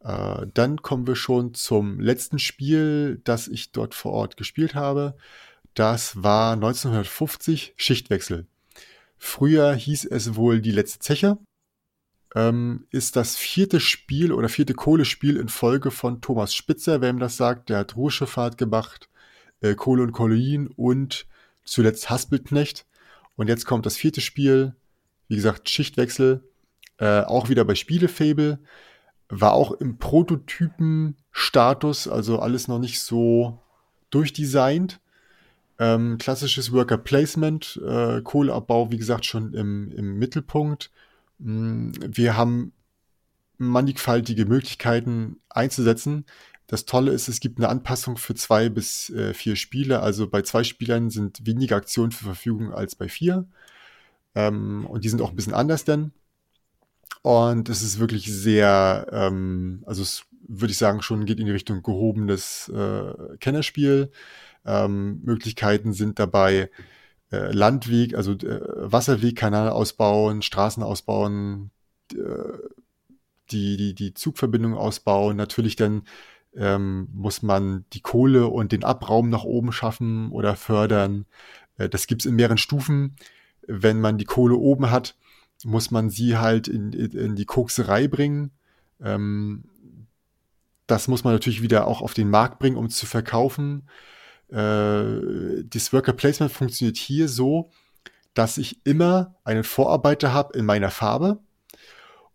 Äh, 0.00 0.46
dann 0.54 0.82
kommen 0.82 1.06
wir 1.06 1.16
schon 1.16 1.54
zum 1.54 2.00
letzten 2.00 2.38
Spiel, 2.38 3.20
das 3.24 3.48
ich 3.48 3.72
dort 3.72 3.94
vor 3.94 4.12
Ort 4.12 4.36
gespielt 4.36 4.74
habe. 4.74 5.16
Das 5.74 6.22
war 6.22 6.52
1950 6.54 7.74
Schichtwechsel. 7.76 8.46
Früher 9.16 9.74
hieß 9.74 10.06
es 10.06 10.36
wohl 10.36 10.60
die 10.60 10.70
letzte 10.70 11.00
Zeche 11.00 11.38
ähm, 12.34 12.86
ist 12.90 13.16
das 13.16 13.36
vierte 13.36 13.80
Spiel 13.80 14.32
oder 14.32 14.48
vierte 14.48 14.74
Kohlespiel 14.74 15.36
in 15.36 15.48
Folge 15.48 15.90
von 15.90 16.20
Thomas 16.20 16.54
Spitzer, 16.54 17.00
wer 17.00 17.10
ihm 17.10 17.18
das 17.18 17.36
sagt. 17.36 17.68
Der 17.68 17.78
hat 17.78 17.96
Ruheschifffahrt 17.96 18.58
gemacht, 18.58 19.08
äh, 19.60 19.74
Kohle 19.74 20.02
und 20.02 20.12
Kolonien 20.12 20.68
und 20.68 21.26
zuletzt 21.64 22.10
Haspelknecht. 22.10 22.86
Und 23.36 23.48
jetzt 23.48 23.66
kommt 23.66 23.86
das 23.86 23.96
vierte 23.96 24.20
Spiel, 24.20 24.74
wie 25.28 25.36
gesagt, 25.36 25.68
Schichtwechsel, 25.68 26.42
äh, 26.98 27.22
auch 27.22 27.48
wieder 27.48 27.64
bei 27.64 27.74
Spielefable. 27.74 28.58
War 29.28 29.52
auch 29.52 29.72
im 29.72 29.98
Prototypen-Status, 29.98 32.08
also 32.08 32.40
alles 32.40 32.66
noch 32.66 32.78
nicht 32.78 33.00
so 33.00 33.60
durchdesignt. 34.10 35.00
Ähm, 35.78 36.18
klassisches 36.18 36.72
Worker 36.72 36.98
Placement, 36.98 37.80
äh, 37.86 38.20
Kohleabbau, 38.22 38.90
wie 38.90 38.96
gesagt, 38.96 39.26
schon 39.26 39.54
im, 39.54 39.92
im 39.92 40.18
Mittelpunkt. 40.18 40.90
Mm, 41.38 41.92
wir 42.00 42.36
haben 42.36 42.72
mannigfaltige 43.58 44.46
Möglichkeiten 44.46 45.38
einzusetzen. 45.50 46.24
Das 46.66 46.84
Tolle 46.84 47.12
ist, 47.12 47.28
es 47.28 47.40
gibt 47.40 47.58
eine 47.58 47.68
Anpassung 47.68 48.16
für 48.16 48.34
zwei 48.34 48.68
bis 48.68 49.10
äh, 49.10 49.34
vier 49.34 49.56
Spiele. 49.56 50.00
Also 50.00 50.28
bei 50.28 50.42
zwei 50.42 50.64
Spielern 50.64 51.10
sind 51.10 51.46
weniger 51.46 51.76
Aktionen 51.76 52.10
zur 52.10 52.26
Verfügung 52.26 52.72
als 52.72 52.94
bei 52.94 53.08
vier. 53.08 53.46
Ähm, 54.38 54.86
und 54.86 55.04
die 55.04 55.08
sind 55.08 55.20
auch 55.20 55.30
ein 55.30 55.36
bisschen 55.36 55.54
anders 55.54 55.84
denn. 55.84 56.12
Und 57.22 57.68
es 57.68 57.82
ist 57.82 57.98
wirklich 57.98 58.32
sehr, 58.32 59.08
ähm, 59.10 59.82
also 59.84 60.02
es 60.02 60.24
würde 60.46 60.70
ich 60.70 60.78
sagen, 60.78 61.02
schon 61.02 61.24
geht 61.24 61.40
in 61.40 61.46
die 61.46 61.52
Richtung 61.52 61.82
gehobenes 61.82 62.68
äh, 62.68 63.36
Kennerspiel. 63.40 64.12
Ähm, 64.64 65.20
Möglichkeiten 65.24 65.92
sind 65.92 66.20
dabei, 66.20 66.70
äh, 67.32 67.52
Landweg, 67.52 68.14
also 68.14 68.32
äh, 68.32 68.60
Wasserweg, 68.92 69.36
Kanal 69.36 69.70
ausbauen, 69.70 70.42
Straßen 70.42 70.84
ausbauen, 70.84 71.72
äh, 72.14 72.18
die, 73.50 73.76
die, 73.76 73.94
die 73.94 74.14
Zugverbindung 74.14 74.74
ausbauen. 74.74 75.36
Natürlich 75.36 75.74
dann 75.74 76.02
ähm, 76.54 77.08
muss 77.12 77.42
man 77.42 77.86
die 77.92 78.02
Kohle 78.02 78.46
und 78.46 78.70
den 78.70 78.84
Abraum 78.84 79.30
nach 79.30 79.44
oben 79.44 79.72
schaffen 79.72 80.30
oder 80.30 80.54
fördern. 80.54 81.26
Äh, 81.76 81.88
das 81.88 82.06
gibt's 82.06 82.24
in 82.24 82.36
mehreren 82.36 82.58
Stufen. 82.58 83.16
Wenn 83.68 84.00
man 84.00 84.18
die 84.18 84.24
Kohle 84.24 84.56
oben 84.56 84.90
hat, 84.90 85.14
muss 85.64 85.90
man 85.90 86.10
sie 86.10 86.36
halt 86.36 86.66
in, 86.68 86.92
in 86.92 87.36
die 87.36 87.44
Kokserei 87.44 88.08
bringen. 88.08 88.50
Ähm, 89.00 89.64
das 90.86 91.06
muss 91.06 91.22
man 91.22 91.34
natürlich 91.34 91.62
wieder 91.62 91.86
auch 91.86 92.00
auf 92.00 92.14
den 92.14 92.30
Markt 92.30 92.58
bringen, 92.58 92.76
um 92.76 92.88
zu 92.88 93.06
verkaufen. 93.06 93.88
Äh, 94.50 95.64
das 95.64 95.92
Worker 95.92 96.14
Placement 96.14 96.52
funktioniert 96.52 96.96
hier 96.96 97.28
so, 97.28 97.70
dass 98.34 98.58
ich 98.58 98.84
immer 98.84 99.34
einen 99.44 99.64
Vorarbeiter 99.64 100.32
habe 100.32 100.56
in 100.58 100.64
meiner 100.64 100.90
Farbe 100.90 101.38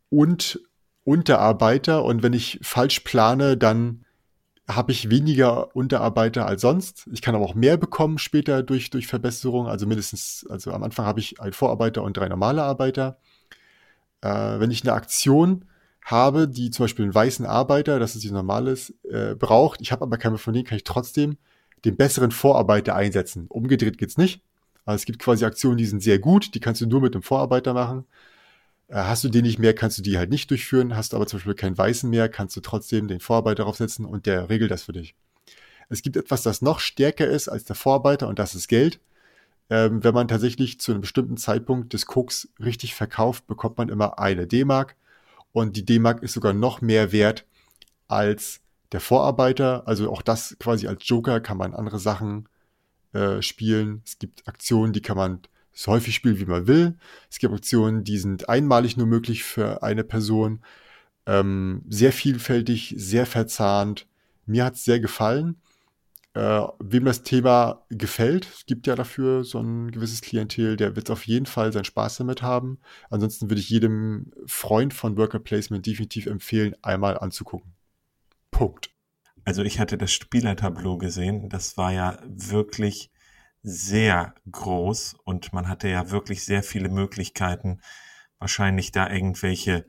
und 0.10 0.60
Unterarbeiter 1.06 2.06
und 2.06 2.24
wenn 2.24 2.34
ich 2.34 2.60
falsch 2.62 3.02
plane, 3.02 3.58
dann 3.58 4.06
habe 4.68 4.92
ich 4.92 5.10
weniger 5.10 5.76
Unterarbeiter 5.76 6.46
als 6.46 6.62
sonst. 6.62 7.08
Ich 7.12 7.22
kann 7.22 7.36
aber 7.36 7.46
auch 7.46 7.56
mehr 7.56 7.78
bekommen 7.78 8.18
später 8.18 8.64
durch, 8.64 8.90
durch 8.90 9.08
Verbesserung. 9.08 9.68
Also 9.68 9.86
mindestens, 9.86 10.46
also 10.50 10.72
am 10.72 10.84
Anfang 10.84 11.06
habe 11.06 11.20
ich 11.20 11.40
einen 11.42 11.54
Vorarbeiter 11.54 12.04
und 12.04 12.16
drei 12.16 12.30
normale 12.30 12.64
Arbeiter. 12.64 13.18
Äh, 14.22 14.60
wenn 14.60 14.72
ich 14.72 14.84
eine 14.84 14.94
Aktion 14.94 15.66
habe, 16.06 16.48
die 16.48 16.70
zum 16.72 16.86
Beispiel 16.86 17.04
einen 17.04 17.16
weißen 17.16 17.46
Arbeiter, 17.46 18.00
das 18.00 18.16
ist 18.16 18.24
die 18.24 18.32
normales, 18.32 18.94
äh, 19.10 19.36
braucht, 19.36 19.82
ich 19.82 19.92
habe 19.92 20.04
aber 20.04 20.18
keine 20.18 20.38
von 20.38 20.54
denen, 20.54 20.66
kann 20.66 20.78
ich 20.78 20.84
trotzdem 20.84 21.38
den 21.86 21.98
besseren 21.98 22.32
Vorarbeiter 22.32 22.96
einsetzen. 22.96 23.48
Umgedreht 23.48 23.98
geht's 23.98 24.18
nicht. 24.18 24.42
Also 24.86 24.96
es 24.96 25.06
gibt 25.06 25.20
quasi 25.20 25.46
Aktionen, 25.46 25.78
die 25.78 25.86
sind 25.86 26.02
sehr 26.02 26.20
gut, 26.20 26.56
die 26.56 26.60
kannst 26.60 26.82
du 26.82 26.88
nur 26.88 27.02
mit 27.02 27.16
dem 27.16 27.22
Vorarbeiter 27.22 27.74
machen. 27.74 28.06
Äh, 28.94 29.06
hast 29.06 29.24
du 29.24 29.30
den 29.30 29.44
nicht 29.44 29.60
mehr, 29.60 29.74
kannst 29.74 29.98
du 29.98 30.02
die 30.04 30.18
halt 30.18 30.30
nicht 30.30 30.52
durchführen. 30.52 30.96
Hast 30.96 31.14
du 31.14 31.18
aber 31.18 31.28
zum 31.28 31.40
Beispiel 31.40 31.56
keinen 31.56 31.78
Weißen 31.78 32.10
mehr, 32.10 32.30
kannst 32.30 32.56
du 32.56 32.62
trotzdem 32.62 33.08
den 33.08 33.20
Vorarbeiter 33.20 33.64
draufsetzen 33.64 34.06
und 34.06 34.26
der 34.28 34.50
regelt 34.50 34.72
das 34.72 34.84
für 34.84 34.94
dich. 34.94 35.16
Es 35.90 36.02
gibt 36.04 36.16
etwas, 36.16 36.44
das 36.44 36.62
noch 36.62 36.80
stärker 36.80 37.28
ist 37.28 37.50
als 37.50 37.66
der 37.66 37.76
Vorarbeiter 37.76 38.28
und 38.28 38.40
das 38.40 38.56
ist 38.56 38.68
Geld. 38.68 39.00
Ähm, 39.70 40.04
wenn 40.04 40.14
man 40.14 40.28
tatsächlich 40.28 40.80
zu 40.80 40.92
einem 40.92 41.02
bestimmten 41.02 41.38
Zeitpunkt 41.38 41.94
des 41.94 42.06
Koks 42.06 42.50
richtig 42.60 42.94
verkauft, 42.96 43.48
bekommt 43.48 43.78
man 43.78 43.90
immer 43.90 44.20
eine 44.20 44.46
D-Mark 44.48 44.96
und 45.54 45.76
die 45.76 45.86
D-Mark 45.86 46.22
ist 46.22 46.34
sogar 46.34 46.54
noch 46.54 46.82
mehr 46.82 47.12
wert 47.12 47.46
als 48.08 48.62
der 48.92 49.00
Vorarbeiter, 49.00 49.88
also 49.88 50.12
auch 50.12 50.22
das 50.22 50.56
quasi 50.60 50.88
als 50.88 51.08
Joker 51.08 51.40
kann 51.40 51.58
man 51.58 51.74
andere 51.74 52.00
Sachen 52.00 52.48
äh, 53.14 53.42
spielen. 53.42 54.04
Es 54.06 54.20
gibt 54.20 54.48
Aktionen, 54.48 54.94
die 54.94 55.02
kann 55.02 55.18
man 55.18 55.40
so 55.74 55.92
häufig 55.92 56.16
spielen, 56.16 56.40
wie 56.40 56.46
man 56.46 56.68
will. 56.68 56.98
Es 57.30 57.40
gibt 57.40 57.54
Aktionen, 57.54 58.04
die 58.04 58.18
sind 58.18 58.50
einmalig 58.50 58.98
nur 58.98 59.08
möglich 59.08 59.44
für 59.44 59.84
eine 59.84 60.04
Person. 60.04 60.62
Ähm, 61.26 61.84
sehr 61.90 62.14
vielfältig, 62.14 62.96
sehr 62.98 63.26
verzahnt. 63.26 64.08
Mir 64.46 64.66
hat's 64.66 64.84
sehr 64.84 65.00
gefallen. 65.00 65.58
Äh, 66.36 66.62
wem 66.80 67.06
das 67.06 67.22
Thema 67.22 67.86
gefällt, 67.90 68.48
es 68.52 68.66
gibt 68.66 68.88
ja 68.88 68.96
dafür 68.96 69.44
so 69.44 69.60
ein 69.60 69.92
gewisses 69.92 70.22
Klientel, 70.22 70.78
der 70.78 70.96
wird 70.96 71.12
auf 71.12 71.28
jeden 71.28 71.46
Fall 71.46 71.72
seinen 71.72 71.86
Spaß 71.86 72.18
damit 72.18 72.42
haben. 72.42 72.80
Ansonsten 73.12 73.52
würde 73.52 73.62
ich 73.62 73.70
jedem 73.70 74.32
Freund 74.48 74.96
von 74.96 75.16
Worker 75.16 75.40
Placement 75.40 75.86
definitiv 75.86 76.26
empfehlen, 76.26 76.76
einmal 76.82 77.20
anzugucken. 77.20 77.74
Punkt. 78.50 78.90
Also 79.46 79.62
ich 79.62 79.80
hatte 79.80 79.98
das 79.98 80.12
Spielertableau 80.12 80.98
gesehen. 80.98 81.50
Das 81.50 81.78
war 81.78 81.92
ja 81.94 82.18
wirklich 82.26 83.12
sehr 83.64 84.36
groß 84.52 85.16
und 85.24 85.54
man 85.54 85.70
hatte 85.70 85.88
ja 85.88 86.12
wirklich 86.12 86.44
sehr 86.46 86.64
viele 86.64 86.90
Möglichkeiten, 86.90 87.80
wahrscheinlich 88.38 88.92
da 88.92 89.10
irgendwelche 89.10 89.86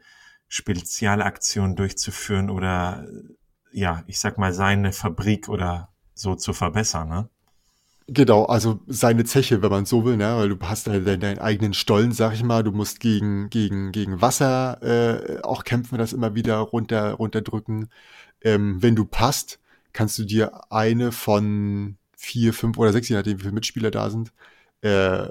Spezialaktionen 0.49 1.75
durchzuführen 1.75 2.51
oder 2.51 3.07
ja, 3.72 4.05
ich 4.07 4.20
sag 4.20 4.39
mal, 4.39 4.53
seine 4.53 4.93
Fabrik 4.93 5.49
oder 5.49 5.89
so 6.14 6.37
zu 6.37 6.53
verbessern, 6.53 7.09
ne? 7.09 7.29
Genau, 8.07 8.45
also 8.45 8.81
seine 8.87 9.25
Zeche, 9.25 9.62
wenn 9.62 9.70
man 9.70 9.87
so 9.87 10.05
will, 10.05 10.18
ne? 10.18 10.37
weil 10.37 10.51
du 10.51 10.59
hast 10.61 10.87
deinen, 10.87 11.20
deinen 11.20 11.39
eigenen 11.39 11.72
Stollen, 11.72 12.12
sag 12.12 12.35
ich 12.35 12.45
mal, 12.45 12.62
du 12.62 12.70
musst 12.70 13.01
gegen, 13.01 13.49
gegen, 13.49 13.93
gegen 13.93 14.20
Wasser 14.20 14.83
äh, 14.83 15.41
auch 15.43 15.64
kämpfen, 15.64 15.97
das 15.97 16.12
immer 16.12 16.35
wieder 16.35 16.59
runter, 16.59 17.14
runterdrücken. 17.14 17.89
Ähm, 18.43 18.83
wenn 18.83 18.95
du 18.95 19.07
passt, 19.07 19.59
kannst 19.95 20.18
du 20.18 20.25
dir 20.25 20.70
eine 20.70 21.12
von 21.12 21.97
vier, 22.25 22.53
fünf 22.55 22.79
oder 22.79 22.93
sechs, 22.93 23.09
je 23.09 23.16
nachdem, 23.16 23.39
wie 23.39 23.43
viele 23.43 23.55
Mitspieler 23.55 23.91
da 23.91 24.11
sind, 24.11 24.33
äh, 24.83 25.29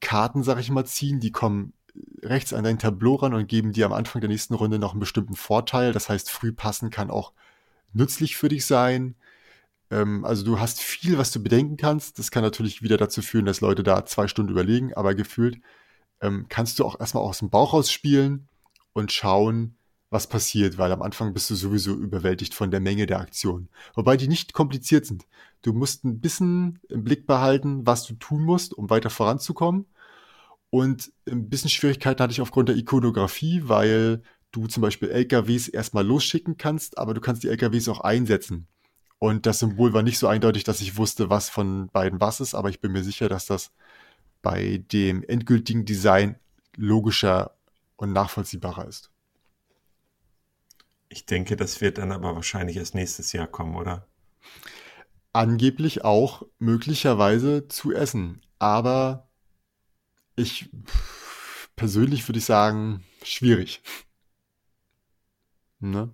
Karten, 0.00 0.42
sag 0.42 0.58
ich 0.58 0.70
mal, 0.70 0.84
ziehen. 0.86 1.20
Die 1.20 1.32
kommen 1.32 1.72
rechts 2.22 2.52
an 2.52 2.64
dein 2.64 2.78
Tableau 2.78 3.16
ran 3.16 3.34
und 3.34 3.48
geben 3.48 3.72
dir 3.72 3.86
am 3.86 3.92
Anfang 3.92 4.20
der 4.20 4.30
nächsten 4.30 4.54
Runde 4.54 4.78
noch 4.78 4.92
einen 4.92 5.00
bestimmten 5.00 5.34
Vorteil. 5.34 5.92
Das 5.92 6.08
heißt, 6.08 6.30
früh 6.30 6.52
passen 6.52 6.90
kann 6.90 7.10
auch 7.10 7.32
nützlich 7.92 8.36
für 8.36 8.48
dich 8.48 8.66
sein. 8.66 9.14
Ähm, 9.90 10.24
also 10.24 10.44
du 10.44 10.60
hast 10.60 10.80
viel, 10.80 11.18
was 11.18 11.30
du 11.32 11.42
bedenken 11.42 11.76
kannst. 11.76 12.18
Das 12.18 12.30
kann 12.30 12.42
natürlich 12.42 12.82
wieder 12.82 12.96
dazu 12.96 13.22
führen, 13.22 13.46
dass 13.46 13.60
Leute 13.60 13.82
da 13.82 14.04
zwei 14.06 14.28
Stunden 14.28 14.52
überlegen, 14.52 14.94
aber 14.94 15.14
gefühlt 15.14 15.60
ähm, 16.20 16.46
kannst 16.48 16.78
du 16.78 16.84
auch 16.84 16.98
erstmal 16.98 17.22
aus 17.22 17.38
dem 17.38 17.50
Bauch 17.50 17.72
raus 17.72 17.90
spielen 17.90 18.48
und 18.92 19.12
schauen, 19.12 19.76
was 20.10 20.26
passiert, 20.26 20.78
weil 20.78 20.90
am 20.90 21.02
Anfang 21.02 21.34
bist 21.34 21.50
du 21.50 21.54
sowieso 21.54 21.94
überwältigt 21.94 22.54
von 22.54 22.70
der 22.70 22.80
Menge 22.80 23.06
der 23.06 23.20
Aktionen. 23.20 23.68
Wobei 23.94 24.16
die 24.16 24.28
nicht 24.28 24.54
kompliziert 24.54 25.04
sind. 25.06 25.26
Du 25.62 25.72
musst 25.72 26.04
ein 26.04 26.20
bisschen 26.20 26.78
im 26.88 27.04
Blick 27.04 27.26
behalten, 27.26 27.86
was 27.86 28.06
du 28.06 28.14
tun 28.14 28.42
musst, 28.44 28.74
um 28.74 28.90
weiter 28.90 29.10
voranzukommen. 29.10 29.86
Und 30.70 31.12
ein 31.28 31.48
bisschen 31.48 31.70
Schwierigkeiten 31.70 32.22
hatte 32.22 32.32
ich 32.32 32.40
aufgrund 32.40 32.68
der 32.68 32.76
Ikonografie, 32.76 33.62
weil 33.64 34.22
du 34.52 34.66
zum 34.66 34.82
Beispiel 34.82 35.10
LKWs 35.10 35.68
erstmal 35.68 36.06
losschicken 36.06 36.56
kannst, 36.56 36.98
aber 36.98 37.14
du 37.14 37.20
kannst 37.20 37.42
die 37.42 37.48
LKWs 37.48 37.88
auch 37.88 38.00
einsetzen. 38.00 38.66
Und 39.18 39.46
das 39.46 39.58
Symbol 39.58 39.92
war 39.92 40.02
nicht 40.02 40.18
so 40.18 40.28
eindeutig, 40.28 40.64
dass 40.64 40.80
ich 40.80 40.96
wusste, 40.96 41.28
was 41.28 41.48
von 41.48 41.88
beiden 41.88 42.20
was 42.20 42.40
ist, 42.40 42.54
aber 42.54 42.70
ich 42.70 42.80
bin 42.80 42.92
mir 42.92 43.02
sicher, 43.02 43.28
dass 43.28 43.46
das 43.46 43.72
bei 44.42 44.82
dem 44.92 45.24
endgültigen 45.24 45.84
Design 45.84 46.36
logischer 46.76 47.52
und 47.96 48.12
nachvollziehbarer 48.12 48.86
ist. 48.86 49.10
Ich 51.08 51.26
denke, 51.26 51.56
das 51.56 51.80
wird 51.80 51.98
dann 51.98 52.12
aber 52.12 52.34
wahrscheinlich 52.34 52.76
erst 52.76 52.94
nächstes 52.94 53.32
Jahr 53.32 53.46
kommen, 53.46 53.74
oder? 53.74 54.06
Angeblich 55.38 56.04
auch 56.04 56.42
möglicherweise 56.58 57.68
zu 57.68 57.92
essen. 57.92 58.42
Aber 58.58 59.28
ich 60.34 60.68
persönlich 61.76 62.28
würde 62.28 62.40
ich 62.40 62.44
sagen, 62.44 63.04
schwierig. 63.22 63.80
Ne? 65.80 66.10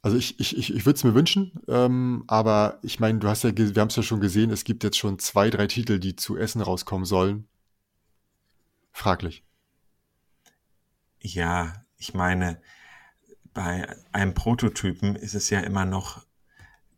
Also 0.00 0.16
ich, 0.16 0.40
ich, 0.40 0.56
ich, 0.56 0.74
ich 0.74 0.86
würde 0.86 0.96
es 0.96 1.04
mir 1.04 1.14
wünschen, 1.14 1.60
ähm, 1.68 2.24
aber 2.28 2.78
ich 2.80 2.98
meine, 2.98 3.18
du 3.18 3.28
hast 3.28 3.44
ja, 3.44 3.54
wir 3.54 3.78
haben 3.78 3.88
es 3.88 3.96
ja 3.96 4.02
schon 4.02 4.22
gesehen, 4.22 4.50
es 4.50 4.64
gibt 4.64 4.84
jetzt 4.84 4.96
schon 4.96 5.18
zwei, 5.18 5.50
drei 5.50 5.66
Titel, 5.66 5.98
die 5.98 6.16
zu 6.16 6.38
Essen 6.38 6.62
rauskommen 6.62 7.04
sollen. 7.04 7.46
Fraglich. 8.90 9.44
Ja, 11.20 11.84
ich 11.98 12.14
meine, 12.14 12.58
bei 13.52 13.94
einem 14.12 14.32
Prototypen 14.32 15.14
ist 15.14 15.34
es 15.34 15.50
ja 15.50 15.60
immer 15.60 15.84
noch, 15.84 16.24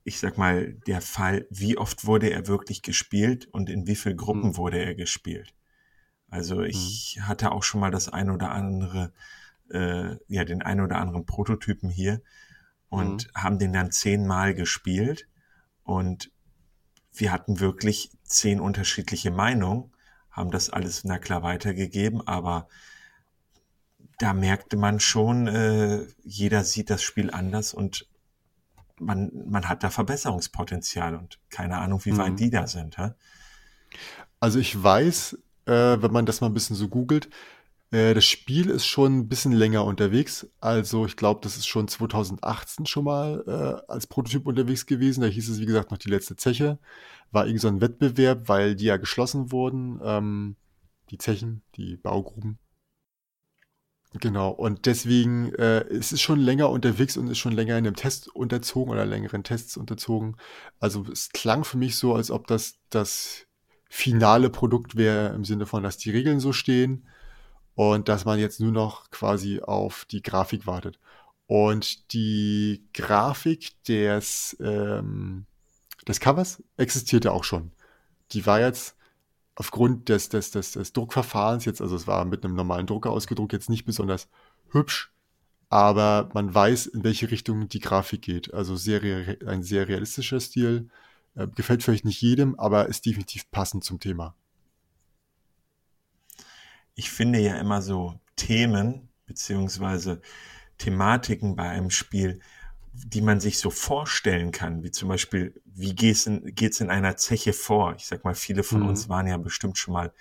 ich 0.07 0.21
sag 0.21 0.39
mal, 0.39 0.75
der 0.87 1.01
Fall, 1.01 1.49
wie 1.51 1.77
oft 1.77 2.07
wurde 2.07 2.31
er 2.31 2.47
wirklich 2.47 2.83
gespielt 2.83 3.47
und 3.47 3.69
in 3.69 3.89
wie 3.89 3.97
vielen 3.97 4.17
Gruppen 4.17 4.51
mhm. 4.51 4.57
wurde 4.57 4.79
er 4.79 4.95
gespielt. 4.95 5.53
Also 6.29 6.63
ich 6.63 7.17
mhm. 7.19 7.27
hatte 7.27 7.51
auch 7.51 7.65
schon 7.65 7.81
mal 7.81 7.91
das 7.91 8.09
ein 8.09 8.31
oder 8.31 8.53
andere, 8.53 9.13
äh, 9.69 10.15
ja, 10.29 10.45
den 10.45 10.63
ein 10.63 10.81
oder 10.81 10.99
anderen 10.99 11.27
Prototypen 11.27 11.91
hier 11.91 12.23
und 12.89 13.27
mhm. 13.27 13.43
haben 13.43 13.59
den 13.59 13.73
dann 13.73 13.91
zehnmal 13.91 14.55
gespielt 14.55 15.27
und 15.83 16.31
wir 17.13 17.33
hatten 17.33 17.59
wirklich 17.59 18.13
zehn 18.23 18.61
unterschiedliche 18.61 19.33
Meinungen, 19.33 19.91
haben 20.31 20.53
das 20.53 20.71
alles 20.71 21.03
na 21.03 21.19
klar 21.19 21.43
weitergegeben, 21.43 22.25
aber 22.29 22.69
da 24.19 24.35
merkte 24.35 24.77
man 24.77 25.01
schon, 25.01 25.49
äh, 25.49 26.07
jeder 26.23 26.63
sieht 26.63 26.91
das 26.91 27.03
Spiel 27.03 27.33
anders 27.33 27.75
und 27.75 28.07
man, 29.01 29.31
man 29.49 29.69
hat 29.69 29.83
da 29.83 29.91
Verbesserungspotenzial 29.91 31.15
und 31.15 31.39
keine 31.51 31.79
Ahnung, 31.79 32.05
wie 32.05 32.17
weit 32.17 32.33
mhm. 32.33 32.37
die 32.37 32.51
da 32.51 32.67
sind. 32.67 32.99
Hä? 32.99 33.11
Also 34.41 34.59
ich 34.59 34.83
weiß, 34.83 35.39
äh, 35.67 35.73
wenn 36.01 36.13
man 36.13 36.27
das 36.27 36.41
mal 36.41 36.49
ein 36.49 36.55
bisschen 36.55 36.77
so 36.77 36.89
googelt, 36.89 37.29
äh, 37.91 38.15
das 38.15 38.25
Spiel 38.25 38.71
ist 38.71 38.87
schon 38.87 39.19
ein 39.19 39.29
bisschen 39.29 39.53
länger 39.53 39.85
unterwegs. 39.85 40.49
Also 40.61 41.07
ich 41.07 41.17
glaube, 41.17 41.41
das 41.43 41.57
ist 41.57 41.67
schon 41.67 41.89
2018 41.89 42.87
schon 42.87 43.05
mal 43.05 43.45
äh, 43.47 43.91
als 43.91 44.07
Prototyp 44.07 44.47
unterwegs 44.47 44.87
gewesen. 44.87 45.21
Da 45.21 45.27
hieß 45.27 45.49
es, 45.49 45.61
wie 45.61 45.67
gesagt, 45.67 45.91
noch 45.91 45.99
die 45.99 46.11
letzte 46.11 46.37
Zeche. 46.37 46.79
War 47.31 47.47
irgendwie 47.47 47.61
so 47.61 47.69
ein 47.69 47.81
Wettbewerb, 47.81 48.49
weil 48.49 48.77
die 48.77 48.87
ja 48.87 48.97
geschlossen 48.97 49.53
wurden. 49.53 50.01
Ähm, 50.03 50.57
die 51.11 51.19
Zechen, 51.19 51.63
die 51.77 51.97
Baugruben. 51.97 52.59
Genau, 54.15 54.51
und 54.51 54.87
deswegen 54.87 55.53
äh, 55.57 55.81
es 55.89 56.13
ist 56.13 56.23
schon 56.23 56.41
länger 56.41 56.71
unterwegs 56.71 57.17
und 57.17 57.29
ist 57.29 57.39
schon 57.39 57.53
länger 57.53 57.77
in 57.77 57.87
einem 57.87 57.97
Test 57.97 58.29
unterzogen 58.29 58.93
oder 58.93 59.05
längeren 59.05 59.45
Tests 59.45 59.77
unterzogen. 59.77 60.37
Also 60.81 61.05
es 61.13 61.31
klang 61.31 61.65
für 61.65 61.77
mich 61.77 61.97
so, 61.97 62.15
als 62.15 62.31
ob 62.31 62.47
das 62.47 62.79
das 62.89 63.47
finale 63.89 64.49
Produkt 64.51 64.97
wäre 64.97 65.35
im 65.35 65.45
Sinne 65.45 65.67
von, 65.67 65.83
dass 65.83 65.99
die 65.99 66.11
Regeln 66.11 66.41
so 66.41 66.53
stehen 66.53 67.07
und 67.75 68.09
dass 68.09 68.25
man 68.25 68.39
jetzt 68.39 68.61
nur 68.61 68.73
noch 68.73 69.11
quasi 69.11 69.61
auf 69.61 70.07
die 70.07 70.23
Grafik 70.23 70.67
wartet. 70.67 70.99
Und 71.47 72.13
die 72.13 72.85
Grafik 72.95 73.83
des, 73.85 74.57
ähm, 74.61 75.47
des 76.09 76.21
Covers 76.21 76.63
existierte 76.77 77.33
auch 77.33 77.45
schon. 77.45 77.73
Die 78.33 78.47
war 78.47 78.61
jetzt 78.61 78.96
aufgrund 79.57 80.09
des, 80.09 80.29
des, 80.29 80.51
des, 80.53 80.73
des 80.73 80.93
Druckverfahrens 80.93 81.65
jetzt, 81.65 81.81
also 81.81 81.97
es 81.97 82.07
war 82.07 82.25
mit 82.25 82.45
einem 82.45 82.55
normalen 82.55 82.87
Drucker 82.87 83.11
ausgedruckt, 83.11 83.53
jetzt 83.53 83.71
nicht 83.71 83.85
besonders 83.85 84.29
hübsch, 84.71 85.13
aber 85.69 86.29
man 86.35 86.55
weiß, 86.55 86.87
in 86.87 87.03
welche 87.03 87.31
Richtung 87.31 87.69
die 87.69 87.81
Grafik 87.81 88.23
geht. 88.23 88.55
Also 88.55 88.77
sehr, 88.77 89.01
ein 89.47 89.63
sehr 89.63 89.89
realistischer 89.89 90.39
Stil. 90.39 90.89
Äh, 91.35 91.49
gefällt 91.49 91.83
vielleicht 91.83 92.05
nicht 92.05 92.21
jedem, 92.21 92.55
aber 92.59 92.87
ist 92.87 93.05
definitiv 93.05 93.51
passend 93.51 93.83
zum 93.83 93.99
Thema. 93.99 94.35
Ich 96.95 97.11
finde 97.11 97.41
ja 97.41 97.57
immer 97.57 97.83
so 97.83 98.21
Themen 98.37 99.09
beziehungsweise 99.27 100.21
Thematiken 100.79 101.57
bei 101.57 101.69
einem 101.69 101.91
Spiel 101.91 102.41
die 103.05 103.21
man 103.21 103.41
sich 103.41 103.59
so 103.59 103.71
vorstellen 103.71 104.53
kann, 104.53 104.83
wie 104.83 104.91
zum 104.91 105.09
Beispiel, 105.09 105.61
wie 105.77 105.95
geht's 105.95 106.27
in, 106.27 106.55
geht's 106.55 106.81
in 106.81 106.91
einer 106.91 107.17
Zeche 107.17 107.53
vor? 107.53 107.95
Ich 107.97 108.07
sag 108.07 108.25
mal, 108.25 108.35
viele 108.35 108.63
von 108.63 108.81
mhm. 108.81 108.89
uns 108.89 109.09
waren 109.09 109.27
ja 109.27 109.37
bestimmt 109.37 109.77
schon 109.77 109.93
mal 109.93 110.13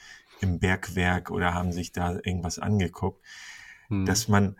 im 0.41 0.59
Bergwerk 0.59 1.31
oder 1.31 1.53
haben 1.53 1.71
sich 1.71 1.93
da 1.93 2.11
irgendwas 2.11 2.59
angeguckt, 2.59 3.23
mhm. 3.89 4.05
dass 4.05 4.27
man 4.27 4.57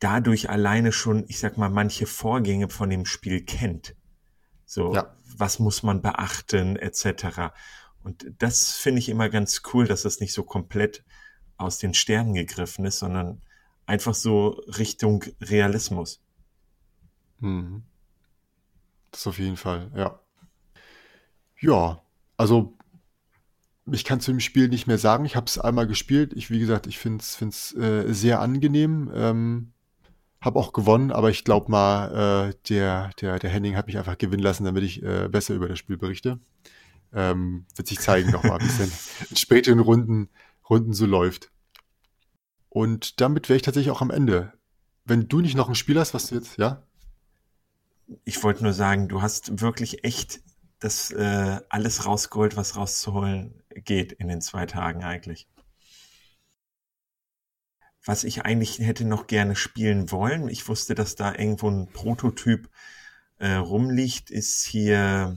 dadurch 0.00 0.50
alleine 0.50 0.92
schon, 0.92 1.24
ich 1.28 1.38
sag 1.38 1.56
mal, 1.56 1.70
manche 1.70 2.06
Vorgänge 2.06 2.68
von 2.68 2.90
dem 2.90 3.06
Spiel 3.06 3.42
kennt. 3.44 3.96
So, 4.66 4.94
ja. 4.94 5.16
was 5.36 5.58
muss 5.58 5.82
man 5.82 6.02
beachten, 6.02 6.76
etc. 6.76 7.54
Und 8.02 8.30
das 8.38 8.72
finde 8.72 8.98
ich 8.98 9.08
immer 9.08 9.30
ganz 9.30 9.62
cool, 9.72 9.86
dass 9.86 10.02
das 10.02 10.20
nicht 10.20 10.34
so 10.34 10.42
komplett 10.42 11.04
aus 11.56 11.78
den 11.78 11.94
Sternen 11.94 12.34
gegriffen 12.34 12.84
ist, 12.84 12.98
sondern 12.98 13.40
einfach 13.86 14.14
so 14.14 14.48
Richtung 14.78 15.24
Realismus. 15.40 16.22
Mhm. 17.40 17.84
Das 19.10 19.26
auf 19.26 19.38
jeden 19.38 19.56
Fall, 19.56 19.90
ja. 19.96 20.20
Ja, 21.60 22.02
also 22.36 22.76
ich 23.90 24.04
kann 24.04 24.20
zu 24.20 24.30
dem 24.30 24.40
Spiel 24.40 24.68
nicht 24.68 24.86
mehr 24.86 24.98
sagen. 24.98 25.24
Ich 25.24 25.36
habe 25.36 25.46
es 25.46 25.58
einmal 25.58 25.86
gespielt. 25.86 26.32
Ich, 26.34 26.50
wie 26.50 26.58
gesagt, 26.58 26.86
ich 26.86 26.98
finde 26.98 27.22
es 27.22 27.74
äh, 27.74 28.12
sehr 28.12 28.40
angenehm. 28.40 29.10
Ähm, 29.14 29.72
habe 30.40 30.58
auch 30.58 30.72
gewonnen, 30.72 31.10
aber 31.10 31.30
ich 31.30 31.44
glaube 31.44 31.70
mal, 31.70 32.50
äh, 32.50 32.54
der, 32.68 33.10
der, 33.20 33.38
der 33.38 33.50
Henning 33.50 33.76
hat 33.76 33.86
mich 33.86 33.98
einfach 33.98 34.18
gewinnen 34.18 34.42
lassen, 34.42 34.64
damit 34.64 34.84
ich 34.84 35.02
äh, 35.02 35.28
besser 35.28 35.54
über 35.54 35.68
das 35.68 35.78
Spiel 35.78 35.96
berichte. 35.96 36.38
Ähm, 37.12 37.64
wird 37.74 37.88
sich 37.88 37.98
zeigen 37.98 38.30
nochmal, 38.30 38.60
wie 38.60 38.66
es 38.66 39.10
in 39.30 39.36
späteren 39.36 39.80
Runden, 39.80 40.28
Runden 40.68 40.92
so 40.92 41.06
läuft. 41.06 41.50
Und 42.68 43.20
damit 43.20 43.48
wäre 43.48 43.56
ich 43.56 43.62
tatsächlich 43.62 43.90
auch 43.90 44.02
am 44.02 44.10
Ende. 44.10 44.52
Wenn 45.04 45.28
du 45.28 45.40
nicht 45.40 45.56
noch 45.56 45.68
ein 45.68 45.74
Spiel 45.74 45.98
hast, 45.98 46.14
was 46.14 46.28
du 46.28 46.36
jetzt, 46.36 46.58
ja? 46.58 46.82
Ich 48.24 48.42
wollte 48.42 48.62
nur 48.62 48.72
sagen, 48.72 49.08
du 49.08 49.22
hast 49.22 49.60
wirklich 49.60 50.04
echt 50.04 50.40
das 50.78 51.10
äh, 51.10 51.60
alles 51.68 52.06
rausgeholt, 52.06 52.56
was 52.56 52.76
rauszuholen 52.76 53.62
geht 53.70 54.12
in 54.12 54.28
den 54.28 54.40
zwei 54.40 54.66
Tagen 54.66 55.04
eigentlich. 55.04 55.48
Was 58.04 58.24
ich 58.24 58.44
eigentlich 58.44 58.78
hätte 58.78 59.04
noch 59.04 59.26
gerne 59.26 59.54
spielen 59.54 60.10
wollen, 60.10 60.48
ich 60.48 60.68
wusste, 60.68 60.94
dass 60.94 61.14
da 61.14 61.34
irgendwo 61.34 61.68
ein 61.68 61.88
Prototyp 61.92 62.70
äh, 63.38 63.54
rumliegt, 63.54 64.30
ist 64.30 64.64
hier 64.64 65.36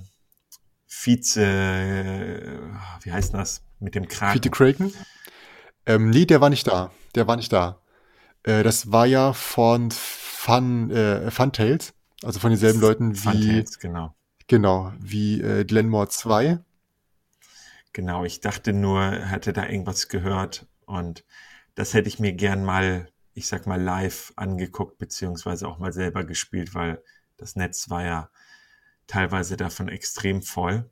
Vize, 0.87 1.41
äh, 1.41 2.59
wie 3.03 3.11
heißt 3.11 3.33
das, 3.33 3.63
mit 3.79 3.95
dem 3.95 4.07
Kraken? 4.07 4.41
Vize 4.41 4.49
Kraken? 4.51 4.93
Ähm, 5.85 6.09
nee, 6.09 6.25
der 6.25 6.41
war 6.41 6.49
nicht 6.49 6.67
da. 6.67 6.91
Der 7.15 7.27
war 7.27 7.35
nicht 7.35 7.51
da. 7.51 7.81
Äh, 8.43 8.63
das 8.63 8.91
war 8.91 9.05
ja 9.05 9.33
von 9.33 9.91
Fun, 9.91 10.91
äh, 10.91 11.31
Fun 11.31 11.51
Tales. 11.51 11.93
Also 12.23 12.39
von 12.39 12.51
denselben 12.51 12.79
Leuten 12.79 13.15
wie. 13.15 13.17
Funtails, 13.17 13.79
genau. 13.79 14.15
Genau, 14.47 14.91
wie 14.99 15.41
äh, 15.41 15.63
Glenmore 15.63 16.09
2. 16.09 16.59
Genau, 17.93 18.25
ich 18.25 18.41
dachte 18.41 18.73
nur, 18.73 19.11
hätte 19.11 19.53
da 19.53 19.67
irgendwas 19.67 20.07
gehört 20.07 20.67
und 20.85 21.25
das 21.75 21.93
hätte 21.93 22.09
ich 22.09 22.19
mir 22.19 22.33
gern 22.33 22.63
mal, 22.63 23.09
ich 23.33 23.47
sag 23.47 23.65
mal, 23.65 23.81
live 23.81 24.33
angeguckt, 24.35 24.97
beziehungsweise 24.97 25.67
auch 25.67 25.79
mal 25.79 25.93
selber 25.93 26.23
gespielt, 26.23 26.73
weil 26.73 27.01
das 27.37 27.55
Netz 27.55 27.89
war 27.89 28.03
ja 28.03 28.29
teilweise 29.07 29.57
davon 29.57 29.89
extrem 29.89 30.41
voll. 30.41 30.89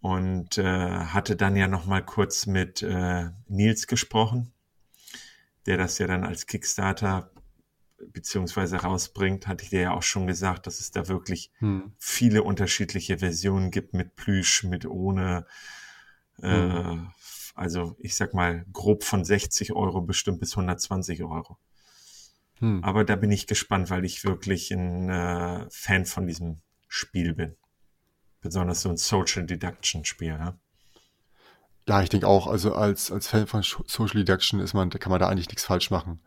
Und 0.00 0.58
äh, 0.58 0.64
hatte 1.06 1.34
dann 1.34 1.56
ja 1.56 1.66
noch 1.66 1.86
mal 1.86 2.04
kurz 2.04 2.46
mit 2.46 2.82
äh, 2.82 3.30
Nils 3.48 3.86
gesprochen, 3.86 4.52
der 5.66 5.78
das 5.78 5.98
ja 5.98 6.06
dann 6.06 6.24
als 6.24 6.46
Kickstarter 6.46 7.30
beziehungsweise 8.12 8.76
rausbringt, 8.76 9.46
hatte 9.46 9.64
ich 9.64 9.70
dir 9.70 9.80
ja 9.80 9.92
auch 9.92 10.02
schon 10.02 10.26
gesagt, 10.26 10.66
dass 10.66 10.80
es 10.80 10.90
da 10.90 11.08
wirklich 11.08 11.50
hm. 11.58 11.92
viele 11.98 12.42
unterschiedliche 12.42 13.18
Versionen 13.18 13.70
gibt 13.70 13.94
mit 13.94 14.16
Plüsch, 14.16 14.64
mit 14.64 14.86
ohne, 14.86 15.46
äh, 16.40 16.48
hm. 16.48 17.10
Also 17.54 17.96
ich 18.00 18.16
sag 18.16 18.34
mal 18.34 18.66
grob 18.72 19.04
von 19.04 19.24
60 19.24 19.72
Euro 19.72 20.00
bestimmt 20.00 20.40
bis 20.40 20.52
120 20.52 21.22
Euro. 21.22 21.56
Hm. 22.58 22.82
Aber 22.82 23.04
da 23.04 23.16
bin 23.16 23.30
ich 23.30 23.46
gespannt, 23.46 23.90
weil 23.90 24.04
ich 24.04 24.24
wirklich 24.24 24.72
ein 24.72 25.08
äh, 25.08 25.66
Fan 25.70 26.04
von 26.04 26.26
diesem 26.26 26.60
Spiel 26.88 27.34
bin. 27.34 27.56
Besonders 28.40 28.82
so 28.82 28.88
ein 28.88 28.96
Social 28.96 29.46
Deduction 29.46 30.04
Spiel. 30.04 30.28
Ja? 30.28 30.58
Ja, 31.86 32.02
ich 32.02 32.08
denke 32.08 32.26
auch, 32.26 32.46
also 32.46 32.74
als, 32.74 33.10
als 33.12 33.28
Fan 33.28 33.46
von 33.46 33.62
Social 33.62 34.24
Deduction 34.24 34.60
ist 34.60 34.74
man, 34.74 34.90
kann 34.90 35.10
man 35.10 35.20
da 35.20 35.28
eigentlich 35.28 35.48
nichts 35.48 35.64
falsch 35.64 35.90
machen. 35.90 36.20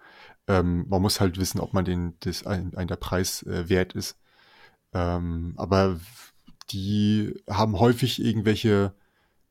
Ähm, 0.47 0.85
man 0.87 1.01
muss 1.01 1.19
halt 1.19 1.37
wissen, 1.37 1.59
ob 1.59 1.73
man 1.73 1.85
den, 1.85 2.15
das 2.21 2.45
ein, 2.45 2.75
ein 2.75 2.87
der 2.87 2.95
Preis 2.95 3.43
äh, 3.43 3.69
wert 3.69 3.93
ist. 3.93 4.17
Ähm, 4.93 5.53
aber 5.57 5.99
die 6.69 7.35
haben 7.49 7.79
häufig 7.79 8.23
irgendwelche, 8.23 8.93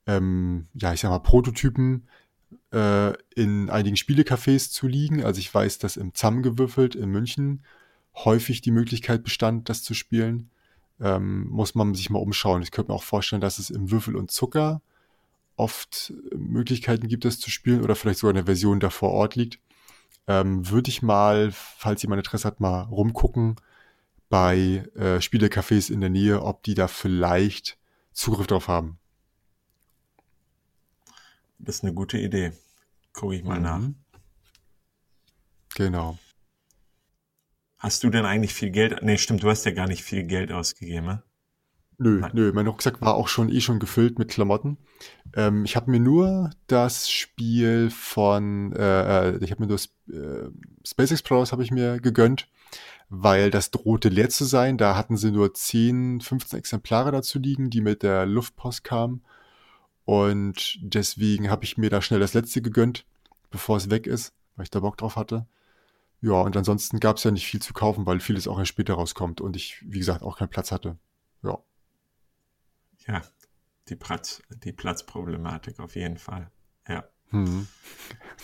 ähm, 0.07 0.69
ja, 0.75 0.93
ich 0.93 1.01
sag 1.01 1.11
mal, 1.11 1.19
Prototypen 1.19 2.09
äh, 2.73 3.13
in 3.35 3.71
einigen 3.71 3.97
Spielecafés 3.97 4.71
zu 4.71 4.87
liegen. 4.87 5.25
Also 5.25 5.39
ich 5.41 5.53
weiß, 5.53 5.79
dass 5.79 5.97
im 5.97 6.15
ZAM 6.15 6.43
gewürfelt 6.43 6.95
in 6.95 7.11
München 7.11 7.63
häufig 8.15 8.61
die 8.63 8.71
Möglichkeit 8.71 9.23
bestand, 9.23 9.69
das 9.69 9.83
zu 9.83 9.95
spielen. 9.95 10.51
Ähm, 11.01 11.49
muss 11.49 11.75
man 11.75 11.95
sich 11.95 12.09
mal 12.09 12.19
umschauen. 12.19 12.63
Ich 12.63 12.71
könnte 12.71 12.91
mir 12.91 12.97
auch 12.97 13.03
vorstellen, 13.03 13.43
dass 13.43 13.59
es 13.59 13.69
im 13.71 13.91
Würfel 13.91 14.17
und 14.17 14.31
Zucker 14.31 14.81
oft 15.57 16.13
Möglichkeiten 16.35 17.09
gibt, 17.09 17.25
das 17.25 17.39
zu 17.39 17.51
spielen 17.51 17.83
oder 17.83 17.97
vielleicht 17.97 18.21
sogar 18.21 18.35
eine 18.35 18.47
Version 18.47 18.81
da 18.81 18.91
vor 18.91 19.11
Ort 19.11 19.37
liegt. 19.37 19.59
Ähm, 20.29 20.69
Würde 20.69 20.91
ich 20.91 21.03
mal, 21.03 21.51
falls 21.53 22.03
jemand 22.03 22.21
Interesse 22.21 22.47
hat, 22.47 22.61
mal 22.61 22.83
rumgucken 22.83 23.57
bei 24.29 24.85
äh, 24.95 25.21
Spielecafés 25.21 25.93
in 25.93 26.01
der 26.01 26.11
Nähe, 26.11 26.43
ob 26.43 26.63
die 26.63 26.75
da 26.75 26.89
vielleicht 26.89 27.79
Zugriff 28.13 28.47
drauf 28.47 28.69
haben. 28.69 28.99
Das 31.59 31.77
ist 31.77 31.85
eine 31.85 31.95
gute 31.95 32.19
Idee. 32.19 32.53
Gucke 33.13 33.37
ich 33.37 33.45
mal 33.45 33.59
mhm. 33.59 33.63
nach. 33.63 33.81
Genau. 35.77 36.19
Hast 37.79 38.03
du 38.03 38.11
denn 38.11 38.25
eigentlich 38.25 38.55
viel 38.55 38.71
Geld? 38.71 39.03
Nee, 39.03 39.19
stimmt, 39.19 39.43
du 39.43 39.51
hast 39.51 39.65
ja 39.65 39.73
gar 39.73 39.87
nicht 39.87 40.03
viel 40.03 40.25
Geld 40.25 40.51
ausgegeben, 40.51 41.07
ne? 41.07 41.23
Nö, 41.99 42.21
Nein. 42.21 42.31
nö, 42.35 42.53
mein 42.53 42.67
Rucksack 42.67 43.01
war 43.01 43.15
auch 43.15 43.29
schon 43.29 43.49
eh 43.49 43.61
schon 43.61 43.79
gefüllt 43.79 44.19
mit 44.19 44.29
Klamotten. 44.29 44.77
Ähm, 45.35 45.65
ich 45.65 45.77
habe 45.77 45.91
mir 45.91 46.01
nur 46.01 46.51
das 46.67 47.11
Spiel 47.11 47.91
von, 47.91 48.73
äh, 48.73 49.31
äh 49.31 49.45
ich 49.45 49.51
habe 49.51 49.63
mir 49.63 49.69
das 49.69 49.87
äh, 50.11 50.51
Space 50.85 51.13
Explorers 51.13 51.53
habe 51.53 51.63
ich 51.63 51.71
mir 51.71 51.99
gegönnt, 51.99 52.49
weil 53.09 53.51
das 53.51 53.71
drohte 53.71 54.11
leer 54.11 54.29
zu 54.29 54.45
sein. 54.45 54.77
Da 54.77 54.95
hatten 54.95 55.17
sie 55.17 55.31
nur 55.31 55.55
10, 55.55 56.21
15 56.21 56.59
Exemplare 56.59 57.13
dazu 57.13 57.39
liegen, 57.39 57.71
die 57.71 57.81
mit 57.81 58.03
der 58.03 58.27
Luftpost 58.27 58.85
kamen. 58.85 59.23
Und 60.05 60.79
deswegen 60.83 61.51
habe 61.51 61.65
ich 61.65 61.79
mir 61.79 61.91
da 61.91 62.03
schnell 62.03 62.21
das 62.21 62.35
letzte 62.35 62.63
gegönnt, 62.63 63.07
bevor 63.51 63.79
es 63.79 63.91
weg 63.91 64.07
ist, 64.07 64.35
weil 64.55 64.65
ich 64.65 64.71
da 64.71 64.81
Bock 64.81 64.99
drauf 64.99 65.17
hatte. 65.17 65.47
Ja, 66.21 66.41
und 66.41 66.57
ansonsten 66.57 67.01
gab 67.01 67.17
es 67.17 67.25
ja 67.25 67.31
nicht 67.31 67.47
viel 67.47 67.61
zu 67.61 67.73
kaufen, 67.73 68.07
weil 68.07 68.21
vieles 68.21 68.49
auch 68.49 68.59
erst 68.59 68.69
später 68.69 68.95
rauskommt 68.95 69.41
und 69.41 69.57
ich, 69.57 69.83
wie 69.85 69.99
gesagt, 69.99 70.23
auch 70.23 70.39
keinen 70.39 70.49
Platz 70.49 70.73
hatte. 70.73 70.99
Ja 73.07 73.23
die, 73.89 73.97
Platz, 73.97 74.43
die 74.65 74.73
Platzproblematik 74.73 75.81
auf 75.81 75.95
jeden 75.95 76.19
Fall. 76.19 76.51
Ja. 76.89 77.05
Hm. 77.31 77.67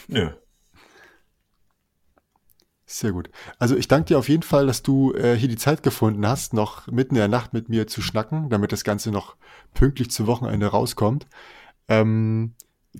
Nö. 0.09 0.31
Sehr 2.87 3.13
gut. 3.13 3.31
Also 3.59 3.77
ich 3.77 3.89
danke 3.89 4.09
dir 4.09 4.19
auf 4.19 4.29
jeden 4.29 4.43
Fall, 4.43 4.67
dass 4.67 4.83
du 4.83 5.15
äh, 5.15 5.35
hier 5.35 5.49
die 5.49 5.57
Zeit 5.57 5.83
gefunden 5.83 6.27
hast, 6.27 6.53
noch 6.53 6.87
mitten 6.89 7.15
in 7.15 7.21
der 7.21 7.29
Nacht 7.29 7.55
mit 7.55 7.69
mir 7.69 7.87
zu 7.87 8.03
schnacken, 8.03 8.51
damit 8.51 8.71
das 8.71 8.85
Ganze 8.85 9.11
noch 9.11 9.37
pünktlich 9.73 10.11
zu 10.11 10.27
Wochenende 10.27 10.67
rauskommt. 10.67 11.27
Ähm, 11.89 12.55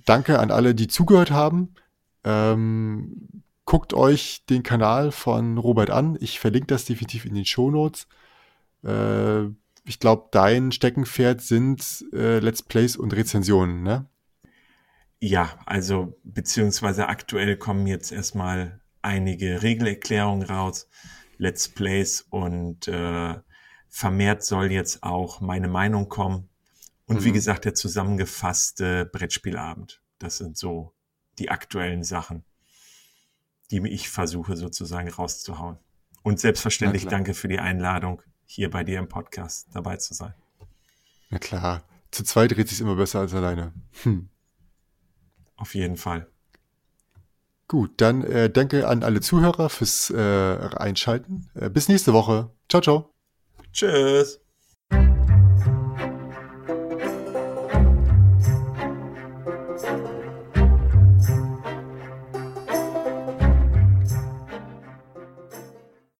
danke 0.05 0.39
an 0.39 0.49
alle, 0.49 0.73
die 0.73 0.87
zugehört 0.87 1.29
haben. 1.29 1.75
Ähm, 2.23 3.43
guckt 3.65 3.93
euch 3.93 4.45
den 4.49 4.63
Kanal 4.63 5.11
von 5.11 5.59
Robert 5.59 5.91
an. 5.91 6.17
Ich 6.19 6.39
verlinke 6.39 6.67
das 6.67 6.85
definitiv 6.85 7.25
in 7.25 7.35
den 7.35 7.45
Show 7.45 7.69
Notes. 7.69 8.07
Äh, 8.83 9.49
ich 9.85 9.99
glaube, 9.99 10.29
dein 10.31 10.71
Steckenpferd 10.71 11.41
sind 11.41 12.05
äh, 12.13 12.39
Let's 12.39 12.61
Plays 12.61 12.95
und 12.95 13.13
Rezensionen, 13.13 13.83
ne? 13.83 14.07
Ja, 15.19 15.57
also 15.65 16.19
beziehungsweise 16.23 17.07
aktuell 17.07 17.57
kommen 17.57 17.87
jetzt 17.87 18.11
erstmal 18.11 18.81
einige 19.01 19.61
Regelerklärungen 19.61 20.43
raus, 20.47 20.89
Let's 21.37 21.67
Plays 21.69 22.21
und 22.29 22.87
äh, 22.87 23.35
vermehrt 23.89 24.43
soll 24.43 24.71
jetzt 24.71 25.03
auch 25.03 25.41
meine 25.41 25.67
Meinung 25.67 26.09
kommen. 26.09 26.49
Und 27.05 27.21
mhm. 27.21 27.25
wie 27.25 27.31
gesagt, 27.31 27.65
der 27.65 27.73
zusammengefasste 27.73 29.05
Brettspielabend. 29.05 30.01
Das 30.19 30.37
sind 30.37 30.57
so 30.57 30.93
die 31.39 31.49
aktuellen 31.49 32.03
Sachen, 32.03 32.45
die 33.71 33.85
ich 33.89 34.09
versuche 34.09 34.55
sozusagen 34.55 35.09
rauszuhauen. 35.09 35.77
Und 36.21 36.39
selbstverständlich 36.39 37.07
danke 37.07 37.33
für 37.33 37.49
die 37.49 37.59
Einladung 37.59 38.21
hier 38.53 38.69
bei 38.69 38.83
dir 38.83 38.99
im 38.99 39.09
Podcast 39.09 39.67
dabei 39.73 39.97
zu 39.97 40.13
sein. 40.13 40.33
Na 41.29 41.39
klar, 41.39 41.83
zu 42.11 42.23
zweit 42.23 42.51
dreht 42.51 42.69
sich 42.69 42.81
immer 42.81 42.95
besser 42.95 43.19
als 43.19 43.33
alleine. 43.33 43.73
Hm. 44.03 44.29
Auf 45.55 45.73
jeden 45.73 45.97
Fall. 45.97 46.27
Gut, 47.67 47.93
dann 47.97 48.23
äh, 48.23 48.51
danke 48.51 48.87
an 48.87 49.03
alle 49.03 49.21
Zuhörer 49.21 49.69
fürs 49.69 50.11
äh, 50.11 50.15
Einschalten. 50.75 51.49
Äh, 51.55 51.69
bis 51.69 51.87
nächste 51.87 52.13
Woche. 52.13 52.51
Ciao, 52.69 52.81
ciao. 52.81 53.09
Tschüss. 53.71 54.42